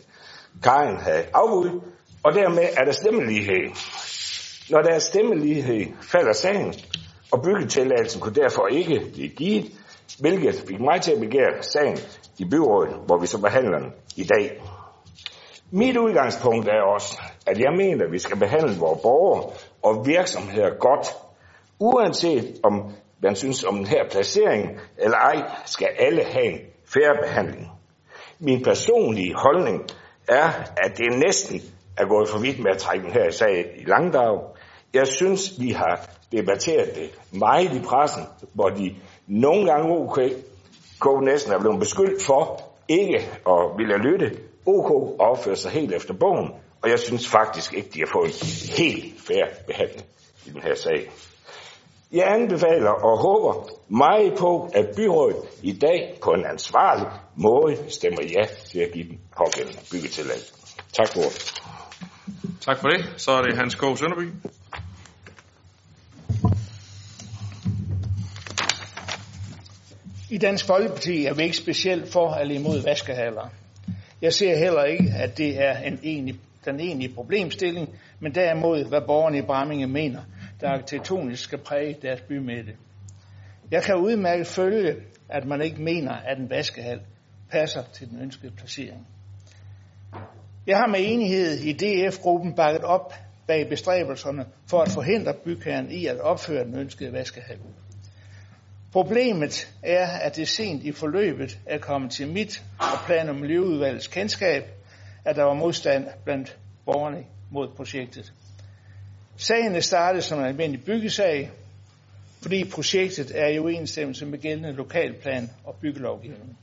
Karin 0.64 0.98
havde 0.98 1.26
afbud, 1.34 1.82
og 2.24 2.34
dermed 2.34 2.64
er 2.78 2.84
der 2.86 2.92
stemmelighed. 2.92 3.64
Når 4.70 4.82
der 4.82 4.94
er 4.94 5.00
stemmelighed, 5.00 5.86
falder 6.02 6.34
sagen, 6.34 6.74
og 7.32 7.42
byggetilladelsen 7.44 8.22
kunne 8.22 8.36
derfor 8.36 8.68
ikke 8.68 9.02
blive 9.14 9.30
givet, 9.30 9.66
hvilket 10.20 10.64
fik 10.68 10.80
mig 10.80 11.02
til 11.02 11.12
at 11.12 11.20
begære 11.20 11.64
sagen 11.64 11.98
i 12.40 12.46
byrådet, 12.46 12.96
hvor 13.06 13.18
vi 13.18 13.28
så 13.28 13.42
behandler 13.42 13.80
den 13.80 13.92
i 14.18 14.24
dag. 14.24 14.62
Mit 15.74 15.98
udgangspunkt 15.98 16.68
er 16.68 16.82
også, 16.82 17.22
at 17.48 17.60
jeg 17.60 17.74
mener, 17.78 18.06
at 18.06 18.12
vi 18.12 18.20
skal 18.20 18.38
behandle 18.38 18.80
vores 18.80 19.02
borgere 19.02 19.52
og 19.84 20.08
virksomheder 20.08 20.70
godt, 20.80 21.08
uanset 21.80 22.60
om 22.64 22.94
man 23.24 23.36
synes 23.36 23.64
om 23.64 23.76
den 23.76 23.86
her 23.86 24.10
placering 24.12 24.80
eller 24.98 25.18
ej, 25.18 25.52
skal 25.66 25.88
alle 26.00 26.24
have 26.24 26.46
en 26.46 26.60
færre 26.94 27.18
behandling. 27.24 27.68
Min 28.40 28.64
personlige 28.64 29.36
holdning 29.36 29.82
er, 30.28 30.48
at 30.84 30.98
det 30.98 31.20
næsten 31.20 31.62
er 31.98 32.06
gået 32.06 32.30
for 32.30 32.40
vidt 32.40 32.60
med 32.60 32.72
at 32.72 32.78
trække 32.78 33.06
den 33.06 33.14
her 33.14 33.32
sag 33.32 33.66
i 33.78 33.84
langdrag. 33.86 34.40
Jeg 34.94 35.08
synes, 35.08 35.60
vi 35.60 35.70
har 35.70 36.10
debatteret 36.32 36.96
det 36.96 37.20
meget 37.40 37.74
i 37.74 37.82
pressen, 37.86 38.24
hvor 38.54 38.70
de 38.70 38.96
nogle 39.28 39.72
gange 39.72 39.98
okay, 39.98 40.30
K. 41.02 41.06
næsten 41.22 41.54
er 41.54 41.60
blevet 41.60 41.80
beskyldt 41.80 42.24
for 42.24 42.62
ikke 42.88 43.18
at 43.48 43.78
ville 43.78 43.98
lytte. 43.98 44.51
OK 44.66 45.20
opfører 45.20 45.56
sig 45.56 45.72
helt 45.72 45.94
efter 45.94 46.14
bogen, 46.14 46.52
og 46.82 46.90
jeg 46.90 47.00
synes 47.00 47.28
faktisk 47.28 47.74
ikke, 47.74 47.90
de 47.94 48.00
har 48.00 48.10
fået 48.14 48.28
en 48.28 48.48
helt 48.78 49.22
færre 49.22 49.50
behandling 49.68 50.08
i 50.46 50.50
den 50.50 50.62
her 50.62 50.76
sag. 50.76 51.12
Jeg 52.12 52.28
anbefaler 52.28 52.90
og 52.90 53.18
håber 53.18 53.70
meget 53.88 54.34
på, 54.38 54.70
at 54.74 54.86
byrådet 54.96 55.38
i 55.64 55.72
dag 55.72 56.18
på 56.24 56.30
en 56.32 56.46
ansvarlig 56.46 57.08
måde 57.36 57.78
stemmer 57.88 58.22
ja 58.24 58.46
til 58.66 58.80
at 58.80 58.92
give 58.92 59.08
den 59.08 59.20
pågældende 59.38 59.80
byggetilladelse. 59.92 60.54
Tak 60.94 61.08
for 61.08 61.20
ordet. 61.20 61.62
Tak 62.62 62.78
for 62.78 62.88
det. 62.88 63.14
Så 63.18 63.32
er 63.32 63.42
det 63.42 63.58
Hans 63.58 63.76
K. 63.76 63.82
Sønderby. 63.96 64.30
I 70.30 70.38
Dansk 70.38 70.66
Folkeparti 70.66 71.26
er 71.26 71.34
vi 71.34 71.44
ikke 71.44 71.58
specielt 71.58 72.12
for 72.12 72.34
eller 72.34 72.56
imod 72.56 72.84
vaskehaller. 72.84 73.50
Jeg 74.22 74.34
ser 74.34 74.58
heller 74.58 74.84
ikke, 74.84 75.14
at 75.18 75.38
det 75.38 75.64
er 75.64 75.78
en 75.78 76.00
egentlig, 76.04 76.36
den 76.66 76.80
egentlige 76.80 77.14
problemstilling, 77.16 77.90
men 78.20 78.36
derimod, 78.36 78.86
hvad 78.90 79.02
borgerne 79.08 79.38
i 79.38 79.42
Bramminge 79.42 79.88
mener, 79.88 80.22
der 80.62 80.70
arkitektonisk 80.70 81.44
skal 81.44 81.58
præge 81.58 81.98
deres 82.02 82.22
bymidte. 82.22 82.76
Jeg 83.72 83.84
kan 83.84 83.96
udmærket 83.96 84.48
følge, 84.48 84.96
at 85.30 85.46
man 85.46 85.62
ikke 85.62 85.82
mener, 85.82 86.12
at 86.12 86.38
en 86.38 86.50
vaskehal 86.50 87.02
passer 87.52 87.84
til 87.94 88.10
den 88.10 88.22
ønskede 88.22 88.52
placering. 88.52 89.08
Jeg 90.68 90.78
har 90.78 90.88
med 90.88 91.00
enighed 91.04 91.54
i 91.60 91.74
DF-gruppen 91.74 92.56
bakket 92.56 92.84
op 92.84 93.14
bag 93.48 93.70
bestræbelserne 93.70 94.46
for 94.70 94.82
at 94.82 94.90
forhindre 94.90 95.34
bygherren 95.46 95.92
i 95.92 96.06
at 96.06 96.20
opføre 96.20 96.66
den 96.66 96.76
ønskede 96.76 97.14
vaskehal. 97.14 97.58
Problemet 98.92 99.74
er, 99.84 100.08
at 100.08 100.36
det 100.36 100.48
sent 100.48 100.84
i 100.84 100.92
forløbet 100.92 101.60
er 101.66 101.78
kommet 101.78 102.12
til 102.12 102.28
mit 102.28 102.64
og 102.80 103.06
plan- 103.06 103.30
og 103.30 103.36
miljøudvalgets 103.36 104.08
kendskab, 104.08 104.64
at 105.26 105.36
der 105.36 105.44
var 105.44 105.54
modstand 105.54 106.08
blandt 106.24 106.58
borgerne 106.86 107.24
mod 107.52 107.68
projektet. 107.76 108.34
Sagen 109.38 109.76
er 109.76 109.80
startet 109.80 110.24
som 110.24 110.40
en 110.40 110.46
almindelig 110.46 110.86
byggesag, 110.86 111.52
fordi 112.42 112.70
projektet 112.70 113.32
er 113.36 113.48
i 113.48 113.60
uenstemmelse 113.60 114.26
med 114.26 114.40
gældende 114.40 114.72
lokalplan 114.72 115.50
og 115.64 115.76
byggelovgivning. 115.82 116.58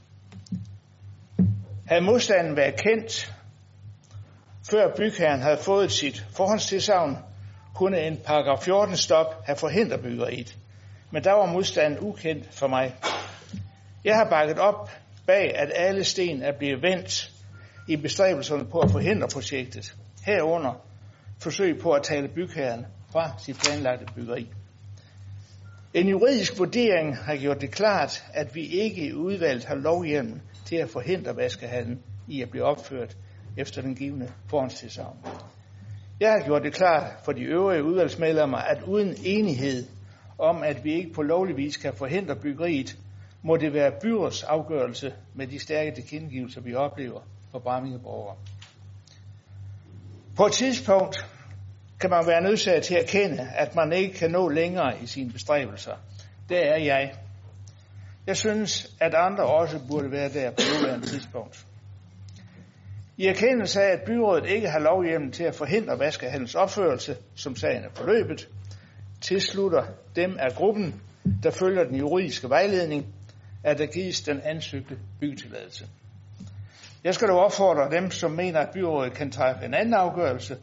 Havde 1.86 2.02
modstanden 2.02 2.56
været 2.56 2.80
kendt, 2.80 3.34
før 4.70 4.94
bygherren 4.96 5.40
havde 5.40 5.58
fået 5.58 5.92
sit 5.92 6.26
forhåndstilsavn, 6.36 7.16
kunne 7.74 8.00
en 8.00 8.16
paragraf 8.16 8.62
14 8.62 8.96
stop 8.96 9.46
have 9.46 9.56
forhindret 9.56 10.00
byggeriet. 10.02 10.56
Men 11.10 11.24
der 11.24 11.32
var 11.32 11.46
modstanden 11.46 12.00
ukendt 12.00 12.54
for 12.54 12.66
mig. 12.66 12.94
Jeg 14.04 14.16
har 14.16 14.30
bakket 14.30 14.58
op 14.58 14.90
bag, 15.26 15.56
at 15.56 15.72
alle 15.74 16.04
sten 16.04 16.42
er 16.42 16.52
blevet 16.58 16.82
vendt 16.82 17.30
i 17.88 17.96
bestræbelserne 17.96 18.64
på 18.64 18.78
at 18.78 18.90
forhindre 18.90 19.28
projektet. 19.32 19.94
Herunder 20.26 20.84
forsøg 21.42 21.78
på 21.80 21.92
at 21.92 22.02
tale 22.02 22.28
bygherren 22.28 22.86
fra 23.12 23.30
sit 23.38 23.56
planlagte 23.58 24.06
byggeri. 24.14 24.48
En 25.94 26.08
juridisk 26.08 26.58
vurdering 26.58 27.16
har 27.16 27.36
gjort 27.36 27.60
det 27.60 27.70
klart, 27.70 28.24
at 28.34 28.54
vi 28.54 28.66
ikke 28.66 29.06
i 29.06 29.12
udvalget 29.12 29.64
har 29.64 29.74
lovhjelm 29.74 30.40
til 30.64 30.76
at 30.76 30.90
forhindre 30.90 31.36
vaskehallen 31.36 32.02
i 32.28 32.42
at 32.42 32.50
blive 32.50 32.64
opført 32.64 33.16
efter 33.56 33.82
den 33.82 33.94
givende 33.94 34.32
forhåndstilsavn. 34.50 35.16
Jeg 36.20 36.32
har 36.32 36.44
gjort 36.44 36.62
det 36.62 36.72
klart 36.72 37.12
for 37.24 37.32
de 37.32 37.42
øvrige 37.42 37.84
udvalgsmedlemmer, 37.84 38.58
at 38.58 38.82
uden 38.82 39.14
enighed 39.24 39.86
om, 40.38 40.62
at 40.62 40.84
vi 40.84 40.92
ikke 40.92 41.12
på 41.12 41.22
lovlig 41.22 41.56
vis 41.56 41.76
kan 41.76 41.94
forhindre 41.94 42.36
byggeriet, 42.36 42.98
må 43.42 43.56
det 43.56 43.72
være 43.72 43.92
byråds 44.02 44.42
afgørelse 44.42 45.14
med 45.34 45.46
de 45.46 45.58
stærke 45.58 45.94
tilkendegivelser, 45.94 46.60
vi 46.60 46.74
oplever 46.74 47.20
for 47.50 47.58
Bramminge 47.58 47.98
borgere. 47.98 48.36
På 50.36 50.46
et 50.46 50.52
tidspunkt 50.52 51.26
kan 52.00 52.10
man 52.10 52.26
være 52.26 52.40
nødsaget 52.42 52.82
til 52.82 52.94
at 52.94 53.02
erkende, 53.02 53.48
at 53.54 53.74
man 53.74 53.92
ikke 53.92 54.14
kan 54.14 54.30
nå 54.30 54.48
længere 54.48 55.02
i 55.02 55.06
sine 55.06 55.32
bestræbelser. 55.32 55.94
Det 56.48 56.66
er 56.66 56.76
jeg. 56.76 57.12
Jeg 58.26 58.36
synes, 58.36 58.96
at 59.00 59.14
andre 59.14 59.44
også 59.44 59.80
burde 59.88 60.10
være 60.10 60.28
der 60.28 60.50
på 60.50 60.60
nuværende 60.74 61.06
tidspunkt. 61.06 61.66
I 63.16 63.26
erkendelse 63.26 63.82
af, 63.82 63.92
at 63.92 64.02
byrådet 64.06 64.46
ikke 64.46 64.68
har 64.68 64.78
lovhjemmel 64.78 65.32
til 65.32 65.44
at 65.44 65.54
forhindre 65.54 65.98
vaskehandels 65.98 66.54
opførelse, 66.54 67.16
som 67.34 67.56
sagen 67.56 67.84
er 67.84 67.88
forløbet, 67.94 68.48
tilslutter 69.20 69.84
dem 70.16 70.36
af 70.38 70.54
gruppen, 70.54 71.00
der 71.42 71.50
følger 71.50 71.84
den 71.84 71.96
juridiske 71.96 72.48
vejledning, 72.48 73.06
at 73.64 73.78
der 73.78 73.86
gives 73.86 74.20
den 74.20 74.40
ansøgte 74.40 74.98
byggetilladelse. 75.20 75.86
Jeg 77.04 77.14
skal 77.14 77.28
dog 77.28 77.38
opfordre 77.44 77.90
dem, 77.90 78.10
som 78.10 78.30
mener, 78.30 78.60
at 78.60 78.68
byrådet 78.74 79.12
kan 79.12 79.30
træffe 79.30 79.64
en 79.64 79.74
anden 79.74 79.94
afgørelse, 79.94 80.56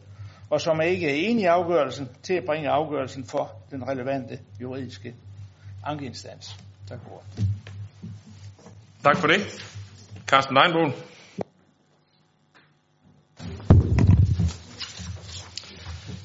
og 0.50 0.60
som 0.60 0.80
ikke 0.80 1.10
er 1.10 1.30
enige 1.30 1.44
i 1.44 1.46
afgørelsen, 1.46 2.08
til 2.22 2.34
at 2.34 2.44
bringe 2.46 2.68
afgørelsen 2.68 3.24
for 3.24 3.52
den 3.70 3.88
relevante 3.88 4.38
juridiske 4.60 5.14
ankeinstans. 5.84 6.56
Tak 6.88 6.98
for 7.02 7.10
ordet. 7.10 7.46
Tak 9.02 9.16
for 9.16 9.26
det. 9.26 9.40
Carsten 10.26 10.56
Deinbol. 10.56 10.92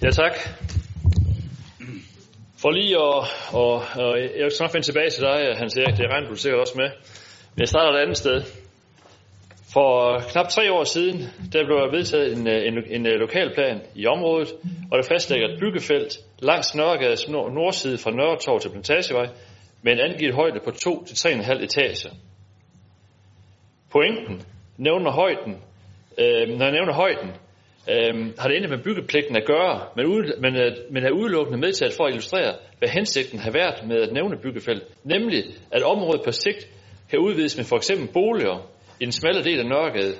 Ja, 0.01 0.11
tak. 0.11 0.70
For 2.61 2.71
lige 2.71 2.95
at, 2.95 3.19
og, 3.53 3.73
og 4.05 4.19
jeg 4.37 4.43
vil 4.43 4.51
snart 4.51 4.71
finde 4.71 4.85
tilbage 4.85 5.09
til 5.09 5.23
dig, 5.23 5.57
Hans 5.57 5.77
Erik, 5.77 5.97
det 5.97 6.11
regner 6.11 6.29
du 6.29 6.35
sikkert 6.35 6.61
også 6.61 6.73
med. 6.77 6.89
Men 7.53 7.59
jeg 7.59 7.67
starter 7.67 7.97
et 7.97 8.01
andet 8.01 8.17
sted. 8.17 8.41
For 9.73 10.19
knap 10.31 10.49
tre 10.49 10.71
år 10.71 10.83
siden, 10.83 11.17
der 11.53 11.65
blev 11.65 11.77
der 11.77 11.91
vedtaget 11.91 12.37
en, 12.37 12.47
øh, 12.47 12.67
en, 12.67 12.75
en, 12.95 13.05
øh, 13.05 13.13
lokalplan 13.13 13.81
i 13.95 14.07
området, 14.07 14.49
og 14.91 14.97
der 14.97 15.03
fastlægger 15.13 15.47
et 15.47 15.59
byggefelt 15.59 16.13
langs 16.39 16.75
Nørregades 16.75 17.29
nordside 17.29 17.97
fra 17.97 18.11
Nørretorv 18.11 18.59
til 18.59 18.69
Plantagevej 18.69 19.27
med 19.81 19.93
en 19.93 19.99
angivet 19.99 20.35
højde 20.35 20.59
på 20.65 20.69
2-3,5 20.69 21.63
etager. 21.63 22.09
Pointen 23.91 24.41
nævner 24.77 25.11
højden, 25.11 25.53
øh, 26.17 26.57
når 26.57 26.65
jeg 26.65 26.73
nævner 26.77 26.93
højden, 26.93 27.31
øh, 27.89 28.13
har 28.39 28.47
det 28.47 28.55
intet 28.55 28.69
med 28.69 28.83
byggepligten 28.83 29.35
at 29.35 29.45
gøre, 29.45 29.81
men, 29.95 30.05
ud, 30.05 30.41
men, 30.41 30.55
øh, 30.55 30.71
men 30.91 31.03
er 31.03 31.11
udelukkende 31.11 31.59
medtaget 31.59 31.93
for 31.93 32.03
at 32.05 32.09
illustrere, 32.09 32.53
hvad 32.79 32.89
hensigten 32.89 33.39
har 33.39 33.51
været 33.51 33.87
med 33.87 34.01
at 34.01 34.13
nævne 34.13 34.37
byggefelt, 34.37 34.83
nemlig 35.03 35.43
at 35.71 35.83
området 35.83 36.21
på 36.25 36.31
sigt 36.31 36.67
kan 37.09 37.19
udvides 37.19 37.57
med 37.57 37.65
for 37.65 37.75
eksempel 37.75 38.07
boliger 38.13 38.69
i 38.99 39.05
den 39.05 39.11
smalle 39.11 39.43
del 39.43 39.59
af 39.59 39.65
Nørregade. 39.65 40.15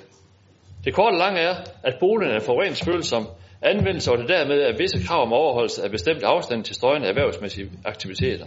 Det 0.86 0.94
korte 0.94 1.14
og 1.14 1.18
lange 1.18 1.40
er, 1.40 1.56
at 1.84 1.96
boligerne 2.00 2.36
er 2.36 2.40
forureningsfølsom, 2.40 3.28
anvendelse 3.62 4.12
og 4.12 4.18
det 4.18 4.30
dermed 4.30 4.58
er 4.62 4.78
visse 4.78 5.08
krav 5.08 5.22
om 5.22 5.34
overholdelse 5.34 5.84
af 5.84 5.92
bestemt 5.92 6.24
afstand 6.24 6.64
til 6.64 6.76
støjende 6.76 7.08
erhvervsmæssige 7.08 7.72
aktiviteter. 7.86 8.46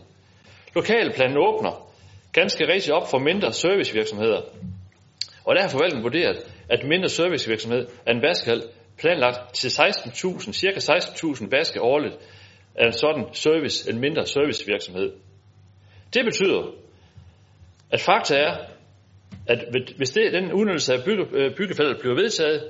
Lokalplanen 0.74 1.36
åbner 1.36 1.90
ganske 2.32 2.68
rigtigt 2.72 2.94
op 2.94 3.10
for 3.10 3.18
mindre 3.18 3.52
servicevirksomheder, 3.52 4.40
og 5.44 5.54
der 5.54 5.62
har 5.62 5.68
forvaltningen 5.68 6.04
vurderet, 6.04 6.36
at 6.70 6.84
mindre 6.84 7.08
servicevirksomhed 7.08 7.86
er 8.06 8.12
en 8.12 8.22
vaskehal 8.22 8.62
planlagt 8.98 9.54
til 9.54 9.68
16.000, 9.68 10.52
cirka 10.52 10.78
16.000 10.78 11.48
vaske 11.50 11.82
årligt 11.82 12.14
af 12.74 12.86
en 12.86 12.92
sådan 12.92 13.24
service, 13.32 13.90
en 13.90 14.00
mindre 14.00 14.26
servicevirksomhed. 14.26 15.12
Det 16.14 16.24
betyder, 16.24 16.62
at 17.90 18.00
fakta 18.00 18.36
er, 18.36 18.56
at 19.46 19.64
hvis 19.96 20.10
det, 20.10 20.32
den 20.32 20.52
udnyttelse 20.52 20.92
af 20.94 20.98
øh, 20.98 21.56
bygge, 21.56 21.74
bliver 21.74 22.14
vedtaget, 22.14 22.68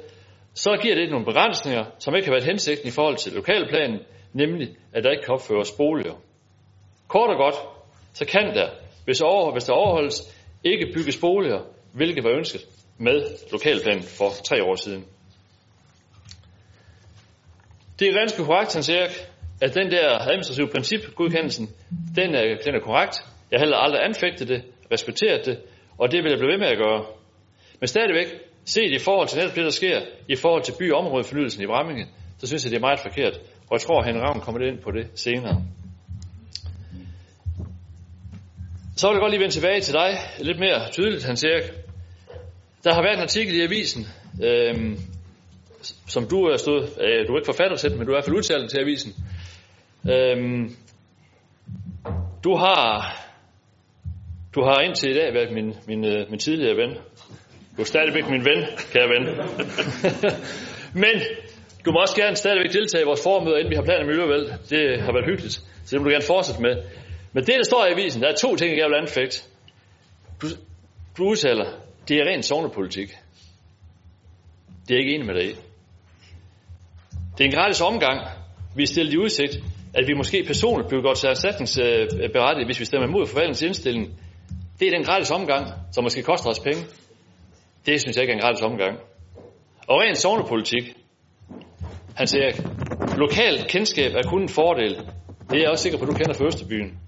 så 0.54 0.78
giver 0.82 0.94
det 0.94 1.10
nogle 1.10 1.24
begrænsninger, 1.24 1.84
som 1.98 2.14
ikke 2.14 2.26
har 2.26 2.32
været 2.34 2.44
hensigten 2.44 2.88
i 2.88 2.90
forhold 2.90 3.16
til 3.16 3.32
lokalplanen, 3.32 4.00
nemlig 4.32 4.68
at 4.92 5.04
der 5.04 5.10
ikke 5.10 5.22
kan 5.22 5.34
opføres 5.34 5.72
boliger. 5.72 6.14
Kort 7.08 7.30
og 7.30 7.36
godt, 7.36 7.54
så 8.12 8.26
kan 8.26 8.54
der, 8.54 8.68
hvis, 9.04 9.20
over, 9.20 9.52
hvis 9.52 9.64
der 9.64 9.72
overholdes, 9.72 10.16
ikke 10.64 10.92
bygges 10.94 11.16
boliger, 11.20 11.60
hvilket 11.92 12.24
var 12.24 12.30
ønsket 12.30 12.60
med 12.98 13.22
lokalplanen 13.52 14.02
for 14.02 14.28
tre 14.44 14.64
år 14.64 14.74
siden. 14.74 15.04
Det 17.98 18.08
er 18.08 18.12
ganske 18.12 18.44
korrekt, 18.44 18.74
Hans 18.74 18.88
Erik, 18.88 19.10
at 19.60 19.74
den 19.74 19.90
der 19.90 20.18
administrative 20.30 20.68
princip, 20.68 21.14
godkendelsen, 21.14 21.68
den 22.16 22.34
er, 22.34 22.42
den 22.64 22.74
er 22.74 22.80
korrekt. 22.80 23.16
Jeg 23.50 23.58
har 23.58 23.64
heller 23.64 23.76
aldrig 23.76 24.04
anfægtet 24.04 24.48
det, 24.48 24.62
respekteret 24.92 25.46
det, 25.46 25.58
og 25.98 26.12
det 26.12 26.22
vil 26.22 26.30
jeg 26.30 26.38
blive 26.38 26.52
ved 26.52 26.58
med 26.58 26.66
at 26.66 26.78
gøre. 26.78 27.04
Men 27.80 27.88
stadigvæk, 27.88 28.26
set 28.64 28.92
i 28.92 28.98
forhold 28.98 29.28
til 29.28 29.38
netop 29.38 29.54
det, 29.56 29.64
der 29.64 29.70
sker, 29.70 30.00
i 30.28 30.36
forhold 30.36 30.62
til 30.62 30.74
by- 30.78 30.92
og 30.92 30.98
områdefornyelsen 30.98 31.62
i 31.62 31.66
Bramminge, 31.66 32.06
så 32.38 32.46
synes 32.46 32.64
jeg, 32.64 32.70
det 32.70 32.76
er 32.76 32.80
meget 32.80 33.00
forkert. 33.00 33.34
Og 33.68 33.72
jeg 33.72 33.80
tror, 33.80 34.00
at 34.00 34.06
Henrik 34.06 34.22
Ravn 34.22 34.40
kommer 34.40 34.60
ind 34.60 34.78
på 34.78 34.90
det 34.90 35.06
senere. 35.14 35.62
Så 38.96 39.08
vil 39.08 39.14
jeg 39.14 39.20
godt 39.20 39.30
lige 39.30 39.40
vende 39.40 39.54
tilbage 39.54 39.80
til 39.80 39.94
dig, 39.94 40.10
lidt 40.38 40.58
mere 40.58 40.90
tydeligt, 40.90 41.24
Hans 41.24 41.44
Erik. 41.44 41.72
Der 42.84 42.94
har 42.94 43.02
været 43.02 43.16
en 43.16 43.22
artikel 43.22 43.54
i 43.54 43.62
avisen, 43.62 44.06
øhm, 44.42 44.98
som 46.06 46.26
du 46.28 46.48
øh, 46.48 46.52
er 46.52 46.56
stået, 46.56 46.82
øh, 46.82 47.26
du 47.26 47.32
er 47.32 47.38
ikke 47.38 47.52
forfatter 47.52 47.76
til, 47.76 47.90
men 47.90 48.06
du 48.06 48.12
er 48.12 48.14
i 48.14 48.16
hvert 48.16 48.24
fald 48.24 48.36
udtalt 48.36 48.70
til 48.70 48.78
avisen. 48.78 49.12
Øhm, 50.10 50.76
du 52.44 52.56
har 52.56 53.14
du 54.54 54.64
har 54.64 54.80
indtil 54.80 55.10
i 55.10 55.14
dag 55.14 55.34
været 55.34 55.52
min, 55.52 55.74
min, 55.86 56.04
øh, 56.04 56.30
min 56.30 56.38
tidligere 56.38 56.76
ven. 56.76 56.90
Du 57.76 57.82
er 57.82 57.84
stadigvæk 57.84 58.30
min 58.30 58.44
ven, 58.44 58.60
kære 58.92 59.08
ven. 59.14 59.24
Men 61.04 61.16
du 61.84 61.92
må 61.92 61.98
også 62.00 62.16
gerne 62.16 62.36
stadigvæk 62.36 62.72
deltage 62.72 63.02
i 63.02 63.06
vores 63.06 63.22
formøder, 63.22 63.56
inden 63.56 63.70
vi 63.70 63.76
har 63.76 63.82
planer 63.82 64.04
med 64.04 64.14
miljøvalg. 64.14 64.46
Det 64.70 65.00
har 65.00 65.12
været 65.12 65.26
hyggeligt, 65.30 65.54
så 65.54 65.90
det 65.90 66.00
må 66.00 66.04
du 66.04 66.10
gerne 66.10 66.24
fortsætte 66.24 66.62
med. 66.62 66.74
Men 67.32 67.44
det, 67.46 67.54
der 67.58 67.64
står 67.64 67.86
i 67.86 67.92
avisen, 67.92 68.22
der 68.22 68.28
er 68.28 68.34
to 68.34 68.56
ting, 68.56 68.78
jeg 68.78 68.88
vil 68.88 68.96
anfægte. 68.96 69.36
Du, 70.42 70.46
du 71.18 71.24
udtaler, 71.30 71.68
det 72.08 72.16
er 72.16 72.24
ren 72.24 72.42
sovnepolitik. 72.42 73.08
Det 74.88 74.94
er 74.94 74.94
jeg 74.94 74.98
ikke 74.98 75.14
enig 75.14 75.26
med 75.26 75.34
dig 75.34 75.50
i. 75.50 75.54
Det 77.38 77.44
er 77.44 77.48
en 77.48 77.54
gratis 77.54 77.80
omgang. 77.80 78.20
Vi 78.76 78.82
er 78.82 78.86
stillet 78.86 79.12
i 79.12 79.18
udsigt, 79.18 79.54
at 79.94 80.04
vi 80.08 80.14
måske 80.14 80.44
personligt 80.46 80.88
bliver 80.88 81.02
godt 81.02 81.18
til 81.18 81.28
erstatningsberettiget, 81.28 82.66
hvis 82.66 82.80
vi 82.80 82.84
stemmer 82.84 83.08
imod 83.08 83.26
forvaltningens 83.26 83.62
indstilling. 83.62 84.06
Det 84.80 84.88
er 84.88 84.92
den 84.96 85.04
gratis 85.04 85.30
omgang, 85.30 85.66
som 85.92 86.04
måske 86.04 86.22
koster 86.22 86.50
os 86.50 86.60
penge. 86.60 86.82
Det 87.86 88.00
synes 88.00 88.16
jeg 88.16 88.22
ikke 88.22 88.32
er 88.32 88.36
en 88.36 88.42
gratis 88.42 88.62
omgang. 88.62 88.98
Og 89.86 90.00
rent 90.00 90.18
sovnepolitik, 90.18 90.84
han 92.16 92.26
siger, 92.26 92.50
lokalt 93.16 93.68
kendskab 93.68 94.12
er 94.14 94.22
kun 94.22 94.42
en 94.42 94.48
fordel. 94.48 94.94
Det 95.50 95.56
er 95.56 95.60
jeg 95.60 95.70
også 95.70 95.82
sikker 95.82 95.98
på, 95.98 96.04
at 96.04 96.10
du 96.10 96.14
kender 96.14 96.34
for 96.34 96.46
Østerbyen. 96.46 96.98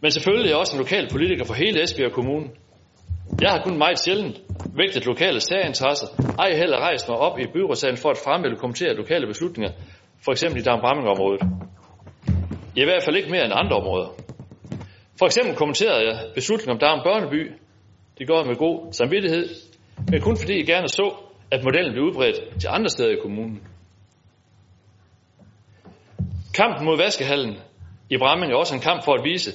Men 0.00 0.10
selvfølgelig 0.10 0.46
er 0.46 0.52
jeg 0.52 0.58
også 0.58 0.76
en 0.76 0.82
lokal 0.82 1.08
politiker 1.10 1.44
for 1.44 1.54
hele 1.54 1.82
Esbjerg 1.82 2.12
Kommune. 2.12 2.48
Jeg 3.40 3.50
har 3.50 3.62
kun 3.64 3.78
meget 3.78 3.98
sjældent 3.98 4.40
vægtet 4.76 5.06
lokale 5.06 5.40
særinteresser, 5.40 6.06
ej 6.38 6.56
heller 6.56 6.78
rejst 6.78 7.08
mig 7.08 7.18
op 7.18 7.38
i 7.38 7.46
byrådssagen 7.54 7.96
for 7.96 8.10
at 8.10 8.18
fremme 8.24 8.46
eller 8.46 8.58
kommentere 8.58 8.94
lokale 8.94 9.26
beslutninger, 9.26 9.72
for 10.24 10.32
eksempel 10.32 10.60
i 10.60 10.64
Dambramming-området. 10.64 11.42
I 12.76 12.84
hvert 12.84 13.02
fald 13.02 13.16
ikke 13.16 13.30
mere 13.30 13.44
end 13.44 13.52
andre 13.56 13.76
områder. 13.76 14.08
For 15.18 15.26
eksempel 15.26 15.56
kommenterede 15.56 16.06
jeg 16.08 16.16
beslutningen 16.34 16.72
om 16.72 16.78
Darm 16.78 17.00
Børneby. 17.04 17.52
Det 18.18 18.26
gjorde 18.26 18.40
jeg 18.40 18.48
med 18.48 18.56
god 18.56 18.92
samvittighed, 18.92 19.48
men 20.10 20.20
kun 20.20 20.36
fordi 20.36 20.56
jeg 20.56 20.66
gerne 20.66 20.88
så, 20.88 21.14
at 21.50 21.64
modellen 21.64 21.92
blev 21.92 22.04
udbredt 22.04 22.60
til 22.60 22.68
andre 22.68 22.88
steder 22.88 23.10
i 23.10 23.22
kommunen. 23.22 23.62
Kampen 26.54 26.84
mod 26.84 26.96
vaskehallen 26.96 27.56
i 28.10 28.16
Bramming 28.18 28.52
er 28.52 28.56
også 28.56 28.74
en 28.74 28.80
kamp 28.80 29.04
for 29.04 29.12
at 29.12 29.24
vise, 29.24 29.50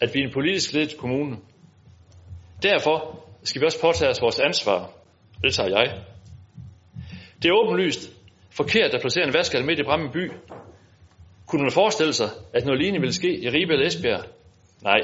at 0.00 0.14
vi 0.14 0.20
er 0.20 0.24
en 0.26 0.32
politisk 0.32 0.72
ledet 0.72 0.96
kommune. 0.98 1.36
Derfor 2.62 3.24
skal 3.42 3.60
vi 3.60 3.66
også 3.66 3.80
påtage 3.80 4.10
os 4.10 4.22
vores 4.22 4.40
ansvar. 4.40 4.90
Det 5.44 5.54
tager 5.54 5.68
jeg. 5.68 6.00
Det 7.42 7.48
er 7.48 7.52
åbenlyst 7.64 8.10
forkert 8.50 8.94
at 8.94 9.00
placere 9.00 9.26
en 9.26 9.34
vaskehal 9.34 9.66
midt 9.66 9.78
i 9.78 9.82
Bramming 9.82 10.12
by. 10.12 10.32
Kunne 11.46 11.62
man 11.62 11.72
forestille 11.72 12.12
sig, 12.12 12.28
at 12.54 12.64
noget 12.64 12.80
lignende 12.80 13.00
ville 13.00 13.14
ske 13.14 13.40
i 13.44 13.48
Ribe 13.48 13.72
eller 13.72 13.86
Esbjerg? 13.86 14.24
Nej. 14.82 15.00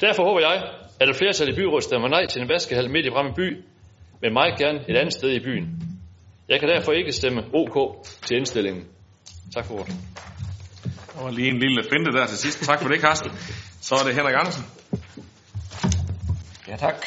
Derfor 0.00 0.24
håber 0.24 0.40
jeg, 0.40 0.56
at 1.00 1.08
et 1.08 1.16
flertal 1.16 1.48
i 1.48 1.56
byrådet 1.56 1.84
stemmer 1.84 2.08
nej 2.08 2.26
til 2.26 2.42
en 2.42 2.48
vaskehal 2.48 2.90
midt 2.90 3.06
i 3.06 3.10
Bramming 3.10 3.36
by, 3.36 3.64
men 4.22 4.32
meget 4.32 4.58
gerne 4.58 4.78
et 4.88 4.96
andet 4.96 5.12
sted 5.12 5.30
i 5.30 5.40
byen. 5.40 5.66
Jeg 6.48 6.60
kan 6.60 6.68
derfor 6.68 6.92
ikke 6.92 7.12
stemme 7.12 7.42
OK 7.54 8.06
til 8.26 8.36
indstillingen. 8.36 8.84
Tak 9.54 9.66
for 9.66 9.74
ordet. 9.74 9.94
Der 11.14 11.22
var 11.22 11.30
lige 11.30 11.48
en 11.48 11.58
lille 11.58 11.82
finte 11.92 12.12
der 12.12 12.26
til 12.26 12.38
sidst. 12.38 12.64
Tak 12.64 12.82
for 12.82 12.88
det, 12.88 13.00
Carsten. 13.00 13.30
Så 13.80 13.94
er 13.94 14.04
det 14.06 14.14
Henrik 14.14 14.34
Andersen. 14.38 14.64
Ja, 16.68 16.76
tak. 16.76 17.06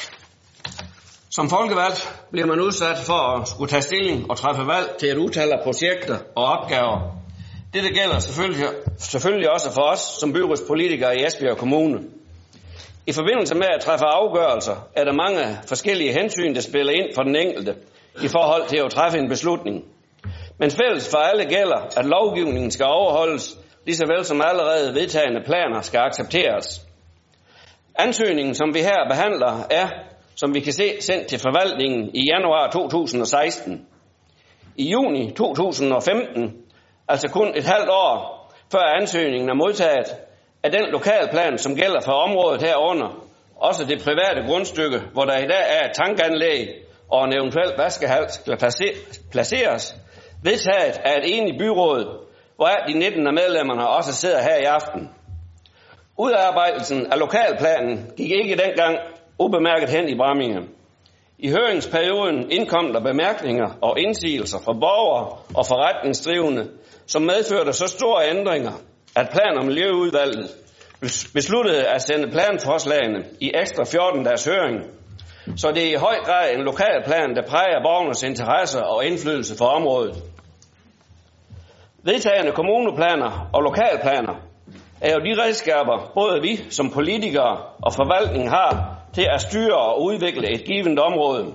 Som 1.32 1.50
folkevalgt 1.50 2.26
bliver 2.32 2.48
man 2.48 2.60
udsat 2.62 2.98
for 2.98 3.40
at 3.40 3.48
skulle 3.48 3.70
tage 3.70 3.82
stilling 3.82 4.32
og 4.32 4.38
træffe 4.38 4.68
valg 4.68 4.96
til 5.00 5.10
et 5.10 5.18
utal 5.18 5.52
af 5.52 5.60
projekter 5.64 6.18
og 6.36 6.46
opgaver. 6.46 7.00
Dette 7.74 7.90
gælder 7.90 8.20
selvfølgelig, 8.20 8.68
selvfølgelig 8.98 9.52
også 9.52 9.72
for 9.74 9.82
os 9.82 10.00
som 10.20 10.34
byrådspolitikere 10.34 11.18
i 11.18 11.26
Esbjerg 11.26 11.58
Kommune. 11.58 12.00
I 13.08 13.12
forbindelse 13.12 13.56
med 13.56 13.68
at 13.76 13.82
træffe 13.82 14.06
afgørelser 14.06 14.88
er 14.96 15.04
der 15.04 15.14
mange 15.14 15.60
forskellige 15.68 16.14
hensyn, 16.14 16.56
der 16.56 16.62
spiller 16.62 16.94
ind 16.94 17.16
for 17.16 17.24
den 17.24 17.36
enkelte 17.36 17.76
i 18.24 18.28
forhold 18.28 18.68
til 18.68 18.78
at 18.78 18.92
træffe 18.92 19.18
en 19.18 19.30
beslutning. 19.30 19.84
Men 20.60 20.72
fælles 20.72 21.10
for 21.12 21.18
alle 21.18 21.46
gælder, 21.46 21.80
at 21.98 22.06
lovgivningen 22.06 22.72
skal 22.72 22.86
overholdes, 22.86 23.58
lige 23.86 23.96
så 23.96 24.06
vel 24.06 24.26
som 24.26 24.42
allerede 24.46 24.94
vedtagende 24.94 25.42
planer 25.46 25.82
skal 25.82 26.00
accepteres. 26.00 26.91
Ansøgningen, 27.96 28.56
som 28.56 28.74
vi 28.74 28.80
her 28.80 29.08
behandler, 29.10 29.68
er, 29.70 29.88
som 30.36 30.54
vi 30.54 30.60
kan 30.60 30.74
se, 30.74 31.02
sendt 31.02 31.28
til 31.28 31.40
forvaltningen 31.40 32.16
i 32.16 32.22
januar 32.34 32.70
2016. 32.70 33.88
I 34.76 34.92
juni 34.92 35.32
2015, 35.32 36.56
altså 37.08 37.28
kun 37.28 37.52
et 37.56 37.64
halvt 37.64 37.90
år 37.90 38.42
før 38.72 39.02
ansøgningen 39.02 39.50
er 39.50 39.54
modtaget, 39.54 40.16
er 40.64 40.70
den 40.70 40.92
lokalplan, 40.92 41.58
som 41.58 41.76
gælder 41.76 42.02
for 42.06 42.12
området 42.12 42.62
herunder, 42.62 43.28
også 43.56 43.86
det 43.86 44.04
private 44.04 44.48
grundstykke, 44.48 45.00
hvor 45.14 45.26
der 45.26 45.38
i 45.38 45.48
dag 45.48 45.64
er 45.70 45.90
et 45.90 45.94
tankanlæg 45.94 46.68
og 47.12 47.26
en 47.26 47.34
eventuel 47.34 47.72
vaskehal 47.78 48.30
skal 48.30 48.58
placeres, 49.32 49.96
vedtaget 50.44 51.00
af 51.04 51.18
et 51.18 51.38
enigt 51.38 51.60
byråd, 51.60 52.28
hvor 52.56 52.68
de 52.88 52.94
19 52.94 53.28
af 53.28 53.34
medlemmerne 53.34 53.88
også 53.88 54.14
sidder 54.14 54.42
her 54.42 54.56
i 54.56 54.64
aften. 54.64 55.10
Udarbejdelsen 56.26 57.12
af 57.12 57.20
lokalplanen 57.20 58.12
gik 58.18 58.32
ikke 58.32 58.56
dengang 58.64 58.98
ubemærket 59.40 59.90
hen 59.90 60.10
i 60.10 60.16
Brammingen. 60.18 60.70
I 61.40 61.50
høringsperioden 61.50 62.52
indkom 62.52 62.94
der 62.94 63.00
bemærkninger 63.00 63.70
og 63.82 64.00
indsigelser 64.00 64.60
fra 64.66 64.74
borgere 64.74 65.26
og 65.56 65.66
forretningsdrivende, 65.66 66.70
som 67.08 67.22
medførte 67.22 67.74
så 67.74 67.88
store 67.88 68.30
ændringer, 68.30 68.72
at 69.16 69.30
plan- 69.32 69.58
og 69.58 69.66
miljøudvalget 69.66 70.50
besluttede 71.34 71.88
at 71.88 72.02
sende 72.02 72.32
planforslagene 72.32 73.26
i 73.40 73.52
ekstra 73.62 73.84
14 73.84 74.24
dages 74.24 74.46
høring, 74.46 74.78
så 75.58 75.72
det 75.76 75.84
er 75.84 75.92
i 75.92 76.04
høj 76.08 76.18
grad 76.26 76.54
en 76.54 76.62
lokalplan, 76.62 77.36
der 77.36 77.48
præger 77.48 77.84
borgernes 77.84 78.24
interesser 78.24 78.82
og 78.82 79.06
indflydelse 79.06 79.58
for 79.58 79.66
området. 79.66 80.16
Vedtagende 82.04 82.52
kommuneplaner 82.52 83.50
og 83.54 83.62
lokalplaner 83.62 84.51
er 85.02 85.14
jo 85.14 85.20
de 85.20 85.42
redskaber, 85.44 86.12
både 86.14 86.42
vi 86.42 86.56
som 86.70 86.92
politikere 86.92 87.58
og 87.82 87.94
forvaltningen 87.94 88.50
har 88.50 88.98
til 89.14 89.28
at 89.34 89.42
styre 89.42 89.78
og 89.78 90.04
udvikle 90.04 90.54
et 90.54 90.66
givet 90.66 91.00
område. 91.00 91.54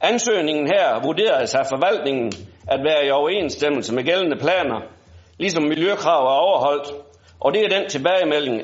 Ansøgningen 0.00 0.66
her 0.66 1.00
vurderes 1.02 1.54
af 1.54 1.66
forvaltningen 1.66 2.32
at 2.68 2.80
være 2.84 3.06
i 3.06 3.10
overensstemmelse 3.10 3.94
med 3.94 4.04
gældende 4.04 4.36
planer, 4.36 4.80
ligesom 5.38 5.62
miljøkrav 5.62 6.24
er 6.24 6.38
overholdt, 6.38 6.88
og 7.40 7.54
det 7.54 7.64
er 7.64 7.78
den 7.78 7.88
tilbagemelding 7.88 8.62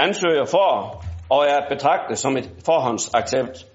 ansøger 0.00 0.44
får 0.44 1.04
og 1.30 1.46
er 1.46 1.68
betragtet 1.68 2.18
som 2.18 2.36
et 2.36 2.50
forhåndsaccept. 2.66 3.66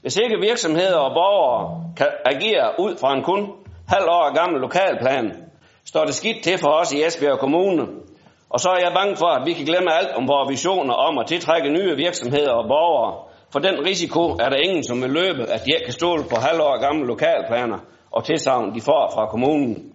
Hvis 0.00 0.16
ikke 0.16 0.36
virksomheder 0.40 0.96
og 0.96 1.14
borgere 1.14 1.92
kan 1.96 2.08
agere 2.24 2.70
ud 2.78 2.96
fra 3.00 3.14
en 3.16 3.22
kun 3.22 3.52
halv 3.88 4.04
år 4.08 4.34
gammel 4.34 4.60
lokalplan, 4.60 5.43
står 5.86 6.04
det 6.04 6.14
skidt 6.14 6.44
til 6.44 6.58
for 6.58 6.68
os 6.68 6.92
i 6.92 7.04
Esbjerg 7.04 7.38
Kommune. 7.38 7.86
Og 8.50 8.60
så 8.60 8.68
er 8.68 8.78
jeg 8.78 8.92
bange 8.94 9.16
for, 9.16 9.26
at 9.26 9.46
vi 9.46 9.52
kan 9.52 9.66
glemme 9.66 9.92
alt 9.92 10.12
om 10.16 10.28
vores 10.28 10.50
visioner 10.50 10.94
om 10.94 11.18
at 11.18 11.26
tiltrække 11.26 11.68
nye 11.68 11.96
virksomheder 11.96 12.52
og 12.52 12.68
borgere. 12.68 13.14
For 13.52 13.58
den 13.58 13.86
risiko 13.86 14.22
er 14.30 14.48
der 14.48 14.56
ingen, 14.56 14.84
som 14.84 15.02
vil 15.02 15.10
løbe, 15.10 15.42
at 15.42 15.64
de 15.64 15.70
ikke 15.74 15.84
kan 15.84 15.92
stole 15.92 16.22
på 16.30 16.36
halvår 16.36 16.80
gamle 16.80 17.06
lokalplaner 17.06 17.78
og 18.10 18.24
tilsavn, 18.24 18.74
de 18.74 18.80
får 18.80 19.10
fra 19.14 19.26
kommunen. 19.26 19.94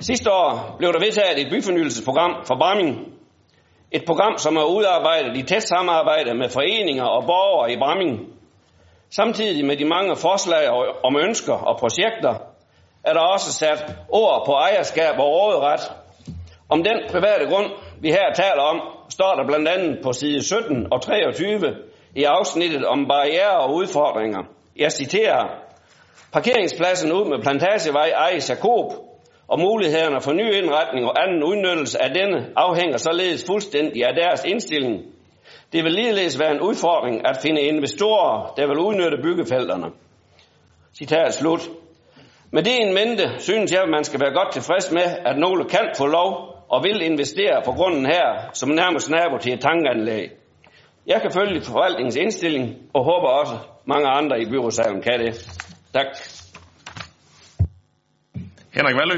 Sidste 0.00 0.32
år 0.32 0.74
blev 0.78 0.92
der 0.92 0.98
vedtaget 0.98 1.40
et 1.40 1.50
byfornyelsesprogram 1.50 2.32
for 2.46 2.54
Bramming. 2.54 3.12
Et 3.92 4.04
program, 4.06 4.38
som 4.38 4.56
er 4.56 4.64
udarbejdet 4.64 5.36
i 5.36 5.42
tæt 5.42 5.62
samarbejde 5.62 6.34
med 6.34 6.48
foreninger 6.48 7.04
og 7.04 7.22
borgere 7.26 7.72
i 7.72 7.76
Bramming. 7.76 8.14
Samtidig 9.10 9.64
med 9.64 9.76
de 9.76 9.84
mange 9.84 10.16
forslag 10.16 10.68
om 11.04 11.16
ønsker 11.16 11.54
og 11.54 11.78
projekter, 11.78 12.34
er 13.04 13.12
der 13.12 13.20
også 13.20 13.52
sat 13.52 13.96
ord 14.08 14.42
på 14.46 14.52
ejerskab 14.52 15.18
og 15.18 15.26
råderet. 15.26 15.80
Om 16.68 16.84
den 16.84 16.98
private 17.10 17.46
grund, 17.50 17.70
vi 18.00 18.08
her 18.10 18.32
taler 18.34 18.62
om, 18.62 18.80
står 19.10 19.34
der 19.34 19.46
blandt 19.46 19.68
andet 19.68 19.98
på 20.02 20.12
side 20.12 20.44
17 20.44 20.92
og 20.92 21.02
23 21.02 21.76
i 22.16 22.24
afsnittet 22.24 22.84
om 22.86 23.06
barriere 23.08 23.56
og 23.60 23.74
udfordringer. 23.74 24.42
Jeg 24.76 24.92
citerer, 24.92 25.62
Parkeringspladsen 26.32 27.12
ud 27.12 27.24
med 27.24 27.42
Plantagevej 27.42 28.08
ejes 28.08 28.50
af 28.50 28.56
Coop, 28.56 28.92
og 29.48 29.60
mulighederne 29.60 30.20
for 30.20 30.32
ny 30.32 30.54
indretning 30.54 31.06
og 31.06 31.22
anden 31.22 31.44
udnyttelse 31.44 32.02
af 32.02 32.10
denne 32.14 32.46
afhænger 32.56 32.96
således 32.96 33.46
fuldstændig 33.46 34.06
af 34.06 34.14
deres 34.14 34.44
indstilling. 34.44 35.02
Det 35.72 35.84
vil 35.84 35.92
ligeledes 35.92 36.40
være 36.40 36.50
en 36.50 36.60
udfordring 36.60 37.28
at 37.28 37.38
finde 37.42 37.60
investorer, 37.60 38.52
der 38.56 38.66
vil 38.66 38.78
udnytte 38.78 39.18
byggefelterne. 39.22 39.86
Citat 40.98 41.34
slut. 41.34 41.60
Med 42.54 42.62
det 42.62 42.80
en 42.80 42.94
mente 42.94 43.30
synes 43.38 43.72
jeg, 43.72 43.82
at 43.82 43.88
man 43.88 44.04
skal 44.04 44.20
være 44.20 44.32
godt 44.32 44.52
tilfreds 44.52 44.90
med, 44.90 45.02
at 45.02 45.38
nogle 45.38 45.68
kan 45.68 45.88
få 45.96 46.06
lov 46.06 46.32
og 46.68 46.82
vil 46.84 47.02
investere 47.02 47.62
på 47.64 47.72
grunden 47.72 48.06
her, 48.06 48.50
som 48.52 48.68
nærmest 48.68 49.10
nabo 49.10 49.38
til 49.38 49.52
et 49.52 49.60
tankanlæg. 49.60 50.30
Jeg 51.06 51.22
kan 51.22 51.32
følge 51.32 51.62
forvaltningens 51.62 52.16
indstilling 52.16 52.76
og 52.94 53.04
håber 53.04 53.28
også 53.28 53.58
mange 53.86 54.08
andre 54.08 54.40
i 54.42 54.46
byrådsalen 54.50 55.02
kan 55.02 55.20
det. 55.20 55.34
Tak. 55.92 56.06
Henrik 58.74 58.96
Valø. 58.96 59.16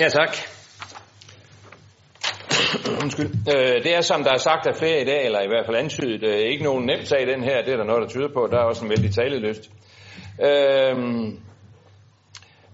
Ja, 0.00 0.08
tak. 0.08 0.36
Undskyld. 3.02 3.30
Øh, 3.56 3.84
det 3.84 3.94
er, 3.96 4.00
som 4.00 4.24
der 4.24 4.32
er 4.32 4.38
sagt 4.38 4.66
af 4.66 4.76
flere 4.76 5.00
i 5.00 5.04
dag, 5.04 5.24
eller 5.24 5.40
i 5.40 5.46
hvert 5.46 5.66
fald 5.66 5.76
antydet, 5.76 6.22
øh, 6.22 6.38
ikke 6.38 6.64
nogen 6.64 6.86
nem 6.86 7.04
sag 7.04 7.26
den 7.26 7.44
her. 7.44 7.62
Det 7.62 7.72
er 7.72 7.76
der 7.76 7.84
noget, 7.84 8.02
der 8.02 8.08
tyder 8.08 8.28
på. 8.34 8.48
Der 8.50 8.58
er 8.58 8.64
også 8.64 8.84
en 8.84 8.90
vældig 8.90 9.14
talelyst. 9.14 9.70
Øh, 10.42 10.96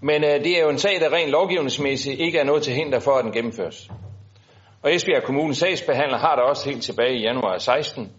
men 0.03 0.25
øh, 0.25 0.45
det 0.45 0.59
er 0.59 0.63
jo 0.63 0.71
en 0.71 0.79
sag, 0.79 1.01
der 1.01 1.13
rent 1.13 1.31
lovgivningsmæssigt 1.31 2.21
ikke 2.21 2.39
er 2.39 2.45
noget 2.45 2.63
til 2.63 2.75
hinder 2.75 3.01
for, 3.01 3.11
at 3.11 3.25
den 3.25 3.33
gennemføres. 3.33 3.91
Og 4.83 4.95
Esbjerg 4.95 5.23
Kommunes 5.23 5.59
sagsbehandler 5.59 6.19
har 6.19 6.37
der 6.37 6.43
også 6.43 6.69
helt 6.71 6.83
tilbage 6.83 7.15
i 7.17 7.23
januar 7.23 7.59
16 7.59 8.13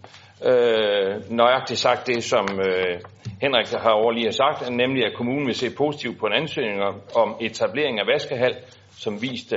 øh, 0.44 1.30
nøjagtigt 1.30 1.80
sagt 1.80 2.06
det, 2.06 2.24
som 2.24 2.46
øh, 2.60 3.00
Henrik 3.40 3.66
har 3.68 3.90
over 3.90 4.12
lige 4.12 4.32
sagt, 4.32 4.70
nemlig 4.70 5.06
at 5.06 5.14
kommunen 5.16 5.46
vil 5.46 5.54
se 5.54 5.70
positivt 5.70 6.18
på 6.18 6.26
en 6.26 6.32
ansøgning 6.32 6.80
om 7.14 7.36
etablering 7.40 8.00
af 8.00 8.06
vaskehal, 8.06 8.56
som 8.98 9.22
viste 9.22 9.56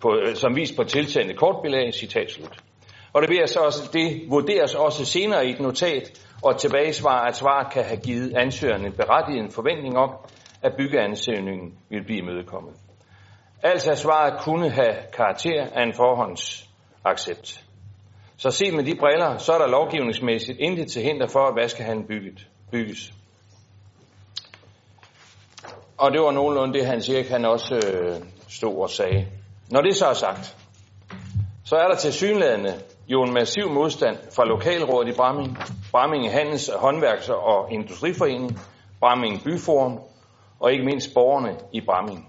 på, 0.00 0.20
som 0.34 0.56
vist 0.56 0.76
på 0.76 0.84
tiltagende 0.84 1.34
kortbilag, 1.34 1.94
citat 1.94 2.30
slut. 2.30 2.56
Og 3.12 3.22
det, 3.22 3.50
så 3.50 3.60
også, 3.60 3.90
det 3.92 4.22
vurderes 4.30 4.74
også 4.74 5.04
senere 5.04 5.46
i 5.46 5.50
et 5.50 5.60
notat 5.60 6.26
og 6.42 6.50
et 6.50 6.56
tilbagesvar, 6.56 7.24
at 7.24 7.36
svaret 7.36 7.72
kan 7.72 7.84
have 7.84 8.00
givet 8.00 8.36
ansøgeren 8.36 8.86
en 8.86 8.92
berettiget 8.92 9.52
forventning 9.52 9.96
om, 9.96 10.10
at 10.62 10.72
byggeansøgningen 10.78 11.74
vil 11.88 12.04
blive 12.04 12.18
imødekommet. 12.18 12.74
Altså 13.62 13.94
svaret 13.94 14.40
kunne 14.40 14.70
have 14.70 14.94
karakter 15.12 15.66
af 15.74 15.82
en 15.82 15.94
forhåndsaccept. 15.94 17.64
Så 18.36 18.50
set 18.50 18.74
med 18.74 18.84
de 18.84 18.94
briller, 18.94 19.38
så 19.38 19.52
er 19.52 19.58
der 19.58 19.66
lovgivningsmæssigt 19.66 20.58
intet 20.58 20.90
til 20.90 21.02
hinder 21.02 21.26
for, 21.26 21.40
at 21.40 21.56
vaskehallen 21.56 22.06
bygget, 22.06 22.48
bygges. 22.70 23.12
Og 25.98 26.12
det 26.12 26.20
var 26.20 26.30
nogenlunde 26.30 26.78
det, 26.78 26.86
han 26.86 27.02
siger, 27.02 27.24
han 27.30 27.44
også 27.44 27.74
øh, 27.74 28.14
stod 28.48 28.76
og 28.82 28.90
sagde. 28.90 29.26
Når 29.70 29.80
det 29.80 29.96
så 29.96 30.06
er 30.06 30.12
sagt, 30.12 30.56
så 31.64 31.76
er 31.76 31.88
der 31.88 31.96
til 31.96 32.12
synlædende 32.12 32.74
jo 33.08 33.22
en 33.22 33.32
massiv 33.34 33.70
modstand 33.70 34.16
fra 34.36 34.44
lokalrådet 34.44 35.08
i 35.08 35.16
Bramming, 35.16 35.58
Bramming 35.90 36.32
Handels, 36.32 36.68
Håndværks- 36.68 37.30
og 37.30 37.72
Industriforening, 37.72 38.58
Bramming 39.00 39.44
Byforum 39.44 40.00
og 40.60 40.72
ikke 40.72 40.84
mindst 40.84 41.14
borgerne 41.14 41.56
i 41.72 41.80
Bramming. 41.80 42.28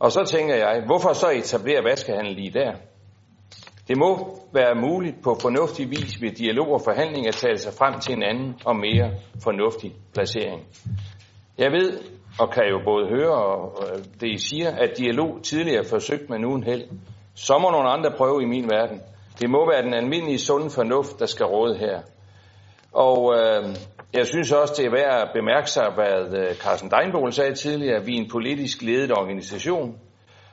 Og 0.00 0.12
så 0.12 0.24
tænker 0.24 0.54
jeg, 0.54 0.82
hvorfor 0.86 1.12
så 1.12 1.30
etablere 1.30 1.84
vaskehandel 1.84 2.34
lige 2.34 2.50
der? 2.50 2.72
Det 3.88 3.98
må 3.98 4.38
være 4.52 4.74
muligt 4.74 5.22
på 5.22 5.36
fornuftig 5.40 5.90
vis 5.90 6.22
ved 6.22 6.30
dialog 6.30 6.68
og 6.72 6.80
forhandling 6.84 7.26
at 7.26 7.34
tale 7.34 7.58
sig 7.58 7.72
frem 7.72 8.00
til 8.00 8.14
en 8.14 8.22
anden 8.22 8.54
og 8.64 8.76
mere 8.76 9.10
fornuftig 9.42 9.92
placering. 10.14 10.62
Jeg 11.58 11.72
ved, 11.72 12.00
og 12.38 12.50
kan 12.50 12.68
jo 12.68 12.80
både 12.84 13.08
høre 13.08 13.34
og 13.34 13.78
det 14.20 14.28
I 14.28 14.38
siger, 14.38 14.70
at 14.70 14.98
dialog 14.98 15.42
tidligere 15.42 15.84
forsøgt 15.84 16.30
med 16.30 16.44
uden 16.44 16.64
held. 16.64 16.84
Så 17.34 17.58
må 17.58 17.70
nogle 17.70 17.88
andre 17.88 18.10
prøve 18.16 18.42
i 18.42 18.46
min 18.46 18.70
verden. 18.70 19.00
Det 19.40 19.50
må 19.50 19.70
være 19.70 19.82
den 19.82 19.94
almindelige 19.94 20.38
sunde 20.38 20.70
fornuft, 20.70 21.18
der 21.18 21.26
skal 21.26 21.46
råde 21.46 21.78
her. 21.78 22.00
Og 22.92 23.34
øh, 23.36 23.76
jeg 24.12 24.26
synes 24.26 24.52
også, 24.52 24.74
det 24.76 24.86
er 24.86 24.90
værd 24.90 25.22
at 25.22 25.30
bemærke 25.34 25.70
sig, 25.70 25.86
hvad 25.94 26.38
øh, 26.38 26.54
Carsten 26.54 26.90
Deinbol 26.90 27.32
sagde 27.32 27.54
tidligere, 27.54 27.96
at 27.96 28.06
vi 28.06 28.16
er 28.16 28.22
en 28.22 28.30
politisk 28.30 28.82
ledet 28.82 29.12
organisation. 29.12 29.98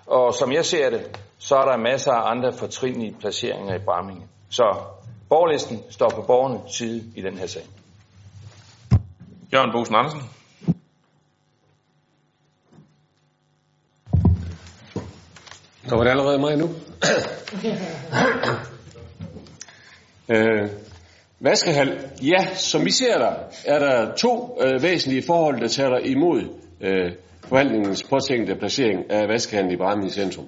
Og 0.07 0.33
som 0.33 0.51
jeg 0.51 0.65
ser 0.65 0.89
det, 0.89 1.19
så 1.37 1.55
er 1.55 1.65
der 1.65 1.77
masser 1.77 2.11
af 2.11 2.31
andre 2.31 2.53
fortrinlige 2.53 3.15
placeringer 3.19 3.75
i 3.75 3.79
Bramming. 3.85 4.29
Så 4.49 4.75
borgerlisten 5.29 5.79
står 5.89 6.09
på 6.09 6.21
borgernes 6.21 6.75
side 6.75 7.03
i 7.15 7.21
den 7.21 7.37
her 7.37 7.47
sag. 7.47 7.63
Jørgen 9.53 9.71
Bosen 9.71 9.95
Andersen. 9.95 10.21
Så 15.87 15.95
var 15.95 16.03
det 16.03 16.11
allerede 16.11 16.39
mig 16.39 16.57
nu. 16.57 16.69
øh, 20.35 20.69
vaskehal. 21.39 22.09
Ja, 22.23 22.47
som 22.55 22.85
vi 22.85 22.91
ser 22.91 23.17
der, 23.17 23.33
er 23.65 23.79
der 23.79 24.15
to 24.15 24.61
øh, 24.61 24.83
væsentlige 24.83 25.23
forhold, 25.23 25.61
der 25.61 25.67
taler 25.67 25.97
imod 25.97 26.41
øh, 26.81 27.11
forvaltningens 27.43 28.03
påtænkte 28.03 28.55
placering 28.55 29.11
af 29.11 29.27
vaskehallen 29.27 29.71
i 29.71 29.77
Bramming 29.77 30.11
centrum. 30.11 30.45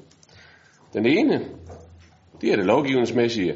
Den 0.93 1.05
ene, 1.05 1.39
det 2.41 2.51
er 2.51 2.55
det 2.55 2.65
lovgivningsmæssige. 2.65 3.53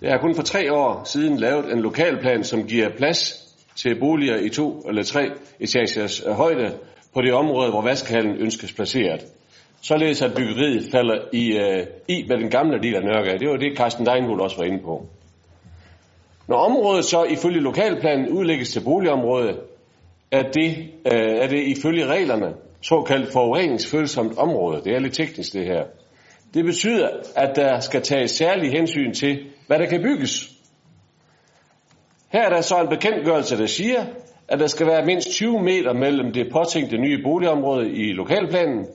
Det 0.00 0.10
er 0.10 0.18
kun 0.18 0.34
for 0.34 0.42
tre 0.42 0.72
år 0.72 1.04
siden 1.04 1.36
lavet 1.36 1.72
en 1.72 1.80
lokalplan, 1.80 2.44
som 2.44 2.64
giver 2.64 2.88
plads 2.96 3.48
til 3.76 4.00
boliger 4.00 4.36
i 4.36 4.48
to 4.48 4.80
eller 4.88 5.02
tre 5.02 5.30
etagers 5.60 6.22
øh, 6.26 6.32
højde 6.32 6.74
på 7.14 7.22
det 7.22 7.32
område, 7.32 7.70
hvor 7.70 7.82
vaskehallen 7.82 8.36
ønskes 8.36 8.72
placeret. 8.72 9.24
Således 9.82 10.22
at 10.22 10.34
byggeriet 10.36 10.90
falder 10.92 11.18
i, 11.32 11.58
øh, 11.58 11.86
i 12.08 12.26
med 12.28 12.36
den 12.36 12.50
gamle 12.50 12.78
del 12.82 12.94
af 12.94 13.02
Nørregade. 13.02 13.38
Det 13.38 13.48
var 13.48 13.56
det, 13.56 13.76
Carsten 13.76 14.06
Deinhul 14.06 14.40
også 14.40 14.56
var 14.56 14.64
inde 14.64 14.82
på. 14.84 15.06
Når 16.48 16.56
området 16.56 17.04
så 17.04 17.24
ifølge 17.24 17.60
lokalplanen 17.60 18.28
udlægges 18.28 18.72
til 18.72 18.84
boligområde, 18.84 19.60
er 20.30 20.42
det, 20.42 20.76
øh, 21.12 21.38
er 21.42 21.46
det 21.46 21.66
ifølge 21.66 22.06
reglerne 22.06 22.54
såkaldt 22.82 23.32
forureningsfølsomt 23.32 24.38
område. 24.38 24.80
Det 24.84 24.94
er 24.94 24.98
lidt 24.98 25.14
teknisk 25.14 25.52
det 25.52 25.64
her. 25.64 25.84
Det 26.54 26.64
betyder, 26.64 27.08
at 27.36 27.56
der 27.56 27.80
skal 27.80 28.02
tages 28.02 28.30
særlig 28.30 28.70
hensyn 28.70 29.12
til, 29.12 29.38
hvad 29.66 29.78
der 29.78 29.86
kan 29.86 30.02
bygges. 30.02 30.50
Her 32.32 32.42
er 32.42 32.48
der 32.48 32.60
så 32.60 32.80
en 32.80 32.88
bekendtgørelse, 32.88 33.58
der 33.58 33.66
siger, 33.66 34.04
at 34.48 34.60
der 34.60 34.66
skal 34.66 34.86
være 34.86 35.04
mindst 35.04 35.30
20 35.30 35.62
meter 35.62 35.92
mellem 35.92 36.32
det 36.32 36.52
påtænkte 36.52 36.98
nye 36.98 37.22
boligområde 37.24 37.90
i 37.90 38.12
lokalplanen 38.12 38.86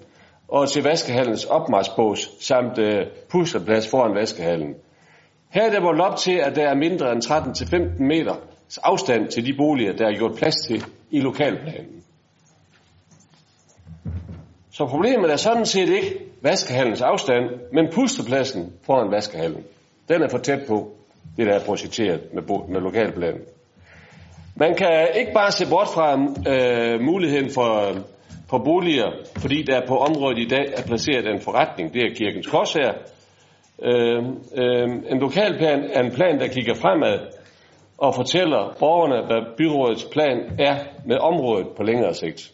og 0.47 0.69
til 0.69 0.83
vaskehallens 0.83 1.45
opmarsbås 1.45 2.29
samt 2.39 2.77
øh, 2.77 3.05
pusleplads 3.29 3.89
foran 3.89 4.15
vaskehallen. 4.15 4.75
Her 5.49 5.63
er 5.63 5.69
der 5.69 5.81
målt 5.81 6.01
op 6.01 6.17
til, 6.17 6.33
at 6.33 6.55
der 6.55 6.69
er 6.69 6.75
mindre 6.75 7.11
end 7.11 7.23
13-15 7.23 8.03
meter 8.03 8.35
afstand 8.83 9.27
til 9.27 9.45
de 9.45 9.53
boliger, 9.57 9.93
der 9.93 10.07
er 10.07 10.17
gjort 10.17 10.35
plads 10.35 10.55
til 10.67 10.83
i 11.11 11.19
lokalplanen. 11.19 12.03
Så 14.71 14.85
problemet 14.85 15.31
er 15.31 15.35
sådan 15.35 15.65
set 15.65 15.89
ikke 15.89 16.19
vaskehallens 16.41 17.01
afstand, 17.01 17.45
men 17.73 17.87
pustepladsen 17.91 18.73
foran 18.85 19.11
vaskehallen. 19.11 19.63
Den 20.09 20.21
er 20.21 20.29
for 20.29 20.37
tæt 20.37 20.59
på, 20.67 20.91
det 21.37 21.47
der 21.47 21.53
er 21.53 21.65
projekteret 21.65 22.21
med, 22.33 22.43
med 22.69 22.81
lokalplanen. 22.81 23.41
Man 24.55 24.75
kan 24.75 25.07
ikke 25.15 25.33
bare 25.33 25.51
se 25.51 25.69
bort 25.69 25.87
fra 25.87 26.13
øh, 26.53 27.01
muligheden 27.01 27.49
for, 27.49 27.95
på 28.49 28.57
boliger, 28.57 29.11
fordi 29.37 29.63
der 29.63 29.87
på 29.87 29.97
området 29.97 30.39
i 30.39 30.47
dag 30.47 30.73
er 30.77 30.83
placeret 30.83 31.27
en 31.27 31.41
forretning. 31.41 31.93
Det 31.93 32.01
er 32.01 32.15
Kirkens 32.15 32.47
Kors 32.47 32.73
her. 32.73 32.93
Øh, 33.83 34.23
øh, 34.55 34.89
en 35.11 35.19
lokalplan 35.19 35.89
er 35.93 36.01
en 36.03 36.11
plan, 36.11 36.39
der 36.39 36.47
kigger 36.47 36.73
fremad 36.73 37.19
og 37.97 38.15
fortæller 38.15 38.75
borgerne, 38.79 39.25
hvad 39.25 39.57
byrådets 39.57 40.07
plan 40.11 40.37
er 40.59 40.75
med 41.05 41.17
området 41.17 41.67
på 41.77 41.83
længere 41.83 42.13
sigt. 42.13 42.53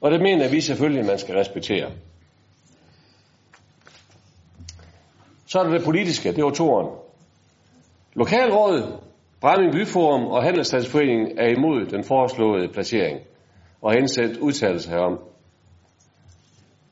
Og 0.00 0.10
det 0.10 0.20
mener 0.20 0.50
vi 0.50 0.60
selvfølgelig, 0.60 1.00
at 1.00 1.06
man 1.06 1.18
skal 1.18 1.34
respektere. 1.34 1.90
Så 5.46 5.58
er 5.58 5.62
der 5.62 5.70
det 5.70 5.84
politiske, 5.84 6.32
det 6.32 6.44
var 6.44 6.50
toren. 6.50 6.88
Lokalrådet, 8.14 8.98
Bramming 9.40 9.72
Byforum 9.72 10.26
og 10.26 10.42
Handelsstandsforeningen 10.42 11.38
er 11.38 11.48
imod 11.48 11.86
den 11.86 12.04
foreslåede 12.04 12.68
placering 12.68 13.20
og 13.84 13.92
har 13.92 13.98
indsendt 13.98 14.36
udtalelse 14.38 14.90
herom. 14.90 15.18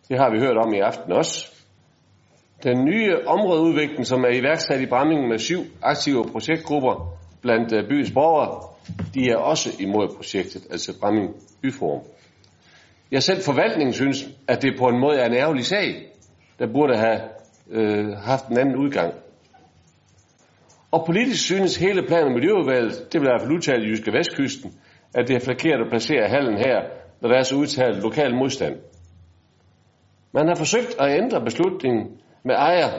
Det 0.08 0.18
har 0.18 0.30
vi 0.30 0.38
hørt 0.38 0.56
om 0.56 0.74
i 0.74 0.78
aften 0.78 1.12
også. 1.12 1.54
Den 2.62 2.84
nye 2.84 3.26
områdeudvikling, 3.26 4.06
som 4.06 4.24
er 4.24 4.32
iværksat 4.40 4.80
i 4.80 4.86
Bramming 4.86 5.28
med 5.28 5.38
syv 5.38 5.60
aktive 5.82 6.24
projektgrupper 6.32 7.16
blandt 7.42 7.72
øh, 7.72 7.88
byens 7.88 8.10
borgere, 8.10 8.68
de 9.14 9.30
er 9.30 9.36
også 9.36 9.70
imod 9.80 10.08
projektet, 10.16 10.62
altså 10.70 11.00
Bramming 11.00 11.34
Byforum. 11.62 12.02
Jeg 13.10 13.22
selv 13.22 13.42
forvaltningen 13.42 13.92
synes, 13.92 14.28
at 14.48 14.62
det 14.62 14.78
på 14.78 14.86
en 14.86 15.00
måde 15.00 15.18
er 15.18 15.26
en 15.26 15.34
ærgerlig 15.34 15.64
sag, 15.64 16.06
der 16.58 16.72
burde 16.72 16.96
have 16.96 17.20
øh, 17.70 18.16
haft 18.16 18.48
en 18.48 18.58
anden 18.58 18.76
udgang. 18.76 19.14
Og 20.90 21.06
politisk 21.06 21.44
synes 21.44 21.76
hele 21.76 22.02
plan- 22.06 22.26
og 22.26 22.32
miljøudvalget, 22.32 23.12
det 23.12 23.20
vil 23.20 23.26
i 23.26 23.30
hvert 23.30 23.40
fald 23.40 23.52
udtale 23.52 23.84
i 23.84 23.88
Jyske 23.88 24.12
Vestkysten, 24.12 24.72
at 25.14 25.28
det 25.28 25.36
er 25.36 25.44
forkert 25.44 25.80
at 25.80 25.88
placere 25.90 26.28
hallen 26.28 26.56
her, 26.56 26.82
når 27.20 27.28
der 27.28 27.36
er 27.36 27.42
så 27.42 27.56
udtalt 27.56 28.02
lokal 28.02 28.34
modstand. 28.34 28.76
Man 30.34 30.48
har 30.48 30.54
forsøgt 30.54 30.96
at 31.00 31.16
ændre 31.18 31.44
beslutningen 31.44 32.20
med 32.44 32.54
ejer, 32.54 32.90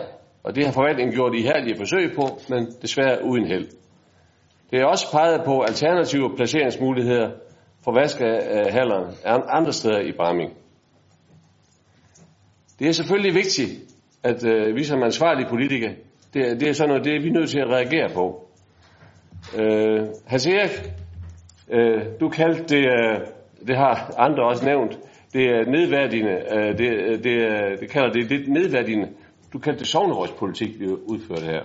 og 0.44 0.56
det 0.56 0.66
har 0.66 0.72
forvaltningen 0.72 1.16
gjort 1.16 1.36
ihærdige 1.36 1.78
forsøg 1.78 2.16
på, 2.16 2.40
men 2.50 2.68
desværre 2.82 3.26
uden 3.26 3.48
held. 3.48 3.68
Det 4.72 4.80
er 4.80 4.86
også 4.86 5.12
peget 5.12 5.42
på 5.46 5.62
alternative 5.62 6.36
placeringsmuligheder 6.36 7.32
for 7.84 7.92
vaskehallerne 7.92 9.08
andre 9.50 9.74
steder 9.74 10.00
i 10.00 10.12
Bramming. 10.12 10.54
Det 12.80 12.88
er 12.88 12.92
selvfølgelig 12.92 13.36
vigtigt, 13.36 13.72
at 14.24 14.46
øh, 14.46 14.76
vi 14.76 14.84
som 14.84 15.04
ansvarlige 15.04 15.50
politikere, 15.50 15.96
det, 16.34 16.60
det 16.60 16.70
er 16.70 16.74
sådan 16.74 16.90
noget, 16.90 17.06
det 17.06 17.16
er 17.16 17.22
vi 17.22 17.30
nødt 17.30 17.50
til 17.50 17.60
at 17.60 17.68
reagere 17.68 18.10
på. 18.14 18.48
Øh, 19.60 20.08
Hans 20.26 20.48
Erik, 20.48 20.92
øh, 21.74 22.02
du 22.20 22.30
kaldte 22.30 22.76
det, 22.76 22.86
øh, 22.86 23.20
det 23.68 23.78
har 23.78 24.14
andre 24.18 24.44
også 24.44 24.66
nævnt, 24.66 25.00
det 25.34 25.44
er 25.46 25.66
nedværdigende, 25.66 26.42
øh, 26.56 26.78
det, 26.78 26.94
øh, 26.94 27.24
det, 27.24 27.36
øh, 27.42 27.80
det 27.80 27.90
kalder 27.90 28.10
det, 28.10 28.30
det 28.30 28.48
nedværdigende, 28.48 29.10
du 29.54 29.60
kaldte 29.60 29.80
det 29.80 29.88
sovnerådspolitik, 29.88 30.80
vi 30.80 30.88
udførte 30.88 31.46
her. 31.46 31.64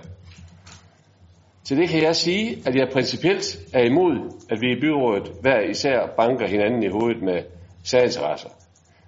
Til 1.63 1.77
det 1.77 1.89
kan 1.89 2.03
jeg 2.03 2.15
sige, 2.15 2.57
at 2.67 2.75
jeg 2.75 2.87
principielt 2.93 3.59
er 3.73 3.83
imod, 3.83 4.31
at 4.49 4.61
vi 4.61 4.71
i 4.71 4.79
byrådet 4.79 5.31
hver 5.41 5.59
især 5.69 6.07
banker 6.17 6.47
hinanden 6.47 6.83
i 6.83 6.87
hovedet 6.87 7.21
med 7.21 7.43
særinteresser. 7.83 8.49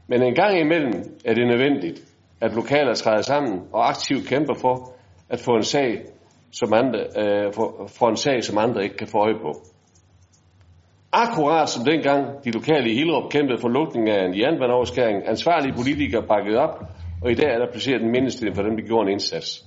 Men 0.07 0.23
en 0.23 0.35
gang 0.35 0.59
imellem 0.59 0.93
er 1.25 1.33
det 1.33 1.47
nødvendigt, 1.47 2.01
at 2.41 2.53
lokaler 2.53 2.93
træder 2.93 3.21
sammen 3.21 3.59
og 3.73 3.89
aktivt 3.89 4.27
kæmper 4.27 4.53
for 4.53 4.93
at 5.29 5.39
få 5.39 5.51
en 5.51 5.63
sag, 5.63 6.01
som 6.51 6.73
andre, 6.73 6.99
øh, 6.99 7.53
for, 7.53 7.89
for 7.97 8.09
en 8.09 8.17
sag, 8.17 8.43
som 8.43 8.57
andre 8.57 8.83
ikke 8.83 8.97
kan 8.97 9.07
få 9.07 9.17
øje 9.17 9.39
på. 9.41 9.70
Akkurat 11.13 11.69
som 11.69 11.85
dengang 11.85 12.43
de 12.43 12.51
lokale 12.51 12.89
i 12.91 12.95
Hilrup 12.95 13.31
kæmpede 13.31 13.57
for 13.61 13.69
lukning 13.69 14.09
af 14.09 14.25
en 14.25 14.39
jernbaneoverskæring, 14.39 15.27
ansvarlige 15.27 15.73
politikere 15.73 16.23
bakkede 16.27 16.57
op, 16.57 16.83
og 17.23 17.31
i 17.31 17.35
dag 17.35 17.53
er 17.53 17.59
der 17.59 17.71
placeret 17.71 18.01
en 18.01 18.11
mindestilling 18.11 18.55
for 18.55 18.63
dem, 18.63 18.77
der 18.77 18.83
gjorde 18.87 19.07
en 19.07 19.11
indsats. 19.11 19.65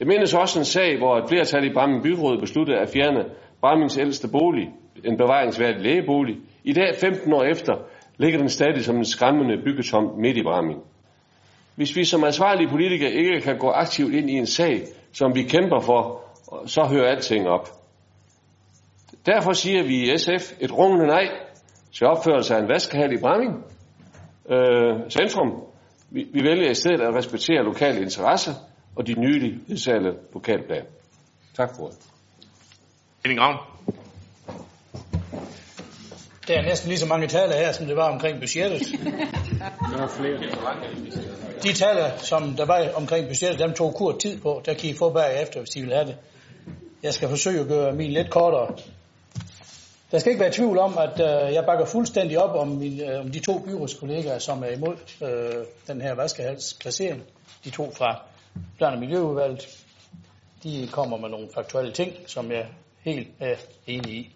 Jeg 0.00 0.06
mindes 0.08 0.34
også 0.34 0.58
en 0.58 0.64
sag, 0.64 0.98
hvor 0.98 1.16
et 1.16 1.28
flertal 1.28 1.64
i 1.64 1.72
Bramming 1.72 2.02
Byråd 2.02 2.40
besluttede 2.40 2.78
at 2.78 2.88
fjerne 2.88 3.24
Brammings 3.60 3.98
ældste 3.98 4.28
bolig, 4.28 4.68
en 5.04 5.16
bevaringsværdig 5.16 5.82
lægebolig. 5.82 6.36
I 6.64 6.72
dag, 6.72 6.94
15 7.00 7.32
år 7.32 7.42
efter, 7.42 7.74
ligger 8.16 8.38
den 8.38 8.48
stadig 8.48 8.84
som 8.84 8.96
en 8.96 9.04
skræmmende 9.04 9.62
byggetom 9.64 10.04
midt 10.18 10.36
i 10.36 10.42
Bramming. 10.42 10.80
Hvis 11.76 11.96
vi 11.96 12.04
som 12.04 12.24
ansvarlige 12.24 12.68
politikere 12.68 13.10
ikke 13.10 13.40
kan 13.40 13.58
gå 13.58 13.68
aktivt 13.68 14.14
ind 14.14 14.30
i 14.30 14.32
en 14.32 14.46
sag, 14.46 14.82
som 15.12 15.34
vi 15.34 15.42
kæmper 15.42 15.80
for, 15.80 16.22
så 16.66 16.84
hører 16.84 17.10
alting 17.10 17.48
op. 17.48 17.77
Derfor 19.32 19.52
siger 19.52 19.82
vi 19.82 20.12
i 20.12 20.18
SF 20.18 20.52
et 20.60 20.72
rungende 20.72 21.06
nej 21.06 21.26
til 21.96 22.06
opførelse 22.06 22.54
af 22.54 22.60
en 22.60 22.68
vaskehal 22.68 23.12
i 23.12 23.20
Bramming 23.20 23.64
øh, 24.50 25.10
centrum. 25.10 25.50
Vi, 26.10 26.26
vi 26.32 26.42
vælger 26.42 26.70
i 26.70 26.74
stedet 26.74 27.00
at 27.00 27.14
respektere 27.14 27.64
lokale 27.64 28.00
interesser 28.00 28.54
og 28.96 29.06
de 29.06 29.20
nylige 29.20 29.60
vedsatte 29.66 30.10
lokalplan. 30.34 30.84
Tak 31.56 31.70
for 31.76 31.86
det. 31.86 31.98
Henning 33.24 33.40
Ravn. 33.40 33.58
Der 36.48 36.54
er 36.54 36.62
næsten 36.62 36.88
lige 36.88 36.98
så 36.98 37.06
mange 37.06 37.26
taler 37.26 37.56
her, 37.56 37.72
som 37.72 37.86
det 37.86 37.96
var 37.96 38.12
omkring 38.12 38.40
budgettet. 38.40 38.82
Der 39.92 40.02
er 40.02 40.08
flere. 40.08 40.38
De 41.62 41.72
taler, 41.72 42.16
som 42.16 42.56
der 42.56 42.66
var 42.66 42.88
omkring 42.96 43.26
budgettet, 43.26 43.58
dem 43.58 43.72
tog 43.72 43.94
kort 43.94 44.18
tid 44.18 44.40
på. 44.40 44.62
Der 44.66 44.74
kan 44.74 44.90
I 44.90 44.94
få 44.94 45.12
bagefter, 45.12 45.60
hvis 45.60 45.76
I 45.76 45.80
vil 45.80 45.92
have 45.94 46.06
det. 46.06 46.16
Jeg 47.02 47.14
skal 47.14 47.28
forsøge 47.28 47.60
at 47.60 47.68
gøre 47.68 47.92
min 47.92 48.10
lidt 48.10 48.30
kortere. 48.30 48.76
Der 50.10 50.18
skal 50.18 50.30
ikke 50.32 50.40
være 50.40 50.52
tvivl 50.52 50.78
om, 50.78 50.98
at 50.98 51.20
øh, 51.20 51.54
jeg 51.54 51.64
bakker 51.66 51.84
fuldstændig 51.84 52.38
op 52.38 52.54
om, 52.54 52.68
min, 52.68 53.00
øh, 53.00 53.20
om 53.20 53.30
de 53.30 53.40
to 53.40 53.58
byrådskollegaer, 53.58 54.38
som 54.38 54.62
er 54.62 54.68
imod 54.68 54.96
øh, 55.22 55.64
den 55.86 56.00
her 56.00 56.14
vaskehals 56.14 56.74
placering. 56.80 57.22
De 57.64 57.70
to 57.70 57.90
fra 57.90 58.22
Plan- 58.76 58.92
og 58.92 58.98
Miljøudvalget. 58.98 59.84
De 60.62 60.88
kommer 60.92 61.16
med 61.16 61.28
nogle 61.28 61.48
faktuelle 61.54 61.92
ting, 61.92 62.12
som 62.26 62.50
jeg 62.50 62.66
helt 63.00 63.28
er 63.40 63.54
enig 63.86 64.12
i. 64.12 64.30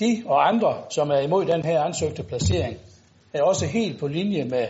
De 0.00 0.22
og 0.26 0.48
andre, 0.48 0.82
som 0.90 1.10
er 1.10 1.18
imod 1.18 1.44
den 1.44 1.64
her 1.64 1.82
ansøgte 1.82 2.22
placering, 2.22 2.78
er 3.32 3.42
også 3.42 3.66
helt 3.66 4.00
på 4.00 4.06
linje 4.06 4.44
med 4.44 4.68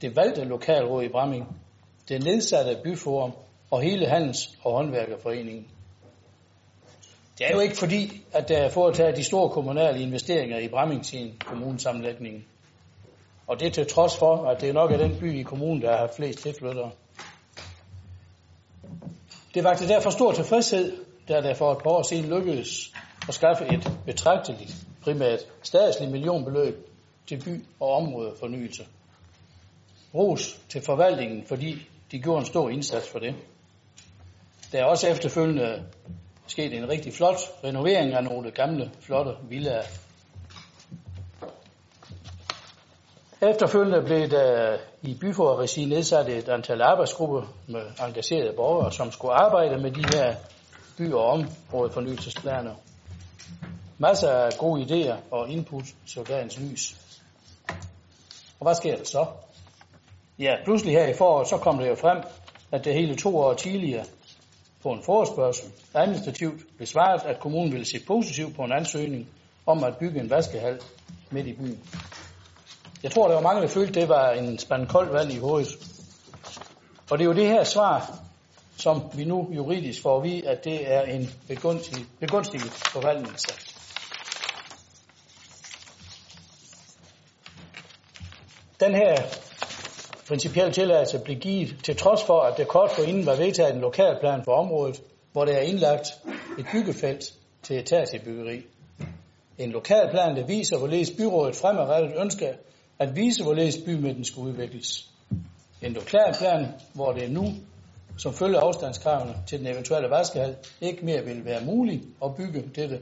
det 0.00 0.16
valgte 0.16 0.44
lokalråd 0.44 1.02
i 1.02 1.08
Bramming, 1.08 1.56
det 2.08 2.24
nedsatte 2.24 2.80
byforum 2.84 3.32
og 3.70 3.80
hele 3.80 4.06
Handels- 4.06 4.58
og 4.64 4.72
Håndværkerforeningen. 4.72 5.66
Det 7.38 7.46
er 7.46 7.52
jo 7.54 7.60
ikke 7.60 7.76
fordi, 7.76 8.22
at 8.32 8.50
øh, 8.50 8.56
der 8.56 8.62
er 8.62 8.70
foretaget 8.70 9.16
de 9.16 9.24
store 9.24 9.50
kommunale 9.50 10.02
investeringer 10.02 10.58
i 10.58 10.68
Bramming 10.68 11.04
kommunesammenlægningen. 11.44 12.44
Og 13.46 13.60
det 13.60 13.66
er 13.66 13.70
til 13.70 13.86
trods 13.86 14.16
for, 14.16 14.46
at 14.46 14.60
det 14.60 14.74
nok 14.74 14.92
er 14.92 14.96
den 14.96 15.18
by 15.20 15.40
i 15.40 15.42
kommunen, 15.42 15.82
der 15.82 15.96
har 15.96 16.10
flest 16.16 16.38
tilflyttere. 16.38 16.90
Det 19.54 19.64
vagte 19.64 19.88
derfor 19.88 20.10
stor 20.10 20.32
tilfredshed, 20.32 21.04
da 21.28 21.40
der 21.40 21.54
for 21.54 21.72
et 21.72 21.78
par 21.78 21.90
år 21.90 22.02
siden 22.02 22.30
lykkedes 22.30 22.92
at 23.28 23.34
skaffe 23.34 23.64
et 23.64 23.92
betragteligt, 24.06 24.74
primært 25.02 25.40
statsligt 25.62 26.12
millionbeløb 26.12 26.88
til 27.26 27.42
by- 27.44 27.64
og 27.80 27.92
områdefornyelse. 27.92 28.86
Ros 30.14 30.60
til 30.68 30.82
forvaltningen, 30.82 31.46
fordi 31.46 31.88
de 32.12 32.18
gjorde 32.18 32.40
en 32.40 32.46
stor 32.46 32.68
indsats 32.70 33.08
for 33.08 33.18
det. 33.18 33.34
Der 34.72 34.78
er 34.78 34.84
også 34.84 35.08
efterfølgende 35.08 35.84
sket 36.46 36.74
en 36.74 36.88
rigtig 36.88 37.12
flot 37.14 37.36
renovering 37.64 38.12
af 38.12 38.24
nogle 38.24 38.50
gamle, 38.50 38.90
flotte 39.00 39.32
villaer. 39.48 39.82
Efterfølgende 43.42 44.02
blev 44.02 44.30
der 44.30 44.76
i 45.02 45.14
byforregi 45.20 45.84
nedsat 45.84 46.28
et 46.28 46.48
antal 46.48 46.82
arbejdsgrupper 46.82 47.42
med 47.68 47.82
engagerede 48.06 48.52
borgere, 48.56 48.92
som 48.92 49.12
skulle 49.12 49.34
arbejde 49.34 49.82
med 49.82 49.90
de 49.90 50.04
her 50.16 50.34
by- 50.98 51.12
og 51.12 51.24
områdefornyelsesplaner. 51.24 52.74
Masser 53.98 54.30
af 54.30 54.52
gode 54.58 54.82
idéer 54.82 55.16
og 55.30 55.48
input 55.48 55.84
så 56.06 56.22
dagens 56.22 56.60
lys. 56.60 56.96
Og 58.60 58.66
hvad 58.66 58.74
sker 58.74 58.96
der 58.96 59.04
så? 59.04 59.26
Ja, 60.38 60.54
pludselig 60.64 60.94
her 60.94 61.06
i 61.06 61.14
foråret, 61.14 61.48
så 61.48 61.56
kom 61.56 61.78
det 61.78 61.88
jo 61.88 61.94
frem, 61.94 62.22
at 62.72 62.84
det 62.84 62.94
hele 62.94 63.16
to 63.16 63.38
år 63.38 63.54
tidligere 63.54 64.04
på 64.84 64.92
en 64.92 65.02
forespørgsel 65.02 65.72
administrativt 65.94 66.76
blev 66.76 66.86
svaret, 66.86 67.22
at 67.22 67.40
kommunen 67.40 67.72
ville 67.72 67.86
se 67.86 68.00
positivt 68.06 68.56
på 68.56 68.62
en 68.62 68.72
ansøgning 68.72 69.28
om 69.66 69.84
at 69.84 69.96
bygge 69.96 70.20
en 70.20 70.30
vaskehal 70.30 70.80
midt 71.30 71.46
i 71.46 71.52
byen. 71.52 71.80
Jeg 73.02 73.10
tror, 73.10 73.28
der 73.28 73.34
var 73.34 73.42
mange, 73.42 73.62
der 73.62 73.68
følte, 73.68 74.00
det 74.00 74.08
var 74.08 74.30
en 74.30 74.58
spand 74.58 74.86
koldt 74.86 75.12
vand 75.12 75.32
i 75.32 75.38
hovedet. 75.38 75.68
Og 77.10 77.18
det 77.18 77.24
er 77.24 77.28
jo 77.28 77.34
det 77.34 77.46
her 77.46 77.64
svar, 77.64 78.18
som 78.76 79.02
vi 79.14 79.24
nu 79.24 79.48
juridisk 79.54 80.02
får 80.02 80.16
at 80.16 80.24
vide, 80.24 80.48
at 80.48 80.64
det 80.64 80.92
er 80.92 81.02
en 81.02 81.30
begunstig, 81.48 82.04
begunstiget 82.20 82.72
forvaltningssag. 82.72 83.56
Den 88.80 88.94
her 88.94 89.22
principiel 90.28 90.72
tilladelse 90.72 91.18
blev 91.18 91.36
givet 91.36 91.76
til 91.84 91.96
trods 91.96 92.22
for, 92.22 92.40
at 92.40 92.56
det 92.56 92.68
kort 92.68 92.90
forinden 92.90 93.26
var 93.26 93.36
vedtaget 93.36 93.74
en 93.74 93.80
lokalplan 93.80 94.44
for 94.44 94.52
området, 94.52 95.02
hvor 95.32 95.44
der 95.44 95.52
er 95.52 95.60
indlagt 95.60 96.08
et 96.58 96.66
byggefelt 96.72 97.34
til 97.62 97.78
etagebyggeri. 97.78 98.62
En 99.58 99.70
lokalplan, 99.70 100.36
der 100.36 100.46
viser, 100.46 100.78
hvorledes 100.78 101.10
byrådet 101.10 101.56
fremadrettet 101.56 102.12
ønsker 102.20 102.52
at 102.98 103.16
vise, 103.16 103.42
hvorledes 103.42 103.76
bymidten 103.86 104.24
skal 104.24 104.40
udvikles. 104.40 105.10
En 105.82 105.92
lokalplan, 105.92 106.66
hvor 106.94 107.12
det 107.12 107.30
nu, 107.30 107.44
som 108.18 108.34
følger 108.34 108.60
afstandskravene 108.60 109.34
til 109.46 109.58
den 109.58 109.66
eventuelle 109.66 110.10
vaskehal, 110.10 110.56
ikke 110.80 111.04
mere 111.04 111.24
vil 111.24 111.44
være 111.44 111.64
muligt 111.64 112.02
at 112.24 112.34
bygge, 112.36 112.62
dette, 112.74 113.00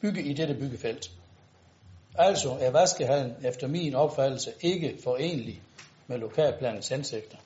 bygge 0.00 0.22
i 0.22 0.32
dette 0.32 0.54
byggefelt. 0.54 1.10
Altså 2.14 2.56
er 2.60 2.70
vaskehallen 2.70 3.32
efter 3.44 3.68
min 3.68 3.94
opfattelse 3.94 4.50
ikke 4.60 4.98
forenlig 5.04 5.62
med 6.08 6.18
lokalplanens 6.18 6.88
hensigter. 6.88 7.36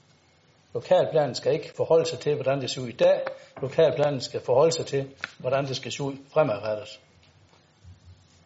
Lokalplanen 0.75 1.35
skal 1.35 1.53
ikke 1.53 1.73
forholde 1.77 2.07
sig 2.07 2.19
til, 2.19 2.35
hvordan 2.35 2.61
det 2.61 2.71
ser 2.71 2.81
ud 2.81 2.89
i 2.89 2.93
dag. 2.93 3.21
Lokalplanen 3.63 4.21
skal 4.21 4.41
forholde 4.41 4.73
sig 4.73 4.87
til, 4.87 5.09
hvordan 5.39 5.67
det 5.67 5.77
skal 5.77 5.93
se 5.93 6.03
ud 6.03 6.17
fremadrettet. 6.33 7.01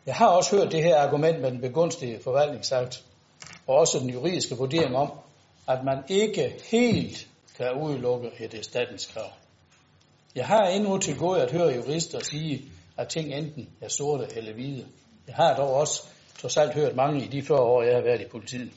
Jeg 0.06 0.14
har 0.14 0.28
også 0.28 0.56
hørt 0.56 0.72
det 0.72 0.82
her 0.82 0.98
argument 0.98 1.40
med 1.40 1.50
den 1.50 1.60
begunstige 1.60 2.20
forvaltningsakt, 2.22 3.04
og 3.66 3.76
også 3.76 3.98
den 3.98 4.10
juridiske 4.10 4.56
vurdering 4.56 4.96
om, 4.96 5.12
at 5.68 5.84
man 5.84 6.04
ikke 6.08 6.60
helt 6.70 7.28
kan 7.56 7.72
udelukke 7.82 8.30
et 8.40 8.54
erstatningskrav. 8.54 9.30
Jeg 10.34 10.46
har 10.46 10.66
endnu 10.66 10.98
til 10.98 11.18
gode 11.18 11.42
at 11.42 11.52
høre 11.52 11.74
jurister 11.74 12.18
sige, 12.18 12.64
at 12.96 13.08
ting 13.08 13.34
enten 13.34 13.68
er 13.80 13.88
sorte 13.88 14.26
eller 14.36 14.52
hvide. 14.52 14.86
Jeg 15.26 15.34
har 15.34 15.56
dog 15.56 15.74
også 15.74 16.02
trods 16.38 16.56
alt 16.56 16.74
hørt 16.74 16.96
mange 16.96 17.24
i 17.24 17.28
de 17.28 17.42
40 17.42 17.60
år, 17.60 17.82
jeg 17.82 17.94
har 17.94 18.02
været 18.02 18.20
i 18.20 18.28
politiet. 18.28 18.72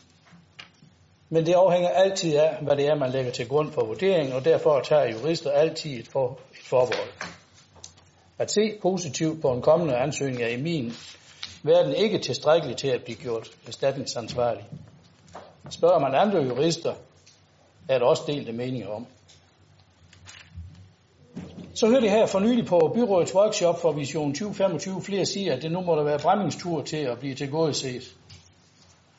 Men 1.30 1.46
det 1.46 1.54
afhænger 1.54 1.90
altid 1.90 2.36
af, 2.36 2.58
hvad 2.62 2.76
det 2.76 2.88
er, 2.88 2.96
man 2.96 3.12
lægger 3.12 3.32
til 3.32 3.48
grund 3.48 3.72
for 3.72 3.86
vurderingen, 3.86 4.34
og 4.34 4.46
derfor 4.46 4.80
tager 4.80 5.12
jurister 5.12 5.52
altid 5.52 6.00
et, 6.00 6.08
for, 6.08 6.40
et 6.52 6.66
forbehold. 6.66 7.10
At 8.38 8.52
se 8.52 8.78
positivt 8.82 9.42
på 9.42 9.52
en 9.52 9.62
kommende 9.62 9.96
ansøgning 9.96 10.42
er 10.42 10.48
i 10.48 10.62
min 10.62 10.94
verden 11.64 11.96
ikke 11.96 12.18
tilstrækkeligt 12.18 12.80
til 12.80 12.88
at 12.88 13.04
blive 13.04 13.18
gjort 13.18 13.50
erstatningsansvarlig. 13.68 14.66
Spørger 15.70 16.00
man 16.00 16.16
andre 16.16 16.40
jurister, 16.40 16.94
er 17.90 18.00
der 18.00 18.06
også 18.06 18.24
delte 18.28 18.52
meninger 18.52 18.88
om. 18.88 19.08
Så 21.74 21.88
hørte 21.88 22.06
jeg 22.06 22.14
her 22.14 22.26
for 22.26 22.40
nylig 22.40 22.66
på 22.66 22.92
byrådets 22.96 23.36
workshop 23.36 23.82
for 23.82 23.92
Vision 23.92 24.34
2025 24.34 25.02
flere 25.02 25.26
siger, 25.26 25.56
at 25.56 25.62
det 25.62 25.72
nu 25.72 25.82
må 25.82 25.96
der 25.96 26.04
være 26.04 26.20
Bremmingstur 26.20 26.84
til 26.84 26.98
at 26.98 27.20
blive 27.20 27.36
tilgodeset. 27.36 28.16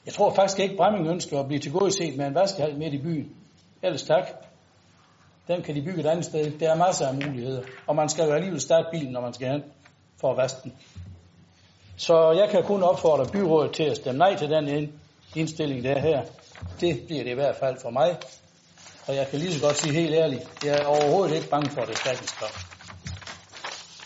Jeg 0.07 0.15
tror 0.15 0.35
faktisk 0.35 0.59
ikke, 0.59 0.77
Bremming 0.77 1.09
ønsker 1.09 1.41
at 1.41 1.47
blive 1.47 1.61
tilgodeset 1.61 2.17
med 2.17 2.27
en 2.27 2.35
vaskehal 2.35 2.79
midt 2.79 2.95
i 2.95 2.99
byen. 2.99 3.35
Ellers 3.83 4.03
tak. 4.03 4.25
Den 5.49 5.63
kan 5.63 5.75
de 5.75 5.83
bygge 5.83 6.01
et 6.01 6.07
andet 6.07 6.25
sted. 6.25 6.59
Der 6.59 6.71
er 6.71 6.77
masser 6.77 7.09
af 7.09 7.15
muligheder. 7.15 7.63
Og 7.87 7.97
man 7.97 8.09
skal 8.09 8.25
jo 8.25 8.33
alligevel 8.33 8.61
starte 8.61 8.89
bilen, 8.93 9.13
når 9.13 9.21
man 9.21 9.33
skal 9.33 9.49
hen 9.49 9.63
for 10.21 10.31
at 10.31 10.37
vaske 10.37 10.59
den. 10.63 10.73
Så 11.97 12.33
jeg 12.33 12.49
kan 12.51 12.63
kun 12.63 12.83
opfordre 12.83 13.27
byrådet 13.33 13.73
til 13.73 13.83
at 13.83 13.97
stemme 13.97 14.19
nej 14.19 14.37
til 14.37 14.51
den 14.51 14.93
indstilling, 15.37 15.85
der 15.85 15.91
er 15.91 16.01
her. 16.01 16.23
Det 16.81 17.03
bliver 17.07 17.23
det 17.23 17.31
i 17.31 17.35
hvert 17.35 17.57
fald 17.57 17.77
for 17.83 17.91
mig. 17.91 18.17
Og 19.09 19.15
jeg 19.17 19.29
kan 19.29 19.39
lige 19.39 19.53
så 19.53 19.61
godt 19.67 19.77
sige 19.77 19.95
helt 19.95 20.15
ærligt, 20.15 20.65
jeg 20.65 20.79
er 20.79 20.87
overhovedet 20.87 21.37
ikke 21.37 21.49
bange 21.49 21.71
for 21.71 21.81
det 21.81 21.91
erstatningskrav. 21.91 22.51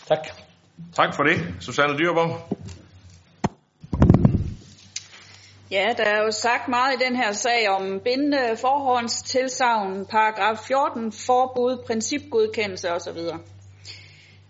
Tak. 0.07 0.27
Tak 0.95 1.15
for 1.15 1.23
det, 1.23 1.37
Susanne 1.59 1.97
Dyrborg. 1.97 2.57
Ja, 5.71 5.93
der 5.97 6.03
er 6.03 6.23
jo 6.23 6.31
sagt 6.31 6.67
meget 6.67 6.93
i 6.93 7.05
den 7.05 7.15
her 7.15 7.31
sag 7.31 7.69
om 7.69 7.99
bindende 7.99 8.57
forhåndstilsavn, 8.57 10.05
paragraf 10.05 10.57
14, 10.57 11.11
forbud, 11.11 11.83
principgodkendelse 11.87 12.91
osv. 12.91 13.17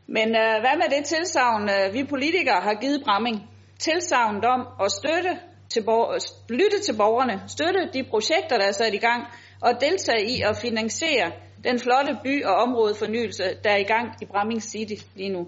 Men 0.07 0.27
øh, 0.27 0.59
hvad 0.59 0.77
med 0.77 0.97
det 0.97 1.05
tilsavn, 1.05 1.69
øh, 1.69 1.93
vi 1.93 2.03
politikere 2.03 2.61
har 2.61 2.73
givet 2.73 3.03
Bramming? 3.03 3.49
Tilsavnet 3.79 4.45
om 4.45 4.67
at 4.83 4.91
støtte 4.91 5.39
til 5.69 5.83
borger, 5.83 6.17
lytte 6.49 6.79
til 6.85 6.97
borgerne, 6.97 7.43
støtte 7.47 7.89
de 7.93 8.03
projekter, 8.03 8.57
der 8.57 8.65
er 8.65 8.71
sat 8.71 8.93
i 8.93 8.97
gang, 8.97 9.23
og 9.61 9.71
deltage 9.81 10.29
i 10.29 10.41
at 10.41 10.57
finansiere 10.57 11.31
den 11.63 11.79
flotte 11.79 12.17
by- 12.23 12.45
og 12.45 12.55
områdefornyelse, 12.55 13.43
der 13.63 13.69
er 13.69 13.77
i 13.77 13.83
gang 13.83 14.07
i 14.21 14.25
Bramming 14.25 14.63
City 14.63 15.03
lige 15.15 15.29
nu. 15.29 15.47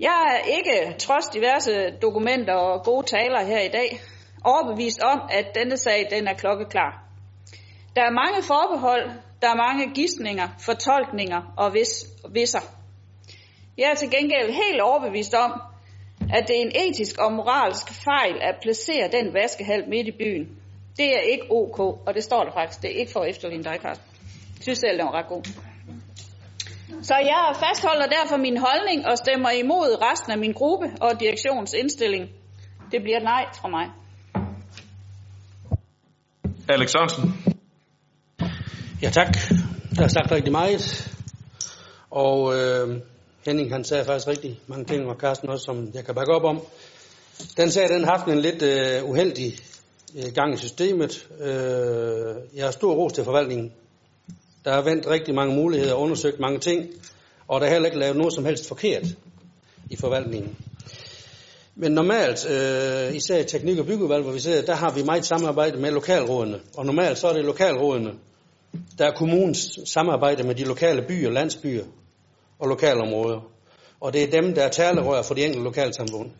Jeg 0.00 0.40
er 0.42 0.46
ikke, 0.56 0.98
trods 0.98 1.28
diverse 1.28 1.90
dokumenter 2.02 2.54
og 2.54 2.84
gode 2.84 3.06
taler 3.06 3.44
her 3.44 3.60
i 3.60 3.68
dag, 3.68 4.00
overbevist 4.44 5.02
om, 5.02 5.20
at 5.30 5.54
denne 5.54 5.76
sag 5.76 6.08
den 6.10 6.28
er 6.28 6.34
klokkeklar. 6.34 7.02
Der 7.96 8.02
er 8.02 8.10
mange 8.10 8.42
forbehold, 8.42 9.10
der 9.42 9.48
er 9.48 9.54
mange 9.54 9.94
gissninger, 9.94 10.48
fortolkninger 10.58 11.54
og 11.56 11.74
vis, 11.74 12.06
visser. 12.30 12.60
Jeg 13.78 13.90
er 13.90 13.94
til 13.94 14.10
gengæld 14.10 14.50
helt 14.50 14.80
overbevist 14.80 15.34
om, 15.34 15.62
at 16.32 16.48
det 16.48 16.56
er 16.56 16.60
en 16.60 16.72
etisk 16.74 17.18
og 17.18 17.32
moralsk 17.32 17.92
fejl 18.04 18.36
at 18.40 18.54
placere 18.62 19.08
den 19.12 19.34
vaskehal 19.34 19.88
midt 19.88 20.08
i 20.08 20.10
byen. 20.10 20.48
Det 20.96 21.16
er 21.16 21.20
ikke 21.20 21.46
ok, 21.50 21.78
og 21.78 22.14
det 22.14 22.24
står 22.24 22.44
der 22.44 22.52
faktisk. 22.52 22.82
Det 22.82 22.90
er 22.94 22.98
ikke 23.00 23.12
for 23.12 23.20
at 23.20 23.30
efterligne 23.30 23.64
dig, 23.64 23.80
Karsten. 23.80 24.06
Jeg 24.56 24.62
synes 24.62 24.78
selv, 24.78 24.98
den 24.98 25.06
var 25.06 25.14
ret 25.14 25.28
god. 25.28 25.42
Så 27.02 27.14
jeg 27.14 27.54
fastholder 27.54 28.06
derfor 28.06 28.36
min 28.36 28.56
holdning 28.56 29.06
og 29.06 29.18
stemmer 29.18 29.50
imod 29.50 30.02
resten 30.02 30.32
af 30.32 30.38
min 30.38 30.52
gruppe 30.52 30.92
og 31.00 31.20
direktionens 31.20 31.72
indstilling. 31.72 32.28
Det 32.92 33.02
bliver 33.02 33.16
et 33.16 33.24
nej 33.24 33.44
fra 33.60 33.68
mig. 33.68 33.86
Alex 36.68 36.90
Sørensen. 36.90 37.54
Ja, 39.02 39.10
tak. 39.10 39.36
Der 39.96 40.02
er 40.02 40.08
sagt 40.08 40.32
rigtig 40.32 40.52
meget. 40.52 41.12
Og 42.10 42.54
øh, 42.54 43.00
Henning 43.46 43.72
han 43.72 43.84
sagde 43.84 44.04
faktisk 44.04 44.28
rigtig 44.28 44.60
mange 44.66 44.84
ting, 44.84 45.06
og 45.06 45.16
Carsten 45.16 45.48
også, 45.48 45.64
som 45.64 45.90
jeg 45.94 46.04
kan 46.04 46.14
bakke 46.14 46.32
op 46.32 46.44
om. 46.44 46.60
Den 47.56 47.70
sag, 47.70 47.88
den 47.88 48.04
har 48.04 48.10
haft 48.16 48.28
en 48.28 48.40
lidt 48.40 48.62
øh, 48.62 49.10
uheldig 49.10 49.52
øh, 50.16 50.32
gang 50.34 50.54
i 50.54 50.56
systemet. 50.56 51.28
Øh, 51.40 52.34
jeg 52.54 52.64
har 52.64 52.70
stor 52.70 52.94
ros 52.94 53.12
til 53.12 53.24
forvaltningen. 53.24 53.72
Der 54.64 54.72
er 54.72 54.82
vendt 54.82 55.06
rigtig 55.06 55.34
mange 55.34 55.54
muligheder, 55.54 55.94
undersøgt 55.94 56.40
mange 56.40 56.58
ting, 56.58 56.90
og 57.48 57.60
der 57.60 57.66
er 57.66 57.70
heller 57.70 57.86
ikke 57.86 57.98
lavet 57.98 58.16
noget 58.16 58.34
som 58.34 58.44
helst 58.44 58.68
forkert 58.68 59.06
i 59.90 59.96
forvaltningen. 59.96 60.56
Men 61.76 61.92
normalt, 61.92 62.50
øh, 62.50 63.14
især 63.14 63.38
i 63.38 63.44
teknik- 63.44 63.78
og 63.78 63.86
byggeudvalg, 63.86 64.22
hvor 64.22 64.32
vi 64.32 64.40
sidder, 64.40 64.62
der 64.62 64.74
har 64.74 64.90
vi 64.90 65.02
meget 65.02 65.24
samarbejde 65.26 65.78
med 65.78 65.90
lokalrådene. 65.90 66.60
Og 66.76 66.86
normalt 66.86 67.18
så 67.18 67.28
er 67.28 67.32
det 67.32 67.44
lokalrådene, 67.44 68.10
der 68.98 69.06
er 69.06 69.12
kommunens 69.12 69.78
samarbejde 69.84 70.42
med 70.42 70.54
de 70.54 70.64
lokale 70.64 71.02
byer, 71.08 71.30
landsbyer 71.30 71.84
og 72.58 72.68
lokalområder. 72.68 73.40
Og 74.00 74.12
det 74.12 74.22
er 74.22 74.40
dem, 74.40 74.54
der 74.54 74.62
er 74.62 74.68
talerør 74.68 75.22
for 75.22 75.34
de 75.34 75.44
enkelte 75.44 75.64
lokalsamfund. 75.64 76.30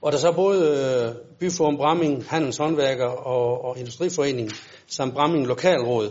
Og 0.00 0.12
der 0.12 0.18
så 0.18 0.32
både 0.32 0.60
øh, 0.68 1.14
Byforum 1.38 1.76
Bramming, 1.76 2.24
Handels 2.28 2.56
Håndværker 2.56 3.06
og, 3.06 3.64
og 3.64 3.78
Industriforeningen 3.78 4.52
samt 4.86 5.14
Bramming 5.14 5.46
Lokalråd 5.46 6.10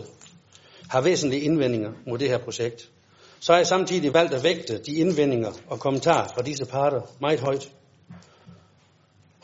har 0.90 1.00
væsentlige 1.00 1.42
indvendinger 1.42 1.90
mod 2.06 2.18
det 2.18 2.28
her 2.28 2.38
projekt. 2.38 2.90
Så 3.40 3.52
har 3.52 3.58
jeg 3.58 3.66
samtidig 3.66 4.14
valgt 4.14 4.34
at 4.34 4.44
vægte 4.44 4.78
de 4.78 4.94
indvendinger 4.94 5.52
og 5.66 5.80
kommentarer 5.80 6.28
fra 6.34 6.42
disse 6.42 6.64
parter 6.64 7.00
meget 7.20 7.40
højt. 7.40 7.70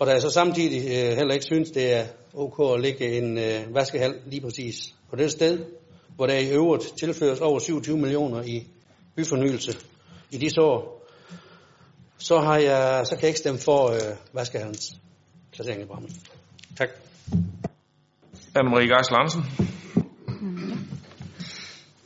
Og 0.00 0.06
da 0.06 0.12
jeg 0.12 0.22
så 0.22 0.30
samtidig 0.30 0.78
øh, 0.78 1.16
heller 1.16 1.34
ikke 1.34 1.44
synes, 1.44 1.70
det 1.70 1.94
er 1.94 2.04
ok 2.34 2.74
at 2.74 2.80
lægge 2.80 3.18
en 3.18 3.38
øh, 3.38 3.74
vaskehal 3.74 4.14
lige 4.26 4.40
præcis 4.40 4.94
på 5.10 5.16
det 5.16 5.30
sted, 5.30 5.64
hvor 6.16 6.26
der 6.26 6.34
i 6.34 6.50
øvrigt 6.50 6.84
tilføres 7.00 7.40
over 7.40 7.58
27 7.58 7.98
millioner 7.98 8.42
i 8.42 8.66
byfornyelse 9.16 9.72
i 10.30 10.38
disse 10.38 10.60
år, 10.60 11.06
så, 12.18 12.38
har 12.38 12.56
jeg, 12.56 13.06
så 13.06 13.14
kan 13.14 13.22
jeg 13.22 13.28
ikke 13.28 13.38
stemme 13.38 13.58
for 13.58 13.90
øh, 13.90 14.16
vaskehallens 14.32 14.92
placering 15.52 15.82
i 15.82 15.84
Brammen. 15.84 16.10
Tak. 16.76 16.88
Anne-Marie 18.58 18.88
Geisel 18.94 19.14
Andersen. 19.14 19.42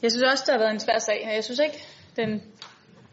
Jeg 0.03 0.11
synes 0.11 0.25
også, 0.33 0.45
det 0.47 0.53
har 0.53 0.59
været 0.59 0.73
en 0.73 0.81
svær 0.81 0.99
sag. 0.99 1.29
Jeg 1.35 1.45
synes 1.45 1.61
ikke, 1.65 1.85
den 2.16 2.43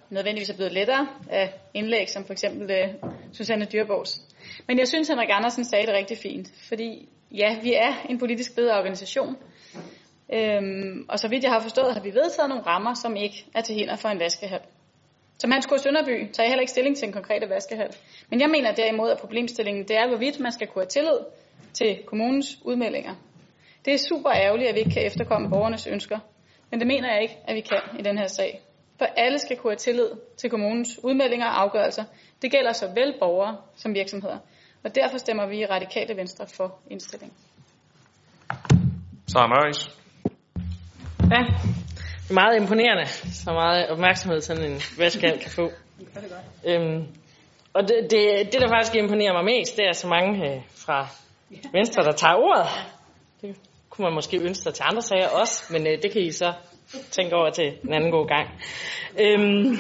nødvendigvis 0.10 0.50
er 0.50 0.56
blevet 0.56 0.74
lettere 0.74 1.08
af 1.30 1.54
indlæg, 1.74 2.10
som 2.10 2.26
for 2.26 2.34
eksempel 2.34 2.72
uh, 2.72 3.12
Susanne 3.34 3.66
Dyrborgs. 3.66 4.31
Men 4.68 4.80
jeg 4.80 4.88
synes, 4.88 5.08
Henrik 5.08 5.30
Andersen 5.32 5.66
sagde 5.66 5.86
det 5.88 5.94
rigtig 5.94 6.18
fint. 6.18 6.48
Fordi 6.68 7.10
ja, 7.32 7.60
vi 7.64 7.74
er 7.74 7.94
en 8.10 8.18
politisk 8.18 8.56
bedre 8.56 8.78
organisation. 8.78 9.38
Øhm, 10.34 11.06
og 11.10 11.20
så 11.20 11.28
vidt 11.28 11.44
jeg 11.44 11.52
har 11.52 11.60
forstået, 11.60 11.94
har 11.94 12.02
vi 12.02 12.14
vedtaget 12.14 12.50
nogle 12.50 12.64
rammer, 12.64 12.94
som 12.94 13.16
ikke 13.16 13.46
er 13.56 13.62
til 13.62 13.76
hinder 13.76 13.96
for 13.96 14.10
en 14.10 14.20
vaskehal. 14.20 14.62
Som 15.40 15.52
Hans 15.52 15.66
K. 15.66 15.70
Sønderby 15.80 16.32
tager 16.32 16.44
jeg 16.44 16.48
heller 16.50 16.62
ikke 16.62 16.72
stilling 16.72 16.98
til 16.98 17.08
en 17.08 17.14
konkrete 17.14 17.50
vaskehal. 17.50 17.96
Men 18.30 18.42
jeg 18.42 18.50
mener 18.50 18.72
derimod, 18.72 19.10
at 19.10 19.18
problemstillingen 19.20 19.88
det 19.88 19.96
er, 19.98 20.08
hvorvidt 20.08 20.40
man 20.40 20.52
skal 20.52 20.68
kunne 20.68 20.82
have 20.82 20.90
tillid 20.90 21.20
til 21.74 22.04
kommunens 22.06 22.58
udmeldinger. 22.66 23.16
Det 23.86 23.94
er 23.94 23.98
super 23.98 24.32
ærgerligt, 24.32 24.70
at 24.70 24.76
vi 24.76 24.80
ikke 24.80 24.92
kan 24.92 25.06
efterkomme 25.06 25.50
borgernes 25.50 25.88
ønsker, 25.88 26.20
men 26.72 26.80
det 26.80 26.88
mener 26.88 27.14
jeg 27.14 27.22
ikke, 27.22 27.38
at 27.48 27.56
vi 27.56 27.62
kan 27.62 28.00
i 28.00 28.02
den 28.02 28.18
her 28.18 28.28
sag. 28.28 28.62
For 28.98 29.06
alle 29.06 29.40
skal 29.40 29.58
kunne 29.58 29.72
have 29.72 29.78
tillid 29.78 30.10
til 30.38 30.50
kommunens 30.50 31.00
udmeldinger 31.04 31.46
og 31.46 31.62
afgørelser. 31.62 32.04
Det 32.42 32.52
gælder 32.52 32.74
såvel 32.74 33.14
borgere 33.20 33.58
som 33.76 33.94
virksomheder. 33.94 34.38
Og 34.84 34.96
derfor 34.96 35.18
stemmer 35.18 35.48
vi 35.48 35.58
i 35.58 35.66
Radikale 35.66 36.18
Venstre 36.18 36.46
for 36.48 36.80
indstillingen. 36.90 37.38
Sara 39.28 39.48
Møris. 39.48 39.90
Ja, 41.32 41.42
det 42.24 42.30
er 42.30 42.34
meget 42.34 42.62
imponerende, 42.62 43.06
så 43.44 43.52
meget 43.54 43.90
opmærksomhed 43.90 44.42
sådan 44.42 44.72
en 44.72 44.82
vaskehal 44.98 45.40
kan 45.40 45.52
få. 45.52 45.72
Øhm, 46.66 47.08
og 47.74 47.82
det, 47.88 48.08
det, 48.12 48.54
det, 48.54 48.62
der 48.62 48.68
faktisk 48.68 48.96
imponerer 48.96 49.34
mig 49.34 49.46
mest, 49.46 49.78
det 49.78 49.86
er 49.86 49.94
så 49.94 50.08
mange 50.08 50.50
øh, 50.50 50.62
fra 50.76 51.08
Venstre, 51.74 52.04
der 52.04 52.12
tager 52.12 52.36
ordet. 52.36 52.68
Det 53.42 53.56
kunne 53.90 54.06
man 54.06 54.14
måske 54.14 54.38
ønske 54.38 54.64
sig 54.64 54.74
til 54.74 54.84
andre 54.88 55.02
sager 55.02 55.30
også, 55.30 55.74
men 55.74 55.88
øh, 55.88 56.02
det 56.04 56.12
kan 56.12 56.22
I 56.22 56.32
så 56.32 56.54
tænke 57.12 57.36
over 57.36 57.50
til 57.50 57.78
en 57.84 57.94
anden 57.94 58.12
god 58.12 58.28
gang. 58.28 58.50
Øhm, 59.20 59.78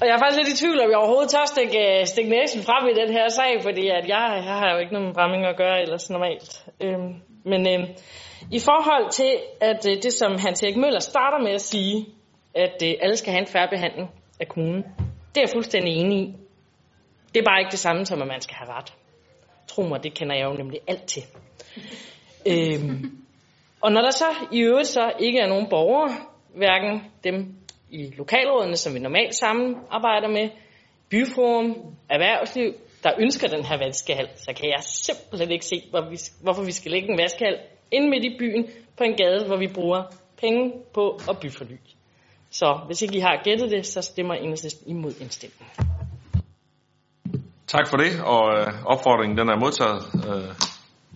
og 0.00 0.06
jeg 0.06 0.14
er 0.14 0.18
faktisk 0.18 0.38
lidt 0.38 0.54
i 0.54 0.60
tvivl, 0.62 0.80
om 0.80 0.90
jeg 0.90 0.98
overhovedet 0.98 1.30
tør 1.30 1.44
stikke, 1.44 1.78
øh, 1.88 2.06
stikke 2.06 2.30
næsen 2.30 2.62
frem 2.62 2.88
i 2.88 3.00
den 3.00 3.10
her 3.16 3.28
sag, 3.28 3.62
fordi 3.62 3.84
at 3.88 4.04
jeg, 4.08 4.42
jeg 4.48 4.56
har 4.60 4.72
jo 4.72 4.78
ikke 4.78 4.92
noget 4.92 5.16
med 5.16 5.48
at 5.48 5.56
gøre 5.56 5.82
ellers 5.82 6.10
normalt. 6.10 6.64
Øhm, 6.80 7.12
men 7.44 7.60
øhm, 7.72 7.86
i 8.50 8.60
forhold 8.68 9.10
til, 9.10 9.32
at 9.60 9.86
øh, 9.90 10.02
det 10.02 10.12
som 10.12 10.32
Hans 10.38 10.62
Erik 10.62 10.76
Møller 10.76 11.00
starter 11.00 11.38
med 11.38 11.52
at 11.52 11.60
sige, 11.60 12.06
at 12.54 12.82
øh, 12.84 12.92
alle 13.02 13.16
skal 13.16 13.32
have 13.32 13.40
en 13.40 13.52
færre 13.54 13.68
behandling 13.70 14.10
af 14.40 14.48
kommunen, 14.48 14.82
det 15.32 15.36
er 15.36 15.46
jeg 15.46 15.54
fuldstændig 15.54 15.92
enig 15.96 16.18
i. 16.18 16.34
Det 17.34 17.40
er 17.40 17.44
bare 17.44 17.60
ikke 17.60 17.70
det 17.70 17.78
samme 17.78 18.06
som, 18.06 18.22
at 18.22 18.28
man 18.28 18.40
skal 18.40 18.56
have 18.56 18.70
ret. 18.76 18.92
Tro 19.68 19.82
mig, 19.82 20.02
det 20.02 20.14
kender 20.14 20.36
jeg 20.36 20.44
jo 20.44 20.52
nemlig 20.52 20.80
alt 20.86 21.04
til. 21.04 21.22
øhm, 22.46 23.20
og 23.80 23.92
når 23.92 24.00
der 24.00 24.10
så 24.10 24.30
i 24.52 24.60
øvrigt 24.60 24.88
så 24.88 25.12
ikke 25.18 25.38
er 25.38 25.48
nogen 25.48 25.66
borgere, 25.70 26.16
hverken 26.54 27.02
dem 27.24 27.54
i 27.90 28.14
lokalrådene, 28.16 28.76
som 28.76 28.94
vi 28.94 28.98
normalt 28.98 29.34
samarbejder 29.34 30.28
med, 30.28 30.48
byforum, 31.10 31.76
erhvervsliv, 32.08 32.72
der 33.04 33.10
ønsker 33.18 33.48
den 33.48 33.64
her 33.64 33.78
vaskehal, 33.78 34.28
så 34.36 34.52
kan 34.56 34.68
jeg 34.68 34.82
simpelthen 34.84 35.50
ikke 35.50 35.64
se, 35.64 35.82
hvor 35.90 36.10
vi, 36.10 36.18
hvorfor 36.42 36.64
vi 36.64 36.72
skal 36.72 36.90
lægge 36.92 37.08
en 37.08 37.18
vaskehal 37.18 37.58
ind 37.90 38.08
midt 38.08 38.24
i 38.24 38.36
byen 38.38 38.66
på 38.98 39.04
en 39.04 39.16
gade, 39.16 39.46
hvor 39.46 39.56
vi 39.56 39.68
bruger 39.74 40.02
penge 40.40 40.72
på 40.94 41.20
at 41.30 41.38
byforny. 41.42 41.78
Så 42.50 42.80
hvis 42.86 43.02
ikke 43.02 43.16
I 43.16 43.20
har 43.20 43.40
gættet 43.44 43.70
det, 43.70 43.86
så 43.86 44.02
stemmer 44.02 44.34
enhedslisten 44.34 44.90
imod 44.90 45.14
indstillingen. 45.20 45.66
Tak 47.66 47.88
for 47.88 47.96
det, 47.96 48.12
og 48.24 48.58
øh, 48.58 48.66
opfordringen 48.86 49.38
den 49.38 49.48
er 49.48 49.56
modtaget. 49.56 50.02
Øh, 50.28 50.50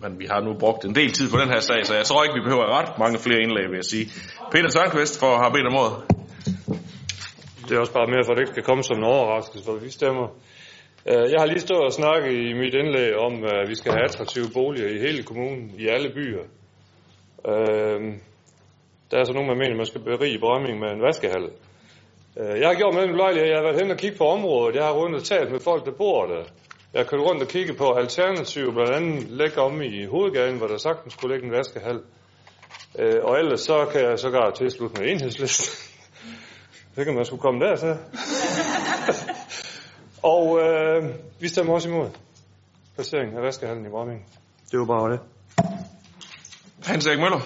men 0.01 0.19
vi 0.19 0.25
har 0.31 0.41
nu 0.41 0.53
brugt 0.59 0.85
en 0.85 0.95
del 0.95 1.11
tid 1.11 1.31
på 1.31 1.37
den 1.37 1.49
her 1.49 1.59
sag, 1.59 1.85
så 1.85 1.95
jeg 1.95 2.05
tror 2.05 2.23
ikke, 2.23 2.35
vi 2.35 2.41
behøver 2.41 2.79
ret 2.79 2.99
mange 2.99 3.19
flere 3.19 3.41
indlæg, 3.41 3.69
vil 3.69 3.75
jeg 3.75 3.85
sige. 3.85 4.05
Peter 4.51 4.69
Tørnqvist 4.69 5.19
for 5.19 5.37
har 5.37 5.49
bedt 5.49 5.67
om 5.67 5.75
ordet. 5.75 6.14
Det 7.67 7.75
er 7.75 7.79
også 7.79 7.93
bare 7.93 8.07
mere 8.07 8.23
for, 8.25 8.31
at 8.31 8.37
det 8.37 8.43
ikke 8.43 8.55
skal 8.55 8.63
komme 8.69 8.83
som 8.83 8.97
en 8.97 9.03
overraskelse, 9.03 9.65
for 9.65 9.73
vi 9.85 9.89
stemmer. 9.89 10.27
Øh, 11.11 11.25
jeg 11.31 11.39
har 11.41 11.45
lige 11.45 11.67
stået 11.67 11.85
og 11.89 11.93
snakket 11.93 12.31
i 12.49 12.53
mit 12.53 12.73
indlæg 12.81 13.15
om, 13.27 13.33
at 13.43 13.69
vi 13.69 13.75
skal 13.75 13.91
have 13.91 14.03
attraktive 14.03 14.49
boliger 14.53 14.89
i 14.95 14.99
hele 15.05 15.23
kommunen, 15.23 15.65
i 15.83 15.87
alle 15.87 16.09
byer. 16.17 16.43
Øh, 17.51 17.99
der 19.11 19.17
er 19.19 19.23
så 19.23 19.33
nogen, 19.33 19.49
der 19.49 19.55
mener, 19.61 19.75
at 19.75 19.81
man 19.83 19.91
skal 19.91 20.01
berige 20.01 20.39
Brømming 20.39 20.79
med 20.79 20.89
en 20.91 21.01
vaskehal. 21.07 21.45
Øh, 22.39 22.59
jeg 22.61 22.67
har 22.69 22.75
gjort 22.75 22.93
med 22.95 23.03
en 23.03 23.17
lejlighed, 23.23 23.49
jeg 23.49 23.57
har 23.57 23.67
været 23.67 23.81
hen 23.81 23.91
og 23.91 23.97
kigge 23.97 24.17
på 24.17 24.27
området. 24.35 24.75
Jeg 24.75 24.85
har 24.85 24.93
rundt 25.01 25.15
og 25.15 25.23
talt 25.23 25.51
med 25.51 25.59
folk, 25.59 25.85
der 25.85 25.91
bor 25.91 26.25
der. 26.25 26.43
Jeg 26.93 26.99
har 27.01 27.09
kørt 27.09 27.27
rundt 27.27 27.41
og 27.41 27.47
kigge 27.47 27.73
på 27.73 27.87
alternativer, 28.01 28.71
blandt 28.71 28.93
andet 28.97 29.29
lægge 29.29 29.57
om 29.61 29.81
i 29.81 30.05
hovedgaden, 30.05 30.57
hvor 30.57 30.67
der 30.67 30.77
sagtens 30.77 31.13
skulle 31.13 31.33
ligge 31.33 31.47
en 31.47 31.57
vaskehal. 31.57 31.99
Og 33.27 33.39
ellers 33.39 33.61
så 33.61 33.85
kan 33.91 34.01
jeg 34.01 34.19
sågar 34.19 34.49
tilslutte 34.49 35.01
med 35.01 35.11
enhedslisten. 35.11 35.94
Det 36.95 37.05
kan 37.05 37.15
man 37.15 37.25
skulle 37.25 37.41
komme 37.41 37.65
der 37.65 37.75
så. 37.75 37.97
og 40.33 40.59
øh, 40.61 41.03
vi 41.39 41.47
stemmer 41.47 41.73
også 41.73 41.89
imod 41.89 42.09
placeringen 42.95 43.37
af 43.37 43.43
vaskehallen 43.43 43.85
i 43.85 43.89
Bramming. 43.89 44.25
Det 44.71 44.79
var 44.79 44.85
bare 44.85 45.11
det. 45.11 45.19
Hans 46.85 47.07
Erik 47.07 47.19
Møller. 47.19 47.41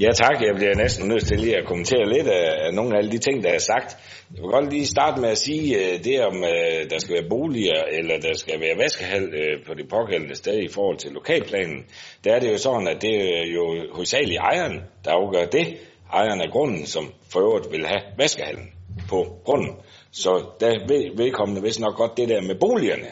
Ja 0.00 0.10
tak, 0.14 0.42
jeg 0.42 0.54
bliver 0.56 0.74
næsten 0.74 1.08
nødt 1.08 1.26
til 1.26 1.38
lige 1.40 1.56
at 1.56 1.66
kommentere 1.66 2.08
lidt 2.08 2.28
af, 2.28 2.74
nogle 2.74 2.94
af 2.94 2.98
alle 2.98 3.10
de 3.10 3.18
ting, 3.18 3.42
der 3.42 3.50
er 3.50 3.58
sagt. 3.58 3.96
Jeg 4.34 4.42
vil 4.42 4.50
godt 4.50 4.72
lige 4.72 4.86
starte 4.86 5.20
med 5.20 5.28
at 5.28 5.38
sige 5.38 5.76
uh, 5.76 6.04
det 6.04 6.24
om, 6.24 6.36
uh, 6.36 6.90
der 6.90 6.98
skal 6.98 7.14
være 7.14 7.28
boliger, 7.28 7.82
eller 7.98 8.20
der 8.20 8.34
skal 8.34 8.60
være 8.60 8.78
vaskehal 8.78 9.24
uh, 9.24 9.66
på 9.66 9.74
det 9.74 9.88
pågældende 9.88 10.34
sted 10.34 10.58
i 10.58 10.68
forhold 10.68 10.98
til 10.98 11.12
lokalplanen. 11.12 11.84
Der 12.24 12.34
er 12.34 12.40
det 12.40 12.52
jo 12.52 12.58
sådan, 12.58 12.88
at 12.88 13.02
det 13.02 13.14
er 13.14 13.46
jo 13.56 13.64
hovedsageligt 13.92 14.40
ejeren, 14.40 14.80
der 15.04 15.10
afgør 15.10 15.46
det. 15.46 15.66
Ejeren 16.12 16.40
af 16.40 16.50
grunden, 16.50 16.86
som 16.86 17.12
for 17.32 17.40
øvrigt 17.40 17.72
vil 17.72 17.86
have 17.86 18.00
vaskehallen 18.18 18.70
på 19.08 19.26
grunden. 19.44 19.74
Så 20.10 20.44
der 20.60 20.86
ved 20.88 21.16
vedkommende 21.16 21.62
vist 21.62 21.80
nok 21.80 21.96
godt 21.96 22.16
det 22.16 22.28
der 22.28 22.42
med 22.42 22.54
boligerne. 22.54 23.08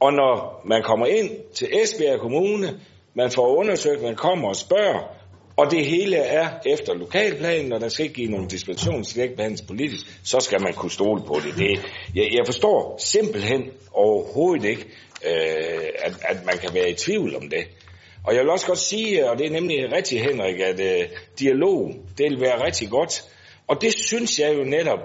Og 0.00 0.12
når 0.12 0.62
man 0.64 0.82
kommer 0.82 1.06
ind 1.06 1.30
til 1.54 1.68
Esbjerg 1.82 2.20
Kommune, 2.20 2.80
man 3.14 3.30
får 3.30 3.56
undersøgt, 3.56 4.02
man 4.02 4.16
kommer 4.16 4.48
og 4.48 4.56
spørger, 4.56 5.16
og 5.56 5.70
det 5.70 5.86
hele 5.86 6.16
er 6.16 6.48
efter 6.66 6.94
lokalplanen, 6.94 7.72
og 7.72 7.80
der 7.80 7.88
skal 7.88 8.04
ikke 8.04 8.14
give 8.14 8.30
nogen 8.30 8.48
dispensation, 8.48 9.04
skal 9.04 9.22
ikke 9.22 9.36
behandles 9.36 9.62
politisk, 9.62 10.20
så 10.24 10.40
skal 10.40 10.62
man 10.62 10.72
kunne 10.72 10.90
stole 10.90 11.22
på 11.26 11.40
det. 11.44 11.54
det 11.56 11.80
jeg, 12.14 12.28
jeg 12.32 12.46
forstår 12.46 12.96
simpelthen 12.98 13.70
overhovedet 13.92 14.64
ikke, 14.64 14.84
øh, 15.26 15.88
at, 15.98 16.12
at 16.28 16.44
man 16.46 16.58
kan 16.58 16.74
være 16.74 16.90
i 16.90 16.94
tvivl 16.94 17.36
om 17.36 17.50
det. 17.50 17.64
Og 18.26 18.34
jeg 18.34 18.42
vil 18.42 18.50
også 18.50 18.66
godt 18.66 18.78
sige, 18.78 19.30
og 19.30 19.38
det 19.38 19.46
er 19.46 19.50
nemlig 19.50 19.92
rigtigt, 19.92 20.22
Henrik, 20.22 20.60
at 20.60 20.80
øh, 20.80 21.08
dialog, 21.38 21.94
det 22.18 22.30
vil 22.30 22.40
være 22.40 22.64
rigtig 22.64 22.90
godt. 22.90 23.24
Og 23.66 23.80
det 23.80 23.92
synes 23.92 24.38
jeg 24.38 24.54
jo 24.58 24.64
netop, 24.64 24.98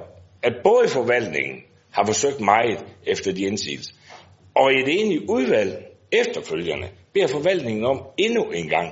at 0.44 0.54
både 0.64 0.88
forvaltningen 0.88 1.64
har 1.92 2.06
forsøgt 2.06 2.40
meget 2.40 2.86
efter 3.08 3.34
de 3.34 3.42
indsigelser, 3.42 3.94
og 4.56 4.72
et 4.72 5.02
enigt 5.02 5.24
udvalg 5.30 5.86
efterfølgende 6.12 6.88
beder 7.14 7.28
forvaltningen 7.28 7.86
om 7.86 8.02
endnu 8.18 8.44
en 8.44 8.70
gang 8.70 8.88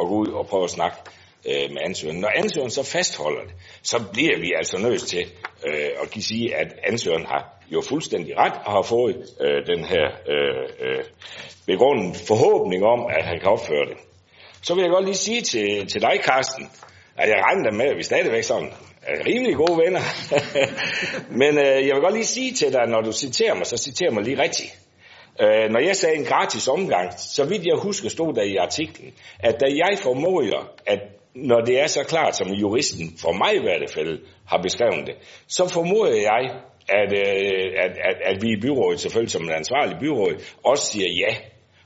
at 0.00 0.06
gå 0.08 0.14
ud 0.14 0.28
og 0.28 0.46
prøve 0.46 0.64
at 0.64 0.70
snakke 0.70 0.96
øh, 1.46 1.70
med 1.70 1.82
ansøgeren. 1.84 2.20
Når 2.20 2.32
ansøgeren 2.34 2.70
så 2.70 2.82
fastholder 2.82 3.42
det, 3.42 3.54
så 3.82 4.04
bliver 4.12 4.38
vi 4.40 4.52
altså 4.56 4.78
nødt 4.78 5.02
til 5.02 5.24
øh, 5.66 5.90
at 6.02 6.10
give 6.10 6.22
sige, 6.22 6.56
at 6.56 6.74
ansøgeren 6.84 7.26
har 7.26 7.63
jo 7.74 7.82
fuldstændig 7.88 8.38
ret 8.38 8.52
og 8.66 8.72
har 8.72 8.82
fået 8.82 9.16
øh, 9.40 9.66
den 9.66 9.84
her 9.84 10.06
øh, 10.32 10.64
øh, 10.86 11.04
begrundet 11.66 12.16
forhåbning 12.16 12.84
om, 12.84 13.00
at 13.16 13.24
han 13.24 13.40
kan 13.40 13.48
opføre 13.48 13.86
det. 13.90 13.96
Så 14.62 14.74
vil 14.74 14.82
jeg 14.82 14.90
godt 14.90 15.04
lige 15.04 15.24
sige 15.28 15.42
til, 15.42 15.86
til 15.86 16.00
dig, 16.02 16.16
Carsten, 16.22 16.70
at 17.16 17.28
jeg 17.28 17.38
regner 17.46 17.72
med, 17.72 17.86
at 17.86 17.96
vi 17.96 18.02
stadigvæk 18.02 18.42
sådan 18.42 18.72
er 19.02 19.26
rimelig 19.26 19.56
gode 19.56 19.78
venner. 19.84 20.00
Men 21.40 21.58
øh, 21.58 21.86
jeg 21.86 21.94
vil 21.94 22.02
godt 22.02 22.14
lige 22.14 22.24
sige 22.24 22.52
til 22.52 22.72
dig, 22.72 22.86
når 22.88 23.00
du 23.00 23.12
citerer 23.12 23.54
mig, 23.54 23.66
så 23.66 23.76
citerer 23.76 24.10
mig 24.10 24.24
lige 24.24 24.42
rigtigt. 24.42 24.78
Øh, 25.40 25.70
når 25.70 25.80
jeg 25.80 25.96
sagde 25.96 26.16
en 26.16 26.24
gratis 26.24 26.68
omgang, 26.68 27.12
så 27.18 27.44
vidt 27.44 27.66
jeg 27.66 27.78
husker 27.82 28.08
stod 28.08 28.34
der 28.34 28.42
i 28.42 28.56
artiklen, 28.56 29.12
at 29.38 29.60
da 29.60 29.66
jeg 29.66 29.98
formoder, 30.02 30.72
at 30.86 31.00
når 31.34 31.60
det 31.60 31.80
er 31.80 31.86
så 31.86 32.04
klart, 32.04 32.36
som 32.36 32.48
juristen 32.48 33.18
for 33.18 33.32
mig 33.32 33.54
i 33.54 33.62
hvert 33.62 33.90
fald 33.90 34.18
har 34.46 34.62
beskrevet 34.62 35.06
det, 35.06 35.14
så 35.48 35.68
formoder 35.68 36.14
jeg, 36.14 36.50
at, 36.88 37.12
øh, 37.12 37.72
at, 37.84 37.90
at, 37.90 38.16
at 38.24 38.42
vi 38.42 38.48
i 38.48 38.60
byrådet, 38.60 39.00
selvfølgelig 39.00 39.30
som 39.30 39.42
en 39.42 39.50
ansvarlig 39.50 39.96
byråd, 40.00 40.42
også 40.64 40.92
siger 40.92 41.08
ja. 41.26 41.36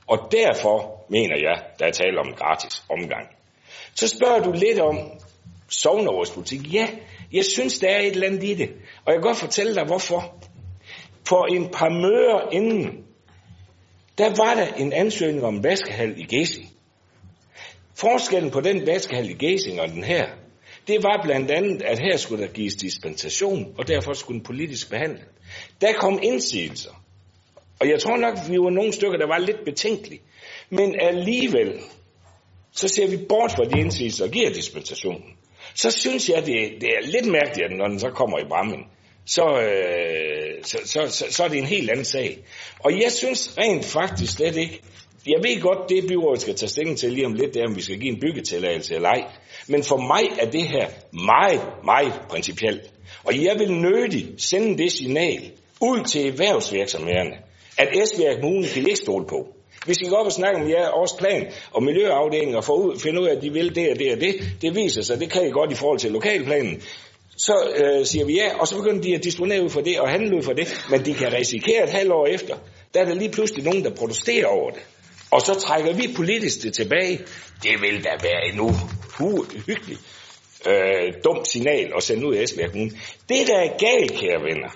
Og 0.07 0.31
derfor 0.31 1.05
mener 1.09 1.35
jeg, 1.37 1.63
der 1.79 1.85
er 1.85 1.91
tale 1.91 2.19
om 2.19 2.27
en 2.27 2.33
gratis 2.33 2.83
omgang. 2.89 3.27
Så 3.95 4.07
spørger 4.07 4.39
du 4.39 4.51
lidt 4.51 4.79
om 4.79 4.97
sovnerådspolitik. 5.69 6.73
Ja, 6.73 6.87
jeg 7.33 7.45
synes, 7.45 7.79
der 7.79 7.89
er 7.89 7.99
et 7.99 8.07
eller 8.07 8.27
andet 8.27 8.43
i 8.43 8.53
det. 8.53 8.69
Og 9.05 9.13
jeg 9.13 9.15
kan 9.15 9.21
godt 9.21 9.37
fortælle 9.37 9.75
dig, 9.75 9.85
hvorfor. 9.85 10.35
For 11.27 11.45
en 11.45 11.69
par 11.69 11.89
møder 11.89 12.49
inden, 12.51 13.05
der 14.17 14.29
var 14.43 14.53
der 14.53 14.67
en 14.77 14.93
ansøgning 14.93 15.45
om 15.45 15.63
vaskehal 15.63 16.19
i 16.19 16.23
Gæsing. 16.23 16.69
Forskellen 17.95 18.51
på 18.51 18.61
den 18.61 18.87
vaskehal 18.87 19.29
i 19.29 19.33
Gæsing 19.33 19.81
og 19.81 19.89
den 19.89 20.03
her, 20.03 20.27
det 20.89 21.03
var 21.03 21.21
blandt 21.23 21.51
andet, 21.51 21.81
at 21.81 21.99
her 21.99 22.17
skulle 22.17 22.43
der 22.43 22.51
gives 22.51 22.75
dispensation, 22.75 23.75
og 23.77 23.87
derfor 23.87 24.13
skulle 24.13 24.39
den 24.39 24.45
politisk 24.45 24.89
behandle. 24.89 25.23
Der 25.81 25.93
kom 25.93 26.19
indsigelser. 26.23 27.03
Og 27.79 27.89
jeg 27.89 27.99
tror 27.99 28.17
nok, 28.17 28.35
vi 28.49 28.57
var 28.57 28.69
nogle 28.69 28.93
stykker, 28.93 29.17
der 29.17 29.27
var 29.27 29.37
lidt 29.37 29.65
betænkelige. 29.65 30.21
Men 30.69 30.95
alligevel, 30.99 31.79
så 32.71 32.87
ser 32.87 33.07
vi 33.09 33.17
bort 33.29 33.51
fra 33.51 33.65
de 33.65 33.79
indsigelser 33.79 34.25
og 34.25 34.31
giver 34.31 34.49
dispensationen. 34.49 35.31
Så 35.75 35.91
synes 35.91 36.29
jeg, 36.29 36.45
det, 36.45 36.81
det 36.81 36.89
er 36.89 37.01
lidt 37.01 37.25
mærkeligt, 37.25 37.77
når 37.77 37.87
den 37.87 37.99
så 37.99 38.09
kommer 38.09 38.39
i 38.39 38.47
brammen. 38.49 38.83
Så, 39.25 39.61
øh, 39.61 40.63
så, 40.63 40.77
så, 40.85 41.07
så, 41.07 41.25
så 41.29 41.43
er 41.43 41.47
det 41.47 41.57
en 41.57 41.65
helt 41.65 41.89
anden 41.89 42.05
sag. 42.05 42.37
Og 42.79 43.01
jeg 43.01 43.11
synes 43.11 43.57
rent 43.57 43.85
faktisk 43.85 44.33
slet 44.33 44.55
ikke, 44.55 44.81
jeg 45.27 45.39
ved 45.43 45.61
godt, 45.61 45.89
det 45.89 46.07
byrådet 46.07 46.41
skal 46.41 46.55
tage 46.55 46.69
stilling 46.69 46.97
til 46.97 47.11
lige 47.11 47.25
om 47.25 47.33
lidt, 47.33 47.53
det 47.53 47.61
er, 47.61 47.67
om 47.67 47.75
vi 47.75 47.81
skal 47.81 47.99
give 47.99 48.13
en 48.13 48.19
byggetilladelse 48.19 48.95
eller 48.95 49.09
ej. 49.09 49.23
Men 49.67 49.83
for 49.83 49.97
mig 49.97 50.23
er 50.39 50.49
det 50.49 50.63
her 50.63 50.87
meget, 51.13 51.61
meget 51.85 52.13
principielt. 52.29 52.81
Og 53.23 53.43
jeg 53.43 53.55
vil 53.59 53.71
nødigt 53.71 54.41
sende 54.41 54.77
det 54.77 54.91
signal 54.91 55.51
ud 55.81 56.03
til 56.03 56.27
erhvervsvirksomhederne, 56.27 57.35
at 57.77 57.87
Esbjerg 58.03 58.41
Kommune 58.41 58.67
kan 58.67 58.87
ikke 58.87 58.95
stole 58.95 59.25
på. 59.25 59.47
Vi 59.87 59.93
skal 59.93 60.09
gå 60.09 60.15
op 60.15 60.25
og 60.25 60.31
snakker 60.31 60.61
om 60.61 60.69
jeres 60.69 61.13
plan 61.19 61.51
og 61.71 61.83
miljøafdelingen 61.83 62.55
og 62.55 62.63
får 62.63 62.75
ud, 62.75 62.99
finde 62.99 63.21
ud 63.21 63.27
af, 63.27 63.35
at 63.35 63.41
de 63.41 63.53
vil 63.53 63.75
det 63.75 63.91
og 63.91 63.99
det 63.99 64.13
og 64.13 64.21
det, 64.21 64.35
det 64.61 64.75
viser 64.75 65.01
sig, 65.01 65.19
det 65.19 65.31
kan 65.31 65.47
I 65.47 65.49
godt 65.49 65.71
i 65.71 65.75
forhold 65.75 65.99
til 65.99 66.11
lokalplanen, 66.11 66.81
så 67.37 67.53
øh, 67.75 68.05
siger 68.05 68.25
vi 68.25 68.33
ja, 68.33 68.59
og 68.59 68.67
så 68.67 68.75
begynder 68.75 69.01
de 69.01 69.15
at 69.15 69.23
disponere 69.23 69.63
ud 69.63 69.69
for 69.69 69.81
det 69.81 69.99
og 69.99 70.09
handle 70.09 70.37
ud 70.37 70.41
for 70.41 70.53
det, 70.53 70.85
men 70.89 71.05
de 71.05 71.13
kan 71.13 71.33
risikere 71.33 71.83
et 71.83 71.89
halvt 71.89 72.11
år 72.11 72.27
efter, 72.27 72.55
der 72.93 73.01
er 73.01 73.05
der 73.05 73.15
lige 73.15 73.31
pludselig 73.31 73.63
nogen, 73.63 73.83
der 73.83 73.95
protesterer 73.95 74.45
over 74.45 74.69
det. 74.69 74.81
Og 75.31 75.41
så 75.41 75.53
trækker 75.53 75.93
vi 75.93 76.13
politisk 76.15 76.63
det 76.63 76.73
tilbage. 76.73 77.19
Det 77.63 77.81
vil 77.81 78.03
da 78.03 78.09
være 78.23 78.53
en 78.53 78.59
uhyggeligt 78.59 80.01
øh, 80.67 81.13
dumt 81.23 81.47
signal 81.47 81.91
at 81.97 82.03
sende 82.03 82.27
ud 82.27 82.35
af 82.35 82.43
Esbjerg 82.43 82.71
Kommune. 82.71 82.91
Det, 83.29 83.47
der 83.47 83.57
er 83.57 83.77
galt, 83.77 84.11
kære 84.11 84.43
venner, 84.43 84.69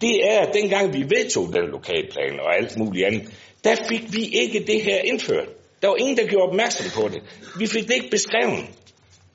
det 0.00 0.30
er, 0.30 0.40
at 0.40 0.54
dengang 0.54 0.92
vi 0.92 1.02
vedtog 1.02 1.52
den 1.52 1.70
lokalplan 1.70 2.40
og 2.40 2.56
alt 2.56 2.78
muligt 2.78 3.06
andet, 3.06 3.22
der 3.64 3.76
fik 3.88 4.02
vi 4.12 4.24
ikke 4.24 4.64
det 4.66 4.82
her 4.82 4.98
indført. 4.98 5.48
Der 5.82 5.88
var 5.88 5.96
ingen, 5.96 6.16
der 6.16 6.26
gjorde 6.26 6.48
opmærksom 6.48 7.02
på 7.02 7.08
det. 7.08 7.22
Vi 7.58 7.66
fik 7.66 7.88
det 7.88 7.94
ikke 7.94 8.10
beskrevet. 8.10 8.64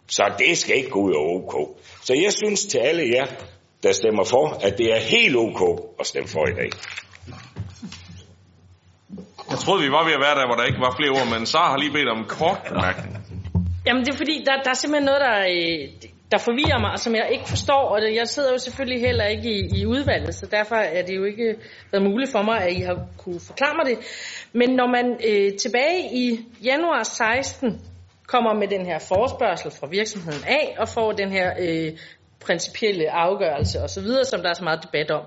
Så 0.08 0.34
det 0.40 0.58
skal 0.58 0.78
ikke 0.78 0.90
gå 0.90 1.00
ud 1.00 1.14
over 1.14 1.44
OK. 1.44 1.78
Så 2.04 2.14
jeg 2.14 2.34
synes 2.34 2.66
til 2.66 2.78
alle 2.78 3.04
jer, 3.16 3.26
der 3.84 3.92
stemmer 3.92 4.24
for, 4.24 4.48
at 4.48 4.78
det 4.78 4.92
er 4.92 5.00
helt 5.00 5.36
OK 5.36 5.82
at 6.00 6.08
stemme 6.08 6.30
for 6.30 6.48
i 6.48 6.54
dag. 6.54 6.70
Jeg 9.56 9.62
troede, 9.66 9.84
vi 9.88 9.92
var 9.98 10.04
ved 10.08 10.14
at 10.20 10.24
være 10.28 10.36
der, 10.40 10.46
hvor 10.48 10.58
der 10.60 10.66
ikke 10.70 10.82
var 10.88 10.94
flere 11.00 11.12
ord, 11.18 11.28
men 11.36 11.42
så 11.54 11.60
har 11.70 11.78
lige 11.84 11.94
bedt 11.98 12.10
om 12.16 12.20
en 12.24 12.30
kort 12.40 12.60
bemærkning. 12.70 13.12
Jamen 13.88 14.02
det 14.06 14.12
er 14.14 14.18
fordi, 14.24 14.36
der, 14.48 14.54
der 14.66 14.72
er 14.76 14.80
simpelthen 14.82 15.08
noget, 15.12 15.22
der, 15.28 15.38
øh, 15.56 15.82
der 16.32 16.40
forvirrer 16.48 16.80
mig, 16.84 16.92
og 16.96 17.00
som 17.06 17.14
jeg 17.16 17.28
ikke 17.36 17.48
forstår, 17.56 17.84
og 17.94 17.98
det, 18.02 18.16
jeg 18.22 18.28
sidder 18.28 18.52
jo 18.56 18.58
selvfølgelig 18.58 19.02
heller 19.08 19.26
ikke 19.36 19.50
i, 19.60 19.62
i 19.80 19.86
udvalget, 19.86 20.36
så 20.36 20.46
derfor 20.58 20.76
er 20.76 21.04
det 21.08 21.16
jo 21.20 21.24
ikke 21.32 21.48
været 21.92 22.04
muligt 22.10 22.32
for 22.32 22.42
mig, 22.50 22.58
at 22.66 22.72
I 22.80 22.82
har 22.90 22.98
kunne 23.24 23.42
forklare 23.50 23.76
mig 23.80 23.86
det. 23.92 23.98
Men 24.60 24.70
når 24.80 24.88
man 24.98 25.06
øh, 25.30 25.50
tilbage 25.64 26.00
i 26.24 26.26
januar 26.70 27.04
16 27.04 27.82
kommer 28.28 28.54
med 28.62 28.68
den 28.68 28.86
her 28.86 29.00
forespørgsel 29.12 29.72
fra 29.80 29.88
virksomheden 29.98 30.44
af, 30.48 30.76
og 30.82 30.88
får 30.90 31.12
den 31.12 31.30
her 31.32 31.48
øh, 31.66 31.90
principielle 32.46 33.12
afgørelse 33.12 33.78
osv., 33.86 34.08
som 34.32 34.42
der 34.42 34.50
er 34.50 34.54
så 34.54 34.64
meget 34.64 34.84
debat 34.84 35.12
om, 35.12 35.24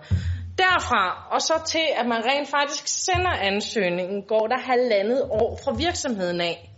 Derfra 0.59 1.28
og 1.30 1.43
så 1.43 1.62
til, 1.66 1.86
at 1.97 2.06
man 2.06 2.24
rent 2.24 2.48
faktisk 2.48 2.86
sender 2.86 3.30
ansøgningen, 3.30 4.22
går 4.22 4.47
der 4.47 4.59
halvandet 4.59 5.22
år 5.22 5.59
fra 5.64 5.72
virksomheden 5.72 6.40
af. 6.40 6.70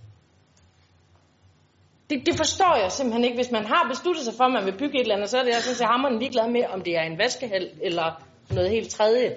Det, 2.11 2.27
det 2.27 2.36
forstår 2.36 2.77
jeg 2.82 2.93
simpelthen 2.93 3.24
ikke. 3.24 3.36
Hvis 3.36 3.51
man 3.51 3.66
har 3.66 3.86
besluttet 3.89 4.24
sig 4.24 4.35
for, 4.36 4.44
at 4.44 4.52
man 4.52 4.65
vil 4.66 4.78
bygge 4.78 4.94
et 4.94 5.01
eller 5.01 5.15
andet, 5.15 5.31
så 5.31 5.39
er 5.39 5.43
det 5.43 5.55
jeg 5.55 5.62
synes, 5.62 5.81
jeg 5.81 5.89
hammeren 5.89 6.19
ligeglad 6.19 6.48
med, 6.48 6.65
om 6.74 6.81
det 6.82 6.97
er 6.97 7.02
en 7.02 7.19
vaskehal 7.19 7.70
eller 7.82 8.23
noget 8.51 8.70
helt 8.70 8.90
tredje. 8.90 9.36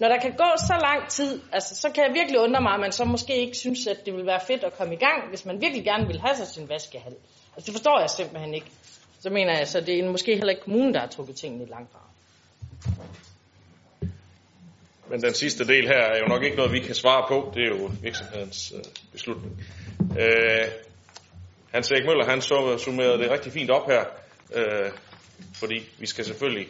Når 0.00 0.08
der 0.08 0.18
kan 0.18 0.32
gå 0.32 0.48
så 0.56 0.76
lang 0.82 1.08
tid, 1.08 1.40
altså, 1.52 1.74
så 1.74 1.90
kan 1.90 2.04
jeg 2.04 2.14
virkelig 2.14 2.40
undre 2.40 2.60
mig, 2.60 2.72
at 2.74 2.80
man 2.80 2.92
så 2.92 3.04
måske 3.04 3.36
ikke 3.36 3.56
synes, 3.56 3.86
at 3.86 4.06
det 4.06 4.14
vil 4.14 4.26
være 4.26 4.40
fedt 4.46 4.64
at 4.64 4.78
komme 4.78 4.94
i 4.94 4.96
gang, 4.98 5.28
hvis 5.28 5.44
man 5.44 5.60
virkelig 5.60 5.84
gerne 5.84 6.06
vil 6.06 6.20
have 6.20 6.36
sig 6.36 6.46
sin 6.46 6.68
vaskehal. 6.68 7.14
Altså, 7.56 7.66
det 7.66 7.72
forstår 7.72 8.00
jeg 8.00 8.10
simpelthen 8.10 8.54
ikke. 8.54 8.70
Så 9.20 9.30
mener 9.30 9.58
jeg, 9.58 9.68
så 9.68 9.80
det 9.80 9.98
er 9.98 10.10
måske 10.10 10.34
heller 10.34 10.50
ikke 10.50 10.62
kommunen, 10.62 10.94
der 10.94 11.00
har 11.00 11.06
trukket 11.06 11.36
tingene 11.36 11.66
langt 11.66 11.92
fra. 11.92 12.00
Men 15.10 15.22
den 15.22 15.34
sidste 15.34 15.66
del 15.66 15.86
her 15.86 16.02
er 16.14 16.18
jo 16.18 16.26
nok 16.26 16.42
ikke 16.42 16.56
noget, 16.56 16.72
vi 16.72 16.80
kan 16.80 16.94
svare 16.94 17.24
på. 17.28 17.52
Det 17.54 17.62
er 17.62 17.68
jo 17.68 17.90
virksomhedens 18.02 18.72
øh, 18.76 18.84
beslutning. 19.12 19.60
Øh, 20.20 20.68
Hans 21.74 21.90
Erik 21.90 22.06
Møller, 22.06 22.24
han 22.24 22.38
øh, 22.38 22.78
summerede 22.78 23.18
det 23.18 23.30
rigtig 23.30 23.52
fint 23.52 23.70
op 23.70 23.86
her. 23.90 24.04
Øh, 24.54 24.90
fordi 25.54 25.88
vi 25.98 26.06
skal 26.06 26.24
selvfølgelig 26.24 26.68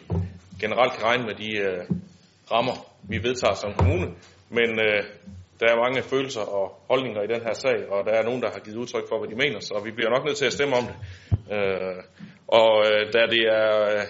generelt 0.59 1.03
regne 1.03 1.23
med 1.23 1.35
de 1.35 1.57
øh, 1.57 1.83
rammer, 2.51 2.75
vi 3.03 3.17
vedtager 3.23 3.53
som 3.53 3.73
kommune. 3.73 4.07
Men 4.49 4.69
øh, 4.79 5.03
der 5.59 5.67
er 5.71 5.83
mange 5.85 6.01
følelser 6.01 6.41
og 6.41 6.81
holdninger 6.89 7.21
i 7.21 7.27
den 7.27 7.41
her 7.41 7.53
sag, 7.53 7.89
og 7.91 8.05
der 8.05 8.11
er 8.11 8.23
nogen, 8.23 8.41
der 8.41 8.51
har 8.51 8.59
givet 8.59 8.77
udtryk 8.77 9.03
for, 9.09 9.19
hvad 9.19 9.29
de 9.29 9.35
mener, 9.35 9.59
så 9.59 9.81
vi 9.85 9.91
bliver 9.91 10.09
nok 10.09 10.25
nødt 10.25 10.37
til 10.37 10.45
at 10.45 10.53
stemme 10.53 10.75
om 10.75 10.83
det. 10.89 10.95
Øh, 11.55 12.03
og 12.47 12.71
øh, 12.87 13.13
da 13.13 13.19
det 13.33 13.43
er 13.61 13.69
øh, 13.93 14.05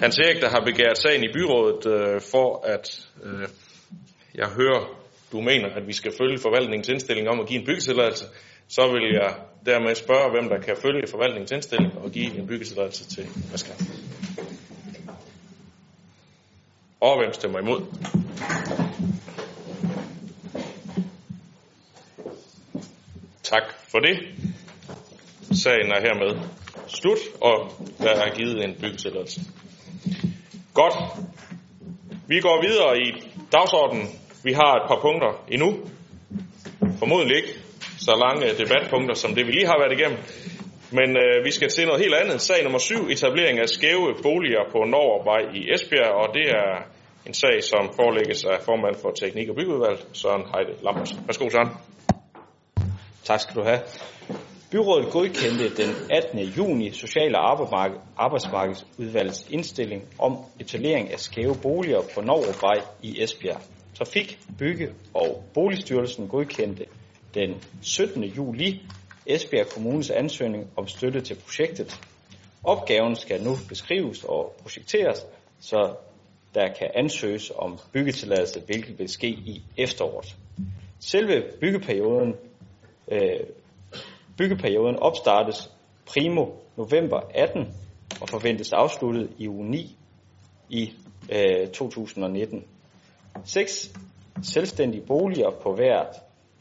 Hans 0.00 0.18
Erik, 0.18 0.40
der 0.40 0.48
har 0.48 0.60
begæret 0.60 0.98
sagen 0.98 1.24
i 1.24 1.32
byrådet 1.32 1.86
øh, 1.86 2.20
for, 2.20 2.64
at 2.66 3.08
øh, 3.24 3.48
jeg 4.34 4.48
hører, 4.48 4.82
du 5.32 5.40
mener, 5.40 5.68
at 5.68 5.86
vi 5.86 5.92
skal 5.92 6.12
følge 6.20 6.38
forvaltningens 6.38 6.88
indstilling 6.88 7.28
om 7.28 7.40
at 7.40 7.46
give 7.46 7.60
en 7.60 7.66
byggetilladelse, 7.66 8.24
så 8.68 8.82
vil 8.92 9.12
jeg 9.12 9.34
dermed 9.66 9.94
spørge, 9.94 10.30
hvem 10.30 10.48
der 10.48 10.60
kan 10.60 10.76
følge 10.82 11.06
forvaltningens 11.10 11.52
indstilling 11.52 11.92
og 11.98 12.10
give 12.10 12.38
en 12.38 12.46
byggetilladelse 12.46 13.04
til 13.04 13.26
Maskar. 13.50 13.74
Og 17.00 17.18
hvem 17.18 17.32
stemmer 17.32 17.58
imod? 17.58 17.80
Tak 23.42 23.62
for 23.90 23.98
det. 23.98 24.18
Sagen 25.52 25.92
er 25.92 26.00
hermed 26.00 26.48
slut, 26.86 27.18
og 27.40 27.72
der 27.98 28.10
er 28.10 28.34
givet 28.34 28.64
en 28.64 28.74
byggetilladelse. 28.80 29.40
Godt. 30.82 30.96
Vi 32.28 32.40
går 32.40 32.56
videre 32.68 32.98
i 32.98 33.08
dagsordenen. 33.52 34.06
Vi 34.44 34.52
har 34.52 34.72
et 34.80 34.84
par 34.90 35.00
punkter 35.06 35.30
endnu. 35.54 35.68
Formodentlig 36.98 37.36
ikke 37.36 37.54
så 38.06 38.14
lange 38.24 38.46
debatpunkter, 38.62 39.14
som 39.14 39.34
det 39.34 39.46
vi 39.46 39.52
lige 39.52 39.66
har 39.66 39.78
været 39.82 39.98
igennem. 39.98 40.18
Men 40.98 41.08
øh, 41.22 41.44
vi 41.44 41.50
skal 41.50 41.68
til 41.68 41.86
noget 41.86 42.00
helt 42.00 42.14
andet. 42.14 42.40
Sag 42.40 42.62
nummer 42.62 42.78
7, 42.78 42.94
etablering 43.10 43.58
af 43.58 43.68
skæve 43.68 44.14
boliger 44.22 44.64
på 44.72 44.78
Norvej 44.78 45.42
i 45.58 45.60
Esbjerg, 45.74 46.12
og 46.22 46.34
det 46.34 46.46
er 46.50 46.70
en 47.26 47.34
sag, 47.34 47.64
som 47.64 47.82
forelægges 48.00 48.44
af 48.44 48.58
formand 48.64 48.96
for 49.02 49.10
Teknik- 49.10 49.48
og 49.48 49.56
Byggeudvalg, 49.56 49.98
Søren 50.12 50.44
Heide 50.52 50.74
Lammers. 50.84 51.12
Værsgo, 51.26 51.48
Søren. 51.50 51.70
Tak 53.24 53.40
skal 53.40 53.56
du 53.56 53.62
have. 53.62 53.80
Byrådet 54.70 55.12
godkendte 55.12 55.76
den 55.76 55.94
18. 56.10 56.38
juni 56.38 56.90
Social- 56.92 57.34
og 57.36 57.50
Arbejdsmarkedsudvalgets 58.16 59.46
indstilling 59.50 60.02
om 60.18 60.38
etablering 60.60 61.12
af 61.12 61.18
skæve 61.18 61.56
boliger 61.62 62.00
på 62.14 62.20
Norvej 62.20 62.84
i 63.02 63.22
Esbjerg. 63.22 63.60
Trafik, 63.98 64.38
Bygge 64.58 64.92
og 65.14 65.44
Boligstyrelsen 65.54 66.28
godkendte 66.28 66.86
den 67.34 67.64
17. 67.82 68.24
juli 68.24 68.82
Esbjerg 69.26 69.66
Kommunes 69.68 70.10
ansøgning 70.10 70.70
om 70.76 70.86
støtte 70.86 71.20
til 71.20 71.34
projektet. 71.34 72.00
Opgaven 72.64 73.16
skal 73.16 73.42
nu 73.42 73.56
beskrives 73.68 74.24
og 74.24 74.54
projekteres, 74.62 75.26
så 75.60 75.94
der 76.54 76.68
kan 76.78 76.90
ansøges 76.94 77.52
om 77.56 77.78
byggetilladelse, 77.92 78.60
hvilket 78.66 78.98
vil 78.98 79.08
ske 79.08 79.28
i 79.28 79.62
efteråret. 79.76 80.36
Selve 81.00 81.42
byggeperioden, 81.60 82.34
øh, 83.12 83.40
byggeperioden 84.38 84.96
opstartes 84.96 85.70
primo 86.06 86.46
november 86.76 87.20
18 87.34 87.74
og 88.20 88.28
forventes 88.28 88.72
afsluttet 88.72 89.30
i 89.38 89.48
uge 89.48 89.70
9 89.70 89.96
i 90.68 90.92
øh, 91.32 91.68
2019. 91.68 92.64
Seks 93.44 93.92
selvstændige 94.42 95.06
boliger 95.06 95.50
på 95.62 95.74
hvert 95.74 96.16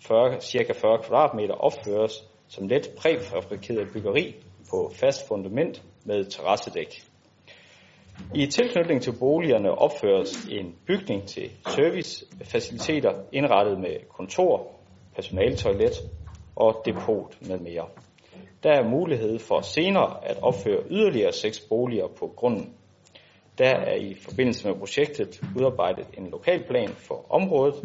40, 0.07 0.41
cirka 0.41 0.73
40 0.73 1.03
kvadratmeter 1.03 1.53
opføres 1.53 2.23
som 2.47 2.67
let 2.67 2.89
præfabrikeret 2.97 3.87
byggeri 3.93 4.35
på 4.69 4.91
fast 4.95 5.27
fundament 5.27 5.83
med 6.05 6.25
terrassedæk. 6.25 7.03
I 8.35 8.45
tilknytning 8.45 9.01
til 9.01 9.13
boligerne 9.19 9.71
opføres 9.71 10.45
en 10.45 10.75
bygning 10.87 11.27
til 11.27 11.51
servicefaciliteter 11.67 13.11
indrettet 13.31 13.79
med 13.79 14.09
kontor, 14.09 14.71
personaltoilet 15.15 15.93
og 16.57 16.81
depot 16.85 17.37
med 17.41 17.59
mere. 17.59 17.85
Der 18.63 18.71
er 18.71 18.89
mulighed 18.89 19.39
for 19.39 19.61
senere 19.61 20.27
at 20.27 20.37
opføre 20.41 20.83
yderligere 20.89 21.33
seks 21.33 21.59
boliger 21.59 22.07
på 22.07 22.33
grunden. 22.35 22.73
Der 23.57 23.69
er 23.69 23.95
i 23.95 24.13
forbindelse 24.13 24.67
med 24.67 24.75
projektet 24.75 25.41
udarbejdet 25.55 26.05
en 26.17 26.29
lokalplan 26.29 26.89
for 26.89 27.25
området, 27.29 27.75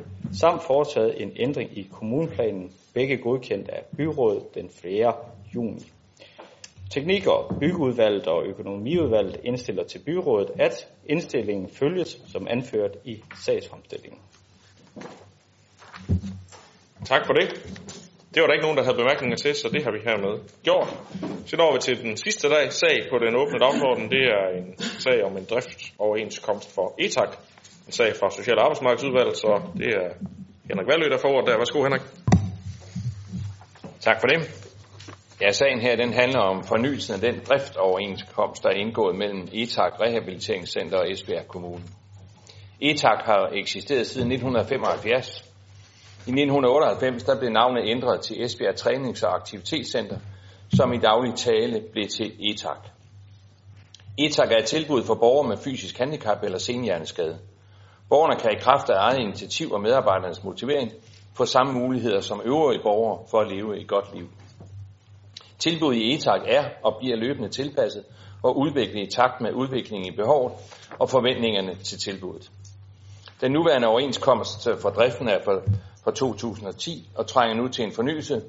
samt 0.41 0.63
foretaget 0.63 1.23
en 1.23 1.33
ændring 1.37 1.79
i 1.79 1.89
kommuneplanen, 1.93 2.73
begge 2.95 3.17
godkendt 3.17 3.69
af 3.69 3.85
byrådet 3.97 4.55
den 4.55 4.69
4. 4.69 5.15
juni. 5.55 5.83
Teknik- 6.91 7.27
og 7.27 7.57
byggeudvalget 7.61 8.27
og 8.27 8.45
økonomiudvalget 8.45 9.41
indstiller 9.45 9.85
til 9.85 9.99
byrådet, 9.99 10.51
at 10.59 10.89
indstillingen 11.07 11.69
følges 11.69 12.23
som 12.27 12.47
anført 12.51 12.97
i 13.05 13.23
sagsfremstillingen. 13.45 14.21
Tak 17.05 17.27
for 17.27 17.33
det. 17.33 18.02
Det 18.35 18.41
var 18.41 18.47
der 18.47 18.55
ikke 18.55 18.67
nogen, 18.67 18.79
der 18.79 18.85
havde 18.85 18.97
bemærkninger 18.97 19.37
til, 19.37 19.55
så 19.55 19.69
det 19.75 19.85
har 19.85 19.93
vi 19.97 20.01
hermed 20.09 20.35
gjort. 20.63 20.89
Så 21.47 21.57
når 21.57 21.73
vi 21.75 21.79
til 21.81 22.03
den 22.03 22.17
sidste 22.17 22.49
dag, 22.49 22.73
sag 22.73 22.97
på 23.11 23.17
den 23.25 23.37
åbne 23.37 23.59
dagsorden. 23.59 24.11
Det 24.11 24.23
er 24.37 24.45
en 24.59 24.79
sag 24.79 25.25
om 25.25 25.37
en 25.37 25.47
driftsoverenskomst 25.51 26.75
for 26.75 26.95
ETAG. 26.99 27.33
En 27.87 27.93
sag 27.93 28.11
fra 28.21 28.31
Social- 28.31 28.59
og 28.59 28.65
Arbejdsmarkedsudvalget, 28.65 29.37
så 29.37 29.53
det 29.81 29.89
er 30.01 30.09
Henrik 30.69 30.89
Valø, 30.93 31.07
der 31.11 31.19
får 31.19 31.29
ordet 31.35 31.47
der. 31.49 31.57
Værsgo, 31.57 31.83
Henrik. 31.83 32.07
Tak 34.01 34.21
for 34.21 34.27
det. 34.27 34.39
Ja, 35.41 35.51
sagen 35.51 35.81
her 35.81 35.97
den 35.97 36.13
handler 36.13 36.41
om 36.41 36.65
fornyelsen 36.65 37.15
af 37.15 37.21
den 37.21 37.41
driftoverenskomst, 37.49 38.63
der 38.63 38.69
er 38.69 38.75
indgået 38.85 39.17
mellem 39.17 39.49
ETAG 39.53 40.01
Rehabiliteringscenter 40.01 40.99
og 40.99 41.11
Esbjerg 41.11 41.49
Kommune. 41.49 41.83
ETAG 42.81 43.19
har 43.19 43.51
eksisteret 43.53 44.07
siden 44.07 44.33
1975. 44.33 45.52
I 46.27 46.31
1998 46.31 47.23
der 47.23 47.39
blev 47.39 47.51
navnet 47.51 47.83
ændret 47.87 48.21
til 48.21 48.45
Esbjerg 48.45 48.75
Trænings- 48.75 49.23
og 49.23 49.35
Aktivitetscenter, 49.35 50.19
som 50.77 50.93
i 50.93 50.99
daglig 50.99 51.35
tale 51.35 51.83
blev 51.93 52.09
til 52.09 52.33
ETAC. 52.51 52.77
ETAC 54.19 54.51
er 54.51 54.59
et 54.59 54.65
tilbud 54.65 55.05
for 55.05 55.15
borgere 55.15 55.49
med 55.49 55.57
fysisk 55.57 55.99
handicap 55.99 56.43
eller 56.43 56.59
senhjerneskade. 56.59 57.39
Borgerne 58.09 58.41
kan 58.41 58.51
i 58.53 58.61
kraft 58.61 58.91
af 58.91 58.95
eget 58.99 59.19
initiativ 59.19 59.73
og 59.73 59.81
medarbejdernes 59.81 60.45
motivering 60.45 60.93
få 61.35 61.45
samme 61.45 61.73
muligheder 61.73 62.21
som 62.21 62.41
øvrige 62.45 62.83
borgere 62.83 63.19
for 63.31 63.41
at 63.41 63.53
leve 63.53 63.81
et 63.81 63.89
godt 63.89 64.15
liv. 64.15 64.29
Tilbuddet 65.59 66.01
i 66.01 66.15
ETAG 66.15 66.41
er 66.47 66.65
og 66.85 66.97
bliver 67.01 67.17
løbende 67.17 67.49
tilpasset 67.49 68.05
og 68.43 68.59
udviklet 68.59 69.09
i 69.09 69.11
takt 69.11 69.41
med 69.41 69.53
udviklingen 69.53 70.13
i 70.13 70.17
behovet 70.17 70.53
og 70.99 71.11
forventningerne 71.11 71.75
til 71.75 71.99
tilbuddet. 71.99 72.51
Den 73.41 73.53
nuværende 73.53 73.89
overenskomst 73.89 74.69
for 74.83 74.91
driften 74.91 75.29
er 75.29 75.39
fra 76.05 76.11
2010 76.11 77.09
og 77.15 77.27
trænger 77.27 77.57
nu 77.57 77.69
til 77.69 77.85
en 77.85 77.93
fornyelse, 77.93 78.43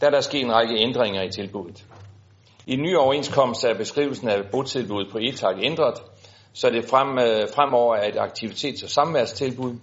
da 0.00 0.10
der 0.10 0.20
sker 0.20 0.40
en 0.40 0.52
række 0.52 0.74
ændringer 0.76 1.22
i 1.22 1.30
tilbuddet. 1.30 1.86
I 2.66 2.76
den 2.76 2.82
nye 2.82 2.98
overenskomst 2.98 3.64
er 3.64 3.74
beskrivelsen 3.74 4.28
af 4.28 4.50
botilbuddet 4.50 5.12
på 5.12 5.18
ETAG 5.18 5.58
ændret, 5.62 5.94
så 6.52 6.70
det 6.70 6.84
frem, 6.84 7.18
øh, 7.18 7.48
fremover 7.54 7.96
er 7.96 8.08
et 8.08 8.16
aktivitets- 8.16 8.84
og 8.84 8.90
samværstilbud, 8.90 9.74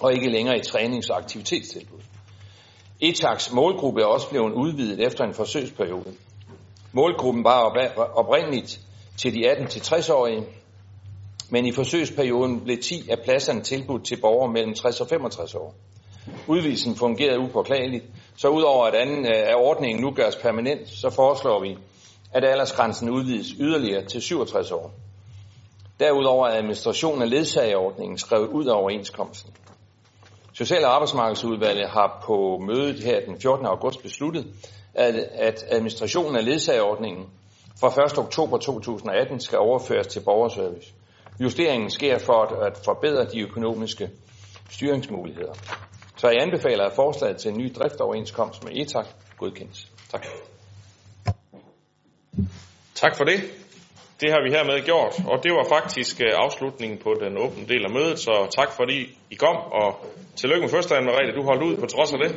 og 0.00 0.12
ikke 0.12 0.30
længere 0.30 0.56
et 0.56 0.66
trænings- 0.66 1.10
og 1.10 1.16
aktivitetstilbud. 1.18 2.00
ETAGs 3.00 3.52
målgruppe 3.52 4.00
er 4.02 4.06
også 4.06 4.30
blevet 4.30 4.52
udvidet 4.52 5.06
efter 5.06 5.24
en 5.24 5.34
forsøgsperiode. 5.34 6.14
Målgruppen 6.92 7.44
var 7.44 7.60
oprindeligt 8.14 8.80
til 9.16 9.34
de 9.34 9.50
18-60-årige, 9.50 10.46
men 11.50 11.66
i 11.66 11.72
forsøgsperioden 11.72 12.60
blev 12.60 12.78
10 12.78 13.10
af 13.10 13.18
pladserne 13.24 13.62
tilbudt 13.62 14.04
til 14.04 14.20
borgere 14.20 14.52
mellem 14.52 14.74
60 14.74 15.00
og 15.00 15.08
65 15.08 15.54
år. 15.54 15.74
Udvidelsen 16.46 16.96
fungerede 16.96 17.38
upåklageligt, 17.38 18.04
så 18.36 18.48
udover 18.48 18.86
at 18.86 18.94
anden 18.94 19.26
øh, 19.26 19.50
af 19.50 19.54
ordningen 19.56 20.02
nu 20.02 20.10
gøres 20.10 20.36
permanent, 20.36 20.88
så 20.88 21.10
foreslår 21.10 21.60
vi, 21.62 21.78
at 22.32 22.44
aldersgrænsen 22.44 23.10
udvides 23.10 23.48
yderligere 23.60 24.04
til 24.04 24.22
67 24.22 24.70
år. 24.70 24.92
Derudover 26.00 26.46
er 26.48 26.58
administrationen 26.58 27.22
af 27.22 27.30
ledsageordningen 27.30 28.18
skrevet 28.18 28.48
ud 28.48 28.66
af 28.66 28.74
overenskomsten. 28.74 29.52
Social- 30.52 30.84
og 30.84 30.94
arbejdsmarkedsudvalget 30.94 31.88
har 31.88 32.22
på 32.26 32.58
mødet 32.66 33.04
her 33.04 33.20
den 33.26 33.40
14. 33.40 33.66
august 33.66 34.02
besluttet, 34.02 34.46
at 34.94 35.64
administrationen 35.68 36.36
af 36.36 36.44
ledsageordningen 36.44 37.26
fra 37.80 38.04
1. 38.04 38.18
oktober 38.18 38.58
2018 38.58 39.40
skal 39.40 39.58
overføres 39.58 40.06
til 40.06 40.20
borgerservice. 40.20 40.92
Justeringen 41.40 41.90
sker 41.90 42.18
for 42.18 42.64
at 42.66 42.78
forbedre 42.84 43.24
de 43.24 43.40
økonomiske 43.40 44.10
styringsmuligheder. 44.70 45.52
Så 46.16 46.28
jeg 46.28 46.42
anbefaler, 46.42 46.84
at 46.84 46.92
forslaget 46.92 47.36
til 47.36 47.50
en 47.50 47.58
ny 47.58 47.72
driftoverenskomst 47.78 48.64
med 48.64 48.72
ETAG 48.76 49.04
godkendes. 49.38 49.92
Tak. 50.10 50.26
Tak 52.94 53.16
for 53.16 53.24
det. 53.24 53.40
Det 54.20 54.30
har 54.30 54.40
vi 54.44 54.50
hermed 54.56 54.84
gjort, 54.84 55.14
og 55.30 55.36
det 55.44 55.52
var 55.52 55.66
faktisk 55.68 56.20
øh, 56.20 56.32
afslutningen 56.34 56.98
på 56.98 57.14
den 57.20 57.38
åbne 57.38 57.66
del 57.66 57.84
af 57.84 57.90
mødet, 57.90 58.18
så 58.18 58.34
tak 58.58 58.70
fordi 58.72 59.18
I 59.30 59.34
kom, 59.34 59.56
og 59.56 60.06
tillykke 60.36 60.60
med 60.60 60.68
fødselsdagen, 60.68 61.04
Merete. 61.04 61.36
Du 61.38 61.42
holdt 61.42 61.62
ud 61.62 61.76
på 61.76 61.86
trods 61.86 62.12
af 62.12 62.18
det. 62.24 62.30